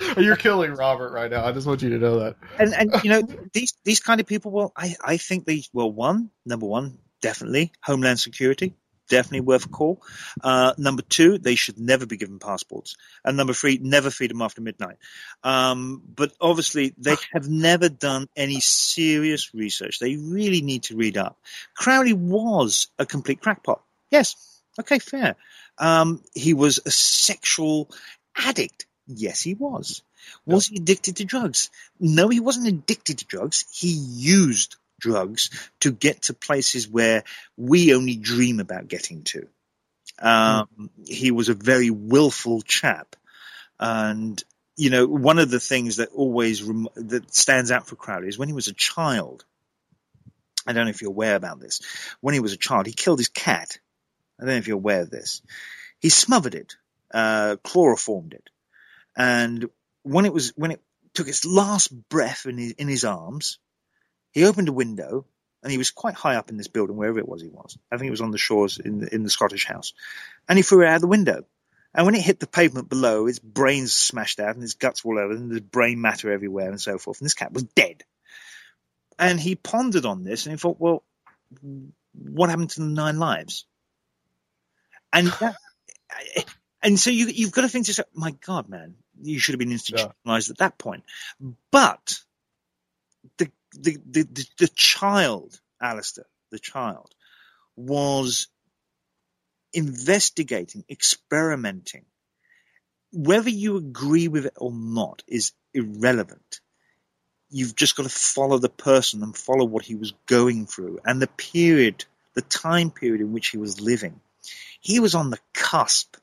You're 0.16 0.36
killing 0.36 0.74
Robert 0.74 1.12
right 1.12 1.30
now. 1.30 1.44
I 1.44 1.52
just 1.52 1.66
want 1.66 1.82
you 1.82 1.90
to 1.90 1.98
know 1.98 2.20
that. 2.20 2.36
and 2.58 2.72
and 2.74 3.04
you 3.04 3.10
know 3.10 3.22
these 3.52 3.74
these 3.84 4.00
kind 4.00 4.20
of 4.20 4.26
people. 4.26 4.52
Well, 4.52 4.72
I 4.76 4.94
I 5.02 5.16
think 5.16 5.44
they 5.44 5.64
well 5.72 5.90
one 5.90 6.30
number 6.46 6.66
one 6.66 6.98
definitely 7.20 7.72
Homeland 7.82 8.20
Security. 8.20 8.74
Definitely 9.08 9.40
worth 9.40 9.66
a 9.66 9.68
call. 9.68 10.02
Uh, 10.42 10.74
number 10.78 11.02
two, 11.02 11.38
they 11.38 11.54
should 11.54 11.78
never 11.78 12.06
be 12.06 12.16
given 12.16 12.38
passports. 12.38 12.96
And 13.24 13.36
number 13.36 13.54
three, 13.54 13.78
never 13.80 14.10
feed 14.10 14.30
them 14.30 14.42
after 14.42 14.60
midnight. 14.60 14.96
Um, 15.42 16.02
but 16.14 16.32
obviously, 16.40 16.94
they 16.98 17.16
have 17.32 17.48
never 17.48 17.88
done 17.88 18.28
any 18.36 18.60
serious 18.60 19.54
research. 19.54 19.98
They 19.98 20.16
really 20.16 20.60
need 20.60 20.84
to 20.84 20.96
read 20.96 21.16
up. 21.16 21.38
Crowley 21.74 22.12
was 22.12 22.88
a 22.98 23.06
complete 23.06 23.40
crackpot. 23.40 23.82
Yes. 24.10 24.36
Okay, 24.78 24.98
fair. 24.98 25.36
Um, 25.78 26.22
he 26.34 26.54
was 26.54 26.80
a 26.84 26.90
sexual 26.90 27.90
addict. 28.36 28.86
Yes, 29.06 29.40
he 29.40 29.54
was. 29.54 30.02
Was 30.44 30.66
he 30.66 30.76
addicted 30.76 31.16
to 31.16 31.24
drugs? 31.24 31.70
No, 31.98 32.28
he 32.28 32.40
wasn't 32.40 32.68
addicted 32.68 33.18
to 33.18 33.26
drugs. 33.26 33.64
He 33.72 33.88
used 33.88 34.76
drugs 34.98 35.50
to 35.80 35.92
get 35.92 36.22
to 36.22 36.34
places 36.34 36.88
where 36.88 37.24
we 37.56 37.94
only 37.94 38.16
dream 38.16 38.60
about 38.60 38.88
getting 38.88 39.24
to. 39.24 39.48
Um, 40.18 40.90
He 41.06 41.30
was 41.30 41.48
a 41.48 41.54
very 41.54 41.90
willful 41.90 42.62
chap. 42.62 43.16
And, 43.78 44.42
you 44.76 44.90
know, 44.90 45.06
one 45.06 45.38
of 45.38 45.50
the 45.50 45.60
things 45.60 45.96
that 45.96 46.10
always 46.10 46.62
rem- 46.62 46.88
that 46.96 47.32
stands 47.32 47.70
out 47.70 47.86
for 47.86 47.96
Crowley 47.96 48.28
is 48.28 48.38
when 48.38 48.48
he 48.48 48.54
was 48.54 48.68
a 48.68 48.74
child. 48.74 49.44
I 50.66 50.72
don't 50.72 50.84
know 50.84 50.90
if 50.90 51.00
you're 51.00 51.10
aware 51.10 51.36
about 51.36 51.60
this. 51.60 51.80
When 52.20 52.34
he 52.34 52.40
was 52.40 52.52
a 52.52 52.58
child, 52.58 52.86
he 52.86 52.92
killed 52.92 53.18
his 53.18 53.28
cat. 53.28 53.78
I 54.38 54.44
don't 54.44 54.54
know 54.54 54.58
if 54.58 54.68
you're 54.68 54.76
aware 54.76 55.02
of 55.02 55.10
this. 55.10 55.42
He 56.00 56.10
smothered 56.10 56.54
it, 56.54 56.76
uh, 57.12 57.56
chloroformed 57.64 58.34
it, 58.34 58.50
and 59.16 59.68
when 60.02 60.26
it 60.26 60.32
was 60.32 60.52
when 60.56 60.70
it 60.70 60.80
took 61.14 61.28
its 61.28 61.44
last 61.44 61.88
breath 62.08 62.46
in 62.46 62.58
his, 62.58 62.72
in 62.72 62.88
his 62.88 63.04
arms, 63.04 63.58
he 64.32 64.44
opened 64.44 64.68
a 64.68 64.72
window, 64.72 65.26
and 65.62 65.72
he 65.72 65.78
was 65.78 65.90
quite 65.90 66.14
high 66.14 66.36
up 66.36 66.50
in 66.50 66.56
this 66.56 66.68
building, 66.68 66.96
wherever 66.96 67.18
it 67.18 67.28
was 67.28 67.42
he 67.42 67.48
was. 67.48 67.78
I 67.90 67.96
think 67.96 68.08
it 68.08 68.12
was 68.12 68.20
on 68.20 68.30
the 68.30 68.38
shores 68.38 68.78
in 68.78 68.98
the, 69.00 69.14
in 69.14 69.22
the 69.22 69.30
Scottish 69.30 69.66
house, 69.66 69.92
and 70.48 70.58
he 70.58 70.62
threw 70.62 70.82
it 70.82 70.88
out 70.88 71.00
the 71.00 71.06
window. 71.06 71.44
And 71.94 72.04
when 72.04 72.14
it 72.14 72.22
hit 72.22 72.38
the 72.38 72.46
pavement 72.46 72.88
below, 72.88 73.26
his 73.26 73.38
brains 73.38 73.92
smashed 73.92 74.40
out 74.40 74.54
and 74.54 74.62
his 74.62 74.74
guts 74.74 75.04
were 75.04 75.14
all 75.14 75.24
over, 75.24 75.34
and 75.34 75.50
there's 75.50 75.60
brain 75.60 76.00
matter 76.00 76.30
everywhere 76.30 76.68
and 76.68 76.80
so 76.80 76.98
forth. 76.98 77.20
And 77.20 77.26
this 77.26 77.34
cat 77.34 77.52
was 77.52 77.64
dead. 77.64 78.04
And 79.18 79.40
he 79.40 79.56
pondered 79.56 80.04
on 80.04 80.22
this, 80.22 80.46
and 80.46 80.52
he 80.52 80.58
thought, 80.58 80.78
well, 80.78 81.02
what 82.12 82.50
happened 82.50 82.70
to 82.70 82.80
the 82.80 82.86
nine 82.86 83.18
lives? 83.18 83.64
And 85.12 85.28
that, 85.40 85.56
and 86.82 86.98
so 86.98 87.10
you, 87.10 87.26
you've 87.26 87.52
got 87.52 87.62
to 87.62 87.68
think 87.68 87.86
to 87.86 87.90
yourself, 87.90 88.08
my 88.14 88.32
God, 88.46 88.68
man, 88.68 88.94
you 89.20 89.38
should 89.38 89.54
have 89.54 89.58
been 89.58 89.72
institutionalized 89.72 90.50
at 90.50 90.58
that 90.58 90.78
point. 90.78 91.04
But 91.70 92.20
the, 93.38 93.50
the, 93.72 93.96
the, 94.08 94.22
the, 94.22 94.46
the 94.58 94.68
child, 94.68 95.58
Aleister, 95.82 96.24
the 96.50 96.58
child, 96.58 97.14
was 97.76 98.48
investigating, 99.72 100.84
experimenting. 100.90 102.04
Whether 103.12 103.50
you 103.50 103.76
agree 103.76 104.28
with 104.28 104.46
it 104.46 104.54
or 104.56 104.72
not 104.72 105.22
is 105.26 105.52
irrelevant. 105.74 106.60
You've 107.50 107.76
just 107.76 107.96
got 107.96 108.02
to 108.02 108.08
follow 108.10 108.58
the 108.58 108.68
person 108.68 109.22
and 109.22 109.36
follow 109.36 109.64
what 109.64 109.84
he 109.84 109.94
was 109.94 110.12
going 110.26 110.66
through 110.66 111.00
and 111.04 111.20
the 111.20 111.28
period, 111.28 112.04
the 112.34 112.42
time 112.42 112.90
period 112.90 113.22
in 113.22 113.32
which 113.32 113.48
he 113.48 113.58
was 113.58 113.80
living. 113.80 114.20
He 114.80 115.00
was 115.00 115.14
on 115.14 115.30
the 115.30 115.38
cusp 115.54 116.16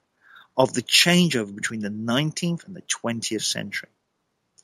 of 0.57 0.73
the 0.73 0.84
changeover 0.84 1.53
between 1.53 1.81
the 1.81 1.89
19th 1.89 2.65
and 2.65 2.76
the 2.76 2.84
20th 2.84 3.43
century. 3.43 3.89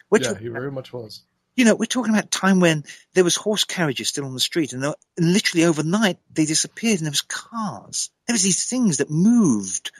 Which, 0.09 0.25
yeah, 0.25 0.37
he 0.37 0.49
very 0.49 0.71
much 0.71 0.93
was. 0.93 1.23
You 1.55 1.65
know, 1.65 1.75
we're 1.75 1.85
talking 1.85 2.13
about 2.13 2.31
time 2.31 2.59
when 2.59 2.85
there 3.13 3.23
was 3.23 3.35
horse 3.35 3.65
carriages 3.65 4.09
still 4.09 4.25
on 4.25 4.33
the 4.33 4.39
street, 4.39 4.73
and, 4.73 4.83
and 4.83 4.95
literally 5.17 5.65
overnight 5.65 6.17
they 6.31 6.45
disappeared, 6.45 6.99
and 6.99 7.05
there 7.05 7.11
was 7.11 7.21
cars. 7.21 8.09
There 8.27 8.33
was 8.33 8.43
these 8.43 8.65
things 8.65 8.97
that 8.97 9.09
moved. 9.09 9.91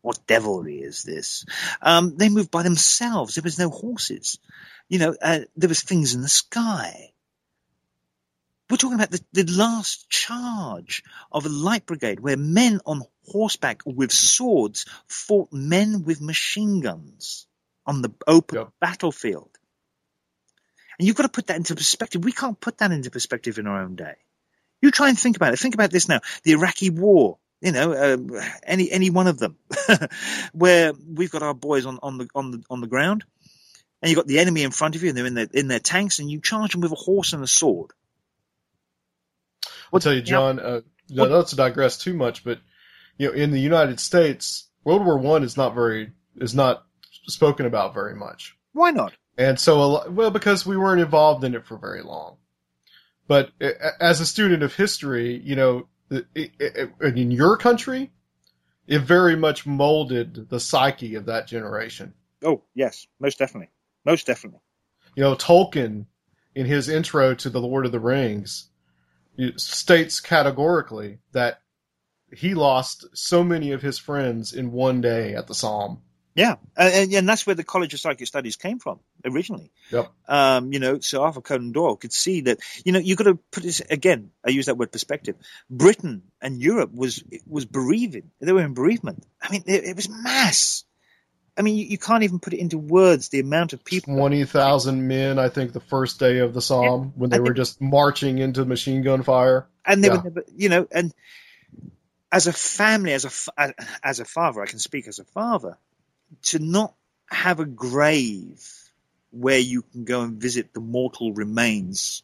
What 0.00 0.26
devilry 0.26 0.78
is 0.78 1.02
this? 1.02 1.44
Um, 1.82 2.16
they 2.16 2.28
moved 2.28 2.50
by 2.50 2.62
themselves. 2.62 3.34
There 3.34 3.42
was 3.42 3.58
no 3.58 3.68
horses. 3.68 4.38
You 4.88 5.00
know, 5.00 5.16
uh, 5.20 5.40
there 5.56 5.68
was 5.68 5.80
things 5.80 6.14
in 6.14 6.22
the 6.22 6.28
sky. 6.28 7.12
We're 8.70 8.76
talking 8.76 8.96
about 8.96 9.10
the, 9.10 9.24
the 9.32 9.52
last 9.52 10.10
charge 10.10 11.02
of 11.32 11.46
a 11.46 11.48
light 11.48 11.86
brigade 11.86 12.20
where 12.20 12.36
men 12.36 12.80
on 12.84 13.02
horseback 13.26 13.80
with 13.86 14.12
swords 14.12 14.84
fought 15.06 15.52
men 15.52 16.04
with 16.04 16.20
machine 16.20 16.80
guns 16.80 17.46
on 17.86 18.02
the 18.02 18.12
open 18.26 18.58
yep. 18.58 18.68
battlefield. 18.80 19.57
And 20.98 21.06
you've 21.06 21.16
got 21.16 21.24
to 21.24 21.28
put 21.28 21.46
that 21.46 21.56
into 21.56 21.74
perspective. 21.74 22.24
We 22.24 22.32
can't 22.32 22.58
put 22.58 22.78
that 22.78 22.90
into 22.90 23.10
perspective 23.10 23.58
in 23.58 23.66
our 23.66 23.82
own 23.82 23.94
day. 23.94 24.14
You 24.80 24.90
try 24.90 25.08
and 25.08 25.18
think 25.18 25.36
about 25.36 25.52
it. 25.52 25.58
Think 25.58 25.74
about 25.74 25.90
this 25.90 26.08
now. 26.08 26.20
The 26.44 26.52
Iraqi 26.52 26.90
war, 26.90 27.38
you 27.60 27.72
know, 27.72 27.92
uh, 27.92 28.42
any 28.62 28.90
any 28.90 29.10
one 29.10 29.26
of 29.26 29.38
them, 29.38 29.56
where 30.52 30.92
we've 30.92 31.30
got 31.30 31.42
our 31.42 31.54
boys 31.54 31.86
on, 31.86 31.98
on 32.02 32.18
the 32.18 32.28
on 32.34 32.50
the 32.52 32.62
on 32.70 32.80
the 32.80 32.86
ground, 32.86 33.24
and 34.00 34.10
you've 34.10 34.16
got 34.16 34.26
the 34.26 34.38
enemy 34.38 34.62
in 34.62 34.70
front 34.70 34.94
of 34.94 35.02
you, 35.02 35.08
and 35.08 35.18
they're 35.18 35.26
in 35.26 35.34
their 35.34 35.48
in 35.52 35.68
their 35.68 35.80
tanks, 35.80 36.20
and 36.20 36.30
you 36.30 36.40
charge 36.40 36.72
them 36.72 36.80
with 36.80 36.92
a 36.92 36.96
horse 36.96 37.32
and 37.32 37.42
a 37.42 37.48
sword. 37.48 37.90
I'll 39.92 40.00
tell 40.00 40.14
you, 40.14 40.22
John. 40.22 40.60
Uh, 40.60 40.80
not 41.10 41.48
to 41.48 41.56
digress 41.56 41.98
too 41.98 42.14
much, 42.14 42.44
but 42.44 42.60
you 43.16 43.28
know, 43.28 43.32
in 43.32 43.50
the 43.50 43.60
United 43.60 43.98
States, 43.98 44.68
World 44.84 45.04
War 45.04 45.18
One 45.18 45.42
is 45.42 45.56
not 45.56 45.74
very 45.74 46.12
is 46.36 46.54
not 46.54 46.84
spoken 47.26 47.66
about 47.66 47.94
very 47.94 48.14
much. 48.14 48.56
Why 48.72 48.90
not? 48.90 49.14
And 49.38 49.58
so, 49.58 50.10
well, 50.10 50.32
because 50.32 50.66
we 50.66 50.76
weren't 50.76 51.00
involved 51.00 51.44
in 51.44 51.54
it 51.54 51.64
for 51.64 51.78
very 51.78 52.02
long. 52.02 52.38
But 53.28 53.52
as 54.00 54.20
a 54.20 54.26
student 54.26 54.64
of 54.64 54.74
history, 54.74 55.40
you 55.44 55.54
know, 55.54 55.86
in 56.10 57.30
your 57.30 57.56
country, 57.56 58.10
it 58.88 59.02
very 59.02 59.36
much 59.36 59.64
molded 59.64 60.48
the 60.48 60.58
psyche 60.58 61.14
of 61.14 61.26
that 61.26 61.46
generation. 61.46 62.14
Oh, 62.42 62.64
yes, 62.74 63.06
most 63.20 63.38
definitely. 63.38 63.70
Most 64.04 64.26
definitely. 64.26 64.60
You 65.14 65.22
know, 65.22 65.36
Tolkien, 65.36 66.06
in 66.54 66.66
his 66.66 66.88
intro 66.88 67.34
to 67.34 67.48
The 67.48 67.60
Lord 67.60 67.86
of 67.86 67.92
the 67.92 68.00
Rings, 68.00 68.70
states 69.56 70.18
categorically 70.18 71.18
that 71.30 71.60
he 72.34 72.54
lost 72.54 73.06
so 73.14 73.44
many 73.44 73.70
of 73.70 73.82
his 73.82 73.98
friends 73.98 74.52
in 74.52 74.72
one 74.72 75.00
day 75.00 75.34
at 75.34 75.46
the 75.46 75.54
Somme. 75.54 76.02
Yeah, 76.34 76.56
and, 76.76 77.12
and 77.12 77.28
that's 77.28 77.46
where 77.46 77.54
the 77.54 77.62
College 77.62 77.94
of 77.94 78.00
Psychic 78.00 78.26
Studies 78.26 78.56
came 78.56 78.80
from 78.80 78.98
originally. 79.24 79.70
Yep. 79.90 80.10
Um, 80.26 80.72
you 80.72 80.78
know, 80.78 80.98
Sir 81.00 81.20
Arthur 81.20 81.40
Conan 81.40 81.72
Doyle 81.72 81.96
could 81.96 82.12
see 82.12 82.42
that. 82.42 82.58
You 82.84 82.92
know, 82.92 82.98
you've 82.98 83.18
got 83.18 83.24
to 83.24 83.38
put 83.50 83.62
this 83.62 83.80
again. 83.80 84.30
I 84.44 84.50
use 84.50 84.66
that 84.66 84.76
word 84.76 84.92
perspective. 84.92 85.36
Britain 85.70 86.22
and 86.40 86.60
Europe 86.60 86.92
was 86.92 87.22
was 87.46 87.64
bereaving. 87.64 88.30
They 88.40 88.52
were 88.52 88.62
in 88.62 88.74
bereavement. 88.74 89.24
I 89.42 89.50
mean, 89.50 89.64
it, 89.66 89.84
it 89.84 89.96
was 89.96 90.08
mass. 90.08 90.84
I 91.56 91.62
mean, 91.62 91.76
you, 91.76 91.86
you, 91.86 91.98
can't 91.98 92.22
even 92.22 92.38
put 92.38 92.52
it 92.52 92.60
into 92.60 92.78
words. 92.78 93.30
The 93.30 93.40
amount 93.40 93.72
of 93.72 93.84
people. 93.84 94.14
Twenty 94.14 94.44
thousand 94.44 95.08
men, 95.08 95.40
I 95.40 95.48
think, 95.48 95.72
the 95.72 95.80
first 95.80 96.20
day 96.20 96.38
of 96.38 96.54
the 96.54 96.62
Somme 96.62 97.02
yeah. 97.02 97.10
when 97.16 97.30
they 97.30 97.40
were 97.40 97.52
just 97.52 97.80
marching 97.80 98.38
into 98.38 98.64
machine 98.64 99.02
gun 99.02 99.24
fire. 99.24 99.66
And 99.84 100.04
they 100.04 100.08
yeah. 100.08 100.16
were, 100.18 100.22
never, 100.22 100.44
you 100.54 100.68
know, 100.68 100.86
and 100.92 101.12
as 102.30 102.46
a 102.46 102.52
family, 102.52 103.12
as 103.12 103.50
a 103.56 103.74
as 104.02 104.20
a 104.20 104.24
father, 104.24 104.62
I 104.62 104.66
can 104.66 104.78
speak 104.78 105.08
as 105.08 105.18
a 105.18 105.24
father 105.24 105.78
to 106.42 106.58
not 106.58 106.94
have 107.30 107.60
a 107.60 107.64
grave 107.64 108.87
where 109.30 109.58
you 109.58 109.82
can 109.82 110.04
go 110.04 110.22
and 110.22 110.40
visit 110.40 110.72
the 110.72 110.80
mortal 110.80 111.32
remains 111.32 112.22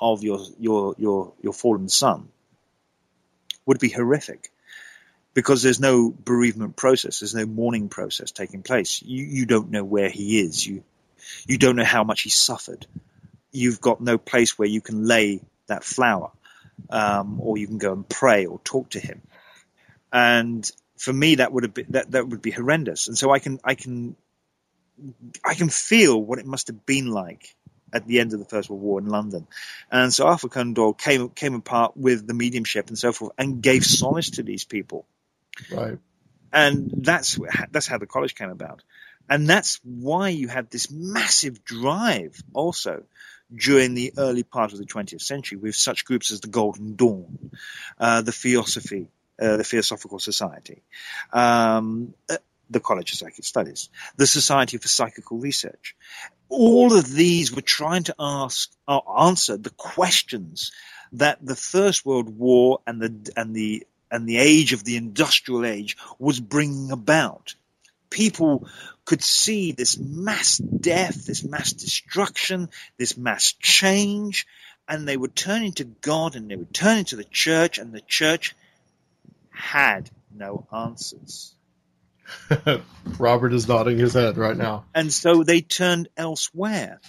of 0.00 0.22
your 0.22 0.40
your 0.58 0.94
your 0.98 1.32
your 1.42 1.52
fallen 1.52 1.88
son 1.88 2.28
would 3.66 3.78
be 3.78 3.90
horrific. 3.90 4.50
Because 5.32 5.62
there's 5.62 5.78
no 5.78 6.10
bereavement 6.10 6.74
process 6.74 7.20
there's 7.20 7.34
no 7.34 7.46
mourning 7.46 7.88
process 7.88 8.32
taking 8.32 8.62
place. 8.62 9.02
You 9.02 9.24
you 9.24 9.46
don't 9.46 9.70
know 9.70 9.84
where 9.84 10.08
he 10.08 10.40
is. 10.40 10.66
You 10.66 10.82
you 11.46 11.58
don't 11.58 11.76
know 11.76 11.84
how 11.84 12.04
much 12.04 12.22
he 12.22 12.30
suffered. 12.30 12.86
You've 13.52 13.80
got 13.80 14.00
no 14.00 14.18
place 14.18 14.58
where 14.58 14.68
you 14.68 14.80
can 14.80 15.06
lay 15.06 15.40
that 15.66 15.84
flower 15.84 16.30
um, 16.88 17.40
or 17.40 17.58
you 17.58 17.66
can 17.66 17.78
go 17.78 17.92
and 17.92 18.08
pray 18.08 18.46
or 18.46 18.58
talk 18.64 18.90
to 18.90 19.00
him. 19.00 19.20
And 20.12 20.70
for 20.96 21.12
me 21.12 21.36
that 21.36 21.52
would 21.52 21.62
have 21.64 21.74
been 21.74 21.86
that, 21.90 22.10
that 22.12 22.28
would 22.28 22.42
be 22.42 22.50
horrendous. 22.50 23.08
And 23.08 23.16
so 23.16 23.30
I 23.30 23.38
can 23.38 23.60
I 23.62 23.74
can 23.74 24.16
I 25.44 25.54
can 25.54 25.68
feel 25.68 26.20
what 26.20 26.38
it 26.38 26.46
must 26.46 26.68
have 26.68 26.86
been 26.86 27.10
like 27.10 27.54
at 27.92 28.06
the 28.06 28.20
end 28.20 28.32
of 28.32 28.38
the 28.38 28.44
First 28.44 28.70
World 28.70 28.82
War 28.82 28.98
in 29.00 29.08
London. 29.08 29.46
And 29.90 30.12
so 30.12 30.26
Arthur 30.26 30.48
Conan 30.48 30.74
Doyle 30.74 30.92
came 30.92 31.28
came 31.30 31.54
apart 31.54 31.96
with 31.96 32.26
the 32.26 32.34
mediumship 32.34 32.88
and 32.88 32.98
so 32.98 33.12
forth 33.12 33.32
and 33.38 33.62
gave 33.62 33.84
solace 33.84 34.30
to 34.30 34.42
these 34.42 34.64
people. 34.64 35.06
Right. 35.70 35.98
And 36.52 36.90
that's 36.98 37.38
that's 37.70 37.86
how 37.86 37.98
the 37.98 38.06
college 38.06 38.34
came 38.34 38.50
about. 38.50 38.82
And 39.28 39.48
that's 39.48 39.80
why 39.84 40.30
you 40.30 40.48
had 40.48 40.70
this 40.70 40.90
massive 40.90 41.64
drive 41.64 42.42
also 42.52 43.04
during 43.54 43.94
the 43.94 44.12
early 44.16 44.42
part 44.42 44.72
of 44.72 44.78
the 44.78 44.84
20th 44.84 45.22
century 45.22 45.56
with 45.56 45.76
such 45.76 46.04
groups 46.04 46.32
as 46.32 46.40
the 46.40 46.48
Golden 46.48 46.96
Dawn, 46.96 47.50
uh, 47.98 48.22
the 48.22 48.32
Theosophy, 48.32 49.08
uh, 49.40 49.56
the 49.56 49.64
Theosophical 49.64 50.18
Society, 50.18 50.82
um, 51.32 52.14
uh, 52.28 52.36
the 52.70 52.80
College 52.80 53.12
of 53.12 53.18
Psychic 53.18 53.44
Studies, 53.44 53.88
the 54.16 54.26
Society 54.26 54.78
for 54.78 54.88
Psychical 54.88 55.38
Research. 55.38 55.96
All 56.48 56.96
of 56.96 57.12
these 57.12 57.54
were 57.54 57.62
trying 57.62 58.04
to 58.04 58.14
ask 58.18 58.70
uh, 58.88 59.00
answer 59.18 59.56
the 59.56 59.70
questions 59.70 60.72
that 61.12 61.44
the 61.44 61.56
First 61.56 62.06
World 62.06 62.28
War 62.38 62.80
and 62.86 63.00
the 63.00 63.32
and 63.36 63.54
the 63.54 63.86
and 64.10 64.28
the 64.28 64.38
age 64.38 64.72
of 64.72 64.84
the 64.84 64.96
industrial 64.96 65.64
age 65.64 65.96
was 66.18 66.40
bringing 66.40 66.90
about. 66.90 67.54
People 68.08 68.66
could 69.04 69.22
see 69.22 69.72
this 69.72 69.98
mass 69.98 70.58
death, 70.58 71.26
this 71.26 71.44
mass 71.44 71.72
destruction, 71.72 72.68
this 72.96 73.16
mass 73.16 73.52
change, 73.52 74.46
and 74.88 75.06
they 75.06 75.16
would 75.16 75.36
turn 75.36 75.62
into 75.62 75.84
God 75.84 76.34
and 76.34 76.50
they 76.50 76.56
would 76.56 76.74
turn 76.74 76.98
into 76.98 77.16
the 77.16 77.24
church, 77.24 77.78
and 77.78 77.92
the 77.92 78.00
church 78.00 78.56
had 79.50 80.10
no 80.34 80.66
answers. 80.72 81.54
Robert 83.18 83.52
is 83.52 83.68
nodding 83.68 83.98
his 83.98 84.14
head 84.14 84.36
right 84.36 84.56
now. 84.56 84.84
And 84.94 85.12
so 85.12 85.42
they 85.42 85.60
turned 85.60 86.08
elsewhere 86.16 87.00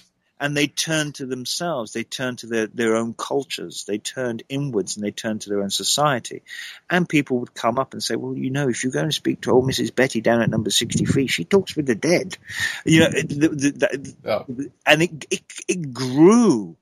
and 0.42 0.58
they 0.58 0.66
turned 0.66 1.16
to 1.16 1.28
themselves. 1.28 1.94
They 1.94 2.04
turned 2.04 2.40
to 2.40 2.48
their, 2.48 2.66
their 2.66 2.96
own 2.96 3.14
cultures. 3.14 3.86
They 3.88 4.00
turned 4.00 4.42
inwards 4.50 4.98
and 4.98 5.06
they 5.06 5.12
turned 5.12 5.42
to 5.42 5.50
their 5.50 5.62
own 5.62 5.70
society. 5.70 6.42
And 6.90 7.08
people 7.08 7.40
would 7.40 7.54
come 7.54 7.78
up 7.78 7.94
and 7.94 8.04
say, 8.04 8.16
well, 8.16 8.36
you 8.36 8.50
know, 8.50 8.68
if 8.68 8.84
you 8.84 8.90
go 8.90 9.02
and 9.02 9.14
speak 9.14 9.42
to 9.42 9.52
old 9.52 9.70
Mrs. 9.70 9.94
Betty 9.94 10.20
down 10.20 10.42
at 10.42 10.50
number 10.50 10.72
63, 10.72 11.28
she 11.28 11.46
talks 11.46 11.76
with 11.76 11.86
the 11.86 11.94
dead. 11.94 12.38
You 12.86 13.02
know, 13.02 13.10
the, 13.12 13.48
the, 13.50 13.72
the, 13.72 14.16
yeah. 14.26 14.66
and 14.88 15.04
it, 15.04 15.28
it, 15.30 15.44
it 15.68 15.94
grew. 15.94 16.76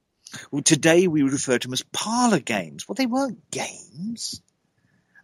Well, 0.51 0.61
today 0.61 1.07
we 1.07 1.23
refer 1.23 1.57
to 1.57 1.67
them 1.67 1.73
as 1.73 1.83
parlor 1.91 2.39
games. 2.39 2.87
Well, 2.87 2.95
they 2.95 3.07
weren't 3.07 3.51
games. 3.51 4.41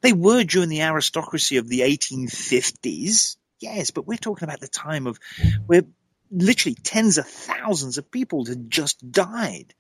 They 0.06 0.14
were 0.14 0.44
during 0.44 0.70
the 0.70 0.84
aristocracy 0.84 1.58
of 1.58 1.68
the 1.68 1.80
1850s, 1.80 3.38
yes, 3.60 3.90
but 3.90 4.06
we're 4.06 4.18
talking 4.18 4.48
about 4.48 4.60
the 4.60 4.68
time 4.68 5.08
of 5.08 5.20
where 5.66 5.82
literally 6.30 6.76
tens 6.76 7.18
of 7.18 7.26
thousands 7.26 7.98
of 7.98 8.12
people 8.12 8.46
had 8.46 8.70
just 8.70 9.12
died. 9.12 9.74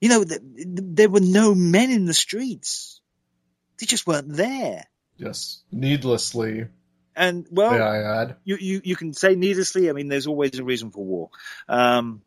You 0.00 0.08
know, 0.08 0.24
there 0.24 1.08
were 1.08 1.18
no 1.18 1.52
men 1.52 1.90
in 1.90 2.04
the 2.04 2.14
streets. 2.14 3.00
They 3.80 3.86
just 3.86 4.06
weren't 4.06 4.32
there. 4.32 4.84
Yes, 5.16 5.64
needlessly. 5.72 6.68
And 7.16 7.44
well, 7.50 7.72
may 7.72 7.80
I 7.80 8.22
add? 8.22 8.36
You, 8.44 8.56
you 8.60 8.82
you 8.84 8.94
can 8.94 9.14
say 9.14 9.34
needlessly. 9.34 9.90
I 9.90 9.94
mean, 9.94 10.06
there's 10.06 10.28
always 10.28 10.56
a 10.60 10.62
reason 10.62 10.92
for 10.92 11.04
war. 11.04 11.30
Um, 11.68 12.22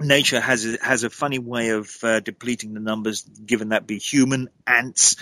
nature 0.00 0.40
has 0.40 0.64
a, 0.64 0.78
has 0.82 1.04
a 1.04 1.10
funny 1.10 1.38
way 1.38 1.70
of 1.70 1.94
uh, 2.02 2.20
depleting 2.20 2.72
the 2.72 2.80
numbers, 2.80 3.22
given 3.22 3.70
that 3.70 3.86
be 3.86 3.98
human 3.98 4.48
ants, 4.66 5.16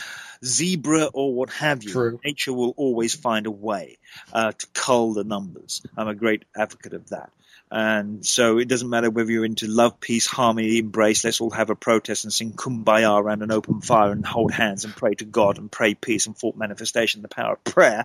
zebra 0.45 1.07
or 1.07 1.35
what 1.35 1.51
have 1.51 1.83
you. 1.83 1.93
True. 1.93 2.21
Nature 2.25 2.53
will 2.53 2.75
always 2.77 3.15
find 3.15 3.47
a 3.47 3.51
way 3.51 3.99
uh, 4.33 4.53
to 4.53 4.67
cull 4.75 5.15
the 5.15 5.25
numbers. 5.25 5.83
I'm 5.97 6.09
a 6.09 6.15
great 6.15 6.45
advocate 6.57 6.95
of 6.95 7.09
that. 7.11 7.31
And 7.73 8.27
so 8.27 8.59
it 8.59 8.67
doesn't 8.67 8.91
matter 8.91 9.11
whether 9.11 9.31
you're 9.31 9.45
into 9.45 9.69
love, 9.69 10.01
peace, 10.01 10.27
harmony, 10.27 10.79
embrace. 10.79 11.25
Let's 11.25 11.41
all 11.41 11.51
have 11.51 11.71
a 11.71 11.77
protest 11.77 12.25
and 12.25 12.33
sing 12.33 12.53
kumbaya 12.53 13.21
around 13.21 13.43
an 13.43 13.53
open 13.53 13.81
fire 13.81 14.11
and 14.11 14.27
hold 14.27 14.51
hands 14.51 14.85
and 14.85 14.97
pray 14.97 15.15
to 15.15 15.25
God 15.25 15.59
and 15.59 15.71
pray 15.71 15.95
peace 15.95 16.27
and 16.27 16.37
thought 16.37 16.57
manifestation, 16.57 17.23
the 17.23 17.29
power 17.29 17.53
of 17.53 17.63
prayer. 17.63 18.05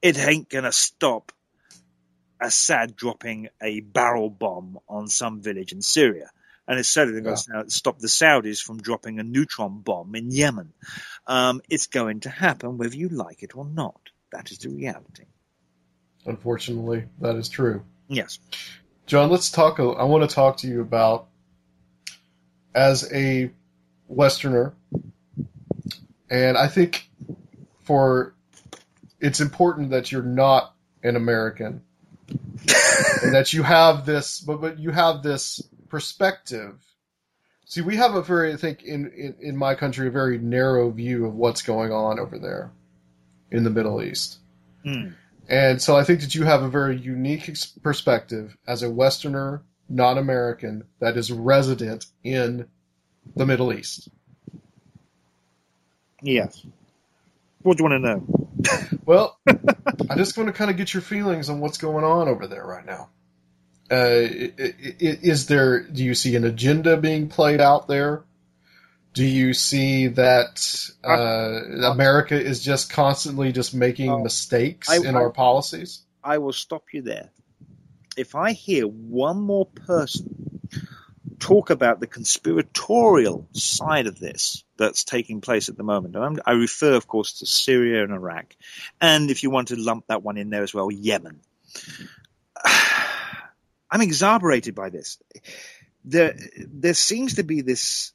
It 0.00 0.18
ain't 0.18 0.48
going 0.48 0.64
to 0.64 0.72
stop 0.72 1.32
Assad 2.40 2.96
dropping 2.96 3.48
a 3.62 3.80
barrel 3.80 4.30
bomb 4.30 4.78
on 4.88 5.08
some 5.08 5.40
village 5.40 5.72
in 5.72 5.82
Syria. 5.82 6.30
And 6.66 6.78
it's 6.78 6.88
certainly 6.88 7.20
going 7.20 7.36
to 7.36 7.64
stop 7.68 7.98
the 7.98 8.08
Saudis 8.08 8.60
from 8.60 8.78
dropping 8.78 9.18
a 9.18 9.22
neutron 9.22 9.80
bomb 9.80 10.14
in 10.14 10.30
Yemen. 10.30 10.72
Um, 11.26 11.60
it's 11.68 11.88
going 11.88 12.20
to 12.20 12.30
happen 12.30 12.78
whether 12.78 12.96
you 12.96 13.08
like 13.08 13.42
it 13.42 13.54
or 13.54 13.66
not. 13.66 14.00
That 14.32 14.50
is 14.50 14.58
the 14.58 14.70
reality. 14.70 15.26
Unfortunately, 16.24 17.04
that 17.20 17.36
is 17.36 17.48
true. 17.48 17.84
Yes. 18.08 18.38
John, 19.06 19.30
let's 19.30 19.50
talk. 19.50 19.78
I 19.78 20.04
want 20.04 20.28
to 20.28 20.34
talk 20.34 20.58
to 20.58 20.66
you 20.66 20.80
about 20.80 21.28
as 22.74 23.10
a 23.12 23.50
Westerner, 24.08 24.74
and 26.30 26.56
I 26.56 26.68
think 26.68 27.08
for 27.82 28.34
it's 29.20 29.40
important 29.40 29.90
that 29.90 30.10
you're 30.10 30.22
not 30.22 30.74
an 31.02 31.16
American, 31.16 31.82
and 32.28 33.34
that 33.34 33.52
you 33.52 33.62
have 33.62 34.06
this, 34.06 34.40
but 34.40 34.60
but 34.60 34.78
you 34.78 34.90
have 34.90 35.22
this 35.22 35.62
perspective. 35.88 36.74
See, 37.66 37.80
we 37.80 37.96
have 37.96 38.14
a 38.14 38.22
very, 38.22 38.52
I 38.52 38.56
think, 38.56 38.82
in, 38.82 39.10
in 39.12 39.34
in 39.40 39.56
my 39.56 39.74
country, 39.74 40.08
a 40.08 40.10
very 40.10 40.38
narrow 40.38 40.90
view 40.90 41.26
of 41.26 41.34
what's 41.34 41.62
going 41.62 41.92
on 41.92 42.18
over 42.18 42.38
there 42.38 42.70
in 43.50 43.64
the 43.64 43.70
Middle 43.70 44.02
East. 44.02 44.38
Hmm. 44.82 45.10
And 45.48 45.80
so 45.80 45.96
I 45.96 46.04
think 46.04 46.20
that 46.20 46.34
you 46.34 46.44
have 46.44 46.62
a 46.62 46.68
very 46.68 46.96
unique 46.96 47.50
perspective 47.82 48.56
as 48.66 48.82
a 48.82 48.90
Westerner, 48.90 49.62
non 49.88 50.18
American, 50.18 50.84
that 51.00 51.16
is 51.16 51.30
resident 51.30 52.06
in 52.22 52.66
the 53.36 53.46
Middle 53.46 53.72
East. 53.72 54.08
Yes. 56.22 56.64
What 57.62 57.76
do 57.76 57.84
you 57.84 57.90
want 57.90 58.02
to 58.02 58.08
know? 58.08 58.40
Well, 59.04 59.38
I 59.46 60.16
just 60.16 60.38
want 60.38 60.46
to 60.46 60.52
kind 60.54 60.70
of 60.70 60.78
get 60.78 60.94
your 60.94 61.02
feelings 61.02 61.50
on 61.50 61.60
what's 61.60 61.76
going 61.76 62.04
on 62.04 62.28
over 62.28 62.46
there 62.46 62.64
right 62.64 62.86
now. 62.86 63.10
Uh, 63.90 64.22
is 64.26 65.46
there, 65.46 65.82
do 65.82 66.02
you 66.02 66.14
see 66.14 66.36
an 66.36 66.44
agenda 66.44 66.96
being 66.96 67.28
played 67.28 67.60
out 67.60 67.86
there? 67.86 68.24
Do 69.12 69.24
you 69.24 69.54
see 69.54 70.08
that 70.08 70.90
uh, 71.04 71.90
America 71.92 72.40
is 72.40 72.64
just 72.64 72.90
constantly 72.90 73.52
just 73.52 73.74
making 73.74 74.22
mistakes 74.22 74.90
I- 74.90 74.96
in 74.96 75.14
I- 75.14 75.20
our 75.20 75.30
policies? 75.30 76.02
I 76.22 76.38
will 76.38 76.54
stop 76.54 76.84
you 76.92 77.02
there. 77.02 77.30
If 78.16 78.34
I 78.34 78.52
hear 78.52 78.86
one 78.86 79.40
more 79.40 79.66
person 79.66 80.60
talk 81.38 81.68
about 81.70 82.00
the 82.00 82.06
conspiratorial 82.06 83.46
side 83.52 84.06
of 84.06 84.18
this 84.18 84.64
that's 84.78 85.04
taking 85.04 85.42
place 85.42 85.68
at 85.68 85.76
the 85.76 85.82
moment, 85.82 86.16
and 86.16 86.24
I'm, 86.24 86.38
I 86.46 86.52
refer, 86.52 86.94
of 86.94 87.06
course, 87.06 87.40
to 87.40 87.46
Syria 87.46 88.02
and 88.02 88.12
Iraq, 88.12 88.56
and 89.00 89.30
if 89.30 89.42
you 89.42 89.50
want 89.50 89.68
to 89.68 89.76
lump 89.76 90.06
that 90.06 90.22
one 90.22 90.38
in 90.38 90.48
there 90.48 90.62
as 90.62 90.72
well, 90.72 90.90
Yemen. 90.90 91.40
I'm 93.94 94.00
exasperated 94.00 94.74
by 94.74 94.90
this. 94.90 95.18
There, 96.04 96.34
there 96.58 96.94
seems 96.94 97.36
to 97.36 97.44
be 97.44 97.60
this. 97.60 98.12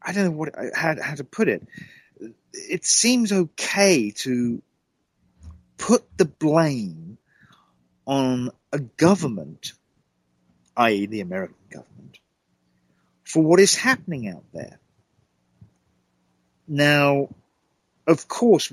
I 0.00 0.12
don't 0.12 0.24
know 0.24 0.30
what 0.30 0.54
how, 0.74 0.96
how 1.00 1.14
to 1.14 1.24
put 1.24 1.48
it. 1.48 1.68
It 2.54 2.86
seems 2.86 3.32
okay 3.32 4.12
to 4.22 4.62
put 5.76 6.04
the 6.16 6.24
blame 6.24 7.18
on 8.06 8.50
a 8.72 8.78
government, 8.78 9.74
i.e., 10.74 11.04
the 11.04 11.20
American 11.20 11.56
government, 11.68 12.18
for 13.24 13.42
what 13.42 13.60
is 13.60 13.74
happening 13.74 14.26
out 14.26 14.44
there. 14.54 14.80
Now, 16.66 17.28
of 18.06 18.26
course, 18.26 18.72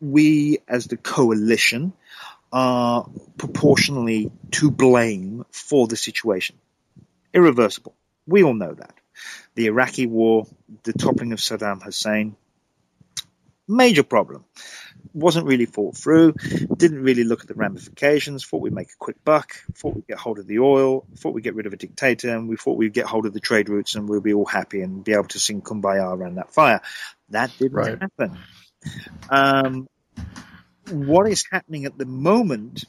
we 0.00 0.58
as 0.66 0.86
the 0.86 0.96
coalition 0.96 1.92
are 2.52 3.08
proportionally 3.38 4.30
to 4.52 4.70
blame 4.70 5.44
for 5.50 5.86
the 5.86 5.96
situation. 5.96 6.56
Irreversible. 7.34 7.94
We 8.26 8.42
all 8.42 8.54
know 8.54 8.74
that. 8.74 8.94
The 9.54 9.66
Iraqi 9.66 10.06
war, 10.06 10.46
the 10.82 10.92
toppling 10.92 11.32
of 11.32 11.38
Saddam 11.38 11.82
Hussein, 11.82 12.36
major 13.68 14.02
problem. 14.02 14.44
Wasn't 15.14 15.46
really 15.46 15.64
thought 15.64 15.96
through, 15.96 16.34
didn't 16.76 17.02
really 17.02 17.24
look 17.24 17.40
at 17.40 17.48
the 17.48 17.54
ramifications, 17.54 18.44
thought 18.44 18.60
we'd 18.60 18.74
make 18.74 18.90
a 18.90 18.96
quick 18.98 19.24
buck, 19.24 19.54
thought 19.74 19.94
we'd 19.94 20.06
get 20.06 20.18
hold 20.18 20.38
of 20.38 20.46
the 20.46 20.58
oil, 20.58 21.06
thought 21.16 21.32
we'd 21.32 21.44
get 21.44 21.54
rid 21.54 21.64
of 21.66 21.72
a 21.72 21.76
dictator, 21.76 22.36
and 22.36 22.48
we 22.48 22.56
thought 22.56 22.76
we'd 22.76 22.92
get 22.92 23.06
hold 23.06 23.24
of 23.24 23.32
the 23.32 23.40
trade 23.40 23.70
routes 23.70 23.94
and 23.94 24.08
we'll 24.08 24.20
be 24.20 24.34
all 24.34 24.44
happy 24.44 24.82
and 24.82 25.02
be 25.04 25.12
able 25.12 25.24
to 25.24 25.38
sing 25.38 25.62
kumbaya 25.62 26.14
around 26.14 26.34
that 26.34 26.52
fire. 26.52 26.82
That 27.30 27.50
didn't 27.58 27.72
Right. 27.78 27.98
happen. 27.98 28.38
Um, 29.30 29.88
what 30.90 31.28
is 31.28 31.44
happening 31.50 31.84
at 31.84 31.98
the 31.98 32.06
moment, 32.06 32.84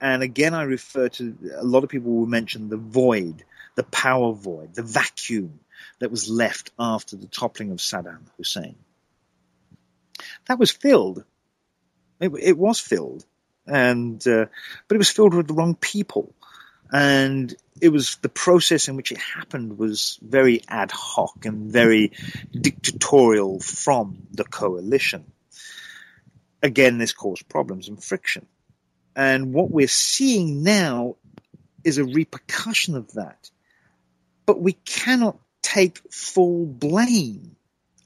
and 0.00 0.22
again, 0.22 0.54
I 0.54 0.62
refer 0.62 1.08
to 1.08 1.36
a 1.56 1.64
lot 1.64 1.84
of 1.84 1.90
people 1.90 2.12
will 2.12 2.26
mention 2.26 2.68
the 2.68 2.76
void, 2.76 3.44
the 3.74 3.82
power 3.84 4.32
void, 4.32 4.74
the 4.74 4.82
vacuum 4.82 5.60
that 5.98 6.10
was 6.10 6.28
left 6.28 6.70
after 6.78 7.16
the 7.16 7.26
toppling 7.26 7.70
of 7.70 7.78
Saddam 7.78 8.22
Hussein. 8.36 8.76
That 10.46 10.58
was 10.58 10.70
filled. 10.70 11.24
It, 12.20 12.32
it 12.40 12.58
was 12.58 12.80
filled, 12.80 13.24
and 13.66 14.26
uh, 14.26 14.46
but 14.86 14.94
it 14.94 14.98
was 14.98 15.10
filled 15.10 15.34
with 15.34 15.46
the 15.46 15.54
wrong 15.54 15.76
people, 15.76 16.34
and 16.92 17.54
it 17.80 17.90
was 17.90 18.16
the 18.16 18.28
process 18.28 18.88
in 18.88 18.96
which 18.96 19.12
it 19.12 19.18
happened 19.18 19.78
was 19.78 20.18
very 20.20 20.62
ad 20.68 20.90
hoc 20.90 21.44
and 21.44 21.70
very 21.70 22.12
dictatorial 22.52 23.60
from 23.60 24.26
the 24.32 24.44
coalition. 24.44 25.24
Again, 26.62 26.98
this 26.98 27.12
caused 27.12 27.48
problems 27.48 27.88
and 27.88 28.02
friction. 28.02 28.46
And 29.14 29.52
what 29.52 29.70
we're 29.70 29.88
seeing 29.88 30.62
now 30.62 31.16
is 31.84 31.98
a 31.98 32.04
repercussion 32.04 32.96
of 32.96 33.12
that. 33.12 33.50
But 34.46 34.60
we 34.60 34.72
cannot 34.72 35.38
take 35.62 36.00
full 36.12 36.66
blame. 36.66 37.56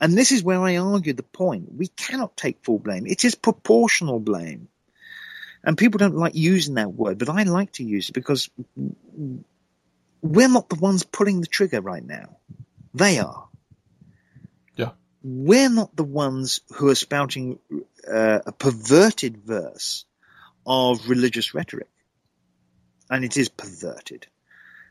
And 0.00 0.14
this 0.14 0.32
is 0.32 0.42
where 0.42 0.60
I 0.60 0.78
argue 0.78 1.12
the 1.12 1.22
point. 1.22 1.72
We 1.72 1.86
cannot 1.86 2.36
take 2.36 2.64
full 2.64 2.78
blame. 2.78 3.06
It 3.06 3.24
is 3.24 3.34
proportional 3.34 4.18
blame. 4.18 4.68
And 5.64 5.78
people 5.78 5.98
don't 5.98 6.16
like 6.16 6.34
using 6.34 6.74
that 6.74 6.92
word, 6.92 7.18
but 7.18 7.28
I 7.28 7.44
like 7.44 7.72
to 7.74 7.84
use 7.84 8.08
it 8.08 8.12
because 8.12 8.50
we're 10.20 10.48
not 10.48 10.68
the 10.68 10.76
ones 10.76 11.04
pulling 11.04 11.40
the 11.40 11.46
trigger 11.46 11.80
right 11.80 12.04
now. 12.04 12.36
They 12.94 13.20
are. 13.20 13.48
We're 15.22 15.70
not 15.70 15.94
the 15.94 16.04
ones 16.04 16.60
who 16.74 16.88
are 16.88 16.94
spouting 16.94 17.58
uh, 18.10 18.40
a 18.46 18.52
perverted 18.52 19.36
verse 19.38 20.04
of 20.66 21.08
religious 21.08 21.54
rhetoric. 21.54 21.88
And 23.10 23.24
it 23.24 23.36
is 23.36 23.48
perverted. 23.48 24.26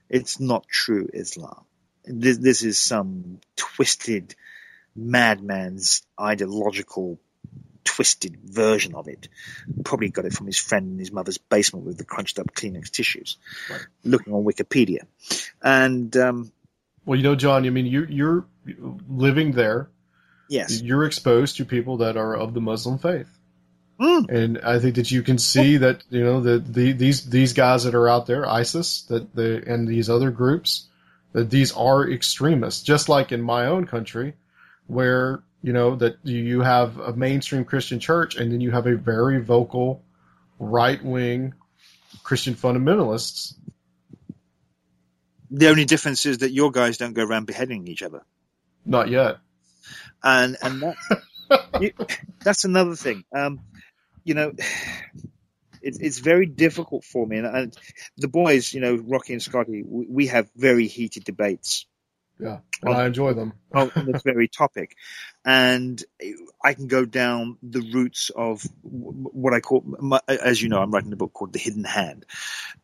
It's 0.09 0.39
not 0.39 0.67
true 0.67 1.09
Islam. 1.13 1.63
This, 2.05 2.37
this 2.37 2.63
is 2.63 2.77
some 2.79 3.39
twisted 3.55 4.35
madman's 4.95 6.03
ideological 6.19 7.19
twisted 7.83 8.37
version 8.43 8.95
of 8.95 9.07
it. 9.07 9.27
Probably 9.83 10.09
got 10.09 10.25
it 10.25 10.33
from 10.33 10.47
his 10.47 10.57
friend 10.57 10.93
in 10.93 10.99
his 10.99 11.11
mother's 11.11 11.37
basement 11.37 11.85
with 11.85 11.97
the 11.97 12.05
crunched 12.05 12.39
up 12.39 12.53
Kleenex 12.53 12.89
tissues, 12.91 13.37
Right. 13.69 13.81
looking 14.03 14.33
on 14.33 14.43
Wikipedia. 14.43 14.99
And 15.61 16.15
um, 16.17 16.51
Well, 17.05 17.17
you 17.17 17.23
know, 17.23 17.35
John, 17.35 17.65
I 17.65 17.69
mean, 17.69 17.85
you, 17.85 18.05
you're 18.07 18.45
living 19.09 19.51
there. 19.53 19.89
Yes, 20.51 20.81
You're 20.81 21.05
exposed 21.05 21.57
to 21.57 21.65
people 21.65 21.97
that 21.97 22.17
are 22.17 22.35
of 22.35 22.53
the 22.53 22.61
Muslim 22.61 22.99
faith. 22.99 23.27
Mm. 23.99 24.29
And 24.29 24.59
I 24.63 24.79
think 24.79 24.95
that 24.95 25.11
you 25.11 25.21
can 25.21 25.37
see 25.37 25.77
that, 25.77 26.03
you 26.09 26.23
know, 26.23 26.41
that 26.41 26.73
the, 26.73 26.91
these, 26.91 27.29
these 27.29 27.53
guys 27.53 27.83
that 27.83 27.95
are 27.95 28.09
out 28.09 28.25
there, 28.25 28.47
ISIS, 28.47 29.03
that 29.03 29.33
the, 29.35 29.63
and 29.65 29.87
these 29.87 30.09
other 30.09 30.31
groups, 30.31 30.87
that 31.33 31.49
these 31.49 31.71
are 31.73 32.09
extremists, 32.09 32.83
just 32.83 33.09
like 33.09 33.31
in 33.31 33.41
my 33.41 33.67
own 33.67 33.85
country, 33.85 34.33
where, 34.87 35.43
you 35.61 35.71
know, 35.71 35.95
that 35.95 36.17
you 36.23 36.61
have 36.61 36.97
a 36.97 37.13
mainstream 37.13 37.63
Christian 37.63 37.99
church 37.99 38.35
and 38.35 38.51
then 38.51 38.59
you 38.59 38.71
have 38.71 38.87
a 38.87 38.95
very 38.95 39.39
vocal 39.39 40.03
right 40.59 41.03
wing 41.03 41.53
Christian 42.23 42.55
fundamentalists. 42.55 43.53
the 45.49 45.69
only 45.69 45.85
difference 45.85 46.25
is 46.25 46.39
that 46.39 46.51
your 46.51 46.71
guys 46.71 46.97
don't 46.97 47.13
go 47.13 47.23
around 47.23 47.45
beheading 47.45 47.87
each 47.87 48.01
other. 48.01 48.23
Not 48.85 49.09
yet. 49.09 49.37
And 50.23 50.57
and 50.61 50.81
that 50.81 50.95
you, 51.79 51.91
that's 52.43 52.65
another 52.65 52.95
thing. 52.95 53.23
Um, 53.35 53.61
you 54.23 54.33
know, 54.33 54.53
it's 55.81 55.99
it's 55.99 56.19
very 56.19 56.45
difficult 56.45 57.03
for 57.03 57.25
me, 57.25 57.37
and, 57.37 57.47
and 57.47 57.77
the 58.17 58.27
boys, 58.27 58.73
you 58.73 58.81
know, 58.81 58.95
Rocky 58.95 59.33
and 59.33 59.41
Scotty, 59.41 59.83
we, 59.85 60.05
we 60.09 60.27
have 60.27 60.49
very 60.55 60.87
heated 60.87 61.23
debates 61.23 61.85
Yeah, 62.39 62.59
and 62.83 62.93
I 62.93 63.05
enjoy 63.05 63.33
them. 63.33 63.53
on 63.73 63.91
this 63.95 64.21
very 64.23 64.47
topic, 64.47 64.95
and 65.45 66.01
I 66.63 66.73
can 66.73 66.87
go 66.87 67.05
down 67.05 67.57
the 67.63 67.89
roots 67.93 68.31
of 68.35 68.63
what 68.81 69.53
I 69.53 69.59
call, 69.59 69.97
as 70.27 70.61
you 70.61 70.69
know, 70.69 70.81
I'm 70.81 70.91
writing 70.91 71.13
a 71.13 71.17
book 71.17 71.33
called 71.33 71.53
The 71.53 71.59
Hidden 71.59 71.85
Hand, 71.85 72.25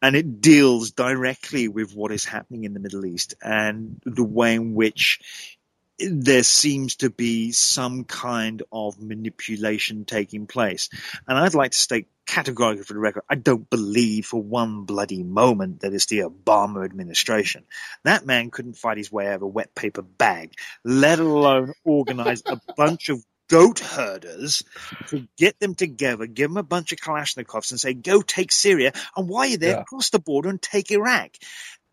and 0.02 0.16
it 0.16 0.42
deals 0.42 0.92
directly 0.92 1.68
with 1.68 1.94
what 1.94 2.12
is 2.12 2.26
happening 2.26 2.64
in 2.64 2.74
the 2.74 2.80
Middle 2.80 3.06
East 3.06 3.36
and 3.42 4.02
the 4.06 4.24
way 4.24 4.56
in 4.56 4.74
which 4.74 5.57
there 6.00 6.44
seems 6.44 6.98
to 6.98 7.10
be 7.10 7.52
some 7.52 8.04
kind 8.04 8.64
of 8.72 9.02
manipulation 9.02 10.06
taking 10.06 10.48
place. 10.48 10.90
And 11.28 11.38
I'd 11.38 11.56
like 11.56 11.72
to 11.72 11.78
state 11.78 12.08
categorically 12.26 12.84
for 12.84 12.94
the 12.94 13.00
record, 13.00 13.24
I 13.30 13.36
don't 13.36 13.70
believe 13.70 14.26
for 14.26 14.42
one 14.42 14.84
bloody 14.84 15.24
moment 15.24 15.80
that 15.82 15.94
it's 15.94 16.06
the 16.08 16.20
Obama 16.20 16.86
administration. 16.86 17.64
That 18.04 18.26
man 18.26 18.52
couldn't 18.52 18.78
fight 18.78 18.98
his 18.98 19.12
way 19.12 19.28
out 19.28 19.36
of 19.36 19.42
a 19.44 19.48
wet 19.48 19.74
paper 19.74 20.02
bag, 20.02 20.54
let 20.84 21.20
alone 21.20 21.74
organize 21.84 22.44
a 22.46 22.60
bunch 22.78 23.10
of 23.10 23.24
goat 23.50 23.80
herders 23.80 24.64
to 25.08 25.28
get 25.38 25.60
them 25.60 25.74
together, 25.74 26.26
give 26.26 26.50
them 26.50 26.58
a 26.58 26.64
bunch 26.64 26.92
of 26.92 27.00
Kalashnikovs 27.00 27.72
and 27.72 27.80
say, 27.80 27.94
go 27.94 28.22
take 28.22 28.52
Syria. 28.52 28.92
And 29.16 29.30
while 29.30 29.46
you're 29.48 29.58
there, 29.58 29.78
yeah. 29.78 29.84
cross 29.84 30.10
the 30.10 30.20
border 30.20 30.50
and 30.50 30.62
take 30.62 30.92
Iraq 30.92 31.32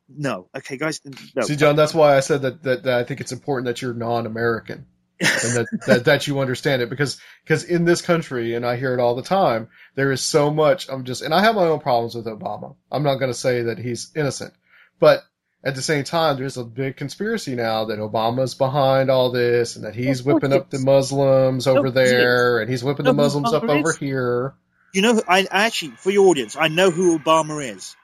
no. 0.09 0.49
Okay, 0.57 0.77
guys. 0.77 1.01
No. 1.35 1.43
See, 1.43 1.57
John, 1.57 1.77
that's 1.77 1.95
why 1.95 2.17
I 2.17 2.21
said 2.21 2.43
that, 2.43 2.63
that, 2.63 2.83
that 2.85 2.99
I 2.99 3.05
think 3.05 3.21
it's 3.21 3.33
important 3.33 3.67
that 3.67 3.83
you're 3.83 3.95
non-American 3.95 4.87
and 5.21 5.29
that, 5.31 5.67
that, 5.87 6.05
that 6.05 6.27
you 6.27 6.41
understand 6.41 6.83
it 6.83 6.91
because 6.91 7.21
because 7.45 7.65
in 7.65 7.85
this 7.85 8.03
country, 8.03 8.55
and 8.55 8.67
I 8.67 8.77
hear 8.77 8.95
it 8.95 9.01
all 9.01 9.15
the 9.15 9.23
time, 9.23 9.69
there 9.95 10.13
is 10.13 10.21
so 10.21 10.51
much. 10.51 10.89
I'm 10.89 11.05
just, 11.05 11.23
and 11.23 11.33
I 11.35 11.43
have 11.43 11.55
my 11.55 11.65
own 11.65 11.81
problems 11.81 12.15
with 12.15 12.27
Obama. 12.27 12.75
I'm 12.91 13.03
not 13.03 13.17
going 13.17 13.31
to 13.31 13.39
say 13.39 13.63
that 13.63 13.79
he's 13.79 14.11
innocent, 14.15 14.55
but 14.99 15.23
at 15.65 15.75
the 15.75 15.83
same 15.83 16.05
time, 16.05 16.37
there's 16.37 16.59
a 16.59 16.65
big 16.65 16.97
conspiracy 16.97 17.55
now 17.55 17.87
that 17.87 17.99
Obama's 17.99 18.55
behind 18.55 19.11
all 19.11 19.33
this 19.33 19.77
and 19.77 19.85
that 19.87 19.95
he's 19.95 20.23
whipping 20.23 20.53
up 20.53 20.69
the 20.69 20.79
Muslims 20.79 21.67
over 21.67 21.91
there 21.91 22.61
and 22.61 22.71
he's 22.71 22.85
whipping 22.85 23.07
the 23.07 23.15
Muslims 23.15 23.53
up 23.53 23.65
over 23.65 23.95
here. 23.95 24.55
You 24.93 25.03
know, 25.03 25.23
I 25.27 25.47
actually, 25.51 25.93
for 25.93 26.11
your 26.11 26.27
audience, 26.27 26.55
I 26.55 26.69
know 26.69 26.91
who 26.91 27.19
Obama 27.19 27.75
is, 27.75 27.97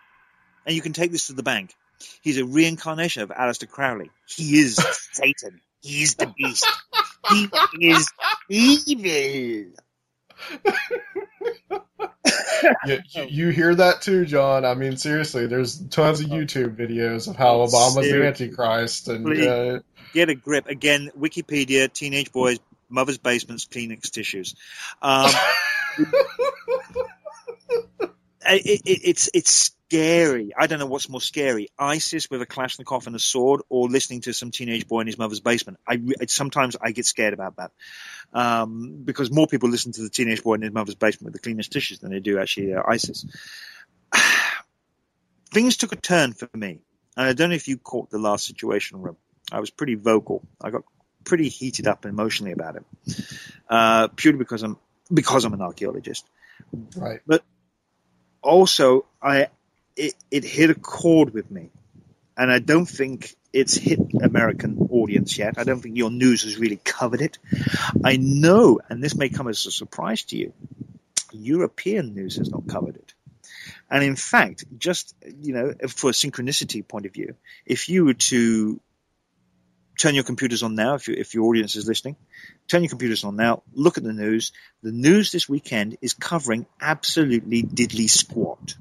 and 0.65 0.75
you 0.75 0.81
can 0.81 0.95
take 0.95 1.13
this 1.13 1.27
to 1.27 1.35
the 1.35 1.43
bank. 1.43 1.75
He's 2.23 2.39
a 2.39 2.45
reincarnation 2.45 3.23
of 3.23 3.31
Aleister 3.31 3.69
Crowley. 3.69 4.11
He 4.27 4.59
is 4.59 4.77
Satan. 5.13 5.61
He's 5.81 6.15
the 6.15 6.33
beast. 6.37 6.67
He 7.31 7.49
is 7.81 8.09
evil. 8.49 9.73
you, 12.87 12.99
you, 13.29 13.49
hear 13.49 13.75
that 13.75 14.03
too, 14.03 14.25
John? 14.25 14.65
I 14.65 14.75
mean, 14.75 14.97
seriously, 14.97 15.47
there's 15.47 15.79
tons 15.79 16.21
of 16.21 16.27
YouTube 16.27 16.77
videos 16.77 17.29
of 17.29 17.37
how 17.37 17.59
Obama's 17.59 17.95
seriously. 17.95 18.19
the 18.19 18.27
Antichrist, 18.27 19.09
and 19.09 19.43
uh, 19.43 19.81
get 20.13 20.29
a 20.29 20.35
grip. 20.35 20.67
Again, 20.67 21.11
Wikipedia: 21.19 21.93
teenage 21.93 22.33
boys, 22.33 22.59
mother's 22.89 23.19
basements, 23.19 23.67
Kleenex 23.67 24.11
tissues. 24.11 24.55
Um, 25.01 25.31
it, 28.47 28.83
it, 28.85 29.01
it's 29.05 29.31
it's 29.33 29.71
scary. 29.91 30.53
I 30.57 30.67
don't 30.69 30.79
know 30.79 30.87
what's 30.87 31.09
more 31.09 31.21
scary: 31.21 31.69
ISIS 31.79 32.31
with 32.31 32.41
a 32.43 32.47
Kalashnikov 32.47 33.07
and 33.07 33.17
a 33.17 33.19
sword, 33.19 33.63
or 33.69 33.89
listening 33.89 34.21
to 34.23 34.33
some 34.33 34.51
teenage 34.51 34.87
boy 34.87 35.01
in 35.01 35.07
his 35.07 35.19
mother's 35.19 35.41
basement. 35.41 35.79
I 35.87 36.01
sometimes 36.27 36.77
I 36.81 36.93
get 36.93 37.07
scared 37.07 37.35
about 37.35 37.57
that 37.57 37.73
um, 38.33 39.03
because 39.05 39.31
more 39.31 39.47
people 39.47 39.69
listen 39.69 39.93
to 39.93 40.03
the 40.03 40.09
teenage 40.09 40.43
boy 40.43 40.55
in 40.55 40.63
his 40.63 40.73
mother's 40.73 40.95
basement 40.95 41.33
with 41.33 41.43
the 41.43 41.49
Kleenex 41.49 41.69
tissues 41.69 41.99
than 41.99 42.13
they 42.13 42.21
do 42.21 42.39
actually 42.39 42.75
uh, 42.75 42.83
ISIS. 42.87 43.27
Things 45.53 45.77
took 45.77 45.93
a 45.93 45.97
turn 45.97 46.33
for 46.33 46.49
me, 46.55 46.79
and 47.17 47.27
I 47.27 47.33
don't 47.33 47.51
know 47.51 47.57
if 47.57 47.67
you 47.67 47.77
caught 47.77 48.11
the 48.11 48.19
last 48.19 48.47
situation 48.47 49.03
room. 49.03 49.17
I 49.51 49.59
was 49.59 49.71
pretty 49.71 49.97
vocal. 49.97 50.43
I 50.63 50.71
got 50.71 50.85
pretty 51.25 51.49
heated 51.49 51.89
up 51.89 52.07
emotionally 52.07 52.53
about 52.53 52.77
it, 52.77 52.85
uh, 53.69 54.09
purely 54.09 54.39
because 54.39 54.63
I'm 54.63 54.79
because 55.13 55.45
I'm 55.45 55.53
an 55.53 55.61
archaeologist. 55.61 56.25
Right. 56.95 57.21
But 57.27 57.43
also, 58.43 59.07
I 59.21 59.49
it, 59.97 60.15
it 60.31 60.45
hit 60.45 60.71
a 60.71 60.75
chord 60.75 61.33
with 61.33 61.51
me. 61.51 61.71
And 62.37 62.51
I 62.51 62.59
don't 62.59 62.87
think 62.87 63.35
it's 63.53 63.75
hit 63.75 63.99
American 64.23 64.89
audience 64.91 65.37
yet. 65.37 65.59
I 65.59 65.65
don't 65.65 65.81
think 65.81 65.97
your 65.97 66.11
news 66.11 66.45
has 66.45 66.59
really 66.59 66.81
covered 66.83 67.21
it. 67.21 67.39
I 68.05 68.17
know, 68.17 68.81
and 68.89 69.03
this 69.03 69.17
may 69.17 69.29
come 69.29 69.49
as 69.49 69.67
a 69.67 69.71
surprise 69.71 70.23
to 70.25 70.37
you, 70.37 70.53
European 71.33 72.15
news 72.15 72.37
has 72.37 72.51
not 72.51 72.67
covered 72.67 72.97
it. 72.97 73.15
And 73.91 74.05
in 74.05 74.17
fact, 74.17 74.65
just, 74.79 75.15
you 75.41 75.53
know, 75.53 75.75
for 75.89 76.11
a 76.11 76.15
synchronicity 76.15 76.87
point 76.87 77.07
of 77.07 77.13
view, 77.13 77.35
if 77.67 77.89
you 77.89 78.05
were 78.05 78.15
to 78.15 78.81
turn 79.99 80.15
your 80.15 80.25
computers 80.25 80.63
on 80.63 80.75
now, 80.75 80.95
if, 80.95 81.09
you, 81.09 81.15
if 81.19 81.35
your 81.35 81.45
audience 81.45 81.77
is 81.77 81.87
listening, 81.87 82.17
turn 82.69 82.83
your 82.83 82.89
computers 82.89 83.25
on 83.25 83.37
now, 83.37 83.63
look 83.75 83.99
at 83.99 84.05
the 84.05 84.13
news. 84.13 84.53
The 84.83 84.93
news 84.93 85.31
this 85.33 85.49
weekend 85.49 85.99
is 86.01 86.15
covering 86.15 86.67
absolutely 86.81 87.63
diddly 87.63 88.09
squat. 88.09 88.77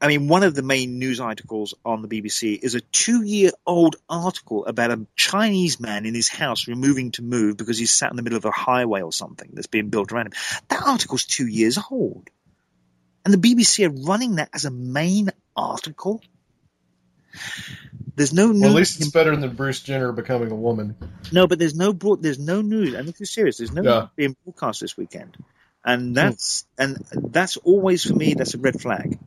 I 0.00 0.06
mean, 0.06 0.28
one 0.28 0.44
of 0.44 0.54
the 0.54 0.62
main 0.62 0.98
news 0.98 1.18
articles 1.18 1.74
on 1.84 2.02
the 2.02 2.08
BBC 2.08 2.58
is 2.62 2.74
a 2.76 2.80
two 2.80 3.22
year 3.22 3.50
old 3.66 3.96
article 4.08 4.64
about 4.66 4.92
a 4.92 5.06
Chinese 5.16 5.80
man 5.80 6.06
in 6.06 6.14
his 6.14 6.28
house 6.28 6.68
removing 6.68 7.10
to 7.12 7.22
move 7.22 7.56
because 7.56 7.78
he's 7.78 7.90
sat 7.90 8.10
in 8.10 8.16
the 8.16 8.22
middle 8.22 8.38
of 8.38 8.44
a 8.44 8.52
highway 8.52 9.02
or 9.02 9.12
something 9.12 9.50
that's 9.52 9.66
being 9.66 9.88
built 9.90 10.12
around 10.12 10.26
him. 10.26 10.32
That 10.68 10.86
article's 10.86 11.24
two 11.24 11.46
years 11.46 11.78
old. 11.90 12.30
And 13.24 13.34
the 13.34 13.38
BBC 13.38 13.86
are 13.86 14.06
running 14.06 14.36
that 14.36 14.50
as 14.54 14.64
a 14.64 14.70
main 14.70 15.30
article. 15.56 16.22
There's 18.14 18.32
no 18.32 18.48
news. 18.48 18.62
Well, 18.62 18.70
at 18.70 18.76
least 18.76 19.00
it's 19.00 19.10
better 19.10 19.36
than 19.36 19.54
Bruce 19.54 19.80
Jenner 19.80 20.12
becoming 20.12 20.50
a 20.50 20.56
woman. 20.56 20.96
No, 21.32 21.46
but 21.46 21.58
there's 21.58 21.74
no 21.74 21.92
broad, 21.92 22.22
there's 22.22 22.38
no 22.38 22.62
news, 22.62 22.94
and 22.94 23.06
this 23.06 23.20
is 23.20 23.30
serious. 23.30 23.58
There's 23.58 23.72
no 23.72 23.82
yeah. 23.82 23.98
news 24.00 24.08
being 24.16 24.36
broadcast 24.44 24.80
this 24.80 24.96
weekend, 24.96 25.36
and 25.84 26.16
that's 26.16 26.66
mm. 26.78 26.84
and 27.12 27.32
that's 27.32 27.56
always 27.58 28.04
for 28.04 28.14
me 28.14 28.34
that's 28.34 28.54
a 28.54 28.58
red 28.58 28.80
flag 28.80 29.18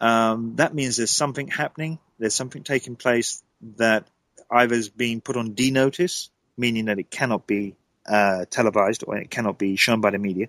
um, 0.00 0.56
that 0.56 0.74
means 0.74 0.96
there's 0.96 1.10
something 1.10 1.48
happening, 1.48 1.98
there's 2.18 2.34
something 2.34 2.62
taking 2.62 2.96
place 2.96 3.42
that 3.76 4.06
either 4.50 4.74
is 4.74 4.88
being 4.88 5.20
put 5.20 5.36
on 5.36 5.52
D 5.52 5.70
notice, 5.70 6.30
meaning 6.56 6.86
that 6.86 6.98
it 6.98 7.10
cannot 7.10 7.46
be 7.46 7.74
uh, 8.06 8.44
televised 8.48 9.04
or 9.06 9.16
it 9.16 9.30
cannot 9.30 9.58
be 9.58 9.76
shown 9.76 10.00
by 10.00 10.10
the 10.10 10.18
media, 10.18 10.48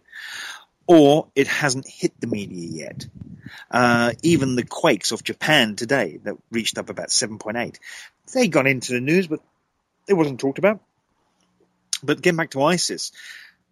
or 0.88 1.28
it 1.36 1.48
hasn't 1.48 1.88
hit 1.88 2.20
the 2.20 2.28
media 2.28 2.86
yet. 2.86 3.08
Uh, 3.72 4.14
even 4.22 4.56
the 4.56 4.64
quakes 4.64 5.12
of 5.12 5.24
Japan 5.24 5.76
today 5.76 6.20
that 6.24 6.36
reached 6.52 6.78
up 6.78 6.90
about 6.90 7.10
7.8, 7.10 7.78
they 8.34 8.48
got 8.48 8.68
into 8.68 8.94
the 8.94 9.02
news, 9.02 9.28
but 9.28 9.40
it 10.08 10.14
wasn't 10.14 10.40
talked 10.40 10.60
about. 10.60 10.80
But 12.04 12.22
getting 12.22 12.38
back 12.38 12.52
to 12.52 12.62
ISIS, 12.64 13.12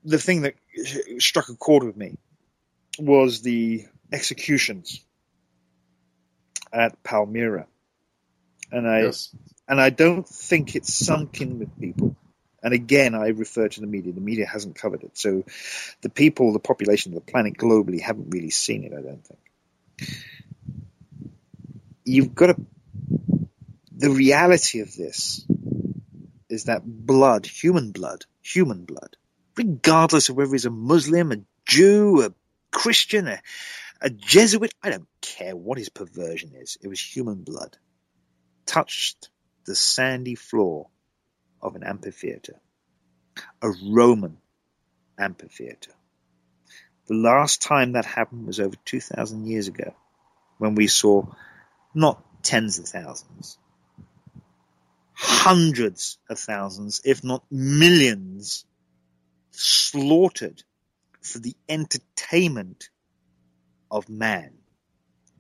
the 0.04 0.18
thing 0.18 0.42
that 0.42 0.56
struck 1.20 1.50
a 1.50 1.56
chord 1.56 1.84
with 1.84 1.96
me 1.96 2.18
was 3.00 3.42
the 3.42 3.86
executions 4.12 5.02
at 6.72 7.02
Palmyra, 7.04 7.68
and 8.72 8.88
I 8.88 9.04
yes. 9.04 9.36
and 9.68 9.80
I 9.80 9.90
don't 9.90 10.28
think 10.28 10.76
it's 10.76 10.94
sunk 10.94 11.42
in 11.42 11.60
with 11.60 11.80
people. 11.80 12.16
And 12.64 12.74
again, 12.74 13.16
I 13.16 13.28
refer 13.30 13.68
to 13.68 13.82
the 13.82 13.88
media. 13.88 14.12
The 14.14 14.22
media 14.22 14.48
hasn't 14.48 14.76
covered 14.76 15.04
it, 15.04 15.18
so 15.18 15.44
the 16.02 16.10
people, 16.10 16.54
the 16.54 16.60
population 16.60 17.14
of 17.14 17.26
the 17.26 17.32
planet 17.32 17.54
globally, 17.58 18.02
haven't 18.02 18.30
really 18.32 18.50
seen 18.50 18.84
it. 18.84 18.94
I 18.94 19.02
don't 19.02 19.26
think. 19.26 19.40
You've 22.04 22.34
got 22.34 22.48
to. 22.48 22.66
The 23.96 24.10
reality 24.10 24.82
of 24.82 24.96
this 24.96 25.46
is 26.50 26.66
that 26.66 26.82
blood, 26.86 27.46
human 27.46 27.92
blood, 27.92 28.26
human 28.42 28.86
blood, 28.86 29.18
regardless 29.56 30.30
of 30.30 30.36
whether 30.36 30.52
he's 30.52 30.66
a 30.66 30.72
Muslim, 30.72 31.32
a 31.32 31.38
Jew, 31.66 32.24
a 32.24 32.34
Christian, 32.72 33.28
a, 33.28 33.42
a 34.02 34.10
Jesuit, 34.10 34.74
I 34.84 34.90
don't 34.90 35.08
care 35.22 35.56
what 35.56 35.78
his 35.78 35.90
perversion 35.90 36.54
is, 36.56 36.78
it 36.82 36.88
was 36.88 37.00
human 37.00 37.44
blood, 37.44 37.78
touched 38.66 39.30
the 39.66 39.76
sandy 39.76 40.36
floor 40.36 40.88
of 41.62 41.76
an 41.76 41.84
amphitheater, 41.84 42.60
a 43.62 43.70
Roman 43.70 44.38
amphitheater. 45.18 45.92
The 47.08 47.16
last 47.16 47.62
time 47.62 47.94
that 47.94 48.06
happened 48.06 48.48
was 48.48 48.60
over 48.60 48.76
2,000 48.86 49.48
years 49.48 49.68
ago 49.68 49.94
when 50.58 50.76
we 50.76 50.88
saw 50.88 51.26
not 51.94 52.24
tens 52.44 52.80
of 52.80 52.88
thousands, 52.88 53.58
hundreds 55.14 56.18
of 56.30 56.40
thousands, 56.40 57.02
if 57.04 57.24
not 57.24 57.44
millions, 57.50 58.66
slaughtered 59.52 60.64
for 61.22 61.40
the 61.40 61.56
entertainment 61.68 62.90
of 63.92 64.10
man. 64.10 64.54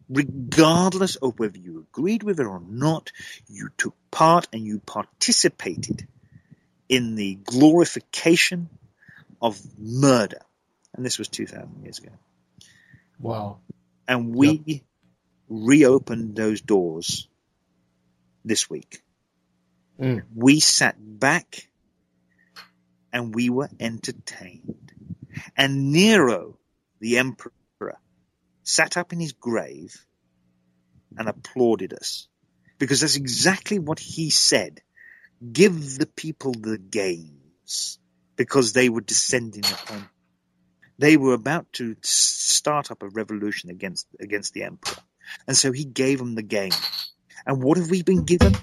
Regardless 0.10 1.18
of 1.18 1.38
whether 1.38 1.57
you 1.57 1.86
agreed 1.91 2.24
with 2.24 2.40
it 2.40 2.45
or 2.45 2.61
not, 2.61 3.11
you 3.49 3.69
took 3.78 3.95
part 4.10 4.48
and 4.53 4.65
you 4.65 4.80
participated 4.80 6.07
in 6.88 7.15
the 7.15 7.36
glorification 7.36 8.69
of 9.41 9.60
murder. 9.78 10.40
And 10.95 11.06
this 11.06 11.19
was 11.19 11.28
2,000 11.28 11.84
years 11.84 11.99
ago. 11.99 12.11
Wow. 13.19 13.60
And 14.07 14.34
we 14.34 14.61
yep. 14.65 14.82
reopened 15.49 16.36
those 16.36 16.61
doors 16.61 17.28
this 18.45 18.69
week. 18.69 19.02
Mm. 19.99 20.24
We 20.34 20.60
sat 20.60 20.95
back 20.98 21.68
and 23.11 23.34
we 23.34 23.49
were 23.49 23.69
entertained. 23.80 24.91
And 25.56 25.91
Nero, 25.91 26.57
the 26.99 27.18
emperor, 27.18 27.52
sat 28.68 28.98
up 28.98 29.14
in 29.14 29.19
his 29.19 29.31
grave 29.31 30.06
and 31.18 31.30
applauded 31.30 31.94
us 31.94 32.27
because 32.77 32.99
that's 32.99 33.15
exactly 33.15 33.80
what 33.80 33.98
he 33.98 34.30
said. 34.30 34.81
Give 35.52 35.98
the 35.98 36.06
people 36.06 36.52
the 36.52 36.77
games 36.77 37.98
because 38.35 38.73
they 38.73 38.89
were 38.89 39.02
descending 39.02 39.64
upon. 39.65 40.10
They 40.99 41.15
were 41.15 41.34
about 41.34 41.72
to 41.73 41.95
start 42.02 42.91
up 42.91 43.03
a 43.03 43.10
revolution 43.10 43.69
against 43.69 44.07
against 44.19 44.53
the 44.53 44.64
emperor, 44.64 45.02
and 45.48 45.56
so 45.56 45.72
he 45.72 45.85
gave 45.85 46.18
them 46.18 46.35
the 46.35 46.44
game. 46.44 46.72
And 47.48 47.64
what 47.64 47.78
have 47.78 47.90
we 47.90 48.03
been 48.03 48.26
given? 48.26 48.53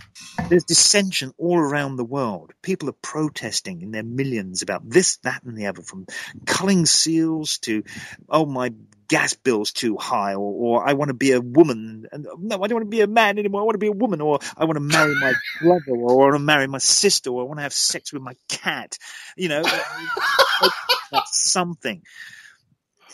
There's 0.50 0.64
dissension 0.64 1.32
all 1.38 1.58
around 1.58 1.96
the 1.96 2.04
world. 2.04 2.52
People 2.60 2.90
are 2.90 2.96
protesting 3.00 3.80
in 3.80 3.92
their 3.92 4.02
millions 4.02 4.60
about 4.60 4.88
this, 4.88 5.16
that, 5.18 5.42
and 5.42 5.56
the 5.56 5.66
other, 5.66 5.80
from 5.80 6.06
culling 6.44 6.84
seals 6.84 7.58
to, 7.60 7.82
oh, 8.28 8.44
my 8.44 8.72
gas 9.08 9.32
bill's 9.34 9.72
too 9.72 9.96
high, 9.96 10.34
or, 10.34 10.52
or 10.52 10.88
I 10.88 10.92
want 10.92 11.08
to 11.08 11.14
be 11.14 11.32
a 11.32 11.40
woman. 11.40 12.06
And, 12.12 12.26
no, 12.38 12.62
I 12.62 12.66
don't 12.66 12.76
want 12.76 12.84
to 12.84 12.96
be 12.96 13.00
a 13.00 13.06
man 13.06 13.38
anymore. 13.38 13.62
I 13.62 13.64
want 13.64 13.74
to 13.74 13.78
be 13.78 13.86
a 13.86 13.92
woman, 13.92 14.20
or 14.20 14.40
I 14.54 14.66
want 14.66 14.76
to 14.76 14.80
marry 14.80 15.14
my 15.14 15.32
brother, 15.62 15.92
or 15.92 16.10
I 16.10 16.14
want 16.16 16.34
to 16.34 16.44
marry 16.44 16.66
my 16.66 16.78
sister, 16.78 17.30
or 17.30 17.42
I 17.42 17.46
want 17.46 17.58
to 17.60 17.62
have 17.62 17.72
sex 17.72 18.12
with 18.12 18.22
my 18.22 18.34
cat. 18.50 18.98
You 19.34 19.48
know, 19.48 19.62
that's 21.10 21.50
something 21.50 22.02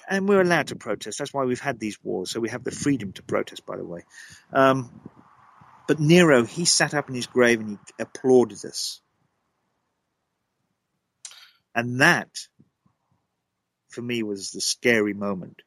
and 0.08 0.28
we're 0.28 0.40
allowed 0.40 0.66
to 0.66 0.76
protest. 0.76 1.20
That's 1.20 1.32
why 1.32 1.44
we've 1.44 1.60
had 1.60 1.78
these 1.78 2.02
wars. 2.02 2.32
So 2.32 2.40
we 2.40 2.48
have 2.48 2.64
the 2.64 2.72
freedom 2.72 3.12
to 3.12 3.22
protest, 3.22 3.64
by 3.64 3.76
the 3.76 3.84
way. 3.84 4.02
Um, 4.52 4.90
but 5.90 5.98
Nero, 5.98 6.44
he 6.44 6.66
sat 6.66 6.94
up 6.94 7.08
in 7.08 7.16
his 7.16 7.26
grave 7.26 7.58
and 7.58 7.70
he 7.70 7.78
applauded 7.98 8.64
us. 8.64 9.00
And 11.74 12.00
that, 12.00 12.28
for 13.88 14.00
me, 14.00 14.22
was 14.22 14.52
the 14.52 14.60
scary 14.60 15.14
moment 15.14 15.62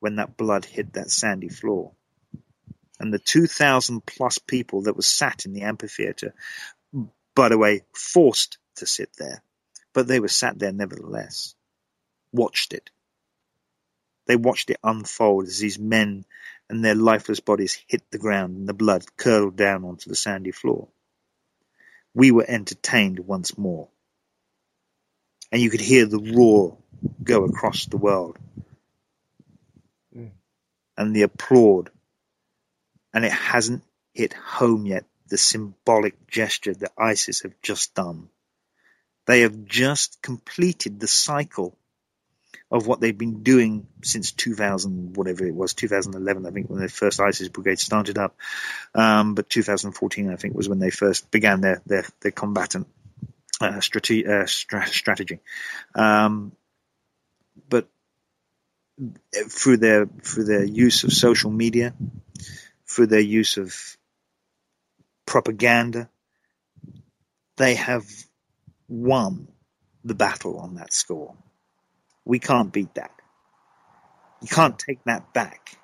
when 0.00 0.16
that 0.16 0.36
blood 0.36 0.66
hit 0.66 0.92
that 0.92 1.10
sandy 1.10 1.48
floor. 1.48 1.92
And 3.00 3.10
the 3.10 3.18
2,000 3.18 4.04
plus 4.04 4.36
people 4.36 4.82
that 4.82 4.96
were 4.96 5.00
sat 5.00 5.46
in 5.46 5.54
the 5.54 5.62
amphitheater, 5.62 6.34
by 7.34 7.48
the 7.48 7.56
way, 7.56 7.84
forced 7.94 8.58
to 8.76 8.86
sit 8.86 9.08
there, 9.16 9.42
but 9.94 10.06
they 10.06 10.20
were 10.20 10.28
sat 10.28 10.58
there 10.58 10.72
nevertheless, 10.72 11.54
watched 12.34 12.74
it. 12.74 12.90
They 14.26 14.36
watched 14.36 14.68
it 14.68 14.76
unfold 14.84 15.46
as 15.46 15.58
these 15.58 15.78
men 15.78 16.26
and 16.72 16.82
their 16.82 16.94
lifeless 16.94 17.38
bodies 17.38 17.78
hit 17.86 18.02
the 18.10 18.18
ground 18.18 18.56
and 18.56 18.66
the 18.66 18.72
blood 18.72 19.04
curdled 19.18 19.56
down 19.56 19.84
onto 19.84 20.08
the 20.08 20.16
sandy 20.16 20.52
floor. 20.52 20.88
We 22.14 22.30
were 22.30 22.46
entertained 22.48 23.18
once 23.18 23.58
more. 23.58 23.88
And 25.52 25.60
you 25.60 25.68
could 25.68 25.82
hear 25.82 26.06
the 26.06 26.32
roar 26.34 26.78
go 27.22 27.44
across 27.44 27.84
the 27.84 27.98
world. 27.98 28.38
Mm. 30.16 30.30
And 30.96 31.14
the 31.14 31.22
applaud. 31.22 31.90
And 33.12 33.26
it 33.26 33.32
hasn't 33.32 33.82
hit 34.14 34.32
home 34.32 34.86
yet, 34.86 35.04
the 35.28 35.36
symbolic 35.36 36.26
gesture 36.26 36.72
that 36.72 36.92
ISIS 36.96 37.42
have 37.42 37.52
just 37.60 37.94
done. 37.94 38.30
They 39.26 39.42
have 39.42 39.66
just 39.66 40.22
completed 40.22 41.00
the 41.00 41.06
cycle 41.06 41.76
of 42.72 42.86
what 42.86 43.00
they've 43.00 43.16
been 43.16 43.42
doing 43.42 43.86
since 44.02 44.32
2000, 44.32 45.14
whatever 45.14 45.44
it 45.44 45.54
was, 45.54 45.74
2011, 45.74 46.46
I 46.46 46.50
think, 46.50 46.70
when 46.70 46.80
the 46.80 46.88
first 46.88 47.20
ISIS 47.20 47.48
brigade 47.48 47.78
started 47.78 48.16
up. 48.16 48.34
Um, 48.94 49.34
but 49.34 49.50
2014, 49.50 50.30
I 50.30 50.36
think, 50.36 50.54
was 50.54 50.70
when 50.70 50.78
they 50.78 50.88
first 50.88 51.30
began 51.30 51.60
their 51.60 51.82
their, 51.84 52.06
their 52.20 52.32
combatant 52.32 52.88
uh, 53.60 53.80
strate- 53.80 54.26
uh, 54.26 54.46
stra- 54.46 54.86
strategy. 54.86 55.40
Um, 55.94 56.52
but 57.68 57.88
through 59.50 59.76
their 59.76 60.06
through 60.06 60.44
their 60.44 60.64
use 60.64 61.04
of 61.04 61.12
social 61.12 61.50
media, 61.50 61.92
through 62.86 63.08
their 63.08 63.20
use 63.20 63.58
of 63.58 63.76
propaganda, 65.26 66.08
they 67.58 67.74
have 67.74 68.06
won 68.88 69.48
the 70.04 70.14
battle 70.14 70.58
on 70.58 70.76
that 70.76 70.94
score. 70.94 71.34
We 72.24 72.38
can't 72.38 72.72
beat 72.72 72.94
that. 72.94 73.10
You 74.40 74.48
can't 74.48 74.78
take 74.78 75.02
that 75.04 75.32
back. 75.32 75.78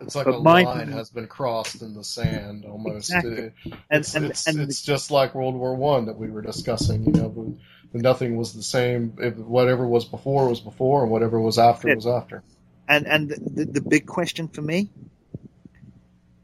It's 0.00 0.14
like 0.14 0.26
but 0.26 0.34
a 0.34 0.38
line 0.38 0.92
has 0.92 1.10
been 1.10 1.26
crossed 1.26 1.82
in 1.82 1.94
the 1.94 2.04
sand 2.04 2.64
almost. 2.64 3.12
Exactly. 3.12 3.50
it's, 3.90 4.14
and, 4.14 4.26
it's, 4.26 4.46
and 4.46 4.60
it's 4.60 4.80
just 4.82 5.10
like 5.10 5.34
World 5.34 5.56
War 5.56 5.74
One 5.74 6.06
that 6.06 6.16
we 6.16 6.30
were 6.30 6.42
discussing. 6.42 7.04
You 7.04 7.12
know, 7.12 7.56
nothing 7.92 8.36
was 8.36 8.54
the 8.54 8.62
same. 8.62 9.14
If 9.18 9.36
whatever 9.36 9.86
was 9.86 10.04
before 10.04 10.48
was 10.48 10.60
before, 10.60 11.02
and 11.02 11.10
whatever 11.10 11.40
was 11.40 11.58
after 11.58 11.88
it, 11.88 11.96
was 11.96 12.06
after. 12.06 12.44
And 12.88 13.08
and 13.08 13.28
the, 13.28 13.64
the 13.64 13.80
big 13.80 14.06
question 14.06 14.46
for 14.46 14.62
me 14.62 14.90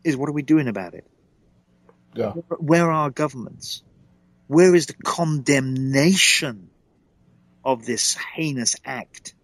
is, 0.02 0.16
what 0.16 0.28
are 0.28 0.32
we 0.32 0.42
doing 0.42 0.66
about 0.66 0.94
it? 0.94 1.06
Yeah. 2.14 2.32
Where 2.32 2.86
are 2.86 2.92
our 2.92 3.10
governments? 3.10 3.82
Where 4.48 4.74
is 4.74 4.86
the 4.86 4.94
condemnation 4.94 6.70
of 7.64 7.86
this 7.86 8.16
heinous 8.34 8.76
act. 8.84 9.34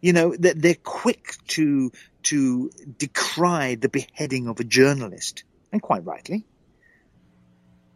You 0.00 0.12
know, 0.12 0.36
that 0.36 0.60
they're 0.60 0.74
quick 0.74 1.34
to, 1.48 1.90
to 2.24 2.70
decry 2.98 3.76
the 3.76 3.88
beheading 3.88 4.46
of 4.46 4.60
a 4.60 4.64
journalist, 4.64 5.44
and 5.72 5.80
quite 5.80 6.04
rightly. 6.04 6.46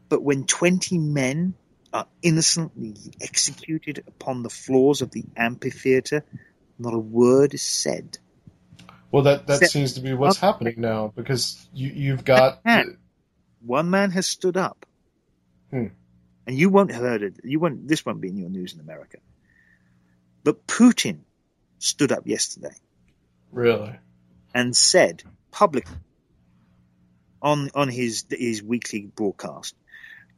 But 0.09 0.23
when 0.23 0.44
20 0.44 0.98
men 0.98 1.55
are 1.93 2.07
innocently 2.23 2.97
executed 3.20 4.02
upon 4.07 4.43
the 4.43 4.51
floors 4.51 5.02
of 5.02 5.11
the 5.11 5.24
amphitheater, 5.36 6.24
not 6.78 6.94
a 6.94 6.98
word 6.98 7.55
is 7.55 7.62
said. 7.62 8.19
Well, 9.12 9.24
that, 9.24 9.47
that 9.48 9.70
seems 9.70 9.94
to 9.94 10.01
be 10.01 10.15
what's 10.15 10.39
happening 10.39 10.77
now 10.78 11.12
because 11.15 11.69
you, 11.73 11.89
you've 11.89 12.24
got. 12.24 12.61
One 13.61 13.90
man 13.90 14.11
has 14.12 14.27
stood 14.27 14.57
up. 14.57 14.86
Hmm 15.70 15.89
and 16.47 16.57
you 16.57 16.69
won't 16.69 16.93
have 16.93 17.03
heard 17.03 17.23
it. 17.23 17.41
You 17.45 17.61
won't. 17.61 17.87
This 17.87 18.05
won't 18.05 18.21
be 18.21 18.29
in 18.29 18.39
your 18.39 18.51
news 18.51 18.75
in 18.75 18.81
America. 18.81 19.19
But 20.43 20.67
Putin 20.67 21.21
stood 21.79 22.12
up 22.12 22.27
yesterday. 22.27 22.75
Really? 23.53 23.99
And 24.55 24.77
said 24.77 25.23
publicly 25.51 25.97
on 27.43 27.71
on 27.75 27.89
his 27.89 28.25
his 28.31 28.62
weekly 28.62 29.07
broadcast 29.07 29.75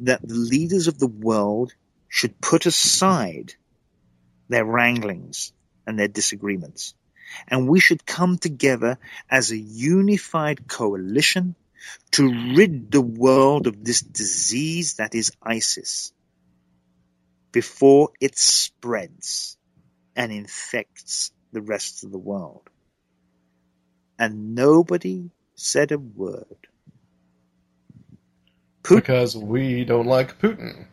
that 0.01 0.27
the 0.27 0.35
leaders 0.35 0.89
of 0.89 0.99
the 0.99 1.07
world 1.07 1.75
should 2.09 2.41
put 2.41 2.67
aside 2.67 3.55
their 4.49 4.65
wranglings 4.65 5.53
and 5.87 5.99
their 5.99 6.09
disagreements, 6.09 6.95
and 7.49 7.69
we 7.69 7.81
should 7.81 8.05
come 8.05 8.39
together 8.39 8.99
as 9.31 9.51
a 9.51 9.57
unified 9.57 10.69
coalition 10.69 11.55
to 12.13 12.55
rid 12.57 12.91
the 12.91 13.01
world 13.01 13.67
of 13.67 13.85
this 13.85 14.01
disease 14.01 14.95
that 14.95 15.15
is 15.15 15.33
ISIS 15.43 16.13
before 17.53 18.11
it 18.21 18.39
spreads 18.39 19.57
and 20.17 20.33
infects 20.33 21.33
the 21.53 21.63
rest 21.63 22.05
of 22.05 22.13
the 22.13 22.19
world. 22.19 22.69
And 24.19 24.55
nobody 24.55 25.31
said 25.55 25.93
a 25.93 25.99
word. 25.99 26.69
Putin, 28.83 28.97
because 28.97 29.37
we 29.37 29.85
don't 29.85 30.07
like 30.07 30.41
Putin. 30.41 30.87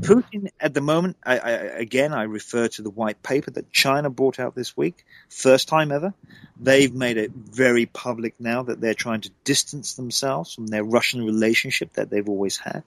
Putin, 0.00 0.48
at 0.60 0.74
the 0.74 0.80
moment, 0.80 1.16
I, 1.24 1.38
I, 1.38 1.50
again, 1.50 2.12
I 2.12 2.24
refer 2.24 2.68
to 2.68 2.82
the 2.82 2.90
white 2.90 3.22
paper 3.22 3.50
that 3.52 3.72
China 3.72 4.10
brought 4.10 4.38
out 4.38 4.54
this 4.54 4.76
week, 4.76 5.04
first 5.28 5.68
time 5.68 5.90
ever. 5.92 6.14
They've 6.58 6.92
made 6.92 7.16
it 7.16 7.32
very 7.32 7.86
public 7.86 8.34
now 8.38 8.64
that 8.64 8.80
they're 8.80 8.94
trying 8.94 9.22
to 9.22 9.30
distance 9.44 9.94
themselves 9.94 10.54
from 10.54 10.66
their 10.66 10.84
Russian 10.84 11.24
relationship 11.24 11.94
that 11.94 12.10
they've 12.10 12.28
always 12.28 12.56
had. 12.58 12.84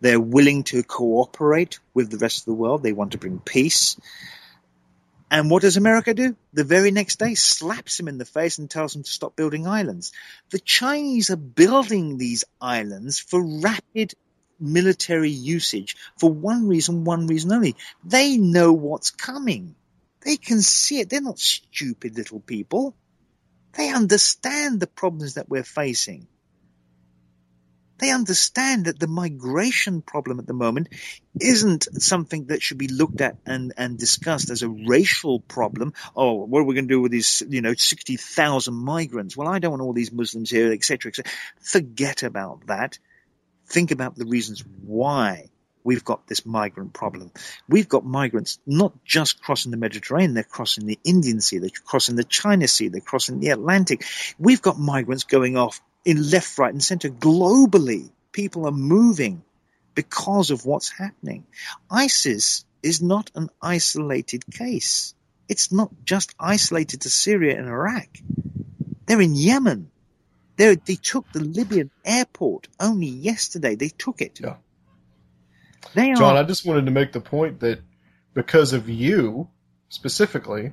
They're 0.00 0.20
willing 0.20 0.64
to 0.64 0.82
cooperate 0.82 1.78
with 1.94 2.10
the 2.10 2.18
rest 2.18 2.40
of 2.40 2.44
the 2.46 2.54
world. 2.54 2.82
They 2.82 2.92
want 2.92 3.12
to 3.12 3.18
bring 3.18 3.38
peace. 3.38 3.96
And 5.30 5.50
what 5.50 5.62
does 5.62 5.76
America 5.76 6.14
do? 6.14 6.36
The 6.52 6.64
very 6.64 6.92
next 6.92 7.18
day, 7.18 7.34
slaps 7.34 7.98
him 7.98 8.06
in 8.06 8.18
the 8.18 8.24
face 8.24 8.58
and 8.58 8.70
tells 8.70 8.94
him 8.94 9.02
to 9.02 9.10
stop 9.10 9.34
building 9.34 9.66
islands. 9.66 10.12
The 10.50 10.60
Chinese 10.60 11.30
are 11.30 11.36
building 11.36 12.16
these 12.16 12.44
islands 12.60 13.18
for 13.18 13.42
rapid 13.42 14.14
military 14.58 15.30
usage 15.30 15.96
for 16.18 16.30
one 16.30 16.66
reason, 16.68 17.04
one 17.04 17.26
reason 17.26 17.52
only. 17.52 17.76
They 18.04 18.36
know 18.36 18.72
what's 18.72 19.10
coming. 19.10 19.74
They 20.22 20.36
can 20.36 20.60
see 20.60 21.00
it. 21.00 21.10
They're 21.10 21.20
not 21.20 21.38
stupid 21.38 22.16
little 22.16 22.40
people. 22.40 22.96
They 23.74 23.90
understand 23.90 24.80
the 24.80 24.86
problems 24.86 25.34
that 25.34 25.48
we're 25.48 25.62
facing. 25.62 26.26
They 27.98 28.10
understand 28.10 28.86
that 28.86 28.98
the 28.98 29.06
migration 29.06 30.02
problem 30.02 30.38
at 30.38 30.46
the 30.46 30.52
moment 30.52 30.88
isn't 31.40 32.02
something 32.02 32.46
that 32.46 32.62
should 32.62 32.76
be 32.76 32.88
looked 32.88 33.22
at 33.22 33.38
and, 33.46 33.72
and 33.76 33.98
discussed 33.98 34.50
as 34.50 34.62
a 34.62 34.68
racial 34.68 35.40
problem. 35.40 35.94
Oh, 36.14 36.44
what 36.44 36.60
are 36.60 36.64
we 36.64 36.74
going 36.74 36.88
to 36.88 36.94
do 36.94 37.00
with 37.00 37.12
these, 37.12 37.42
you 37.48 37.62
know, 37.62 37.72
60,000 37.72 38.74
migrants? 38.74 39.36
Well, 39.36 39.48
I 39.48 39.60
don't 39.60 39.70
want 39.70 39.82
all 39.82 39.94
these 39.94 40.12
Muslims 40.12 40.50
here, 40.50 40.72
etc., 40.72 41.10
etc. 41.10 41.32
Forget 41.60 42.22
about 42.22 42.66
that 42.66 42.98
think 43.66 43.90
about 43.90 44.16
the 44.16 44.26
reasons 44.26 44.64
why 44.84 45.50
we've 45.84 46.04
got 46.04 46.26
this 46.26 46.44
migrant 46.44 46.92
problem. 46.92 47.30
We've 47.68 47.88
got 47.88 48.04
migrants 48.04 48.58
not 48.66 48.92
just 49.04 49.40
crossing 49.40 49.70
the 49.70 49.76
Mediterranean, 49.76 50.34
they're 50.34 50.42
crossing 50.42 50.86
the 50.86 50.98
Indian 51.04 51.40
Sea, 51.40 51.58
they're 51.58 51.70
crossing 51.84 52.16
the 52.16 52.24
China 52.24 52.66
Sea, 52.66 52.88
they're 52.88 53.00
crossing 53.00 53.38
the 53.40 53.50
Atlantic. 53.50 54.04
We've 54.38 54.62
got 54.62 54.78
migrants 54.78 55.24
going 55.24 55.56
off 55.56 55.80
in 56.04 56.30
left, 56.30 56.58
right, 56.58 56.72
and 56.72 56.82
center 56.82 57.08
globally. 57.08 58.10
People 58.32 58.66
are 58.66 58.72
moving 58.72 59.42
because 59.94 60.50
of 60.50 60.66
what's 60.66 60.90
happening. 60.90 61.46
ISIS 61.90 62.64
is 62.82 63.00
not 63.00 63.30
an 63.34 63.48
isolated 63.62 64.44
case. 64.50 65.14
It's 65.48 65.72
not 65.72 65.90
just 66.04 66.34
isolated 66.38 67.02
to 67.02 67.10
Syria 67.10 67.56
and 67.58 67.68
Iraq. 67.68 68.08
They're 69.06 69.20
in 69.20 69.34
Yemen. 69.36 69.90
They're, 70.56 70.76
they 70.76 70.94
took 70.96 71.30
the 71.32 71.40
Libyan 71.40 71.90
airport 72.04 72.68
only 72.80 73.08
yesterday. 73.08 73.74
They 73.74 73.88
took 73.88 74.20
it. 74.20 74.40
Yeah. 74.42 74.56
They 75.94 76.12
are. 76.12 76.16
John, 76.16 76.36
I 76.36 76.42
just 76.42 76.66
wanted 76.66 76.86
to 76.86 76.90
make 76.90 77.12
the 77.12 77.20
point 77.20 77.60
that 77.60 77.80
because 78.34 78.72
of 78.72 78.88
you 78.88 79.48
specifically, 79.88 80.72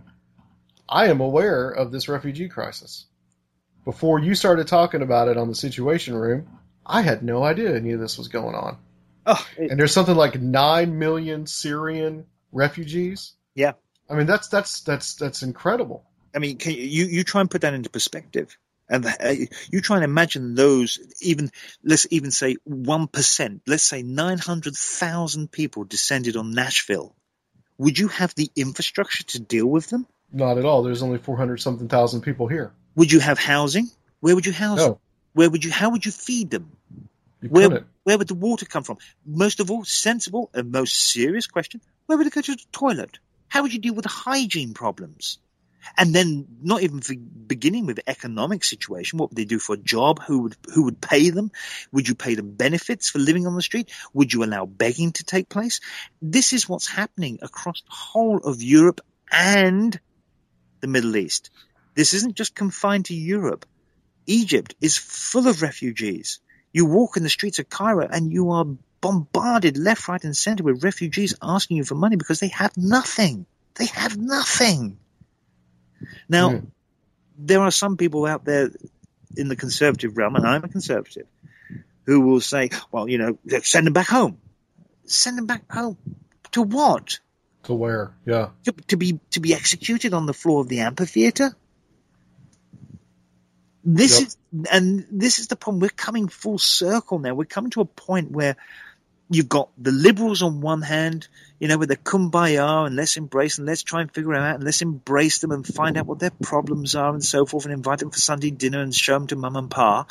I 0.88 1.08
am 1.10 1.22
aware 1.22 1.70
of 1.70 1.92
this 1.92 2.08
refugee 2.08 2.50
crisis. 2.50 3.06
Before 3.86 4.20
you 4.20 4.36
started 4.36 4.68
talking 4.68 5.02
about 5.02 5.28
it 5.28 5.38
on 5.38 5.48
the 5.50 5.56
Situation 5.56 6.16
Room, 6.16 6.48
I 6.86 7.02
had 7.02 7.24
no 7.24 7.44
idea 7.44 7.76
any 7.76 7.92
of 7.92 8.00
this 8.00 8.18
was 8.18 8.28
going 8.30 8.56
on. 8.56 8.78
oh, 9.26 9.48
it- 9.58 9.72
And 9.72 9.80
there's 9.80 9.94
something 9.94 10.16
like 10.16 10.40
nine 10.42 10.98
million 11.00 11.46
Syrian 11.46 12.26
refugees. 12.52 13.34
yeah. 13.56 13.74
I 14.10 14.16
mean, 14.16 14.28
that's 14.28 14.50
that's 14.50 14.82
that's 14.82 15.16
that's 15.16 15.44
incredible. 15.44 16.04
I 16.36 16.40
mean, 16.40 16.58
can 16.58 16.74
you, 16.74 16.84
you 16.84 17.06
you 17.06 17.24
try 17.24 17.40
and 17.40 17.50
put 17.50 17.62
that 17.62 17.74
into 17.74 17.90
perspective, 17.90 18.58
and 18.94 19.06
uh, 19.06 19.12
you 19.72 19.82
try 19.82 19.98
and 19.98 20.06
imagine 20.06 20.54
those 20.54 21.00
even 21.22 21.52
let's 21.84 22.06
even 22.12 22.32
say 22.32 22.58
one 22.64 23.08
percent. 23.08 23.64
Let's 23.66 23.84
say 23.84 24.04
nine 24.04 24.38
hundred 24.38 24.76
thousand 24.76 25.52
people 25.52 25.84
descended 25.84 26.38
on 26.38 26.52
Nashville. 26.52 27.16
Would 27.80 27.98
you 27.98 28.08
have 28.10 28.36
the 28.36 28.52
infrastructure 28.56 29.24
to 29.24 29.40
deal 29.40 29.66
with 29.66 29.90
them? 29.90 30.06
Not 30.32 30.58
at 30.60 30.66
all. 30.66 30.84
There's 30.84 31.04
only 31.04 31.18
400 31.18 31.60
something 31.60 31.88
thousand 31.88 32.22
people 32.22 32.48
here. 32.48 32.72
Would 32.96 33.12
you 33.12 33.20
have 33.20 33.40
housing? 33.40 33.90
Where 34.20 34.36
would 34.36 34.46
you 34.46 34.54
house 34.54 34.80
them? 34.84 34.98
Where 35.34 35.50
would 35.50 35.66
you? 35.66 35.72
How 35.72 35.90
would 35.90 36.06
you 36.06 36.12
feed 36.12 36.52
them? 36.52 36.72
you 37.42 37.50
Where 37.50 37.70
couldn't. 37.70 37.88
where 38.04 38.18
would 38.18 38.28
the 38.28 38.36
water 38.36 38.66
come 38.68 38.84
from? 38.84 39.00
Most 39.26 39.60
of 39.60 39.72
all, 39.72 39.84
sensible 39.84 40.52
and 40.54 40.72
most 40.72 40.96
serious 40.96 41.48
question: 41.48 41.82
Where 42.06 42.18
would 42.18 42.28
they 42.28 42.30
go 42.30 42.42
to 42.42 42.56
the 42.56 42.64
toilet? 42.72 43.18
How 43.50 43.64
would 43.64 43.74
you 43.74 43.80
deal 43.80 43.96
with 43.96 44.04
the 44.04 44.10
hygiene 44.10 44.74
problems? 44.74 45.40
And 45.98 46.14
then, 46.14 46.48
not 46.62 46.82
even 46.82 47.02
beginning 47.48 47.86
with 47.86 47.98
the 47.98 48.10
economic 48.10 48.64
situation, 48.64 49.20
what 49.20 49.30
would 49.30 49.38
they 49.38 49.46
do 49.46 49.60
for 49.60 49.74
a 49.74 49.78
job? 49.78 50.22
Who 50.24 50.44
would 50.44 50.56
who 50.74 50.84
would 50.84 51.02
pay 51.02 51.30
them? 51.30 51.52
Would 51.92 52.08
you 52.08 52.16
pay 52.16 52.36
them 52.36 52.52
benefits 52.56 53.10
for 53.10 53.20
living 53.20 53.48
on 53.48 53.56
the 53.56 53.62
street? 53.62 53.92
Would 54.14 54.34
you 54.34 54.44
allow 54.44 54.66
begging 54.66 55.12
to 55.14 55.24
take 55.24 55.50
place? 55.50 55.80
This 56.22 56.54
is 56.54 56.68
what's 56.68 56.88
happening 56.88 57.40
across 57.42 57.82
the 57.82 57.92
whole 57.92 58.38
of 58.38 58.62
Europe 58.62 59.02
and 59.32 60.00
the 60.82 60.88
Middle 60.88 61.16
East. 61.16 61.50
This 61.96 62.14
isn't 62.14 62.36
just 62.36 62.56
confined 62.56 63.06
to 63.06 63.16
Europe. 63.16 63.66
Egypt 64.26 64.76
is 64.82 64.98
full 64.98 65.48
of 65.48 65.62
refugees. 65.62 66.40
You 66.72 66.86
walk 66.86 67.18
in 67.18 67.24
the 67.24 67.30
streets 67.30 67.60
of 67.60 67.70
Cairo 67.70 68.08
and 68.08 68.32
you 68.32 68.52
are 68.52 68.66
bombarded 69.02 69.78
left, 69.78 70.08
right, 70.08 70.24
and 70.24 70.36
center 70.36 70.64
with 70.64 70.84
refugees 70.84 71.36
asking 71.42 71.78
you 71.78 71.84
for 71.84 71.96
money 71.96 72.16
because 72.16 72.40
they 72.40 72.48
have 72.48 72.76
nothing. 72.78 73.46
They 73.76 73.88
have 73.88 74.18
nothing. 74.18 74.98
Now, 76.30 76.50
Mm. 76.52 76.68
there 77.38 77.62
are 77.62 77.72
some 77.72 77.98
people 77.98 78.26
out 78.26 78.46
there 78.46 78.72
in 79.36 79.48
the 79.48 79.56
conservative 79.56 80.18
realm, 80.18 80.36
and 80.36 80.46
I'm 80.46 80.64
a 80.64 80.68
conservative, 80.70 81.28
who 82.06 82.22
will 82.22 82.42
say, 82.42 82.70
well, 82.92 83.10
you 83.10 83.18
know, 83.18 83.38
send 83.64 83.88
them 83.88 83.94
back 83.94 84.08
home. 84.08 84.38
Send 85.06 85.38
them 85.38 85.46
back 85.46 85.72
home. 85.72 85.98
To 86.52 86.62
what? 86.62 87.20
To 87.64 87.74
where? 87.74 88.14
Yeah. 88.26 88.50
To, 88.66 88.72
to 88.90 88.98
be 88.98 89.20
to 89.32 89.40
be 89.40 89.54
executed 89.54 90.14
on 90.14 90.26
the 90.26 90.34
floor 90.34 90.62
of 90.62 90.68
the 90.70 90.82
amphitheater? 90.82 91.56
This 93.86 94.20
Yep. 94.20 94.28
is 94.28 94.38
and 94.72 95.06
this 95.12 95.40
is 95.40 95.48
the 95.48 95.56
problem. 95.56 95.82
We're 95.82 95.90
coming 95.90 96.28
full 96.30 96.58
circle 96.58 97.20
now. 97.20 97.34
We're 97.34 97.46
coming 97.46 97.72
to 97.72 97.82
a 97.82 97.86
point 97.86 98.32
where 98.32 98.56
you've 99.30 99.50
got 99.50 99.70
the 99.78 99.92
liberals 99.92 100.42
on 100.42 100.62
one 100.62 100.82
hand, 100.82 101.28
you 101.60 101.68
know, 101.68 101.78
with 101.78 101.90
the 101.90 101.98
kumbaya 101.98 102.86
and 102.86 102.96
let's 102.96 103.18
embrace 103.18 103.58
and 103.58 103.68
let's 103.68 103.84
try 103.84 104.02
and 104.02 104.14
figure 104.14 104.34
them 104.34 104.44
out 104.44 104.56
and 104.56 104.64
let's 104.64 104.82
embrace 104.82 105.40
them 105.40 105.52
and 105.52 105.66
find 105.66 105.98
out 105.98 106.06
what 106.06 106.20
their 106.20 106.32
problems 106.42 106.96
are 106.96 107.14
and 107.14 107.24
so 107.24 107.46
forth 107.46 107.66
and 107.66 107.74
invite 107.74 108.00
them 108.00 108.12
for 108.12 108.20
Sunday 108.20 108.52
dinner 108.52 108.82
and 108.82 108.94
show 108.94 109.14
them 109.14 109.28
to 109.28 109.36
mum 109.36 109.56
and 109.56 109.72
pa. 109.72 110.06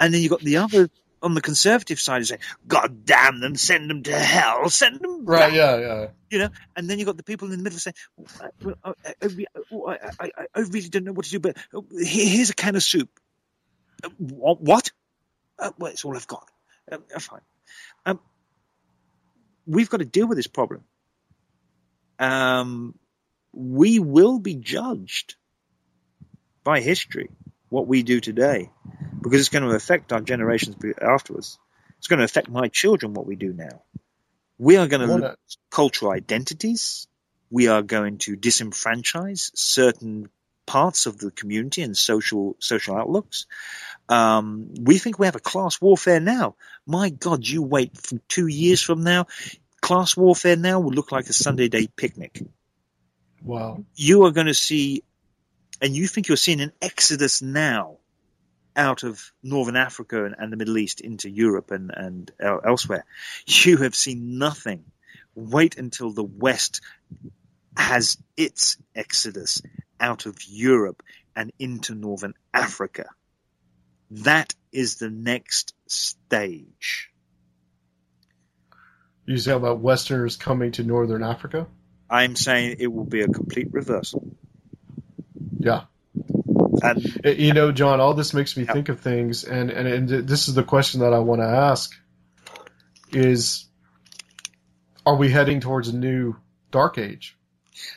And 0.00 0.12
then 0.12 0.20
you've 0.20 0.30
got 0.30 0.40
the 0.40 0.58
other 0.58 0.90
on 1.20 1.34
the 1.34 1.40
conservative 1.40 1.98
side 1.98 2.18
who 2.18 2.24
say, 2.24 2.38
God 2.66 3.04
damn 3.04 3.40
them, 3.40 3.56
send 3.56 3.90
them 3.90 4.02
to 4.04 4.16
hell, 4.16 4.70
send 4.70 5.00
them 5.00 5.24
Right. 5.24 5.52
Yeah. 5.52 5.76
Yeah. 5.78 6.06
you 6.30 6.38
know, 6.38 6.48
and 6.76 6.88
then 6.88 6.98
you've 6.98 7.06
got 7.06 7.16
the 7.16 7.22
people 7.22 7.50
in 7.50 7.58
the 7.58 7.62
middle 7.62 7.78
saying, 7.78 7.94
"Oh, 8.18 8.24
well, 8.62 8.76
I, 8.84 8.92
I, 8.94 9.26
I, 9.26 9.46
oh, 9.72 9.96
I, 10.54 10.60
really 10.60 10.88
don't 10.88 11.04
know 11.04 11.12
what 11.12 11.24
to 11.26 11.30
do, 11.30 11.40
but 11.40 11.56
oh, 11.74 11.84
here's 11.90 12.50
a 12.50 12.54
can 12.54 12.76
of 12.76 12.82
soup. 12.82 13.10
Uh, 14.02 14.08
What? 14.18 14.92
Uh, 15.58 15.72
well, 15.78 15.90
it's 15.90 16.04
all 16.04 16.16
I've 16.16 16.26
got. 16.26 16.48
Um, 16.90 17.02
fine. 17.18 17.40
Um, 18.06 18.20
we've 19.68 19.90
got 19.90 19.98
to 19.98 20.04
deal 20.04 20.26
with 20.26 20.38
this 20.38 20.46
problem. 20.46 20.82
Um, 22.18 22.98
we 23.52 23.98
will 23.98 24.38
be 24.38 24.54
judged 24.54 25.36
by 26.64 26.80
history, 26.80 27.30
what 27.68 27.86
we 27.86 28.02
do 28.02 28.20
today, 28.20 28.70
because 29.22 29.40
it's 29.40 29.50
going 29.50 29.68
to 29.68 29.74
affect 29.74 30.12
our 30.12 30.20
generations 30.20 30.76
afterwards. 31.00 31.58
It's 31.98 32.08
going 32.08 32.18
to 32.18 32.24
affect 32.24 32.48
my 32.48 32.68
children, 32.68 33.14
what 33.14 33.26
we 33.26 33.36
do 33.36 33.52
now. 33.52 33.82
We 34.58 34.76
are 34.76 34.86
going 34.88 35.02
to 35.02 35.08
Wanna- 35.08 35.36
cultural 35.70 36.12
identities. 36.12 37.06
We 37.50 37.68
are 37.68 37.82
going 37.82 38.18
to 38.18 38.36
disenfranchise 38.36 39.50
certain 39.54 40.28
parts 40.66 41.06
of 41.06 41.16
the 41.18 41.30
community 41.30 41.82
and 41.82 41.96
social 41.96 42.56
social 42.60 42.96
outlooks. 42.96 43.46
Um, 44.08 44.74
we 44.80 44.98
think 44.98 45.18
we 45.18 45.26
have 45.26 45.36
a 45.36 45.40
class 45.40 45.80
warfare 45.80 46.20
now. 46.20 46.56
My 46.86 47.10
God, 47.10 47.46
you 47.46 47.62
wait 47.62 47.96
from 47.96 48.20
two 48.28 48.46
years 48.46 48.80
from 48.80 49.04
now, 49.04 49.26
class 49.80 50.16
warfare 50.16 50.56
now 50.56 50.80
will 50.80 50.92
look 50.92 51.12
like 51.12 51.28
a 51.28 51.32
Sunday 51.32 51.68
day 51.68 51.86
picnic. 51.86 52.42
Wow. 53.42 53.84
You 53.94 54.24
are 54.24 54.32
going 54.32 54.46
to 54.46 54.54
see, 54.54 55.04
and 55.80 55.94
you 55.94 56.06
think 56.06 56.28
you're 56.28 56.36
seeing 56.36 56.60
an 56.60 56.72
exodus 56.80 57.42
now 57.42 57.98
out 58.74 59.02
of 59.02 59.32
Northern 59.42 59.76
Africa 59.76 60.24
and, 60.24 60.34
and 60.38 60.52
the 60.52 60.56
Middle 60.56 60.78
East 60.78 61.00
into 61.00 61.28
Europe 61.28 61.70
and, 61.70 61.90
and 61.94 62.30
el- 62.40 62.62
elsewhere. 62.64 63.04
You 63.46 63.78
have 63.78 63.94
seen 63.94 64.38
nothing. 64.38 64.84
Wait 65.34 65.76
until 65.76 66.12
the 66.12 66.24
West 66.24 66.80
has 67.76 68.18
its 68.36 68.76
exodus 68.94 69.62
out 70.00 70.26
of 70.26 70.36
Europe 70.46 71.02
and 71.36 71.52
into 71.58 71.94
Northern 71.94 72.34
Africa. 72.52 73.06
That 74.10 74.54
is 74.72 74.96
the 74.96 75.10
next 75.10 75.74
stage. 75.86 77.10
You 79.26 79.36
say 79.36 79.52
about 79.52 79.80
Westerners 79.80 80.36
coming 80.36 80.72
to 80.72 80.82
Northern 80.82 81.22
Africa? 81.22 81.66
I'm 82.08 82.34
saying 82.36 82.76
it 82.78 82.86
will 82.86 83.04
be 83.04 83.20
a 83.20 83.28
complete 83.28 83.68
reversal. 83.72 84.26
Yeah. 85.58 85.82
And 86.82 87.20
Uh, 87.24 87.30
You 87.30 87.52
know, 87.52 87.72
John, 87.72 88.00
all 88.00 88.14
this 88.14 88.32
makes 88.32 88.56
me 88.56 88.64
Yeah. 88.64 88.72
think 88.72 88.88
of 88.88 89.00
things, 89.00 89.44
and, 89.44 89.70
and, 89.70 89.86
and 89.86 90.08
this 90.26 90.48
is 90.48 90.54
the 90.54 90.62
question 90.62 91.00
that 91.00 91.12
I 91.12 91.18
want 91.18 91.42
to 91.42 91.46
ask: 91.46 91.94
is 93.10 93.66
are 95.04 95.16
we 95.16 95.30
heading 95.30 95.60
towards 95.60 95.88
a 95.88 95.96
new 95.96 96.36
dark 96.70 96.96
age? 96.98 97.36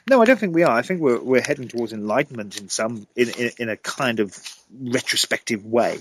No, 0.10 0.22
I 0.22 0.26
don't 0.26 0.40
think 0.40 0.54
we 0.56 0.64
are. 0.64 0.78
I 0.78 0.82
think 0.82 1.02
we're 1.02 1.22
we're 1.22 1.42
heading 1.42 1.68
towards 1.68 1.94
enlightenment 1.94 2.60
in 2.60 2.70
some 2.70 3.08
in 3.16 3.30
in, 3.30 3.52
in 3.60 3.70
a 3.70 3.78
kind 3.78 4.20
of 4.20 4.38
retrospective 4.80 5.66
way. 5.66 6.00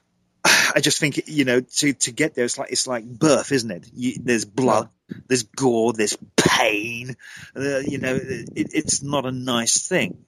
I 0.44 0.80
just 0.80 0.98
think 0.98 1.28
you 1.28 1.44
know 1.44 1.60
to 1.60 1.92
to 1.92 2.12
get 2.12 2.34
there, 2.34 2.44
it's 2.44 2.58
like 2.58 2.70
it's 2.70 2.86
like 2.86 3.04
birth, 3.04 3.52
isn't 3.52 3.70
it? 3.70 3.88
You, 3.92 4.14
there's 4.22 4.44
blood, 4.44 4.88
there's 5.26 5.44
gore, 5.44 5.92
there's 5.92 6.16
pain. 6.36 7.16
Uh, 7.56 7.78
you 7.78 7.98
know, 7.98 8.14
it, 8.16 8.50
it's 8.54 9.02
not 9.02 9.26
a 9.26 9.32
nice 9.32 9.86
thing, 9.86 10.24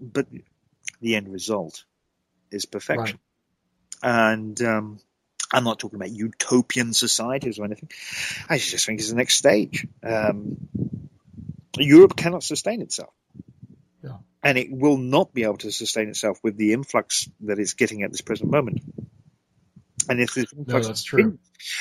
but 0.00 0.26
the 1.00 1.16
end 1.16 1.28
result 1.28 1.84
is 2.50 2.66
perfection. 2.66 3.18
And 4.02 4.60
um, 4.62 5.00
I'm 5.52 5.64
not 5.64 5.78
talking 5.78 5.96
about 5.96 6.10
utopian 6.10 6.92
societies 6.92 7.58
or 7.58 7.64
anything. 7.64 7.90
I 8.48 8.58
just 8.58 8.86
think 8.86 9.00
it's 9.00 9.10
the 9.10 9.16
next 9.16 9.36
stage. 9.36 9.86
Um, 10.02 10.68
Europe 11.76 12.16
cannot 12.16 12.42
sustain 12.42 12.82
itself. 12.82 13.12
And 14.42 14.56
it 14.56 14.68
will 14.70 14.98
not 14.98 15.34
be 15.34 15.42
able 15.42 15.58
to 15.58 15.72
sustain 15.72 16.08
itself 16.08 16.38
with 16.42 16.56
the 16.56 16.72
influx 16.72 17.28
that 17.40 17.58
it's 17.58 17.74
getting 17.74 18.02
at 18.02 18.12
this 18.12 18.20
present 18.20 18.50
moment. 18.50 18.82
And 20.08 20.20
if 20.20 20.34
this 20.34 20.54
No, 20.54 20.60
influx 20.60 20.86
that's 20.86 21.02
true. 21.02 21.38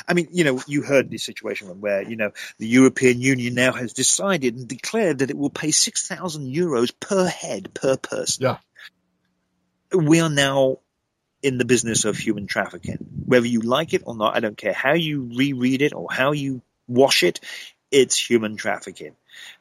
I 0.08 0.14
mean, 0.14 0.30
you 0.32 0.44
know, 0.44 0.62
you 0.68 0.82
heard 0.82 1.10
the 1.10 1.18
situation 1.18 1.80
where, 1.80 2.02
you 2.02 2.16
know, 2.16 2.32
the 2.58 2.68
European 2.68 3.22
Union 3.22 3.54
now 3.54 3.74
has 3.74 3.94
decided 3.94 4.56
and 4.56 4.68
declared 4.68 5.20
that 5.20 5.30
it 5.30 5.38
will 5.38 5.52
pay 5.52 5.72
6,000 5.72 6.54
euros 6.54 6.92
per 7.00 7.26
head, 7.28 7.74
per 7.74 7.96
person. 7.96 8.44
Yeah. 8.44 8.58
We 9.94 10.20
are 10.20 10.30
now 10.30 10.80
in 11.44 11.58
the 11.58 11.66
business 11.66 12.06
of 12.06 12.18
human 12.18 12.48
trafficking. 12.48 12.98
Whether 13.26 13.48
you 13.48 13.62
like 13.62 13.94
it 13.94 14.04
or 14.06 14.16
not, 14.16 14.36
I 14.36 14.40
don't 14.40 14.58
care 14.58 14.74
how 14.74 14.94
you 14.94 15.30
reread 15.36 15.82
it 15.82 15.94
or 15.94 16.08
how 16.12 16.32
you 16.32 16.62
wash 16.88 17.24
it, 17.24 17.40
it's 17.92 18.18
human 18.18 18.58
trafficking. 18.58 19.16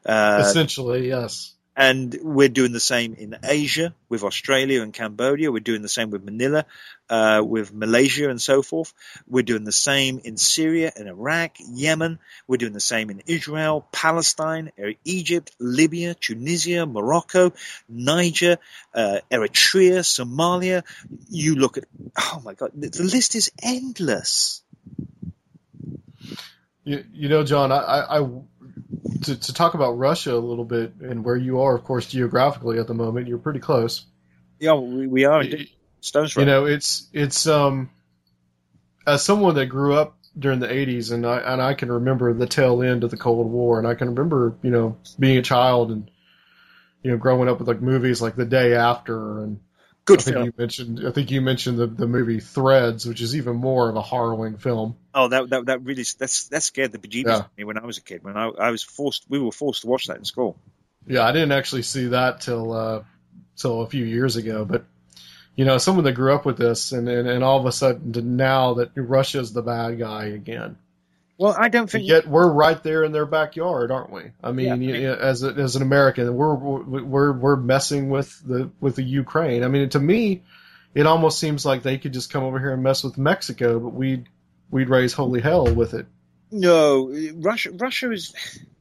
Uh, 0.05 0.43
Essentially, 0.44 1.09
yes. 1.09 1.55
And 1.77 2.19
we're 2.23 2.48
doing 2.48 2.73
the 2.73 2.81
same 2.81 3.15
in 3.15 3.36
Asia 3.44 3.94
with 4.09 4.24
Australia 4.24 4.82
and 4.82 4.94
Cambodia. 4.94 5.53
We're 5.53 5.61
doing 5.61 5.82
the 5.82 5.90
same 5.90 6.11
with 6.11 6.24
Manila, 6.24 6.65
uh, 7.11 7.43
with 7.44 7.73
Malaysia 7.74 8.31
and 8.31 8.40
so 8.40 8.62
forth. 8.62 8.94
We're 9.28 9.43
doing 9.43 9.65
the 9.65 9.73
same 9.73 10.20
in 10.24 10.39
Syria 10.39 10.90
and 10.97 11.07
Iraq, 11.07 11.57
Yemen. 11.59 12.19
We're 12.48 12.57
doing 12.57 12.73
the 12.73 12.81
same 12.81 13.11
in 13.11 13.23
Israel, 13.27 13.86
Palestine, 13.93 14.73
Egypt, 15.05 15.53
Libya, 15.59 16.15
Tunisia, 16.15 16.86
Morocco, 16.86 17.53
Niger, 17.90 18.57
uh, 18.94 19.20
Eritrea, 19.31 20.01
Somalia. 20.01 20.82
You 21.28 21.57
look 21.57 21.77
at, 21.77 21.85
oh 22.19 22.40
my 22.43 22.55
God, 22.55 22.70
the 22.74 23.03
list 23.03 23.35
is 23.35 23.53
endless. 23.62 24.62
You, 26.85 27.05
you 27.12 27.28
know, 27.28 27.43
John, 27.43 27.73
I, 27.73 27.77
I 27.77 28.20
to, 29.18 29.36
to 29.36 29.52
talk 29.52 29.74
about 29.74 29.93
Russia 29.93 30.34
a 30.34 30.38
little 30.38 30.64
bit 30.64 30.94
and 31.01 31.24
where 31.24 31.36
you 31.36 31.60
are, 31.60 31.74
of 31.74 31.84
course, 31.84 32.06
geographically 32.06 32.78
at 32.78 32.86
the 32.86 32.94
moment, 32.94 33.28
you're 33.28 33.38
pretty 33.38 33.60
close. 33.60 34.05
Yeah, 34.59 34.74
we, 34.74 35.06
we 35.06 35.24
are 35.24 35.44
stones 36.01 36.32
throw. 36.32 36.43
you 36.43 36.47
know, 36.47 36.64
it's 36.64 37.09
it's 37.12 37.47
um 37.47 37.90
as 39.06 39.24
someone 39.24 39.55
that 39.56 39.66
grew 39.66 39.94
up 39.94 40.16
during 40.38 40.60
the 40.60 40.68
80s 40.68 41.12
and 41.12 41.26
I 41.26 41.38
and 41.38 41.60
I 41.60 41.74
can 41.74 41.90
remember 41.90 42.32
the 42.32 42.47
tail 42.47 42.82
end 42.82 43.05
of 43.05 43.10
the 43.10 43.16
Cold 43.16 43.51
War 43.51 43.78
and 43.78 43.86
I 43.86 43.94
can 43.94 44.09
remember, 44.09 44.56
you 44.62 44.70
know, 44.70 44.97
being 45.18 45.38
a 45.38 45.43
child 45.43 45.90
and 45.90 46.10
you 47.02 47.10
know, 47.10 47.18
growing 47.18 47.48
up 47.48 47.59
with 47.59 47.68
like 47.68 47.80
movies 47.80 48.20
like 48.20 48.36
The 48.36 48.44
Day 48.44 48.74
After 48.74 49.43
and 49.43 49.60
Good 50.06 50.20
I 50.20 50.22
think 50.22 50.34
film. 50.34 50.46
you 50.46 50.52
mentioned 50.56 51.02
I 51.06 51.10
think 51.10 51.30
you 51.30 51.40
mentioned 51.40 51.78
the, 51.78 51.86
the 51.88 52.06
movie 52.06 52.40
Threads, 52.40 53.06
which 53.06 53.20
is 53.20 53.36
even 53.36 53.56
more 53.56 53.88
of 53.90 53.96
a 53.96 54.02
harrowing 54.02 54.56
film. 54.56 54.96
Oh, 55.12 55.28
that 55.28 55.50
that 55.50 55.66
that 55.66 55.82
really 55.82 56.04
that's 56.18 56.48
that 56.48 56.62
scared 56.62 56.92
the 56.92 56.98
bejeebus 56.98 57.24
Yeah. 57.26 57.34
out 57.34 57.40
of 57.46 57.58
me 57.58 57.64
when 57.64 57.76
I 57.76 57.84
was 57.84 57.98
a 57.98 58.02
kid. 58.02 58.22
When 58.24 58.36
I 58.36 58.46
I 58.48 58.70
was 58.70 58.82
forced, 58.82 59.26
we 59.28 59.38
were 59.38 59.52
forced 59.52 59.82
to 59.82 59.88
watch 59.88 60.06
that 60.06 60.16
in 60.18 60.24
school. 60.24 60.56
Yeah, 61.06 61.22
I 61.22 61.32
didn't 61.32 61.52
actually 61.52 61.82
see 61.82 62.06
that 62.06 62.40
till 62.40 62.72
uh, 62.72 63.02
till 63.56 63.82
a 63.82 63.86
few 63.88 64.04
years 64.04 64.36
ago. 64.36 64.64
But 64.64 64.84
you 65.56 65.64
know, 65.64 65.78
someone 65.78 66.04
that 66.04 66.12
grew 66.12 66.34
up 66.34 66.44
with 66.46 66.56
this, 66.56 66.92
and 66.92 67.08
and, 67.08 67.28
and 67.28 67.42
all 67.42 67.58
of 67.58 67.66
a 67.66 67.72
sudden 67.72 68.36
now 68.36 68.74
that 68.74 68.90
Russia's 68.94 69.52
the 69.52 69.62
bad 69.62 69.98
guy 69.98 70.26
again. 70.26 70.76
Well, 71.38 71.54
I 71.58 71.68
don't 71.68 71.90
think. 71.90 72.06
Yet 72.08 72.26
we're 72.26 72.50
right 72.50 72.82
there 72.82 73.04
in 73.04 73.12
their 73.12 73.26
backyard, 73.26 73.90
aren't 73.90 74.10
we? 74.10 74.22
I 74.42 74.52
mean, 74.52 74.66
Yeah. 74.66 74.74
you- 74.74 74.94
you- 75.02 75.12
as 75.12 75.42
a, 75.42 75.48
as 75.48 75.76
an 75.76 75.82
American, 75.82 76.34
we're 76.34 76.54
we're 76.54 77.32
we're 77.32 77.56
messing 77.56 78.08
with 78.08 78.40
the 78.46 78.70
with 78.80 78.96
the 78.96 79.02
Ukraine. 79.02 79.62
I 79.62 79.68
mean, 79.68 79.88
to 79.90 80.00
me, 80.00 80.42
it 80.94 81.06
almost 81.06 81.38
seems 81.38 81.66
like 81.66 81.82
they 81.82 81.98
could 81.98 82.14
just 82.14 82.32
come 82.32 82.42
over 82.42 82.58
here 82.58 82.72
and 82.72 82.82
mess 82.82 83.04
with 83.04 83.18
Mexico, 83.18 83.78
but 83.78 83.90
we'd 83.90 84.28
we'd 84.70 84.88
raise 84.88 85.12
holy 85.12 85.40
hell 85.42 85.66
with 85.66 85.92
it. 85.94 86.06
No, 86.50 87.12
Russia. 87.34 87.70
Russia 87.72 88.10
is. 88.12 88.32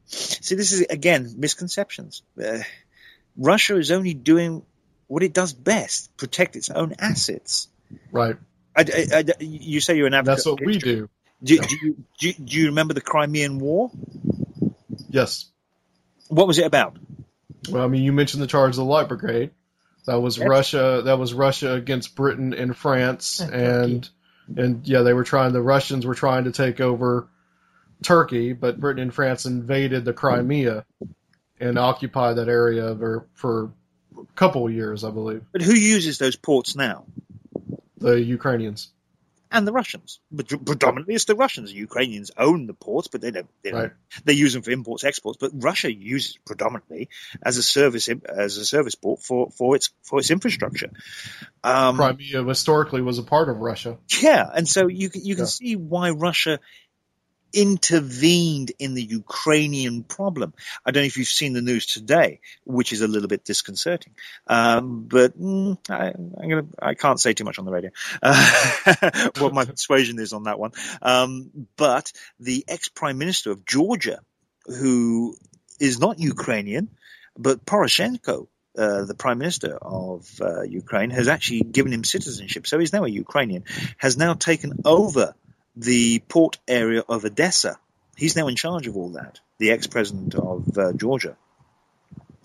See, 0.06 0.54
this 0.54 0.72
is 0.72 0.80
again 0.88 1.34
misconceptions. 1.36 2.22
Uh, 2.42 2.60
Russia 3.36 3.76
is 3.76 3.90
only 3.90 4.14
doing 4.14 4.62
what 5.08 5.22
it 5.22 5.34
does 5.34 5.52
best: 5.52 6.16
protect 6.16 6.56
its 6.56 6.70
own 6.70 6.94
assets. 7.00 7.68
Right. 8.12 8.36
I, 8.74 8.80
I- 8.80 9.18
I- 9.18 9.24
you 9.40 9.80
say 9.80 9.96
you're 9.96 10.06
an 10.06 10.14
advocate. 10.14 10.36
That's 10.38 10.46
what 10.46 10.60
of 10.62 10.66
we 10.66 10.78
do. 10.78 11.10
Do, 11.42 11.58
do, 11.58 11.76
you, 11.82 11.96
do, 12.18 12.28
you- 12.28 12.34
do 12.34 12.56
you 12.60 12.66
remember 12.66 12.94
the 12.94 13.00
Crimean 13.00 13.58
War? 13.58 13.90
Yes. 15.08 15.46
What 16.28 16.46
was 16.46 16.58
it 16.58 16.64
about? 16.66 16.96
Well, 17.70 17.82
I 17.84 17.86
mean, 17.88 18.02
you 18.02 18.12
mentioned 18.12 18.42
the 18.42 18.46
charge 18.46 18.70
of 18.70 18.76
the 18.76 18.84
Light 18.84 19.08
Brigade. 19.08 19.50
That 20.06 20.20
was 20.20 20.38
Yes. 20.38 20.48
Russia. 20.48 21.02
That 21.04 21.18
was 21.18 21.34
Russia 21.34 21.72
against 21.74 22.14
Britain 22.14 22.54
and 22.54 22.76
France, 22.76 23.40
And 23.40 23.52
and 23.54 24.10
and 24.56 24.88
yeah, 24.88 25.02
they 25.02 25.12
were 25.12 25.24
trying. 25.24 25.52
The 25.52 25.62
Russians 25.62 26.06
were 26.06 26.14
trying 26.14 26.44
to 26.44 26.52
take 26.52 26.80
over 26.80 27.28
Turkey, 28.04 28.52
but 28.52 28.78
Britain 28.80 29.02
and 29.02 29.12
France 29.14 29.46
invaded 29.46 30.04
the 30.04 30.12
Crimea 30.12 30.84
and 31.58 31.78
occupied 31.78 32.36
that 32.36 32.48
area 32.48 32.94
for, 32.94 33.26
for 33.34 33.72
a 34.16 34.24
couple 34.36 34.66
of 34.66 34.72
years, 34.72 35.02
I 35.02 35.10
believe. 35.10 35.42
But 35.52 35.62
who 35.62 35.72
uses 35.74 36.18
those 36.18 36.36
ports 36.36 36.76
now? 36.76 37.04
The 37.98 38.20
Ukrainians. 38.22 38.88
And 39.50 39.66
the 39.66 39.72
Russians. 39.72 40.20
But 40.30 40.48
predominantly, 40.48 41.14
it's 41.14 41.24
the 41.26 41.34
Russians. 41.34 41.70
The 41.70 41.76
Ukrainians 41.78 42.30
own 42.36 42.66
the 42.66 42.74
ports, 42.74 43.08
but 43.08 43.20
they 43.20 43.30
don't. 43.30 43.48
They, 43.62 43.70
don't, 43.70 43.80
Right. 43.80 43.90
they 44.24 44.32
use 44.32 44.52
them 44.52 44.62
for 44.62 44.70
imports, 44.70 45.04
exports. 45.04 45.38
But 45.40 45.52
Russia 45.54 45.92
uses 45.92 46.36
it 46.36 46.44
predominantly 46.44 47.08
as 47.42 47.56
a 47.56 47.62
service 47.62 48.08
as 48.28 48.56
a 48.56 48.64
service 48.66 48.94
port 48.94 49.22
for, 49.22 49.50
for 49.50 49.76
its 49.76 49.90
for 50.02 50.18
its 50.18 50.30
infrastructure. 50.30 50.90
Um, 51.64 51.96
Crimea 51.96 52.44
historically 52.44 53.02
was 53.02 53.18
a 53.18 53.22
part 53.22 53.48
of 53.48 53.58
Russia. 53.58 53.98
yeah, 54.20 54.48
and 54.54 54.68
so 54.68 54.86
you 54.88 55.10
can- 55.10 55.24
you 55.24 55.34
can 55.34 55.44
Yeah. 55.44 55.48
see 55.48 55.76
why 55.76 56.10
Russia 56.10 56.60
intervened 57.52 58.72
in 58.78 58.94
the 58.94 59.02
Ukrainian 59.02 60.02
problem. 60.02 60.52
I 60.84 60.90
don't 60.90 61.02
know 61.02 61.06
if 61.06 61.16
you've 61.16 61.28
seen 61.28 61.52
the 61.52 61.62
news 61.62 61.86
today, 61.86 62.40
which 62.64 62.92
is 62.92 63.00
a 63.00 63.08
little 63.08 63.28
bit 63.28 63.44
disconcerting. 63.44 64.14
Um, 64.46 65.04
but 65.04 65.38
mm, 65.38 65.78
I, 65.88 66.08
I'm 66.08 66.48
gonna 66.48 66.66
I 66.80 66.94
can't 66.94 67.20
say 67.20 67.32
too 67.32 67.44
much 67.44 67.58
on 67.58 67.64
the 67.64 67.72
radio. 67.72 67.90
Uh, 68.22 69.30
what 69.38 69.54
my 69.54 69.64
persuasion 69.76 70.18
is 70.18 70.32
on 70.32 70.44
that 70.44 70.58
one. 70.58 70.72
Um, 71.02 71.50
but 71.76 72.12
the 72.40 72.64
ex 72.68 72.88
prime 72.88 73.18
minister 73.18 73.50
of 73.50 73.64
Georgia, 73.64 74.20
who 74.66 75.36
is 75.80 75.98
not 76.00 76.18
Ukrainian, 76.18 76.90
but 77.38 77.64
Poroshenko, 77.64 78.48
uh, 78.76 79.04
the 79.04 79.14
prime 79.14 79.38
minister 79.38 79.76
of 79.76 80.28
uh, 80.40 80.62
Ukraine, 80.62 81.10
has 81.10 81.28
actually 81.28 81.62
given 81.62 81.92
him 81.92 82.04
citizenship. 82.04 82.66
So 82.66 82.78
he's 82.78 82.92
now 82.92 83.04
a 83.04 83.08
Ukrainian, 83.08 83.64
has 83.96 84.16
now 84.16 84.34
taken 84.34 84.80
over 84.84 85.34
the 85.76 86.20
port 86.20 86.58
area 86.66 87.02
of 87.08 87.24
Odessa. 87.24 87.78
He's 88.16 88.36
now 88.36 88.48
in 88.48 88.56
charge 88.56 88.86
of 88.86 88.96
all 88.96 89.10
that, 89.10 89.40
the 89.58 89.70
ex 89.70 89.86
president 89.86 90.34
of 90.34 90.76
uh, 90.76 90.92
Georgia. 90.94 91.36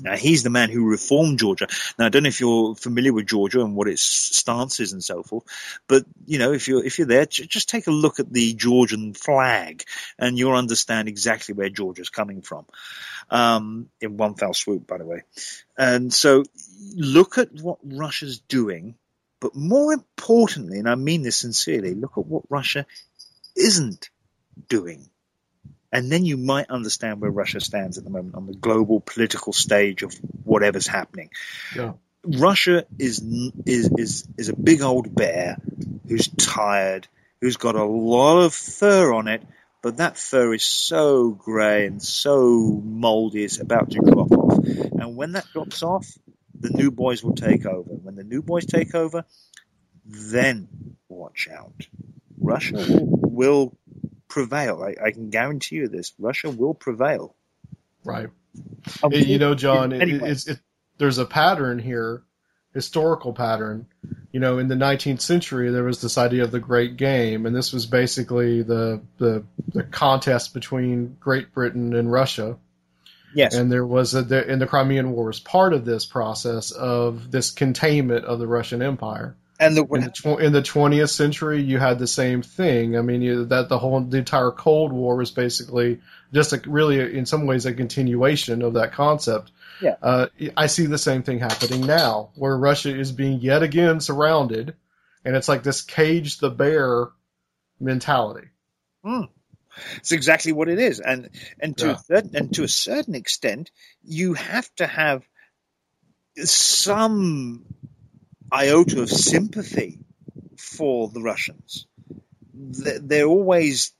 Now, 0.03 0.15
he's 0.15 0.43
the 0.43 0.49
man 0.49 0.69
who 0.69 0.89
reformed 0.89 1.39
Georgia. 1.39 1.67
Now, 1.97 2.07
I 2.07 2.09
don't 2.09 2.23
know 2.23 2.29
if 2.29 2.39
you're 2.39 2.75
familiar 2.75 3.13
with 3.13 3.27
Georgia 3.27 3.61
and 3.61 3.75
what 3.75 3.87
its 3.87 4.01
stance 4.01 4.79
is 4.79 4.93
and 4.93 5.03
so 5.03 5.21
forth, 5.21 5.43
but 5.87 6.05
you 6.25 6.39
know, 6.39 6.53
if 6.53 6.67
you're 6.67 6.83
if 6.83 6.97
you're 6.97 7.07
there, 7.07 7.25
just 7.25 7.69
take 7.69 7.87
a 7.87 7.91
look 7.91 8.19
at 8.19 8.31
the 8.31 8.53
Georgian 8.53 9.13
flag, 9.13 9.83
and 10.17 10.37
you'll 10.37 10.55
understand 10.55 11.07
exactly 11.07 11.53
where 11.53 11.69
Georgia's 11.69 12.09
coming 12.09 12.41
from. 12.41 12.65
Um, 13.29 13.89
in 14.01 14.17
one 14.17 14.35
fell 14.35 14.53
swoop, 14.53 14.87
by 14.87 14.97
the 14.97 15.05
way. 15.05 15.23
And 15.77 16.11
so, 16.11 16.43
look 16.95 17.37
at 17.37 17.53
what 17.53 17.77
Russia's 17.83 18.39
doing, 18.39 18.95
but 19.39 19.55
more 19.55 19.93
importantly, 19.93 20.79
and 20.79 20.89
I 20.89 20.95
mean 20.95 21.21
this 21.21 21.37
sincerely, 21.37 21.93
look 21.93 22.17
at 22.17 22.25
what 22.25 22.43
Russia 22.49 22.85
isn't 23.55 24.09
doing. 24.67 25.09
And 25.91 26.09
then 26.09 26.23
you 26.23 26.37
might 26.37 26.69
understand 26.69 27.19
where 27.19 27.31
Russia 27.31 27.59
stands 27.59 27.97
at 27.97 28.03
the 28.03 28.09
moment 28.09 28.35
on 28.35 28.47
the 28.47 28.53
global 28.53 29.01
political 29.01 29.51
stage 29.51 30.03
of 30.03 30.13
whatever's 30.43 30.87
happening. 30.87 31.29
Yeah. 31.75 31.93
Russia 32.23 32.85
is 32.99 33.19
is 33.65 33.89
is 33.97 34.27
is 34.37 34.49
a 34.49 34.55
big 34.55 34.81
old 34.81 35.13
bear 35.13 35.57
who's 36.07 36.27
tired, 36.27 37.07
who's 37.41 37.57
got 37.57 37.75
a 37.75 37.83
lot 37.83 38.41
of 38.41 38.53
fur 38.53 39.11
on 39.11 39.27
it, 39.27 39.43
but 39.81 39.97
that 39.97 40.17
fur 40.17 40.53
is 40.53 40.63
so 40.63 41.31
grey 41.31 41.87
and 41.87 42.01
so 42.01 42.79
mouldy 42.83 43.43
it's 43.43 43.59
about 43.59 43.91
to 43.91 43.99
drop 43.99 44.31
off. 44.31 44.57
And 44.63 45.15
when 45.15 45.31
that 45.33 45.47
drops 45.51 45.81
off, 45.81 46.07
the 46.59 46.69
new 46.69 46.91
boys 46.91 47.23
will 47.23 47.35
take 47.35 47.65
over. 47.65 47.89
When 47.89 48.15
the 48.15 48.23
new 48.23 48.43
boys 48.43 48.65
take 48.65 48.93
over, 48.93 49.25
then 50.05 50.67
watch 51.09 51.47
out. 51.51 51.87
Russia 52.39 52.75
will, 52.75 53.20
will 53.31 53.77
prevail. 54.27 54.81
I, 54.83 55.07
I 55.07 55.11
can 55.11 55.29
guarantee 55.29 55.75
you 55.77 55.87
this. 55.87 56.13
Russia 56.19 56.49
will 56.49 56.73
prevail. 56.73 57.35
Right. 58.03 58.29
It- 59.11 59.27
you 59.27 59.39
know, 59.39 59.55
John, 59.55 59.91
it, 59.91 60.01
Anyway. 60.01 60.29
it's 60.31 60.47
it, 60.47 60.59
there's 60.97 61.17
a 61.17 61.25
pattern 61.25 61.79
here, 61.79 62.23
historical 62.73 63.33
pattern. 63.33 63.87
You 64.31 64.39
know, 64.39 64.57
in 64.59 64.67
the 64.69 64.75
19th 64.75 65.21
century, 65.21 65.71
there 65.71 65.83
was 65.83 66.01
this 66.01 66.17
idea 66.17 66.43
of 66.43 66.51
the 66.51 66.59
Great 66.59 66.95
Game, 66.95 67.45
and 67.45 67.53
this 67.55 67.73
was 67.73 67.85
basically 67.85 68.61
the 68.63 69.01
the, 69.17 69.43
the 69.73 69.83
contest 69.83 70.53
between 70.53 71.17
Great 71.19 71.53
Britain 71.53 71.93
and 71.95 72.11
Russia. 72.11 72.57
Yes. 73.33 73.55
And 73.55 73.71
there 73.71 73.85
was 73.85 74.13
a, 74.13 74.23
the, 74.23 74.45
and 74.49 74.61
the 74.61 74.67
Crimean 74.67 75.11
War 75.11 75.25
was 75.27 75.39
part 75.39 75.71
of 75.73 75.85
this 75.85 76.05
process 76.05 76.71
of 76.71 77.31
this 77.31 77.51
containment 77.51 78.25
of 78.25 78.39
the 78.39 78.47
Russian 78.47 78.81
Empire. 78.81 79.37
And 79.61 79.77
the, 79.77 79.85
In 79.85 80.01
the, 80.01 80.09
tw- 80.09 80.41
in 80.41 80.51
the 80.51 80.61
20th 80.61 81.09
century, 81.11 81.61
you 81.61 81.77
had 81.77 81.99
the 81.99 82.07
same 82.07 82.41
thing. 82.41 82.97
I 82.97 83.01
mean, 83.01 83.21
you, 83.21 83.45
that 83.45 83.69
the 83.69 83.77
whole 83.79 84.01
the 84.01 84.17
entire 84.17 84.51
Cold 84.51 84.91
War 84.91 85.15
was 85.15 85.31
basically 85.31 86.01
just 86.33 86.51
a, 86.51 86.61
really, 86.65 87.17
in 87.17 87.25
some 87.25 87.45
ways, 87.45 87.65
a 87.65 87.73
continuation 87.73 88.61
of 88.63 88.73
that 88.73 88.91
concept. 88.91 89.51
Yeah. 89.81 89.95
Uh, 90.01 90.27
I 90.57 90.67
see 90.67 90.85
the 90.87 90.97
same 90.97 91.23
thing 91.23 91.39
happening 91.39 91.85
now, 91.85 92.31
where 92.35 92.57
Russia 92.57 92.93
is 92.97 93.11
being 93.11 93.39
yet 93.39 93.63
again 93.63 93.99
surrounded, 94.01 94.75
and 95.23 95.35
it's 95.35 95.47
like 95.47 95.63
this 95.63 95.81
cage 95.81 96.39
the 96.39 96.49
bear 96.49 97.07
mentality. 97.79 98.47
It's 99.97 100.11
exactly 100.11 100.51
what 100.51 100.69
it 100.69 100.79
is, 100.79 100.99
and 100.99 101.29
and 101.59 101.77
to 101.77 101.85
Yeah. 101.87 101.93
a 101.93 101.97
certain 101.99 102.35
and 102.35 102.53
to 102.55 102.63
a 102.63 102.67
certain 102.67 103.15
extent, 103.15 103.71
you 104.03 104.33
have 104.33 104.69
to 104.75 104.85
have 104.85 105.23
some 106.43 107.65
iota 108.51 109.01
of 109.01 109.09
sympathy 109.09 109.99
for 110.57 111.09
the 111.09 111.21
Russians. 111.21 111.85
They're, 112.53 113.25
always 113.25 113.93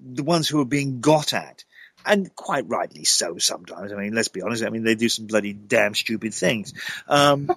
the 0.00 0.22
ones 0.22 0.48
who 0.48 0.60
are 0.60 0.66
being 0.66 1.00
got 1.00 1.34
at. 1.34 1.64
And 2.06 2.34
quite 2.34 2.66
rightly 2.66 3.04
so 3.04 3.36
sometimes. 3.36 3.92
I 3.92 3.96
mean, 3.96 4.14
let's 4.14 4.28
be 4.28 4.40
honest. 4.40 4.64
I 4.64 4.70
mean, 4.70 4.84
they 4.84 4.94
do 4.94 5.10
some 5.10 5.26
bloody 5.26 5.52
damn 5.52 5.94
stupid 5.94 6.32
things. 6.32 6.72
Um, 7.06 7.50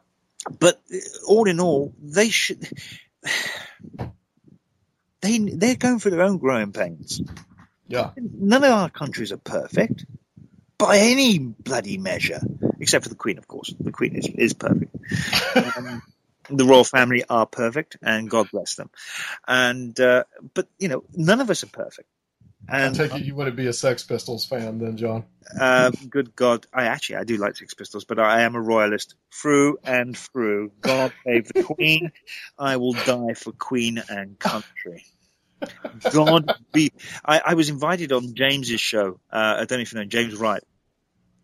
but 0.58 0.80
all 1.26 1.46
in 1.48 1.60
all, 1.60 1.92
they 2.02 2.28
should. 2.30 2.68
They 5.20 5.38
they're 5.38 5.76
going 5.76 6.00
through 6.00 6.10
their 6.10 6.20
own 6.20 6.36
growing 6.36 6.72
pains. 6.72 7.22
Yeah. 7.88 8.10
None 8.18 8.62
of 8.62 8.70
our 8.70 8.90
countries 8.90 9.32
are 9.32 9.38
perfect 9.38 10.04
by 10.84 10.98
any 10.98 11.38
bloody 11.38 11.98
measure, 11.98 12.40
except 12.80 13.04
for 13.04 13.08
the 13.08 13.14
Queen, 13.14 13.38
of 13.38 13.48
course. 13.48 13.74
The 13.80 13.92
Queen 13.92 14.16
is 14.16 14.26
is 14.28 14.52
perfect. 14.52 14.94
um, 15.76 16.02
the 16.50 16.64
royal 16.64 16.84
family 16.84 17.24
are 17.28 17.46
perfect, 17.46 17.96
and 18.02 18.28
God 18.28 18.50
bless 18.50 18.74
them. 18.76 18.90
And 19.48 19.98
uh, 19.98 20.24
but 20.52 20.68
you 20.78 20.88
know, 20.88 21.04
none 21.14 21.40
of 21.40 21.50
us 21.50 21.64
are 21.64 21.68
perfect. 21.68 22.08
I 22.68 22.88
And 22.88 22.94
take 22.94 23.14
it 23.14 23.24
you 23.24 23.34
wouldn't 23.34 23.56
be 23.56 23.66
a 23.66 23.72
Sex 23.72 24.02
Pistols 24.04 24.44
fan 24.44 24.78
then, 24.78 24.96
John. 24.96 25.24
uh, 25.58 25.92
good 26.10 26.34
God, 26.36 26.66
I 26.72 26.84
actually 26.84 27.16
I 27.16 27.24
do 27.24 27.36
like 27.38 27.56
Sex 27.56 27.74
Pistols, 27.74 28.04
but 28.04 28.18
I 28.18 28.42
am 28.42 28.54
a 28.54 28.60
royalist 28.60 29.14
through 29.32 29.78
and 29.84 30.16
through. 30.16 30.72
God 30.80 31.12
save 31.26 31.46
the 31.48 31.54
Queen. 31.54 32.12
I 32.58 32.76
will 32.76 32.94
die 32.94 33.34
for 33.34 33.52
Queen 33.52 34.02
and 34.08 34.38
country. 34.38 35.04
God 36.08 36.52
be. 36.72 36.92
I, 37.24 37.40
I 37.46 37.54
was 37.54 37.68
invited 37.70 38.12
on 38.12 38.34
James's 38.34 38.80
show. 38.80 39.20
Uh, 39.32 39.56
I 39.60 39.64
don't 39.64 39.78
know 39.78 39.82
if 39.82 39.92
you 39.92 39.98
know 40.00 40.04
James 40.04 40.34
Wright, 40.34 40.62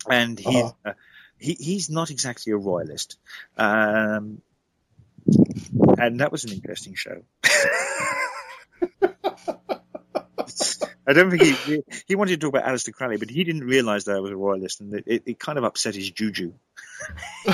and 0.09 0.39
he, 0.39 0.63
Uh-huh. 0.63 0.73
uh, 0.85 0.93
he 1.39 1.55
he's 1.55 1.91
not 1.91 2.11
exactly 2.11 2.53
a 2.53 2.57
royalist. 2.57 3.17
Um, 3.57 4.43
and 5.99 6.21
that 6.21 6.31
was 6.33 6.45
an 6.45 6.53
interesting 6.53 6.95
show. 6.95 7.23
I 11.07 11.13
don't 11.13 11.31
think 11.31 11.43
he 11.43 11.83
he 12.07 12.15
wanted 12.15 12.33
to 12.41 12.47
talk 12.47 12.55
about 12.55 12.65
Aleister 12.71 12.93
Crowley, 12.93 13.17
but 13.17 13.31
he 13.31 13.43
didn't 13.43 13.65
realise 13.65 14.05
that 14.05 14.17
I 14.17 14.21
was 14.21 14.31
a 14.31 14.37
royalist, 14.37 14.81
and 14.81 14.95
it, 14.95 15.05
it, 15.07 15.23
it 15.27 15.39
kind 15.41 15.59
of 15.59 15.65
upset 15.65 15.95
his 15.95 16.11
juju. 16.11 16.53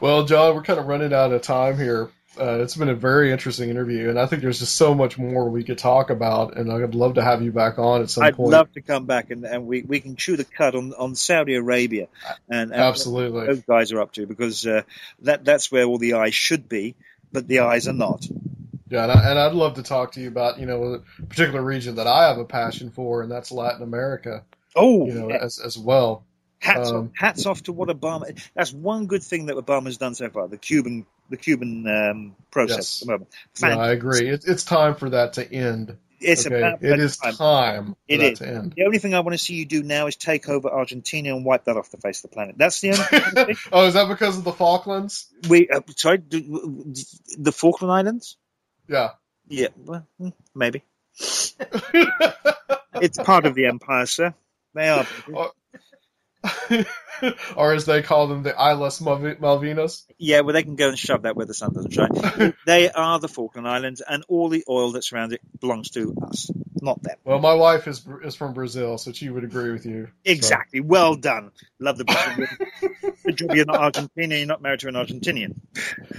well, 0.00 0.24
John, 0.24 0.54
we're 0.54 0.62
kind 0.62 0.78
of 0.78 0.86
running 0.86 1.12
out 1.12 1.32
of 1.32 1.42
time 1.42 1.76
here. 1.76 2.10
Uh, 2.38 2.58
it's 2.62 2.76
been 2.76 2.88
a 2.88 2.94
very 2.94 3.32
interesting 3.32 3.68
interview, 3.70 4.08
and 4.08 4.18
I 4.18 4.26
think 4.26 4.42
there's 4.42 4.60
just 4.60 4.76
so 4.76 4.94
much 4.94 5.18
more 5.18 5.48
we 5.50 5.64
could 5.64 5.78
talk 5.78 6.10
about, 6.10 6.56
and 6.56 6.70
I'd 6.72 6.94
love 6.94 7.14
to 7.14 7.22
have 7.22 7.42
you 7.42 7.52
back 7.52 7.78
on 7.78 8.02
at 8.02 8.10
some 8.10 8.24
I'd 8.24 8.36
point. 8.36 8.50
love 8.50 8.72
to 8.74 8.80
come 8.80 9.06
back 9.06 9.30
and, 9.30 9.44
and 9.44 9.66
we, 9.66 9.82
we 9.82 10.00
can 10.00 10.16
chew 10.16 10.36
the 10.36 10.44
cut 10.44 10.74
on, 10.74 10.92
on 10.94 11.14
Saudi 11.14 11.54
Arabia 11.54 12.08
and, 12.48 12.70
and 12.70 12.70
what 12.70 12.80
Absolutely. 12.80 13.46
those 13.46 13.62
guys 13.62 13.92
are 13.92 14.00
up 14.00 14.12
to 14.12 14.26
because 14.26 14.66
uh, 14.66 14.82
that 15.22 15.44
that's 15.44 15.70
where 15.72 15.84
all 15.84 15.98
the 15.98 16.14
eyes 16.14 16.34
should 16.34 16.68
be, 16.68 16.94
but 17.32 17.48
the 17.48 17.60
eyes 17.60 17.88
are 17.88 17.92
not. 17.92 18.26
Yeah, 18.88 19.02
and, 19.02 19.12
I, 19.12 19.30
and 19.30 19.38
I'd 19.38 19.52
love 19.52 19.74
to 19.74 19.82
talk 19.82 20.12
to 20.12 20.20
you 20.20 20.28
about, 20.28 20.58
you 20.58 20.66
know, 20.66 20.94
a 20.94 21.24
particular 21.26 21.62
region 21.62 21.96
that 21.96 22.06
I 22.06 22.28
have 22.28 22.38
a 22.38 22.44
passion 22.44 22.90
for, 22.90 23.22
and 23.22 23.30
that's 23.30 23.50
Latin 23.52 23.82
America, 23.82 24.44
Oh, 24.74 25.06
you 25.06 25.12
know, 25.14 25.28
yeah. 25.28 25.38
as, 25.42 25.58
as 25.58 25.76
well. 25.76 26.24
hats 26.58 26.90
um, 26.90 26.96
off, 26.96 27.10
hats 27.14 27.46
off 27.46 27.62
to 27.64 27.72
what 27.72 27.88
Obama. 27.88 28.40
That's 28.54 28.72
one 28.72 29.06
good 29.06 29.22
thing 29.22 29.46
that 29.46 29.56
Obama's 29.56 29.98
done 29.98 30.14
so 30.14 30.30
far. 30.30 30.48
The 30.48 30.56
Cuban 30.56 31.04
the 31.28 31.36
Cuban 31.36 31.86
um, 31.86 32.36
process 32.50 32.76
Yes. 32.78 33.02
at 33.02 33.06
the 33.06 33.12
moment. 33.12 33.30
Fan- 33.54 33.78
I 33.78 33.90
agree. 33.92 34.28
It, 34.28 34.44
it's 34.46 34.64
time 34.64 34.94
for 34.94 35.10
that 35.10 35.34
to 35.34 35.52
end. 35.52 35.96
It's 36.20 36.46
okay? 36.46 36.58
about 36.58 36.82
it 36.82 36.98
is 36.98 37.16
time. 37.16 37.34
time 37.34 37.86
for 37.92 37.96
It 38.08 38.18
that 38.18 38.32
is. 38.32 38.38
to 38.40 38.48
end. 38.48 38.72
The 38.76 38.84
only 38.84 38.98
thing 38.98 39.14
I 39.14 39.20
want 39.20 39.34
to 39.34 39.38
see 39.38 39.54
you 39.54 39.66
do 39.66 39.84
now 39.84 40.08
is 40.08 40.16
take 40.16 40.48
over 40.48 40.68
Argentina 40.68 41.34
and 41.34 41.44
wipe 41.44 41.64
that 41.64 41.76
off 41.76 41.90
the 41.92 41.96
face 41.98 42.24
of 42.24 42.30
the 42.30 42.34
planet. 42.34 42.56
That's 42.58 42.80
the 42.80 42.90
only 42.90 43.04
thing. 43.04 43.20
I 43.22 43.32
wanna 43.42 43.54
see. 43.54 43.68
oh, 43.72 43.86
is 43.86 43.94
that 43.94 44.08
because 44.08 44.36
of 44.36 44.42
the 44.44 44.52
Falklands? 44.52 45.28
we 45.48 45.68
uh, 45.68 45.80
sorry, 45.96 46.18
do- 46.18 46.92
the 47.38 47.52
Falkland 47.52 47.92
Islands. 47.92 48.36
Yeah. 48.88 49.10
Yeah, 49.50 49.68
well, 49.84 50.06
hmm, 50.18 50.28
maybe 50.54 50.82
it's 52.94 53.18
part 53.18 53.46
of 53.46 53.54
the 53.54 53.66
empire, 53.66 54.06
sir. 54.06 54.34
They 54.74 54.88
are. 54.88 55.06
or 57.56 57.72
as 57.72 57.84
they 57.84 58.02
call 58.02 58.28
them, 58.28 58.42
the 58.42 58.54
Islas 58.54 59.00
Malvi- 59.00 59.38
Malvinas. 59.38 60.04
Yeah, 60.18 60.40
well, 60.40 60.52
they 60.52 60.62
can 60.62 60.76
go 60.76 60.88
and 60.88 60.98
shove 60.98 61.22
that 61.22 61.36
where 61.36 61.46
the 61.46 61.54
sun 61.54 61.72
doesn't 61.74 61.92
shine. 61.92 62.54
they 62.66 62.90
are 62.90 63.18
the 63.18 63.28
Falkland 63.28 63.66
Islands, 63.66 64.02
and 64.06 64.24
all 64.28 64.48
the 64.48 64.64
oil 64.68 64.92
that 64.92 65.04
surrounds 65.04 65.34
it 65.34 65.40
belongs 65.60 65.90
to 65.90 66.14
us, 66.26 66.50
not 66.80 67.02
them. 67.02 67.16
Well, 67.24 67.40
my 67.40 67.54
wife 67.54 67.88
is 67.88 68.06
is 68.22 68.34
from 68.34 68.54
Brazil, 68.54 68.98
so 68.98 69.12
she 69.12 69.28
would 69.28 69.44
agree 69.44 69.72
with 69.72 69.86
you. 69.86 70.06
So- 70.06 70.30
Exactly. 70.32 70.80
Well 70.80 71.16
done. 71.16 71.50
Love 71.78 71.98
the 71.98 72.04
Brazilian. 72.04 72.48
Good 73.24 73.36
job 73.36 73.54
you're 73.54 73.66
not 73.66 73.92
Argentinian. 73.92 74.38
You're 74.38 74.46
not 74.46 74.62
married 74.62 74.80
to 74.80 74.88
an 74.88 74.94
Argentinian. 74.94 75.56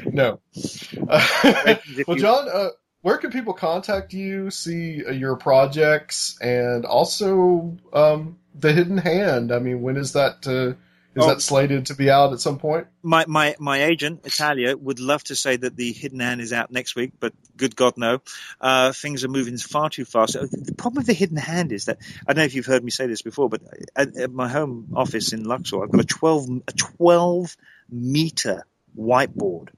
No. 0.06 0.40
if 0.54 2.08
well, 2.08 2.18
John, 2.18 2.48
uh, 2.50 2.70
where 3.02 3.18
can 3.18 3.32
people 3.32 3.54
contact 3.54 4.14
you, 4.14 4.52
see 4.52 5.04
uh, 5.06 5.12
your 5.12 5.36
projects, 5.36 6.38
and 6.42 6.86
also 6.86 7.78
um, 7.94 8.38
the 8.56 8.74
Hidden 8.74 8.98
Hand? 8.98 9.52
I 9.52 9.60
mean, 9.60 9.82
when 9.82 9.98
is 9.98 10.14
that? 10.14 10.46
Uh, 10.48 10.76
is 11.16 11.24
Oh. 11.26 11.28
that 11.30 11.42
slated 11.42 11.88
to 11.88 11.96
be 11.96 12.10
out 12.12 12.34
at 12.34 12.40
some 12.40 12.60
point? 12.60 12.86
my, 13.02 13.26
my, 13.28 13.56
my 13.60 13.84
agent, 13.86 14.22
Italia, 14.26 14.78
would 14.78 15.00
love 15.00 15.24
to 15.26 15.36
say 15.36 15.58
that 15.58 15.76
the 15.76 15.92
Hidden 15.92 16.20
Hand 16.20 16.40
is 16.40 16.54
out 16.54 16.72
next 16.72 16.96
week, 16.96 17.14
but 17.20 17.34
good 17.58 17.76
God, 17.76 17.98
no. 17.98 18.22
Uh, 18.62 18.94
things 18.94 19.24
are 19.24 19.28
moving 19.28 19.58
far 19.58 19.90
too 19.90 20.06
fast. 20.06 20.36
Uh, 20.36 20.46
The 20.52 20.76
problem 20.76 20.98
with 21.02 21.08
the 21.08 21.14
Hidden 21.14 21.36
Hand 21.38 21.72
is 21.72 21.86
that, 21.86 21.98
I 22.28 22.34
don't 22.34 22.42
know 22.42 22.46
if 22.46 22.54
you've 22.54 22.68
heard 22.68 22.84
me 22.84 22.92
say 22.92 23.08
this 23.08 23.24
before, 23.24 23.50
but 23.50 23.62
at, 23.96 24.16
at 24.18 24.32
my 24.32 24.48
home 24.48 24.90
office 24.96 25.34
in 25.34 25.44
Luxor, 25.46 25.84
I've 25.84 25.92
got 25.92 26.02
a 26.02 26.06
12, 26.06 26.50
a 26.68 26.72
12 26.74 27.58
meter 27.90 28.64
whiteboard. 28.98 29.70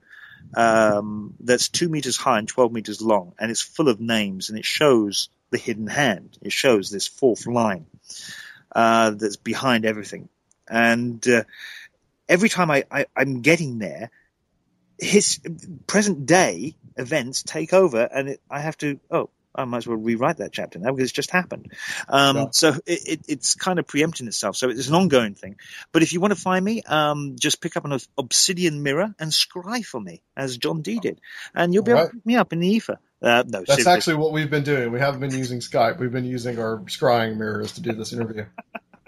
Um, 0.56 1.36
that's 1.40 1.70
two 1.70 1.90
meters 1.90 2.18
high 2.18 2.40
and 2.40 2.48
12 2.48 2.72
meters 2.72 3.02
long, 3.02 3.34
and 3.40 3.52
it's 3.52 3.62
full 3.62 3.90
of 3.90 4.00
names, 4.00 4.50
and 4.50 4.58
it 4.58 4.66
shows 4.66 5.30
the 5.50 5.58
hidden 5.58 5.88
hand. 5.88 6.38
It 6.42 6.52
shows 6.52 6.90
this 6.90 7.08
fourth 7.08 7.48
line 7.48 7.86
uh, 8.76 9.12
that's 9.12 9.38
behind 9.38 9.86
everything. 9.86 10.30
And 10.68 11.26
uh, 11.28 11.44
every 12.28 12.50
time 12.50 12.72
I, 12.72 12.86
I, 12.92 13.06
I'm 13.16 13.42
getting 13.42 13.80
there, 13.80 14.12
his 14.98 15.40
present 15.88 16.26
day 16.26 16.76
events 16.96 17.44
take 17.44 17.74
over, 17.74 18.02
and 18.02 18.30
it, 18.30 18.42
I 18.50 18.60
have 18.60 18.78
to. 18.78 19.00
Oh, 19.10 19.30
I 19.54 19.66
might 19.66 19.78
as 19.78 19.88
well 19.88 19.98
rewrite 19.98 20.38
that 20.38 20.52
chapter 20.52 20.80
now 20.80 20.92
because 20.92 21.04
it's 21.06 21.12
just 21.14 21.32
happened. 21.32 21.72
Um. 22.08 22.50
So 22.52 22.70
it, 22.86 23.00
it, 23.08 23.20
it's 23.28 23.56
kind 23.56 23.80
of 23.80 23.88
preempting 23.88 24.28
itself. 24.28 24.56
So 24.56 24.70
it's 24.70 24.88
an 24.88 24.96
ongoing 24.96 25.34
thing. 25.36 25.58
But 25.92 26.04
if 26.04 26.14
you 26.14 26.20
want 26.22 26.34
to 26.34 26.40
find 26.40 26.64
me, 26.64 26.82
um, 26.84 27.36
just 27.40 27.62
pick 27.62 27.78
up 27.78 27.86
an 27.86 27.98
obsidian 28.18 28.84
mirror 28.84 29.14
and 29.20 29.32
scry 29.32 29.84
for 29.86 30.00
me, 30.00 30.22
as 30.38 30.58
John 30.58 30.82
Dee 30.82 31.00
did, 31.00 31.20
and 31.54 31.74
you'll 31.74 31.84
be 31.84 31.92
able 31.92 32.02
Right. 32.02 32.10
to 32.12 32.16
pick 32.18 32.26
me 32.26 32.36
up 32.36 32.54
in 32.54 32.60
the 32.60 32.68
ether. 32.68 33.00
Uh, 33.22 33.44
no, 33.46 33.60
That's 33.60 33.68
seriously. 33.74 33.92
actually 33.94 34.16
what 34.16 34.32
we've 34.32 34.50
been 34.50 34.64
doing. 34.64 34.92
We 34.92 35.00
haven't 35.00 35.20
been 35.20 35.32
using 35.38 35.60
Skype. 35.60 36.00
We've 36.00 36.12
been 36.12 36.26
using 36.26 36.58
our 36.58 36.80
scrying 36.88 37.38
mirrors 37.38 37.74
to 37.74 37.82
do 37.82 37.92
this 37.94 38.14
interview. 38.14 38.46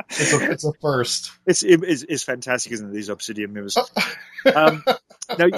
It's 0.09 0.33
a, 0.33 0.51
it's 0.51 0.63
a 0.65 0.73
first. 0.81 1.31
It's, 1.47 1.63
it- 1.63 1.81
it's, 1.83 2.03
it's 2.03 2.23
fantastic, 2.23 2.73
isn't 2.73 2.89
it? 2.89 2.93
These 2.93 3.09
obsidian 3.09 3.53
mirrors. 3.53 3.75
um, 4.55 4.83
no, 5.37 5.49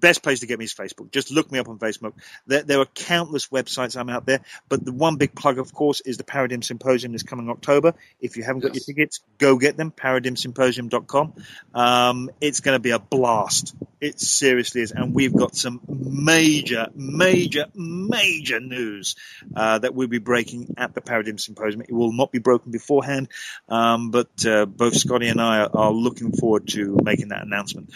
best 0.00 0.22
place 0.22 0.40
to 0.40 0.46
get 0.46 0.58
me 0.58 0.64
is 0.64 0.74
Facebook. 0.74 1.10
Just 1.10 1.30
look 1.30 1.50
me 1.50 1.58
up 1.58 1.68
on 1.68 1.78
Facebook. 1.78 2.12
There, 2.46 2.62
there 2.62 2.80
are 2.80 2.86
countless 2.86 3.48
websites 3.48 3.96
I'm 3.98 4.08
out 4.08 4.26
there, 4.26 4.40
but 4.68 4.84
the 4.84 4.92
one 4.92 5.16
big 5.16 5.34
plug, 5.34 5.58
of 5.58 5.72
course, 5.72 6.00
is 6.00 6.16
the 6.16 6.24
Paradigm 6.24 6.62
Symposium 6.62 7.12
this 7.12 7.22
coming 7.22 7.48
October. 7.50 7.94
If 8.20 8.36
you 8.36 8.42
haven't 8.42 8.60
got 8.62 8.74
Yes. 8.74 8.86
your 8.88 8.94
tickets, 8.94 9.20
go 9.38 9.56
get 9.56 9.76
them. 9.76 9.90
ParadigmSymposium.com. 9.90 11.34
Um, 11.74 12.30
it's 12.40 12.60
going 12.60 12.74
to 12.76 12.80
be 12.80 12.90
a 12.90 12.98
blast. 12.98 13.74
It 14.00 14.20
seriously 14.20 14.82
is, 14.82 14.92
and 14.92 15.14
we've 15.14 15.32
got 15.34 15.56
some 15.56 15.80
major, 15.88 16.88
major, 16.94 17.66
major 17.74 18.60
news 18.60 19.16
uh, 19.56 19.78
that 19.78 19.94
we'll 19.94 20.08
be 20.08 20.18
breaking 20.18 20.74
at 20.76 20.94
the 20.94 21.00
Paradigm 21.00 21.38
Symposium. 21.38 21.80
It 21.82 21.92
will 21.92 22.12
not 22.12 22.30
be 22.30 22.38
broken 22.38 22.70
beforehand, 22.70 23.28
um, 23.68 24.10
but 24.10 24.44
uh, 24.44 24.66
both 24.66 24.94
Scotty 24.94 25.28
and 25.28 25.40
I 25.40 25.60
are, 25.60 25.70
are 25.72 25.92
looking 25.92 26.32
forward 26.32 26.68
to 26.68 26.98
making 27.02 27.28
that 27.28 27.42
announcement. 27.42 27.92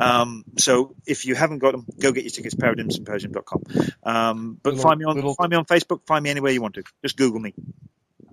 Um, 0.00 0.41
so 0.58 0.94
if 1.06 1.24
you 1.26 1.34
haven't 1.34 1.58
got 1.58 1.72
them, 1.72 1.86
go 2.00 2.12
get 2.12 2.24
your 2.24 2.30
tickets. 2.30 2.54
ParadigmSymposium.com. 2.54 3.62
Um, 4.02 4.58
but 4.62 4.70
Little- 4.74 4.82
find 4.82 4.98
me 4.98 5.04
on 5.06 5.14
little- 5.16 5.34
find 5.34 5.50
me 5.50 5.56
on 5.56 5.64
Facebook. 5.64 6.06
Find 6.06 6.22
me 6.22 6.30
anywhere 6.30 6.52
you 6.52 6.60
want 6.62 6.74
to. 6.74 6.82
Just 7.02 7.16
Google 7.16 7.40
me. 7.40 7.54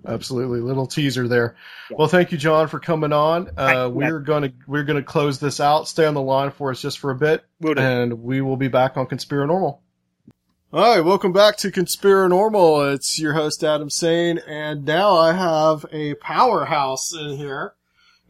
Absolutely, 0.06 0.60
little 0.60 0.86
teaser 0.86 1.28
there. 1.28 1.56
Yeah. 1.90 1.96
Well, 1.98 2.08
thank 2.08 2.32
you, 2.32 2.38
John, 2.38 2.68
for 2.68 2.80
coming 2.80 3.12
on. 3.12 3.50
Uh, 3.56 3.90
we're 3.92 4.20
gonna 4.20 4.50
we're 4.66 4.84
gonna 4.84 5.02
close 5.02 5.38
this 5.38 5.60
out. 5.60 5.88
Stay 5.88 6.06
on 6.06 6.14
the 6.14 6.22
line 6.22 6.50
for 6.52 6.70
us 6.70 6.80
just 6.80 6.98
for 6.98 7.10
a 7.10 7.14
bit, 7.14 7.44
and 7.82 8.22
we 8.22 8.40
will 8.40 8.56
be 8.56 8.68
back 8.68 8.96
on 8.96 9.06
Conspiranormal. 9.06 9.78
All 10.72 10.94
right, 10.94 11.00
welcome 11.00 11.32
back 11.32 11.56
to 11.58 11.70
Conspiranormal. 11.70 12.94
It's 12.94 13.18
your 13.18 13.34
host 13.34 13.62
Adam 13.62 13.90
Sane, 13.90 14.38
and 14.46 14.84
now 14.86 15.16
I 15.16 15.32
have 15.32 15.84
a 15.92 16.14
powerhouse 16.14 17.12
in 17.12 17.36
here, 17.36 17.74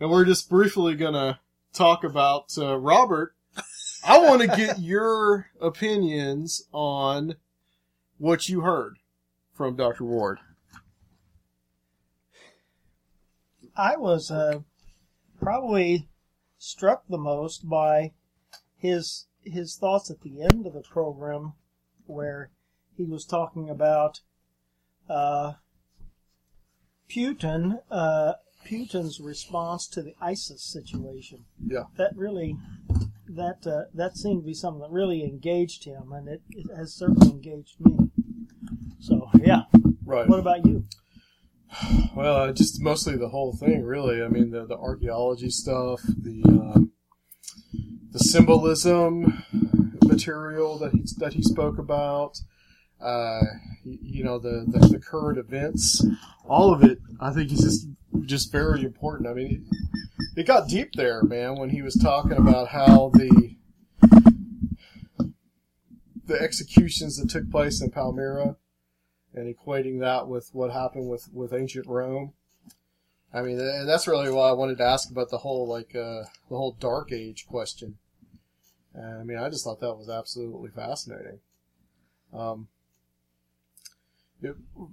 and 0.01 0.11
we're 0.11 0.25
just 0.25 0.49
briefly 0.51 0.97
gonna 0.97 1.39
talk 1.73 2.03
about 2.03 2.53
uh, 2.59 2.77
Robert. 2.79 3.35
I 4.05 4.19
want 4.19 4.41
to 4.43 4.49
get 4.49 4.79
your 4.79 5.51
opinions 5.61 6.63
on 6.73 7.37
what 8.19 8.49
you 8.49 8.61
heard 8.61 8.99
from 9.53 9.77
Dr. 9.77 10.05
Ward. 10.05 10.39
I 13.77 13.97
was 13.97 14.31
uh, 14.31 14.61
probably 15.41 16.09
struck 16.59 17.05
the 17.09 17.19
most 17.19 17.69
by 17.69 18.13
his 18.77 19.27
his 19.43 19.77
thoughts 19.77 20.11
at 20.11 20.21
the 20.21 20.43
end 20.43 20.67
of 20.67 20.75
the 20.75 20.83
program, 20.83 21.55
where 22.07 22.51
he 22.97 23.05
was 23.05 23.25
talking 23.25 23.71
about 23.71 24.21
uh, 25.09 25.55
Putin, 27.09 27.81
uh, 27.91 28.35
Putin's 28.67 29.19
response 29.19 29.87
to 29.89 30.03
the 30.03 30.15
ISIS 30.21 30.63
situation. 30.63 31.47
Yeah. 31.67 31.85
That 31.97 32.15
really, 32.15 32.57
that 33.37 33.67
uh, 33.67 33.85
that 33.95 34.17
seemed 34.17 34.43
to 34.43 34.47
be 34.47 34.55
something 34.55 34.81
that 34.81 34.91
really 34.91 35.23
engaged 35.25 35.85
him, 35.85 36.13
and 36.13 36.29
it, 36.29 36.43
it 36.51 36.67
has 36.77 36.95
certainly 36.95 37.31
engaged 37.31 37.81
me. 37.81 38.11
So 38.99 39.29
yeah. 39.43 39.63
Right. 40.05 40.29
What 40.29 40.41
about 40.41 40.67
you? 40.67 40.87
Well, 42.17 42.37
uh, 42.37 42.53
just 42.53 42.83
mostly 42.83 43.17
the 43.17 43.29
whole 43.29 43.55
thing, 43.55 43.85
really. 43.85 44.23
I 44.23 44.29
mean, 44.29 44.51
the, 44.51 44.67
the 44.67 44.77
archaeology 44.77 45.51
stuff, 45.51 46.01
the 46.03 46.43
um, 46.45 46.93
the 48.11 48.19
symbolism 48.19 49.45
material 50.03 50.79
that 50.79 50.93
he 50.93 51.05
that 51.19 51.35
he 51.35 51.43
spoke 51.43 51.79
about, 51.79 52.41
uh, 53.01 53.43
you 53.85 54.25
know, 54.25 54.41
the, 54.41 54.65
the 54.67 54.81
the 54.89 54.99
current 54.99 55.39
events, 55.39 56.05
all 56.45 56.75
of 56.75 56.83
it. 56.83 56.99
I 57.21 57.33
think 57.33 57.53
is 57.53 57.61
just 57.61 57.87
just 58.27 58.53
very 58.53 58.83
important. 58.83 59.29
I 59.29 59.35
mean, 59.35 59.67
it, 60.41 60.47
got 60.47 60.69
deep 60.69 60.93
there, 60.95 61.23
man, 61.23 61.57
when 61.59 61.71
he 61.71 61.83
was 61.83 61.95
talking 61.95 62.37
about 62.37 62.69
how 62.69 63.11
the 63.15 63.57
the 66.27 66.41
executions 66.41 67.17
that 67.17 67.29
took 67.29 67.51
place 67.51 67.83
in 67.83 67.91
Palmyra 67.91 68.57
and 69.35 69.55
equating 69.55 70.01
that 70.01 70.29
with 70.29 70.51
what 70.53 70.71
happened 70.71 71.09
with, 71.09 71.29
with 71.33 71.53
ancient 71.53 71.87
Rome. 71.87 72.33
I 73.33 73.43
mean, 73.43 73.61
and 73.61 73.89
that's 73.89 74.09
really 74.09 74.31
why 74.31 74.49
I 74.49 74.53
wanted 74.53 74.79
to 74.79 74.85
ask 74.85 75.11
about 75.11 75.31
the 75.31 75.39
whole 75.39 75.69
like 75.69 75.95
uh, 75.95 76.25
the 76.49 76.57
whole 76.57 76.77
Dark 76.79 77.13
Age 77.13 77.47
question. 77.47 77.99
I 78.97 79.23
mean, 79.23 79.39
I 79.39 79.49
just 79.49 79.65
thought 79.65 79.81
that 79.81 79.95
was 79.95 80.09
absolutely 80.09 80.71
fascinating. 80.71 81.39
Um, 82.33 82.69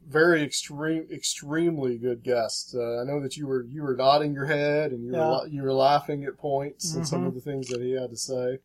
very 0.07 0.43
extreme, 0.43 1.07
extremely 1.11 1.97
good 1.97 2.23
guest. 2.23 2.75
Uh, 2.75 3.01
I 3.01 3.03
know 3.05 3.19
that 3.21 3.37
you 3.37 3.47
were 3.47 3.63
you 3.63 3.81
were 3.83 3.95
nodding 3.95 4.33
your 4.33 4.45
head 4.45 4.91
and 4.91 5.03
you 5.03 5.11
were 5.13 5.17
Yeah. 5.17 5.25
la- 5.25 5.43
you 5.45 5.63
were 5.63 5.73
laughing 5.73 6.23
at 6.25 6.37
points 6.37 6.93
and 6.93 7.07
some 7.07 7.23
Mhm. 7.23 7.27
of 7.27 7.33
the 7.33 7.41
things 7.41 7.67
that 7.69 7.81
he 7.81 7.91
had 7.91 8.09
to 8.09 8.17
say. 8.17 8.59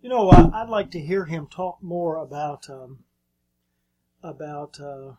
You 0.00 0.08
know, 0.08 0.30
I, 0.30 0.62
I'd 0.62 0.68
like 0.68 0.90
to 0.92 1.00
hear 1.00 1.24
him 1.24 1.46
talk 1.48 1.82
more 1.82 2.16
about 2.16 2.70
um, 2.70 3.04
about 4.22 4.80
uh, 4.80 5.14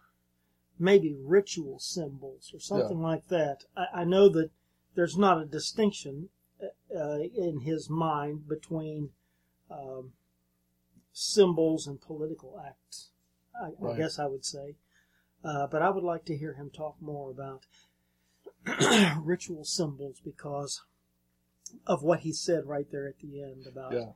maybe 0.77 1.13
ritual 1.13 1.79
symbols 1.79 2.51
or 2.53 2.59
something 2.59 3.01
like 3.01 3.27
that. 3.27 3.65
I, 3.75 4.01
I 4.01 4.03
know 4.05 4.29
that 4.29 4.51
there's 4.95 5.17
not 5.17 5.41
a 5.41 5.45
distinction 5.45 6.29
uh, 6.95 7.19
in 7.19 7.61
his 7.61 7.89
mind 7.89 8.47
between 8.47 9.11
um, 9.69 10.13
symbols 11.11 11.85
and 11.87 12.01
political 12.01 12.59
acts. 12.59 13.08
I, 13.61 13.85
I 13.85 13.97
guess 13.97 14.19
I 14.19 14.25
would 14.25 14.45
say, 14.45 14.75
uh, 15.43 15.67
but 15.67 15.81
I 15.81 15.89
would 15.89 16.03
like 16.03 16.25
to 16.25 16.37
hear 16.37 16.53
him 16.53 16.69
talk 16.69 16.95
more 17.01 17.29
about 17.31 17.65
ritual 19.23 19.65
symbols 19.65 20.21
because 20.23 20.83
of 21.85 22.03
what 22.03 22.21
he 22.21 22.31
said 22.31 22.65
right 22.65 22.89
there 22.91 23.07
at 23.07 23.19
the 23.19 23.41
end 23.41 23.67
about 23.67 23.93
Yeah. 23.93 24.11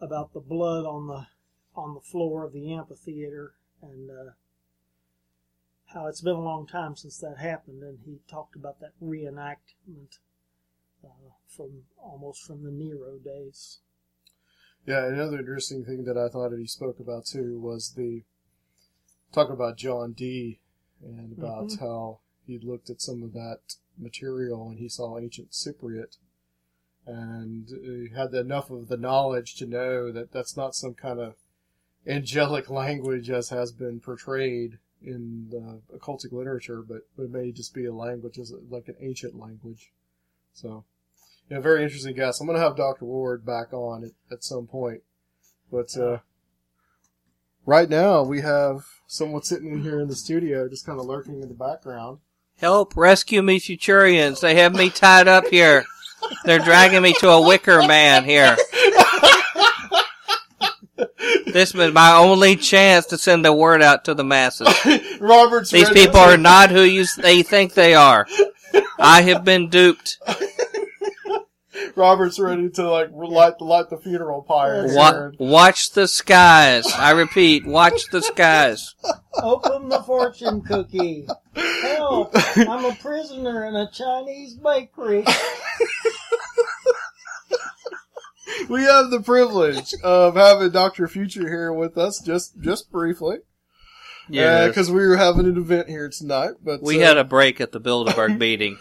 about 0.00 0.32
the 0.32 0.40
blood 0.40 0.84
on 0.84 1.06
the 1.06 1.26
on 1.74 1.94
the 1.94 2.00
floor 2.00 2.44
of 2.44 2.52
the 2.52 2.72
amphitheater 2.72 3.54
and 3.82 4.10
uh, 4.10 4.32
how 5.86 6.06
it's 6.06 6.20
been 6.20 6.34
a 6.36 6.40
long 6.42 6.66
time 6.66 6.96
since 6.96 7.18
that 7.18 7.38
happened, 7.38 7.82
and 7.82 8.00
he 8.04 8.20
talked 8.28 8.56
about 8.56 8.80
that 8.80 8.92
reenactment 9.02 10.18
uh, 11.04 11.30
from 11.48 11.84
almost 11.96 12.44
from 12.44 12.64
the 12.64 12.70
Nero 12.70 13.18
days. 13.18 13.78
Yeah, 14.86 15.06
another 15.06 15.38
interesting 15.38 15.84
thing 15.84 16.04
that 16.04 16.16
I 16.16 16.28
thought 16.28 16.50
that 16.50 16.58
he 16.58 16.66
spoke 16.66 16.98
about 17.00 17.26
too 17.26 17.58
was 17.60 17.94
the 17.96 18.22
talk 19.32 19.50
about 19.50 19.76
John 19.76 20.12
Dee 20.12 20.60
and 21.02 21.36
about 21.36 21.68
Mhm. 21.70 21.78
how 21.80 22.20
he 22.46 22.58
looked 22.58 22.90
at 22.90 23.00
some 23.00 23.22
of 23.22 23.32
that 23.32 23.76
material 23.98 24.68
and 24.68 24.78
he 24.78 24.88
saw 24.88 25.18
ancient 25.18 25.50
Cypriot 25.50 26.16
and 27.06 27.68
he 27.68 28.08
had 28.14 28.34
enough 28.34 28.70
of 28.70 28.88
the 28.88 28.96
knowledge 28.96 29.54
to 29.56 29.66
know 29.66 30.10
that 30.10 30.32
that's 30.32 30.56
not 30.56 30.74
some 30.74 30.94
kind 30.94 31.20
of 31.20 31.36
angelic 32.06 32.68
language 32.68 33.30
as 33.30 33.50
has 33.50 33.72
been 33.72 34.00
portrayed 34.00 34.78
in 35.02 35.48
the 35.50 35.80
occultic 35.96 36.32
literature, 36.32 36.82
but 36.82 37.02
it 37.18 37.30
may 37.30 37.52
just 37.52 37.74
be 37.74 37.84
a 37.84 37.94
language 37.94 38.38
as 38.38 38.52
like 38.68 38.88
an 38.88 38.96
ancient 39.00 39.38
language. 39.38 39.92
So, 40.52 40.84
yeah, 41.48 41.60
very 41.60 41.82
interesting 41.84 42.16
guest. 42.16 42.40
I'm 42.40 42.46
going 42.46 42.58
to 42.58 42.64
have 42.64 42.76
Dr. 42.76 43.04
Ward 43.04 43.44
back 43.44 43.72
on 43.72 44.04
at, 44.04 44.12
at 44.30 44.42
some 44.42 44.66
point. 44.66 45.02
But 45.70 45.96
uh, 45.96 46.18
right 47.66 47.88
now, 47.88 48.22
we 48.22 48.40
have 48.40 48.86
someone 49.06 49.42
sitting 49.42 49.72
in 49.72 49.82
here 49.82 50.00
in 50.00 50.08
the 50.08 50.16
studio 50.16 50.68
just 50.68 50.86
kind 50.86 50.98
of 50.98 51.06
lurking 51.06 51.42
in 51.42 51.48
the 51.48 51.54
background. 51.54 52.18
Help! 52.58 52.96
Rescue 52.96 53.42
me, 53.42 53.60
Futurians! 53.60 54.40
They 54.40 54.54
have 54.54 54.74
me 54.74 54.88
tied 54.88 55.28
up 55.28 55.46
here. 55.48 55.84
They're 56.44 56.58
dragging 56.58 57.02
me 57.02 57.12
to 57.20 57.28
a 57.28 57.46
wicker 57.46 57.86
man 57.86 58.24
here. 58.24 58.56
This 61.56 61.74
is 61.74 61.94
my 61.94 62.14
only 62.16 62.56
chance 62.56 63.06
to 63.06 63.18
send 63.18 63.44
the 63.44 63.52
word 63.52 63.82
out 63.82 64.04
to 64.06 64.14
the 64.14 64.24
masses. 64.24 64.68
Robert's 65.20 65.70
These 65.70 65.88
people 65.90 66.20
are 66.20 66.36
not 66.36 66.70
who 66.70 66.82
you 66.82 67.06
they 67.16 67.42
think 67.42 67.72
they 67.72 67.94
are. 67.94 68.26
I 68.98 69.22
have 69.22 69.44
been 69.44 69.70
duped. 69.70 70.18
Robert's 71.96 72.38
ready 72.38 72.68
to 72.70 72.90
like 72.90 73.10
light, 73.12 73.60
light 73.60 73.90
the 73.90 73.96
funeral 73.96 74.42
pyre. 74.42 74.86
Wa- 74.88 75.12
here. 75.12 75.34
watch 75.38 75.90
the 75.92 76.06
skies. 76.06 76.86
I 76.92 77.12
repeat, 77.12 77.66
watch 77.66 78.10
the 78.12 78.22
skies. 78.22 78.94
Open 79.42 79.88
the 79.88 80.02
fortune 80.02 80.62
cookie. 80.62 81.26
Help! 81.54 82.32
I'm 82.56 82.84
a 82.84 82.94
prisoner 82.96 83.64
in 83.64 83.74
a 83.74 83.90
Chinese 83.90 84.54
bakery. 84.54 85.24
we 88.68 88.82
have 88.82 89.10
the 89.10 89.22
privilege 89.24 89.94
of 90.02 90.34
having 90.36 90.70
Doctor 90.70 91.08
Future 91.08 91.48
here 91.48 91.72
with 91.72 91.96
us, 91.96 92.20
just 92.20 92.60
just 92.60 92.90
briefly, 92.90 93.38
Yes. 94.28 94.68
because 94.68 94.90
we 94.90 95.06
were 95.06 95.16
having 95.16 95.46
an 95.46 95.56
event 95.56 95.88
here 95.88 96.08
tonight. 96.08 96.54
But 96.62 96.82
we 96.82 97.02
uh, 97.02 97.06
had 97.06 97.16
a 97.16 97.24
break 97.24 97.60
at 97.60 97.72
the 97.72 97.80
Bilderberg 97.80 98.38
meeting 98.40 98.78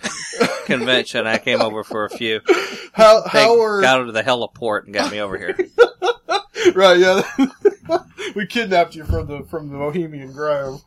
convention. 0.65 1.27
I 1.27 1.37
came 1.37 1.61
over 1.61 1.83
for 1.83 2.05
a 2.05 2.09
few. 2.09 2.41
how 2.93 3.21
They 3.21 3.39
how 3.39 3.61
are 3.61 3.81
got 3.81 3.97
to 4.03 4.11
the 4.11 4.23
heliport 4.23 4.85
and 4.85 4.93
got 4.93 5.11
me 5.11 5.19
over 5.19 5.37
here. 5.37 5.57
right? 6.73 6.97
Yeah, 6.97 7.21
we 8.35 8.47
kidnapped 8.47 8.95
you 8.95 9.05
from 9.05 9.27
the 9.27 9.43
from 9.43 9.69
the 9.69 9.77
Bohemian 9.77 10.31
Grove. 10.31 10.81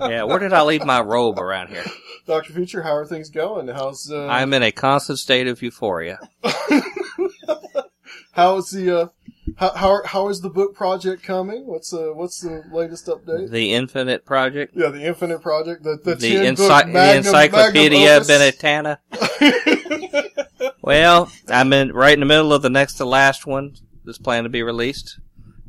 Yeah, 0.00 0.22
where 0.24 0.38
did 0.38 0.52
I 0.52 0.62
leave 0.62 0.84
my 0.84 1.00
robe 1.00 1.38
around 1.38 1.68
here? 1.68 1.84
Doctor 2.26 2.52
Future, 2.52 2.82
how 2.82 2.94
are 2.94 3.06
things 3.06 3.30
going? 3.30 3.68
How's 3.68 4.10
uh, 4.10 4.26
I'm 4.28 4.52
in 4.54 4.62
a 4.62 4.70
constant 4.70 5.18
state 5.18 5.48
of 5.48 5.60
euphoria. 5.62 6.18
how's 8.32 8.70
the 8.70 9.02
uh, 9.02 9.08
how, 9.58 9.70
how 9.74 10.02
how 10.04 10.28
is 10.28 10.40
the 10.40 10.48
book 10.50 10.74
project 10.74 11.22
coming? 11.22 11.66
What's 11.66 11.92
uh 11.92 12.10
what's 12.14 12.40
the 12.40 12.62
latest 12.72 13.06
update? 13.06 13.50
The 13.50 13.74
Infinite 13.74 14.24
Project, 14.24 14.74
Yeah, 14.76 14.88
the 14.90 15.02
Infinite 15.04 15.40
Project, 15.42 15.82
the 15.82 15.98
the, 16.02 16.14
the, 16.14 16.30
10 16.34 16.46
ency- 16.46 16.62
book 16.68 16.86
the 16.92 17.16
Encyclopedia 17.16 18.20
magnum. 18.20 18.28
Benetana. 18.28 18.98
Well, 20.80 21.30
I'm 21.48 21.72
in 21.74 21.92
right 21.92 22.14
in 22.14 22.20
the 22.20 22.26
middle 22.26 22.52
of 22.54 22.62
the 22.62 22.70
next 22.70 22.94
to 22.94 23.04
last 23.04 23.46
one 23.46 23.74
that's 24.06 24.16
planned 24.16 24.46
to 24.46 24.48
be 24.48 24.62
released, 24.62 25.20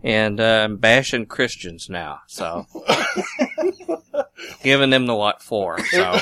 and 0.02 0.40
uh, 0.40 0.62
I'm 0.64 0.78
bashing 0.78 1.26
Christians 1.26 1.90
now, 1.90 2.22
so 2.26 2.66
giving 4.64 4.92
them 4.92 5.08
the 5.08 5.16
what 5.16 5.42
for. 5.42 5.80
So 5.86 6.02
a, 6.02 6.22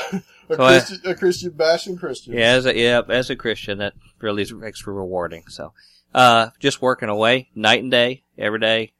So 0.49 0.55
Christian, 0.55 0.99
a 1.05 1.15
Christian 1.15 1.51
bashing 1.51 1.97
Christian. 1.97 2.33
yeah, 2.33 2.53
as 2.53 2.65
a 2.65 2.75
yeah, 2.75 3.01
as 3.07 3.29
a 3.29 3.35
Christian, 3.35 3.77
that 3.79 3.93
really 4.19 4.41
is 4.41 4.53
extra 4.63 4.91
rewarding. 4.93 5.43
So, 5.47 5.73
uh, 6.13 6.49
just 6.59 6.81
working 6.81 7.09
away 7.09 7.49
night 7.55 7.81
and 7.81 7.91
day, 7.91 8.23
every 8.37 8.59
day. 8.59 8.93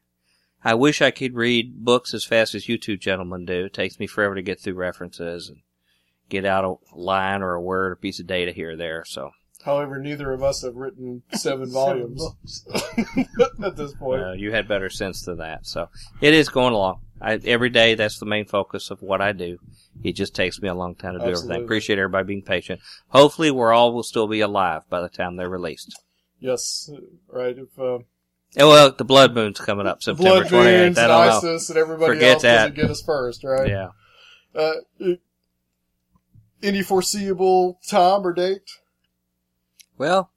I 0.64 0.74
wish 0.74 1.00
I 1.00 1.10
could 1.12 1.34
read 1.34 1.84
books 1.84 2.12
as 2.12 2.24
fast 2.24 2.54
as 2.54 2.68
you 2.68 2.78
two 2.78 2.96
gentlemen 2.96 3.44
do. 3.44 3.66
It 3.66 3.72
takes 3.72 3.98
me 3.98 4.06
forever 4.06 4.34
to 4.34 4.42
get 4.42 4.60
through 4.60 4.74
references 4.74 5.48
and 5.48 5.58
get 6.28 6.44
out 6.44 6.64
a 6.64 6.96
line 6.98 7.42
or 7.42 7.54
a 7.54 7.62
word 7.62 7.92
or 7.92 7.96
piece 7.96 8.20
of 8.20 8.26
data 8.26 8.52
here 8.52 8.72
or 8.72 8.76
there. 8.76 9.04
So, 9.06 9.30
However, 9.64 9.98
neither 9.98 10.32
of 10.32 10.42
us 10.42 10.62
have 10.62 10.76
written 10.76 11.22
seven 11.32 11.70
volumes 11.70 12.22
at 13.64 13.76
this 13.76 13.92
point. 13.94 14.22
uh, 14.22 14.32
you 14.32 14.52
had 14.52 14.68
better 14.68 14.90
sense 14.90 15.22
than 15.22 15.38
that. 15.38 15.66
So, 15.66 15.88
it 16.20 16.34
is 16.34 16.48
going 16.48 16.74
along. 16.74 17.00
I, 17.20 17.34
every 17.44 17.70
day, 17.70 17.94
that's 17.94 18.18
the 18.18 18.26
main 18.26 18.44
focus 18.44 18.90
of 18.90 19.02
what 19.02 19.20
I 19.20 19.32
do. 19.32 19.58
It 20.04 20.12
just 20.12 20.34
takes 20.34 20.60
me 20.60 20.68
a 20.68 20.74
long 20.74 20.94
time 20.94 21.14
to 21.14 21.18
do 21.18 21.24
Absolutely. 21.26 21.54
everything. 21.54 21.64
Appreciate 21.64 21.98
everybody 21.98 22.26
being 22.26 22.42
patient. 22.42 22.80
Hopefully, 23.08 23.50
we're 23.50 23.72
all 23.72 23.92
will 23.92 24.04
still 24.04 24.28
be 24.28 24.40
alive 24.40 24.82
by 24.88 25.00
the 25.00 25.08
time 25.08 25.36
they're 25.36 25.48
released. 25.48 25.98
Yes, 26.40 26.90
right. 27.28 27.56
If 27.56 27.78
uh, 27.78 27.98
Oh, 28.58 28.68
well, 28.70 28.92
the 28.92 29.04
Blood 29.04 29.34
Moon's 29.34 29.60
coming 29.60 29.86
up 29.86 30.02
September 30.02 30.44
Blood 30.44 30.46
28th. 30.46 30.80
Moons 30.80 30.98
and. 30.98 31.12
ISIS 31.12 31.68
and 31.68 31.78
everybody 31.78 32.14
Forget 32.14 32.32
else 32.34 32.42
that. 32.42 32.56
doesn't 32.56 32.76
get 32.76 32.90
us 32.90 33.02
first, 33.02 33.44
right? 33.44 33.68
Yeah. 33.68 33.88
Uh, 34.54 34.72
any 36.62 36.82
foreseeable 36.82 37.78
time 37.86 38.26
or 38.26 38.32
date? 38.32 38.62
Well, 39.96 40.30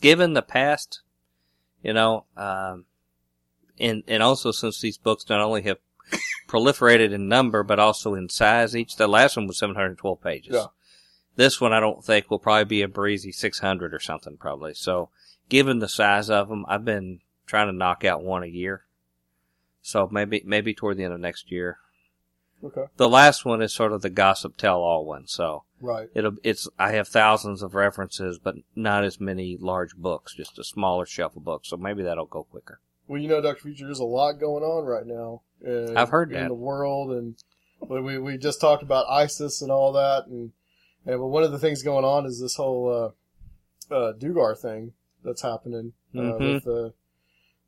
given 0.00 0.34
the 0.34 0.42
past 0.42 1.00
You 1.82 1.92
know, 1.92 2.24
um, 2.36 2.84
and 3.78 4.02
and 4.06 4.22
also 4.22 4.50
since 4.52 4.80
these 4.80 4.96
books 4.98 5.28
not 5.28 5.40
only 5.40 5.62
have 5.62 5.78
proliferated 6.48 7.12
in 7.12 7.28
number 7.28 7.62
but 7.62 7.78
also 7.78 8.14
in 8.14 8.28
size, 8.28 8.74
each 8.76 8.96
the 8.96 9.06
last 9.08 9.36
one 9.36 9.46
was 9.46 9.58
712 9.58 10.20
pages. 10.22 10.54
Yeah. 10.54 10.66
This 11.36 11.60
one 11.60 11.72
I 11.72 11.80
don't 11.80 12.02
think 12.04 12.30
will 12.30 12.38
probably 12.38 12.64
be 12.64 12.82
a 12.82 12.88
breezy 12.88 13.32
600 13.32 13.92
or 13.92 14.00
something 14.00 14.36
probably. 14.38 14.72
So, 14.72 15.10
given 15.48 15.78
the 15.78 15.88
size 15.88 16.30
of 16.30 16.48
them, 16.48 16.64
I've 16.68 16.84
been 16.84 17.20
trying 17.46 17.68
to 17.68 17.72
knock 17.72 18.04
out 18.04 18.22
one 18.22 18.42
a 18.42 18.46
year. 18.46 18.82
So 19.82 20.08
maybe 20.10 20.42
maybe 20.44 20.74
toward 20.74 20.96
the 20.96 21.04
end 21.04 21.14
of 21.14 21.20
next 21.20 21.50
year. 21.52 21.78
Okay. 22.64 22.84
The 22.96 23.08
last 23.08 23.44
one 23.44 23.62
is 23.62 23.72
sort 23.72 23.92
of 23.92 24.02
the 24.02 24.10
gossip 24.10 24.56
tell 24.56 24.80
all 24.80 25.04
one. 25.04 25.26
So 25.26 25.64
Right. 25.80 26.08
it'll 26.14 26.36
it's 26.42 26.66
I 26.78 26.92
have 26.92 27.06
thousands 27.06 27.62
of 27.62 27.74
references, 27.74 28.38
but 28.42 28.56
not 28.74 29.04
as 29.04 29.20
many 29.20 29.56
large 29.60 29.94
books, 29.94 30.34
just 30.34 30.58
a 30.58 30.64
smaller 30.64 31.06
shelf 31.06 31.36
of 31.36 31.44
books. 31.44 31.68
So 31.68 31.76
maybe 31.76 32.02
that'll 32.02 32.26
go 32.26 32.44
quicker. 32.44 32.80
Well, 33.06 33.20
you 33.20 33.28
know, 33.28 33.40
Dr. 33.40 33.60
Future, 33.60 33.84
there's 33.84 34.00
a 34.00 34.04
lot 34.04 34.40
going 34.40 34.64
on 34.64 34.84
right 34.84 35.06
now. 35.06 35.42
In, 35.64 35.96
I've 35.96 36.08
heard 36.08 36.32
in 36.32 36.40
that. 36.40 36.48
the 36.48 36.54
world, 36.54 37.12
and 37.12 37.36
we 37.88 38.00
we- 38.00 38.18
we 38.18 38.38
just 38.38 38.60
talked 38.60 38.82
about 38.82 39.06
ISIS 39.08 39.62
and 39.62 39.70
all 39.70 39.92
that, 39.92 40.26
and 40.26 40.50
and 41.04 41.20
well, 41.20 41.30
one 41.30 41.44
of 41.44 41.52
the 41.52 41.58
things 41.60 41.84
going 41.84 42.04
on 42.04 42.26
is 42.26 42.40
this 42.40 42.56
whole 42.56 43.14
uh, 43.90 43.94
uh, 43.94 44.12
Duggar 44.14 44.58
thing 44.58 44.94
that's 45.26 45.42
happening 45.42 45.92
uh, 46.14 46.18
Mhm. 46.18 46.54
with 46.54 46.64
the 46.64 46.94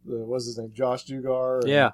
the 0.07 0.19
what's 0.25 0.47
his 0.47 0.57
name, 0.57 0.73
Josh 0.73 1.05
Duggar. 1.05 1.67
Yeah. 1.67 1.91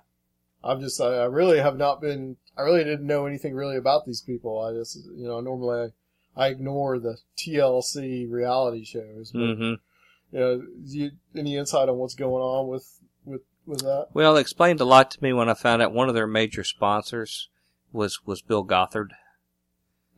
I'm 0.62 0.81
just 0.81 1.01
I, 1.01 1.07
I 1.07 1.24
really 1.24 1.59
have 1.59 1.77
not 1.77 2.01
been 2.01 2.36
I 2.57 2.62
really 2.62 2.85
didn't 2.85 3.07
know 3.07 3.27
anything 3.27 3.55
really 3.55 3.77
about 3.77 4.05
these 4.07 4.20
people. 4.20 4.61
I 4.61 4.73
just 4.73 4.97
you 5.16 5.27
know 5.27 5.41
normally 5.41 5.93
I, 6.36 6.45
I 6.45 6.49
ignore 6.49 6.99
the 6.99 7.19
TLC 7.36 8.31
reality 8.31 8.85
shows. 8.85 9.32
But, 9.32 9.55
hmm 9.57 9.74
you 10.32 10.41
know, 10.41 10.62
you, 10.85 11.11
any 11.36 11.57
insight 11.57 11.89
on 11.89 11.97
what's 11.97 12.15
going 12.16 12.43
on 12.43 12.69
with 12.69 13.01
with 13.24 13.43
with 13.66 13.81
that? 13.81 14.09
Well, 14.15 14.36
it 14.36 14.41
explained 14.41 14.81
a 14.81 14.85
lot 14.85 15.11
to 15.12 15.23
me 15.23 15.32
when 15.32 15.49
I 15.49 15.55
found 15.55 15.81
out 15.81 15.93
one 15.93 16.09
of 16.09 16.15
their 16.15 16.27
major 16.27 16.65
sponsors 16.65 17.49
was 17.93 18.20
was 18.27 18.43
Bill 18.43 18.65
Gothard. 18.65 19.12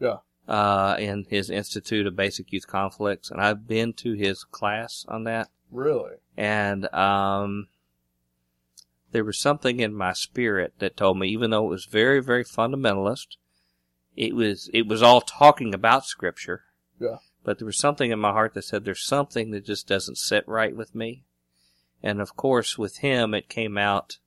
Yeah. 0.01 0.18
Uh, 0.48 0.94
in 0.98 1.27
his 1.28 1.51
Institute 1.51 2.06
of 2.06 2.14
Basic 2.14 2.52
Youth 2.52 2.68
Conflicts, 2.68 3.32
and 3.32 3.40
I've 3.40 3.66
been 3.66 3.93
to 3.94 4.12
his 4.12 4.44
class 4.44 5.05
on 5.09 5.24
that. 5.24 5.48
Really? 5.73 6.18
and 6.36 6.93
um, 6.93 7.68
there 9.12 9.24
was 9.24 9.39
something 9.39 9.81
in 9.81 9.94
my 9.94 10.12
spirit 10.12 10.74
that 10.78 10.97
told 10.97 11.18
me, 11.18 11.28
even 11.28 11.51
though 11.51 11.66
it 11.66 11.70
was 11.70 11.86
very, 11.86 12.23
very 12.23 12.44
fundamentalist, 12.44 13.36
it 14.16 14.35
was 14.35 14.70
it 14.73 14.86
was 14.86 15.02
all 15.02 15.20
talking 15.20 15.74
about 15.74 16.05
Scripture. 16.05 16.62
Yeah. 17.01 17.16
But 17.44 17.59
there 17.59 17.66
was 17.66 17.78
something 17.78 18.10
in 18.10 18.18
my 18.18 18.32
heart 18.32 18.55
that 18.55 18.62
said 18.62 18.85
there's 18.85 19.05
something 19.05 19.51
that 19.52 19.64
just 19.64 19.86
doesn't 19.86 20.18
sit 20.18 20.47
right 20.48 20.77
with 20.77 20.94
me, 20.94 21.23
and 22.02 22.20
of 22.20 22.36
course, 22.36 22.77
with 22.77 22.98
him, 22.98 23.35
it 23.35 23.48
came 23.48 23.78
out 23.78 24.18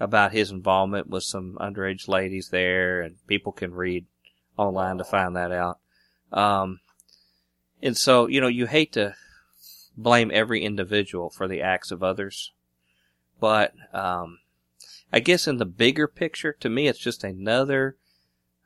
about 0.00 0.32
his 0.32 0.50
involvement 0.50 1.08
with 1.08 1.24
some 1.24 1.56
underage 1.60 2.08
ladies 2.08 2.50
there, 2.50 3.00
and 3.00 3.16
people 3.26 3.52
can 3.52 3.72
read 3.72 4.06
online 4.58 4.98
to 4.98 5.04
find 5.04 5.34
that 5.36 5.52
out. 5.52 5.78
Um, 6.32 6.80
and 7.82 7.96
so, 7.96 8.26
you 8.26 8.40
know, 8.40 8.48
you 8.48 8.66
hate 8.66 8.92
to 8.92 9.14
blame 9.96 10.30
every 10.32 10.64
individual 10.64 11.30
for 11.30 11.48
the 11.48 11.62
acts 11.62 11.90
of 11.90 12.02
others. 12.02 12.52
But 13.40 13.72
um, 13.92 14.40
I 15.12 15.20
guess 15.20 15.46
in 15.46 15.58
the 15.58 15.64
bigger 15.64 16.06
picture, 16.06 16.52
to 16.60 16.68
me, 16.68 16.88
it's 16.88 16.98
just 16.98 17.24
another 17.24 17.96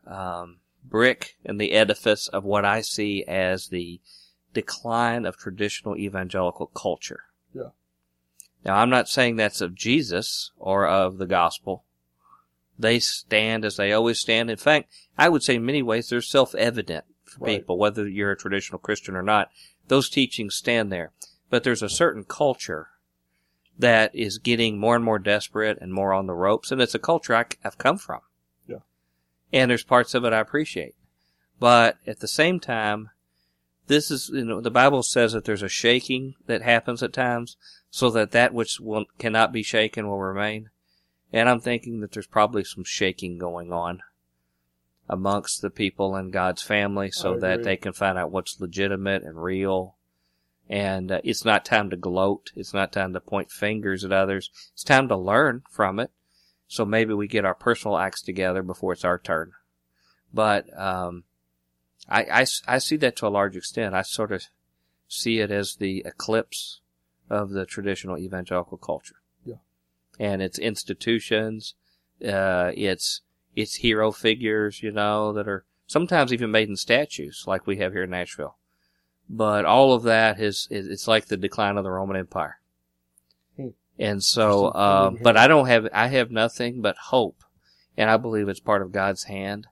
um, 0.06 0.58
brick 0.82 1.36
in 1.44 1.58
the 1.58 1.72
edifice 1.72 2.28
of 2.28 2.44
what 2.44 2.64
I 2.64 2.80
see 2.80 3.24
as 3.24 3.68
the 3.68 4.00
decline 4.54 5.24
of 5.24 5.36
traditional 5.36 5.96
evangelical 5.96 6.66
culture. 6.66 7.24
Yeah. 7.54 7.70
Now, 8.64 8.76
I'm 8.76 8.90
not 8.90 9.08
saying 9.08 9.36
that's 9.36 9.60
of 9.60 9.74
Jesus 9.74 10.52
or 10.58 10.86
of 10.86 11.18
the 11.18 11.26
gospel. 11.26 11.84
They 12.78 12.98
stand 12.98 13.64
as 13.64 13.76
they 13.76 13.92
always 13.92 14.18
stand. 14.18 14.50
In 14.50 14.56
fact, 14.56 14.90
I 15.18 15.28
would 15.28 15.42
say 15.42 15.56
in 15.56 15.64
many 15.64 15.82
ways 15.82 16.08
they're 16.08 16.22
self-evident 16.22 17.04
for 17.24 17.46
Right. 17.46 17.60
people, 17.60 17.78
whether 17.78 18.06
you're 18.06 18.32
a 18.32 18.36
traditional 18.36 18.78
Christian 18.78 19.16
or 19.16 19.22
not. 19.22 19.50
Those 19.88 20.08
teachings 20.08 20.54
stand 20.54 20.92
there. 20.92 21.12
But 21.50 21.64
there's 21.64 21.82
a 21.82 21.88
certain 21.88 22.24
culture 22.24 22.88
that 23.78 24.14
is 24.14 24.38
getting 24.38 24.78
more 24.78 24.96
and 24.96 25.04
more 25.04 25.18
desperate 25.18 25.78
and 25.80 25.92
more 25.92 26.12
on 26.12 26.26
the 26.26 26.34
ropes, 26.34 26.70
and 26.70 26.80
it's 26.80 26.94
a 26.94 26.98
culture 26.98 27.34
I, 27.34 27.46
have 27.62 27.78
come 27.78 27.98
from. 27.98 28.20
Yeah. 28.66 28.78
And 29.52 29.70
there's 29.70 29.84
parts 29.84 30.14
of 30.14 30.24
it 30.24 30.32
I 30.32 30.40
appreciate. 30.40 30.94
But 31.58 31.98
at 32.06 32.20
the 32.20 32.28
same 32.28 32.60
time, 32.60 33.10
this 33.86 34.10
is, 34.10 34.30
you 34.32 34.44
know, 34.44 34.60
the 34.60 34.70
Bible 34.70 35.02
says 35.02 35.32
that 35.32 35.44
there's 35.44 35.62
a 35.62 35.68
shaking 35.68 36.34
that 36.46 36.62
happens 36.62 37.02
at 37.02 37.12
times 37.12 37.56
so 37.90 38.10
that 38.10 38.30
that 38.32 38.54
which 38.54 38.80
will, 38.80 39.06
cannot 39.18 39.52
be 39.52 39.62
shaken 39.62 40.08
will 40.08 40.18
remain. 40.20 40.70
And 41.32 41.48
I'm 41.48 41.60
thinking 41.60 42.00
that 42.00 42.12
there's 42.12 42.26
probably 42.26 42.64
some 42.64 42.84
shaking 42.84 43.38
going 43.38 43.72
on 43.72 44.02
amongst 45.08 45.62
the 45.62 45.70
people 45.70 46.16
in 46.16 46.30
God's 46.30 46.62
family 46.62 47.10
so 47.10 47.36
that 47.38 47.62
they 47.64 47.76
can 47.76 47.92
find 47.92 48.18
out 48.18 48.30
what's 48.30 48.60
legitimate 48.60 49.22
and 49.22 49.42
real. 49.42 49.96
And 50.68 51.10
uh, 51.10 51.20
it's 51.24 51.44
not 51.44 51.64
time 51.64 51.90
to 51.90 51.96
gloat. 51.96 52.52
It's 52.54 52.72
not 52.72 52.92
time 52.92 53.12
to 53.12 53.20
point 53.20 53.50
fingers 53.50 54.04
at 54.04 54.12
others. 54.12 54.50
It's 54.72 54.84
time 54.84 55.08
to 55.08 55.16
learn 55.16 55.62
from 55.70 55.98
it. 55.98 56.10
So 56.68 56.84
maybe 56.84 57.12
we 57.12 57.28
get 57.28 57.44
our 57.44 57.54
personal 57.54 57.98
acts 57.98 58.22
together 58.22 58.62
before 58.62 58.92
it's 58.92 59.04
our 59.04 59.18
turn. 59.18 59.52
But 60.32 60.66
um, 60.78 61.24
I, 62.08 62.22
I 62.22 62.46
I 62.66 62.78
see 62.78 62.96
that 62.96 63.16
to 63.16 63.26
a 63.26 63.28
large 63.28 63.56
extent. 63.56 63.94
I 63.94 64.02
sort 64.02 64.32
of 64.32 64.44
see 65.08 65.40
it 65.40 65.50
as 65.50 65.76
the 65.76 66.02
eclipse 66.06 66.80
of 67.28 67.50
the 67.50 67.66
traditional 67.66 68.18
evangelical 68.18 68.78
culture. 68.78 69.16
And 70.18 70.42
its 70.42 70.58
institutions, 70.58 71.74
uh, 72.24 72.72
its 72.74 73.22
its 73.54 73.76
hero 73.76 74.12
figures, 74.12 74.82
you 74.82 74.90
know, 74.90 75.32
that 75.32 75.48
are 75.48 75.64
sometimes 75.86 76.32
even 76.32 76.50
made 76.50 76.68
in 76.68 76.76
statues, 76.76 77.44
like 77.46 77.66
we 77.66 77.76
have 77.78 77.92
here 77.92 78.04
in 78.04 78.10
Nashville. 78.10 78.56
But 79.28 79.64
all 79.64 79.92
of 79.92 80.02
that 80.04 80.40
is, 80.40 80.68
is 80.70 80.86
it's 80.86 81.08
like 81.08 81.26
the 81.26 81.36
decline 81.36 81.76
of 81.76 81.84
the 81.84 81.90
Roman 81.90 82.16
Empire. 82.16 82.60
Hmm. 83.56 83.68
And 83.98 84.22
so, 84.22 84.66
uh, 84.66 85.10
but. 85.10 85.36
I 85.36 85.48
don't 85.48 85.66
have, 85.66 85.88
I 85.92 86.08
have 86.08 86.30
nothing 86.30 86.80
but 86.80 86.96
hope. 86.96 87.42
And 87.96 88.10
I 88.10 88.16
believe 88.16 88.48
it's 88.48 88.60
part 88.60 88.82
of 88.82 88.92
God's 88.92 89.24
hand. 89.24 89.66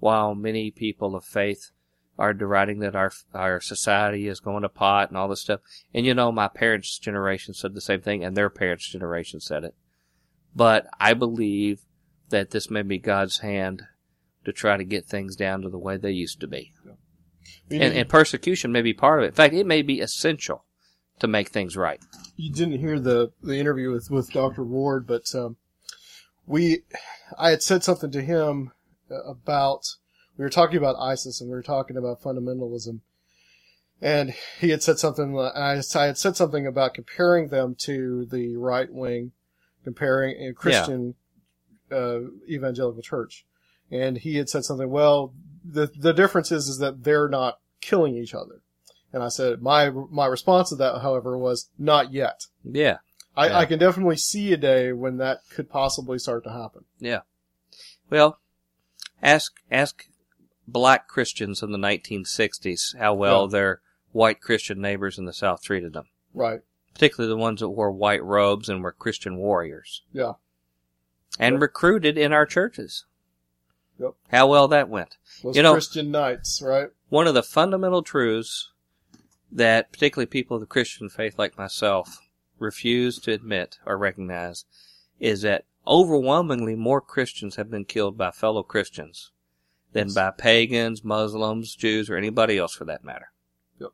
While 0.00 0.36
many 0.36 0.70
people 0.70 1.16
of 1.16 1.24
faith 1.24 1.72
are 2.18 2.34
deriding 2.34 2.80
that 2.80 2.96
our, 2.96 3.12
our 3.32 3.60
society 3.60 4.26
is 4.26 4.40
going 4.40 4.62
to 4.62 4.68
pot 4.68 5.08
and 5.08 5.16
all 5.16 5.28
this 5.28 5.42
stuff. 5.42 5.60
And 5.94 6.04
you 6.04 6.14
know, 6.14 6.32
my 6.32 6.48
parents' 6.48 6.98
generation 6.98 7.54
said 7.54 7.74
the 7.74 7.80
same 7.80 8.00
thing 8.00 8.24
and 8.24 8.36
their 8.36 8.50
parents' 8.50 8.88
generation 8.88 9.40
said 9.40 9.64
it. 9.64 9.74
But 10.54 10.86
I 10.98 11.14
believe 11.14 11.82
that 12.30 12.50
this 12.50 12.70
may 12.70 12.82
be 12.82 12.98
God's 12.98 13.38
hand 13.38 13.82
to 14.44 14.52
try 14.52 14.76
to 14.76 14.84
get 14.84 15.06
things 15.06 15.36
down 15.36 15.62
to 15.62 15.68
the 15.68 15.78
way 15.78 15.96
they 15.96 16.10
used 16.10 16.40
to 16.40 16.46
be. 16.46 16.72
We 17.70 17.80
And, 17.80 17.94
and 17.94 18.08
persecution 18.08 18.72
may 18.72 18.82
be 18.82 18.92
part 18.92 19.20
of 19.20 19.24
it. 19.24 19.28
In 19.28 19.34
fact, 19.34 19.54
it 19.54 19.66
may 19.66 19.82
be 19.82 20.00
essential 20.00 20.64
to 21.20 21.26
make 21.26 21.48
things 21.48 21.76
right. 21.76 22.00
you 22.36 22.52
didn't 22.52 22.78
hear 22.78 22.98
the 22.98 23.32
the 23.42 23.58
interview 23.58 23.90
with 23.90 24.10
with 24.10 24.32
Dr. 24.32 24.64
Ward, 24.64 25.06
but 25.06 25.34
um, 25.34 25.56
we 26.46 26.82
I 27.36 27.50
had 27.50 27.62
said 27.62 27.82
something 27.82 28.10
to 28.12 28.22
him 28.22 28.72
uh, 29.10 29.22
about 29.24 29.96
we 30.38 30.44
were 30.44 30.50
talking 30.50 30.78
about 30.78 30.96
ISIS 30.98 31.40
and 31.40 31.50
we 31.50 31.56
were 31.56 31.62
talking 31.62 31.96
about 31.96 32.22
fundamentalism, 32.22 33.00
and 34.00 34.34
he 34.60 34.70
had 34.70 34.82
said 34.82 34.98
something. 34.98 35.36
I, 35.36 35.80
I 35.94 36.04
had 36.04 36.16
said 36.16 36.36
something 36.36 36.66
about 36.66 36.94
comparing 36.94 37.48
them 37.48 37.74
to 37.80 38.24
the 38.26 38.56
right 38.56 38.90
wing, 38.90 39.32
comparing 39.84 40.40
a 40.40 40.54
Christian 40.54 41.16
uh, 41.90 42.20
evangelical 42.48 43.02
church, 43.02 43.44
and 43.90 44.16
he 44.16 44.36
had 44.36 44.48
said 44.48 44.64
something. 44.64 44.88
Well, 44.88 45.34
the 45.64 45.90
the 45.98 46.14
difference 46.14 46.52
is 46.52 46.68
is 46.68 46.78
that 46.78 47.04
they're 47.04 47.28
not 47.28 47.58
killing 47.80 48.16
each 48.16 48.34
other. 48.34 48.62
And 49.12 49.22
I 49.22 49.28
said 49.28 49.62
my 49.62 49.90
my 49.90 50.26
response 50.26 50.68
to 50.68 50.76
that, 50.76 51.00
however, 51.00 51.36
was 51.36 51.68
not 51.78 52.12
yet. 52.12 52.46
Yeah. 52.62 52.98
I, 53.36 53.48
Yeah. 53.48 53.58
I 53.58 53.66
can 53.66 53.78
definitely 53.78 54.16
see 54.16 54.52
a 54.52 54.56
day 54.56 54.92
when 54.92 55.18
that 55.18 55.42
could 55.50 55.70
possibly 55.70 56.18
start 56.18 56.44
to 56.44 56.52
happen. 56.52 56.84
Yeah. 56.98 57.20
Well, 58.10 58.38
ask 59.22 59.52
ask 59.70 60.04
black 60.68 61.08
Christians 61.08 61.62
in 61.62 61.72
the 61.72 61.78
1960s 61.78 62.94
how 62.98 63.14
well 63.14 63.44
Yeah. 63.44 63.50
their 63.52 63.80
white 64.12 64.40
Christian 64.40 64.80
neighbors 64.80 65.18
in 65.18 65.24
the 65.24 65.32
South 65.32 65.62
treated 65.62 65.92
them, 65.92 66.08
Right. 66.34 66.60
particularly 66.94 67.28
the 67.32 67.36
ones 67.40 67.60
that 67.60 67.68
wore 67.70 67.90
white 67.90 68.22
robes 68.22 68.68
and 68.68 68.82
were 68.82 68.92
Christian 68.92 69.36
warriors 69.36 70.02
Yeah. 70.12 70.34
and 71.38 71.54
Yep. 71.54 71.62
recruited 71.62 72.18
in 72.18 72.32
our 72.32 72.46
churches. 72.46 73.06
Yep. 73.98 74.14
How 74.30 74.46
well 74.46 74.68
that 74.68 74.88
went. 74.88 75.16
Those 75.42 75.56
You 75.56 75.62
know- 75.62 75.72
Christian 75.72 76.10
knights, 76.10 76.62
right? 76.62 76.90
One 77.08 77.26
of 77.26 77.34
the 77.34 77.42
fundamental 77.42 78.02
truths 78.02 78.70
that 79.50 79.90
particularly 79.92 80.26
people 80.26 80.56
of 80.56 80.60
the 80.60 80.66
Christian 80.66 81.08
faith 81.08 81.38
like 81.38 81.56
myself 81.56 82.18
refuse 82.58 83.18
to 83.20 83.32
admit 83.32 83.78
or 83.86 83.96
recognize 83.96 84.64
is 85.18 85.42
that 85.42 85.64
overwhelmingly 85.86 86.74
more 86.76 87.00
Christians 87.00 87.56
have 87.56 87.70
been 87.70 87.84
killed 87.86 88.18
by 88.18 88.30
fellow 88.30 88.62
Christians 88.62 89.30
than 89.92 90.08
Yes. 90.08 90.14
by 90.14 90.30
pagans, 90.30 91.02
Muslims, 91.02 91.74
Jews, 91.74 92.10
or 92.10 92.16
anybody 92.16 92.58
else 92.58 92.74
for 92.74 92.84
that 92.84 93.04
matter. 93.04 93.32
Yep. 93.80 93.90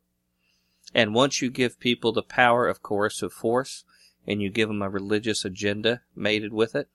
And 0.94 1.14
once 1.14 1.40
you 1.40 1.50
give 1.50 1.78
people 1.78 2.12
the 2.12 2.22
power 2.22 2.66
of 2.66 2.82
coercive 2.82 3.32
force 3.32 3.84
and 4.26 4.42
you 4.42 4.50
give 4.50 4.68
them 4.68 4.82
a 4.82 4.88
religious 4.90 5.44
agenda 5.44 6.02
mated 6.14 6.52
with 6.52 6.74
it, 6.74 6.88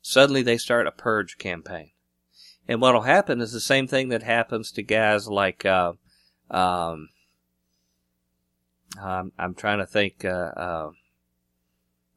suddenly 0.00 0.42
they 0.42 0.58
start 0.58 0.86
a 0.86 0.92
purge 0.92 1.38
campaign. 1.38 1.90
And 2.68 2.80
what'll 2.80 3.02
happen 3.02 3.40
is 3.40 3.52
the 3.52 3.60
same 3.60 3.86
thing 3.86 4.10
that 4.10 4.22
happens 4.22 4.70
to 4.72 4.82
guys 4.82 5.26
like, 5.26 5.64
uh, 5.64 5.94
um, 6.50 7.08
I'm, 9.00 9.32
I'm 9.38 9.54
trying 9.54 9.78
to 9.78 9.86
think, 9.86 10.24
uh, 10.24 10.28
uh, 10.28 10.90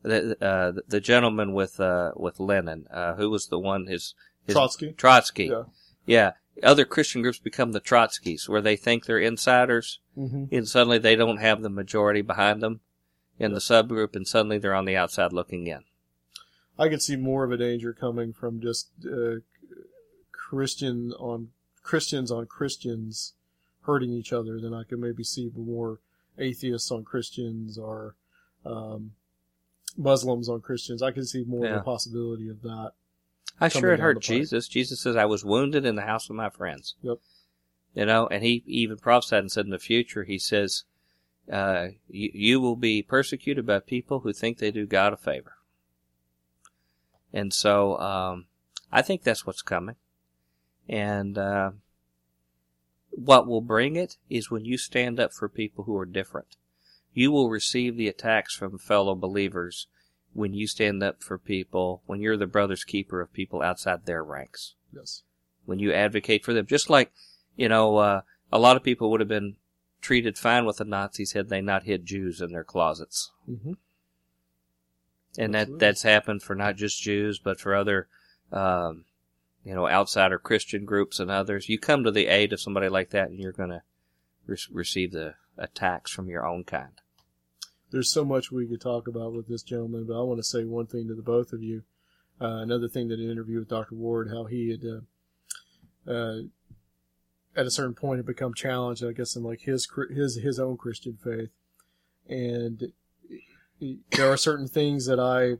the, 0.03 0.38
uh, 0.43 0.81
the 0.88 0.99
gentleman 0.99 1.53
with, 1.53 1.80
uh, 1.80 2.11
with 2.15 2.39
Lenin, 2.39 2.88
uh, 2.91 3.15
who 3.15 3.30
was 3.30 3.48
the 3.48 3.60
one, 3.60 3.88
his, 3.88 4.14
his 4.45 4.56
Trotsky. 4.56 4.93
Trotsky. 4.93 5.45
Yeah. 5.45 5.64
Yeah. 6.11 6.31
Other 6.61 6.83
Christian 6.83 7.21
groups 7.21 7.39
become 7.39 7.71
the 7.71 7.79
Trotskys, 7.79 8.49
where 8.49 8.61
they 8.61 8.75
think 8.75 9.05
they're 9.05 9.17
insiders, 9.19 9.99
Mm-hmm. 10.17 10.53
and 10.53 10.67
suddenly 10.67 10.97
they 10.97 11.15
don't 11.15 11.38
have 11.38 11.61
the 11.61 11.69
majority 11.69 12.21
behind 12.21 12.61
them 12.61 12.81
in 13.39 13.53
the 13.53 13.59
subgroup, 13.61 14.13
and 14.13 14.27
suddenly 14.27 14.57
they're 14.57 14.75
on 14.75 14.83
the 14.85 14.97
outside 14.97 15.31
looking 15.31 15.65
in. 15.67 15.85
I 16.77 16.89
could 16.89 17.01
see 17.01 17.15
more 17.15 17.45
of 17.45 17.51
a 17.53 17.57
danger 17.57 17.93
coming 17.93 18.33
from 18.33 18.59
just 18.59 18.89
uh, 19.05 19.35
Christian 20.31 21.13
on 21.13 21.49
Christians 21.81 22.29
on 22.29 22.45
Christians 22.45 23.33
hurting 23.83 24.11
each 24.11 24.33
other 24.33 24.59
than 24.59 24.73
I 24.73 24.83
could 24.83 24.99
maybe 24.99 25.23
see 25.23 25.49
more 25.55 25.99
atheists 26.38 26.91
on 26.91 27.03
Christians 27.05 27.77
or 27.77 28.15
um, 28.65 29.13
Muslims 29.97 30.49
on 30.49 30.59
Christians. 30.61 31.01
I 31.01 31.11
could 31.11 31.27
see 31.27 31.43
more 31.45 31.65
of 31.65 31.71
a 31.77 31.83
possibility 31.83 32.49
of 32.49 32.61
that. 32.63 32.91
I 33.60 33.68
sure 33.68 33.91
had 33.91 33.99
heard. 33.99 34.22
Jesus. 34.22 34.68
Jesus 34.68 35.02
says, 35.02 35.15
I 35.15 35.26
was 35.26 35.45
wounded 35.45 35.86
in 35.86 35.95
the 35.95 36.02
house 36.03 36.30
of 36.30 36.36
my 36.36 36.49
friends. 36.49 36.95
Yep. 37.02 37.18
You 37.94 38.06
know, 38.06 38.28
and 38.28 38.44
he 38.44 38.64
even 38.65 38.98
prophesied 38.98 39.40
and 39.40 39.52
said 39.52 39.65
in 39.65 39.72
the 39.72 39.80
future, 39.80 40.23
he 40.23 40.40
says, 40.40 40.86
uh, 41.52 41.88
you, 42.07 42.30
you 42.34 42.61
will 42.61 42.78
be 42.78 43.02
persecuted 43.02 43.65
by 43.65 43.80
people 43.80 44.22
who 44.22 44.32
think 44.32 44.57
they 44.57 44.72
do 44.72 44.86
God 44.86 45.14
a 45.14 45.18
favor. 45.18 45.53
And 47.34 47.53
so, 47.53 47.98
um, 47.99 48.45
I 48.91 49.02
think 49.02 49.23
that's 49.23 49.45
what's 49.45 49.61
coming. 49.61 49.95
And, 50.88 51.38
uh, 51.38 51.72
what 53.11 53.45
will 53.45 53.61
bring 53.61 53.98
it 53.98 54.18
is 54.30 54.49
when 54.49 54.64
you 54.64 54.78
stand 54.78 55.19
up 55.19 55.34
for 55.34 55.49
people 55.49 55.84
who 55.84 55.98
are 55.98 56.06
different. 56.06 56.56
You 57.14 57.32
will 57.32 57.49
receive 57.49 57.98
the 57.98 58.07
attacks 58.07 58.56
from 58.56 58.78
fellow 58.78 59.15
believers 59.15 59.88
when 60.34 60.53
you 60.53 60.68
stand 60.68 61.03
up 61.03 61.22
for 61.22 61.38
people, 61.38 62.02
when 62.06 62.22
you're 62.22 62.38
the 62.38 62.48
brother's 62.48 62.84
keeper 62.84 63.22
of 63.22 63.34
people 63.34 63.62
outside 63.62 64.06
their 64.06 64.24
ranks. 64.24 64.76
Yes. 64.94 65.24
When 65.66 65.80
you 65.80 65.94
advocate 65.94 66.44
for 66.45 66.53
them. 66.53 66.66
Just 66.66 66.90
like, 66.90 67.12
you 67.56 67.70
know, 67.70 67.98
uh, 67.98 68.22
a 68.52 68.60
lot 68.60 68.78
of 68.78 68.84
people 68.84 69.12
would 69.12 69.20
have 69.20 69.30
been 69.30 69.56
treated 70.02 70.38
fine 70.38 70.66
with 70.66 70.78
the 70.78 70.86
Nazis 70.86 71.34
had 71.34 71.49
they 71.49 71.62
not 71.62 71.84
hid 71.84 72.06
Jews 72.06 72.41
in 72.41 72.52
their 72.52 72.64
closets. 72.64 73.32
Mm-hmm. 73.49 73.74
And 75.38 75.53
that, 75.53 75.80
that's 75.80 76.03
happened 76.03 76.44
for 76.44 76.56
not 76.56 76.76
just 76.76 77.02
Jews, 77.02 77.40
but 77.40 77.60
for 77.60 77.76
other, 77.76 78.08
um, 78.52 79.06
you 79.64 79.74
know, 79.74 79.88
outsider 79.88 80.40
Christian 80.40 80.86
groups 80.86 81.20
and 81.20 81.32
others. 81.32 81.70
You 81.70 81.80
come 81.80 82.03
to 82.03 82.12
the 82.12 82.28
aid 82.28 82.52
of 82.52 82.60
somebody 82.60 82.90
like 82.90 83.12
that 83.12 83.30
and 83.30 83.40
you're 83.40 83.53
going 83.53 83.70
to 83.70 83.84
re- 84.45 84.58
receive 84.72 85.12
the 85.12 85.36
attacks 85.58 86.12
from 86.12 86.28
your 86.28 86.45
own 86.45 86.64
kind. 86.64 87.01
There's 87.91 88.09
so 88.09 88.23
much 88.23 88.51
we 88.51 88.68
could 88.68 88.81
talk 88.81 89.07
about 89.07 89.34
with 89.34 89.47
this 89.47 89.63
gentleman, 89.63 90.05
but 90.07 90.19
I 90.19 90.23
want 90.23 90.39
to 90.39 90.43
say 90.43 90.63
one 90.63 90.88
thing 90.88 91.07
to 91.07 91.15
the 91.15 91.22
both 91.22 91.51
of 91.53 91.61
you. 91.61 91.84
Uh, 92.39 92.57
another 92.61 92.88
thing 92.88 93.09
that 93.09 93.19
an 93.19 93.30
interview 93.30 93.59
with 93.59 93.69
Dr. 93.69 93.95
Ward, 93.95 94.30
how 94.30 94.45
he 94.45 94.72
had, 94.72 94.81
uh, 94.84 96.11
uh, 96.11 96.41
at 97.55 97.65
a 97.65 97.72
certain 97.72 97.93
point 97.93 98.18
had 98.18 98.26
become 98.26 98.53
challenged, 98.53 99.03
I 99.03 99.11
guess, 99.11 99.35
in 99.35 99.43
like 99.43 99.61
his 99.61 99.88
his 100.09 100.38
his 100.38 100.59
own 100.59 100.77
Christian 100.77 101.18
faith, 101.22 101.49
and 102.27 102.91
there 104.11 104.31
are 104.31 104.38
certain 104.38 104.68
things 104.68 105.05
that 105.05 105.19
I 105.19 105.57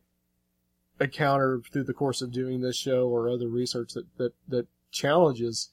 encounter 1.04 1.62
through 1.72 1.84
the 1.84 1.94
course 1.94 2.22
of 2.22 2.32
doing 2.32 2.62
this 2.62 2.78
show 2.78 3.08
or 3.08 3.30
other 3.30 3.48
research 3.48 3.94
that 3.94 4.06
that 4.18 4.34
that 4.48 4.68
challenges 4.92 5.70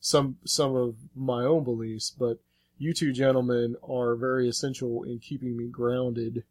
some 0.00 0.36
some 0.44 0.74
of 0.74 0.96
my 1.14 1.44
own 1.44 1.64
beliefs, 1.64 2.10
but 2.10 2.40
you 2.80 2.94
two 2.94 3.12
gentlemen 3.12 3.76
are 3.86 4.16
very 4.16 4.48
essential 4.48 5.02
in 5.02 5.18
keeping 5.18 5.54
me 5.54 5.68
grounded 5.68 6.44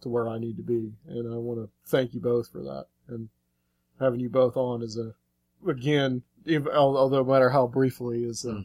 to 0.00 0.08
where 0.08 0.28
I 0.28 0.38
need 0.38 0.56
to 0.56 0.62
be, 0.62 0.94
and 1.06 1.32
I 1.32 1.36
want 1.36 1.60
to 1.60 1.70
thank 1.86 2.12
you 2.12 2.20
both 2.20 2.50
for 2.50 2.58
that. 2.62 2.86
And 3.06 3.28
having 4.00 4.18
you 4.18 4.28
both 4.28 4.56
on 4.56 4.82
is 4.82 4.98
a 4.98 5.14
again, 5.66 6.22
if, 6.44 6.66
although 6.66 7.22
no 7.22 7.24
matter 7.24 7.50
how 7.50 7.68
briefly, 7.68 8.24
is 8.24 8.44
a 8.44 8.52
hmm. 8.52 8.60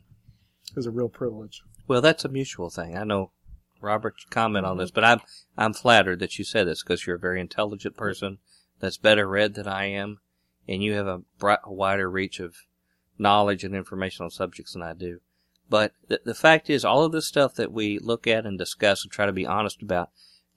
is 0.75 0.87
a 0.87 0.91
real 0.91 1.07
privilege. 1.07 1.61
Well, 1.87 2.01
that's 2.01 2.25
a 2.25 2.29
mutual 2.29 2.71
thing. 2.71 2.97
I 2.97 3.03
know 3.03 3.31
Robert's 3.79 4.25
comment 4.25 4.65
on 4.65 4.77
this, 4.77 4.89
but 4.89 5.03
I'm 5.03 5.21
I'm 5.55 5.73
flattered 5.73 6.19
that 6.19 6.39
you 6.39 6.43
said 6.43 6.65
this 6.65 6.81
because 6.81 7.05
you're 7.05 7.17
a 7.17 7.19
very 7.19 7.39
intelligent 7.39 7.95
person 7.95 8.39
that's 8.79 8.97
better 8.97 9.27
read 9.27 9.53
than 9.53 9.67
I 9.67 9.85
am, 9.85 10.21
and 10.67 10.81
you 10.81 10.93
have 10.93 11.07
a, 11.07 11.21
bright, 11.37 11.59
a 11.63 11.71
wider 11.71 12.09
reach 12.09 12.39
of 12.39 12.55
knowledge 13.19 13.63
and 13.63 13.75
information 13.75 14.23
on 14.23 14.31
subjects 14.31 14.73
than 14.73 14.81
I 14.81 14.93
do. 14.93 15.19
But 15.69 15.93
the, 16.07 16.21
the 16.23 16.35
fact 16.35 16.69
is, 16.69 16.85
all 16.85 17.03
of 17.03 17.11
this 17.11 17.27
stuff 17.27 17.55
that 17.55 17.71
we 17.71 17.97
look 17.99 18.27
at 18.27 18.45
and 18.45 18.57
discuss 18.57 19.03
and 19.03 19.11
try 19.11 19.25
to 19.25 19.31
be 19.31 19.45
honest 19.45 19.81
about 19.81 20.09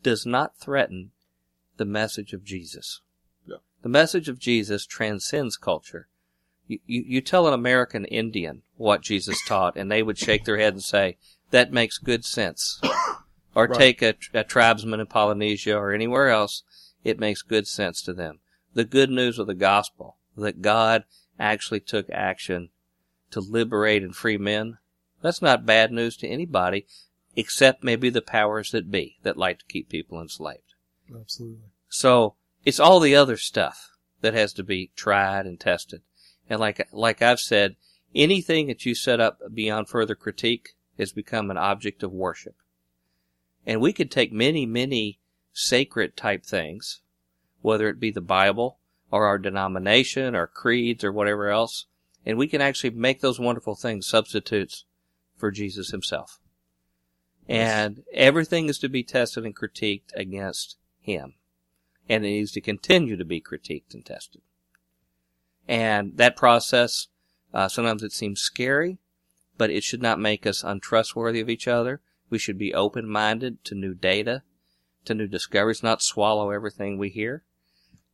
does 0.02 0.26
not 0.26 0.58
threaten 0.58 1.12
the 1.76 1.84
message 1.84 2.32
of 2.32 2.44
Jesus. 2.44 3.00
Yeah. 3.46 3.56
The 3.82 3.88
message 3.88 4.28
of 4.28 4.38
Jesus 4.38 4.84
transcends 4.84 5.56
culture. 5.56 6.08
You, 6.66 6.80
you, 6.86 7.04
you 7.06 7.20
tell 7.20 7.46
an 7.46 7.54
American 7.54 8.04
Indian 8.04 8.62
what 8.76 9.00
Jesus 9.00 9.42
taught, 9.46 9.76
and 9.76 9.90
they 9.90 10.02
would 10.02 10.18
shake 10.18 10.44
their 10.44 10.58
head 10.58 10.74
and 10.74 10.82
say, 10.82 11.16
that 11.50 11.72
makes 11.72 11.98
good 11.98 12.24
sense. 12.24 12.80
Or 13.54 13.66
Right. 13.66 13.76
take 13.76 14.02
a, 14.02 14.14
a 14.34 14.44
tribesman 14.44 15.00
in 15.00 15.06
Polynesia 15.06 15.74
or 15.76 15.92
anywhere 15.92 16.28
else, 16.28 16.62
it 17.02 17.18
makes 17.18 17.42
good 17.42 17.66
sense 17.66 18.00
to 18.02 18.12
them. 18.12 18.38
The 18.74 18.84
good 18.84 19.10
news 19.10 19.36
of 19.40 19.48
the 19.48 19.54
gospel, 19.54 20.16
that 20.36 20.62
God 20.62 21.02
actually 21.40 21.80
took 21.80 22.08
action 22.10 22.68
to 23.32 23.40
liberate 23.40 24.04
and 24.04 24.14
free 24.14 24.38
men, 24.38 24.78
that's 25.22 25.42
not 25.42 25.66
bad 25.66 25.92
news 25.92 26.16
to 26.18 26.28
anybody, 26.28 26.86
except 27.36 27.84
maybe 27.84 28.10
the 28.10 28.22
powers 28.22 28.70
that 28.72 28.90
be 28.90 29.18
that 29.22 29.36
like 29.36 29.60
to 29.60 29.66
keep 29.66 29.88
people 29.88 30.20
enslaved. 30.20 30.74
Absolutely. 31.14 31.70
So 31.88 32.34
it's 32.64 32.80
all 32.80 33.00
the 33.00 33.16
other 33.16 33.36
stuff 33.36 33.90
that 34.20 34.34
has 34.34 34.52
to 34.54 34.62
be 34.62 34.90
tried 34.96 35.46
and 35.46 35.58
tested. 35.58 36.02
And 36.48 36.60
like 36.60 36.86
like 36.92 37.22
I've 37.22 37.40
said, 37.40 37.76
anything 38.14 38.66
that 38.68 38.84
you 38.86 38.94
set 38.94 39.20
up 39.20 39.40
beyond 39.52 39.88
further 39.88 40.14
critique 40.14 40.74
has 40.98 41.12
become 41.12 41.50
an 41.50 41.58
object 41.58 42.02
of 42.02 42.12
worship. 42.12 42.56
And 43.66 43.80
we 43.80 43.92
could 43.92 44.10
take 44.10 44.32
many, 44.32 44.66
many 44.66 45.20
sacred 45.52 46.16
type 46.16 46.44
things, 46.44 47.00
whether 47.60 47.88
it 47.88 48.00
be 48.00 48.10
the 48.10 48.20
Bible 48.20 48.78
or 49.10 49.26
our 49.26 49.38
denomination 49.38 50.34
or 50.34 50.46
creeds 50.46 51.04
or 51.04 51.12
whatever 51.12 51.48
else, 51.48 51.86
and 52.26 52.36
we 52.36 52.46
can 52.46 52.60
actually 52.60 52.90
make 52.90 53.20
those 53.20 53.40
wonderful 53.40 53.74
things 53.74 54.06
substitutes 54.06 54.84
for 55.38 55.50
Jesus 55.50 55.90
himself. 55.90 56.38
And 57.48 58.02
everything 58.12 58.68
is 58.68 58.78
to 58.80 58.88
be 58.88 59.02
tested 59.02 59.44
and 59.44 59.56
critiqued 59.56 60.12
against 60.14 60.76
him 61.00 61.34
and 62.08 62.24
it 62.24 62.28
needs 62.28 62.52
to 62.52 62.60
continue 62.60 63.16
to 63.16 63.24
be 63.24 63.40
critiqued 63.40 63.92
and 63.92 64.04
tested. 64.04 64.40
And 65.68 66.16
that 66.16 66.36
process, 66.36 67.08
uh, 67.52 67.68
sometimes 67.68 68.02
it 68.02 68.12
seems 68.12 68.40
scary, 68.40 68.98
but 69.58 69.70
it 69.70 69.84
should 69.84 70.00
not 70.00 70.18
make 70.18 70.46
us 70.46 70.64
untrustworthy 70.64 71.40
of 71.40 71.50
each 71.50 71.68
other. 71.68 72.00
We 72.30 72.38
should 72.38 72.58
be 72.58 72.72
open-minded 72.72 73.64
to 73.64 73.74
new 73.74 73.94
data, 73.94 74.42
to 75.04 75.14
new 75.14 75.26
discoveries, 75.26 75.82
not 75.82 76.02
swallow 76.02 76.50
everything 76.50 76.96
we 76.96 77.10
hear, 77.10 77.44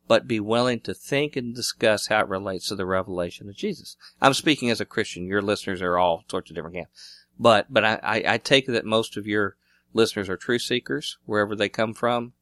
but 0.07 0.27
be 0.27 0.39
willing 0.39 0.79
to 0.81 0.93
think 0.93 1.35
and 1.35 1.55
discuss 1.55 2.07
how 2.07 2.19
it 2.19 2.29
relates 2.29 2.67
to 2.67 2.75
the 2.75 2.85
revelation 2.85 3.49
of 3.49 3.55
Jesus. 3.55 3.97
I'm 4.21 4.33
speaking 4.33 4.69
as 4.69 4.79
a 4.79 4.85
Christian. 4.85 5.25
Your 5.25 5.41
listeners 5.41 5.81
are 5.81 5.97
all 5.97 6.23
sorts 6.29 6.49
of 6.49 6.55
different 6.55 6.75
camps. 6.75 7.25
But, 7.39 7.67
but 7.69 7.83
I, 7.83 8.23
I, 8.25 8.37
take 8.37 8.69
it 8.69 8.71
that 8.71 8.85
most 8.85 9.17
of 9.17 9.27
your 9.27 9.57
listeners 9.93 10.29
are 10.29 10.37
truth 10.37 10.61
seekers, 10.61 11.17
wherever 11.25 11.55
they 11.55 11.67
come 11.67 11.93
from. 11.93 12.33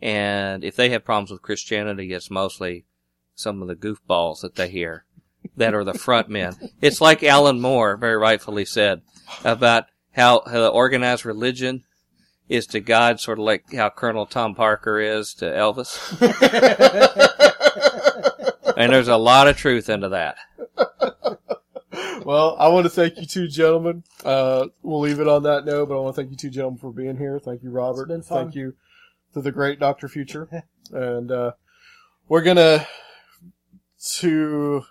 And 0.00 0.62
if 0.62 0.76
they 0.76 0.90
have 0.90 1.04
problems 1.04 1.30
with 1.30 1.42
Christianity, 1.42 2.12
it's 2.12 2.30
mostly 2.30 2.84
some 3.34 3.60
of 3.60 3.68
the 3.68 3.74
goofballs 3.74 4.42
that 4.42 4.54
they 4.54 4.68
hear 4.68 5.04
that 5.56 5.74
are 5.74 5.84
the 5.84 5.94
front 5.94 6.28
men. 6.28 6.54
It's 6.80 7.00
like 7.00 7.22
Alan 7.22 7.60
Moore 7.60 7.96
very 7.96 8.16
rightfully 8.16 8.64
said 8.64 9.02
about 9.44 9.86
how 10.12 10.40
the 10.40 10.68
organized 10.68 11.24
religion 11.24 11.84
is 12.48 12.66
to 12.68 12.80
God 12.80 13.20
sort 13.20 13.38
of 13.38 13.44
like 13.44 13.72
how 13.72 13.90
Colonel 13.90 14.26
Tom 14.26 14.54
Parker 14.54 15.00
is 15.00 15.34
to 15.34 15.46
Elvis. 15.46 16.20
and 18.76 18.92
there's 18.92 19.08
a 19.08 19.16
lot 19.16 19.48
of 19.48 19.56
truth 19.56 19.88
into 19.88 20.10
that. 20.10 20.36
Well, 22.26 22.56
I 22.58 22.66
want 22.66 22.86
to 22.86 22.90
thank 22.90 23.18
you 23.18 23.24
two 23.24 23.46
gentlemen. 23.46 24.02
Uh, 24.24 24.66
we'll 24.82 24.98
leave 24.98 25.20
it 25.20 25.28
on 25.28 25.44
that 25.44 25.64
note, 25.64 25.88
but 25.88 25.96
I 25.96 26.00
want 26.00 26.16
to 26.16 26.22
thank 26.22 26.32
you 26.32 26.36
two 26.36 26.50
gentlemen 26.50 26.80
for 26.80 26.90
being 26.90 27.18
here. 27.18 27.38
Thank 27.38 27.62
you, 27.62 27.70
Robert. 27.70 28.08
been 28.08 28.22
fun. 28.22 28.46
Thank 28.46 28.56
you 28.56 28.74
to 29.32 29.40
the 29.40 29.52
great 29.52 29.78
Dr. 29.78 30.08
Future. 30.08 30.64
and, 30.92 31.30
uh, 31.30 31.52
we're 32.28 32.42
gonna, 32.42 32.84
to, 34.16 34.82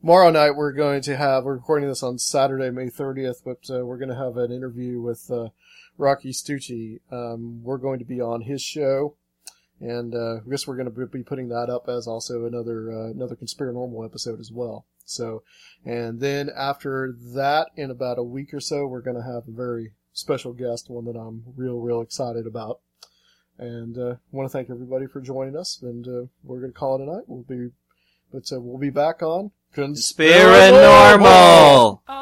tomorrow 0.00 0.30
night 0.30 0.56
we're 0.56 0.72
going 0.72 1.00
to 1.02 1.16
have, 1.16 1.44
we're 1.44 1.54
recording 1.54 1.88
this 1.88 2.02
on 2.02 2.18
Saturday, 2.18 2.70
May 2.70 2.86
30th, 2.86 3.44
but, 3.44 3.60
uh, 3.72 3.86
we're 3.86 3.98
gonna 3.98 4.16
have 4.16 4.36
an 4.36 4.50
interview 4.50 5.00
with, 5.00 5.30
uh, 5.30 5.50
Rocky 5.98 6.30
Stucci. 6.30 7.00
Um, 7.10 7.62
we're 7.62 7.78
going 7.78 7.98
to 7.98 8.04
be 8.04 8.20
on 8.20 8.42
his 8.42 8.62
show. 8.62 9.16
and 9.82 10.14
uh, 10.14 10.36
I 10.36 10.40
guess 10.48 10.66
we're 10.66 10.76
going 10.76 10.90
to 10.92 11.06
be 11.06 11.22
putting 11.24 11.48
that 11.48 11.68
up 11.68 11.88
as 11.88 12.06
also 12.06 12.46
another 12.46 12.90
uh, 12.92 13.10
another 13.10 13.36
Conspiranormal 13.36 14.04
episode 14.04 14.38
as 14.40 14.50
well. 14.52 14.86
So, 15.04 15.42
and 15.84 16.20
then 16.20 16.48
after 16.56 17.14
that, 17.34 17.70
in 17.76 17.90
about 17.90 18.18
a 18.18 18.22
week 18.22 18.54
or 18.54 18.60
so, 18.60 18.86
we're 18.86 19.00
going 19.02 19.16
to 19.16 19.22
have 19.22 19.48
a 19.48 19.50
very 19.50 19.92
special 20.12 20.52
guest, 20.52 20.88
one 20.88 21.04
that 21.06 21.16
I'm 21.18 21.42
real 21.56 21.80
real 21.80 22.00
excited 22.00 22.46
about. 22.46 22.78
And 23.58 23.98
uh, 23.98 24.14
want 24.30 24.48
to 24.48 24.52
thank 24.52 24.70
everybody 24.70 25.06
for 25.06 25.20
joining 25.20 25.56
us, 25.56 25.80
and 25.82 26.06
uh, 26.06 26.26
we're 26.44 26.60
going 26.60 26.72
to 26.72 26.78
call 26.78 26.94
it 26.96 27.02
a 27.02 27.06
night. 27.06 27.24
We'll 27.26 27.42
be, 27.42 27.70
but 28.32 28.44
uh, 28.52 28.60
we'll 28.60 28.78
be 28.78 28.90
back 28.90 29.20
on 29.22 29.50
Conspiranormal. 29.74 32.00
All 32.08 32.21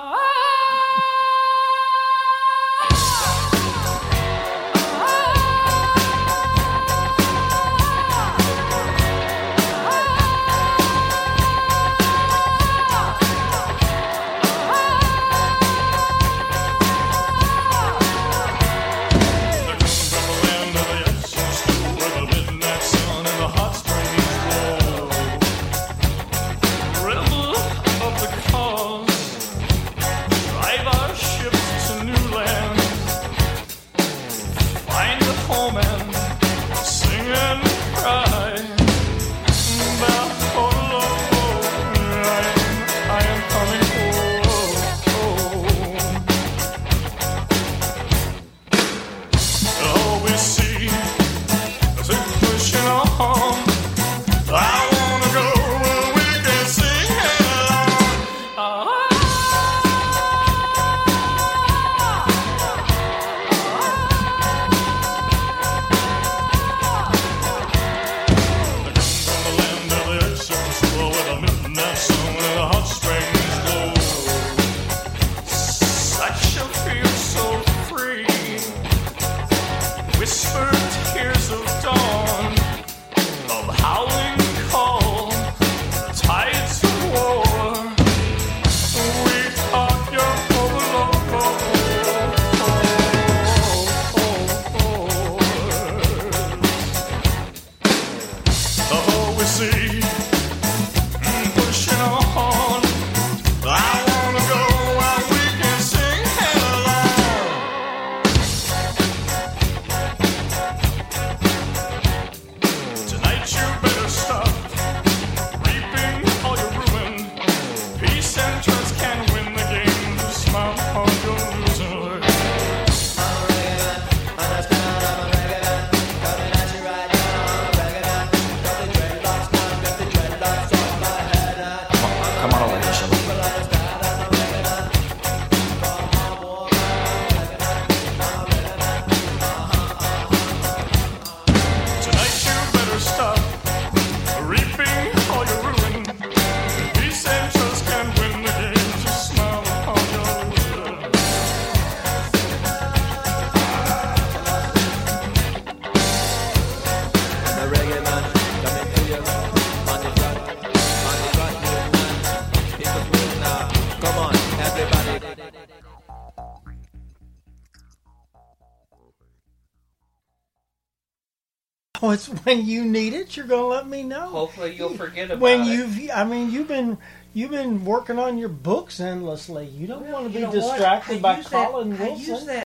when 172.44 172.64
you 172.66 172.84
need 172.84 173.12
it, 173.14 173.36
you're 173.36 173.46
going 173.46 173.62
to 173.62 173.66
let 173.66 173.88
me 173.88 174.02
know. 174.02 174.28
Hopefully 174.28 174.74
you'll 174.74 174.96
forget 174.96 175.26
about 175.30 175.40
when 175.40 175.60
it. 175.60 175.64
When 175.64 175.72
you've, 175.72 176.10
I 176.14 176.24
mean, 176.24 176.50
you've 176.50 176.68
been 176.68 176.98
you've 177.34 177.50
been 177.50 177.84
working 177.84 178.18
on 178.18 178.38
your 178.38 178.48
books 178.48 179.00
endlessly. 179.00 179.66
You 179.66 179.86
don't 179.86 180.08
want 180.10 180.26
to 180.26 180.30
be 180.30 180.36
You 180.40 180.46
know 180.46 180.50
what? 180.50 180.76
distracted 180.76 181.22
by 181.22 181.36
use 181.38 181.48
that- 181.50 181.70
Colin 181.70 181.98
Wilson. 181.98 182.62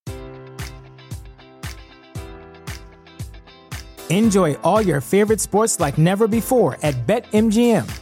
Enjoy 4.10 4.55
all 4.56 4.82
your 4.82 5.01
favorite 5.01 5.40
sports 5.40 5.80
like 5.80 5.97
never 5.97 6.28
before 6.28 6.76
at 6.82 7.06
BetMGM. 7.06 8.01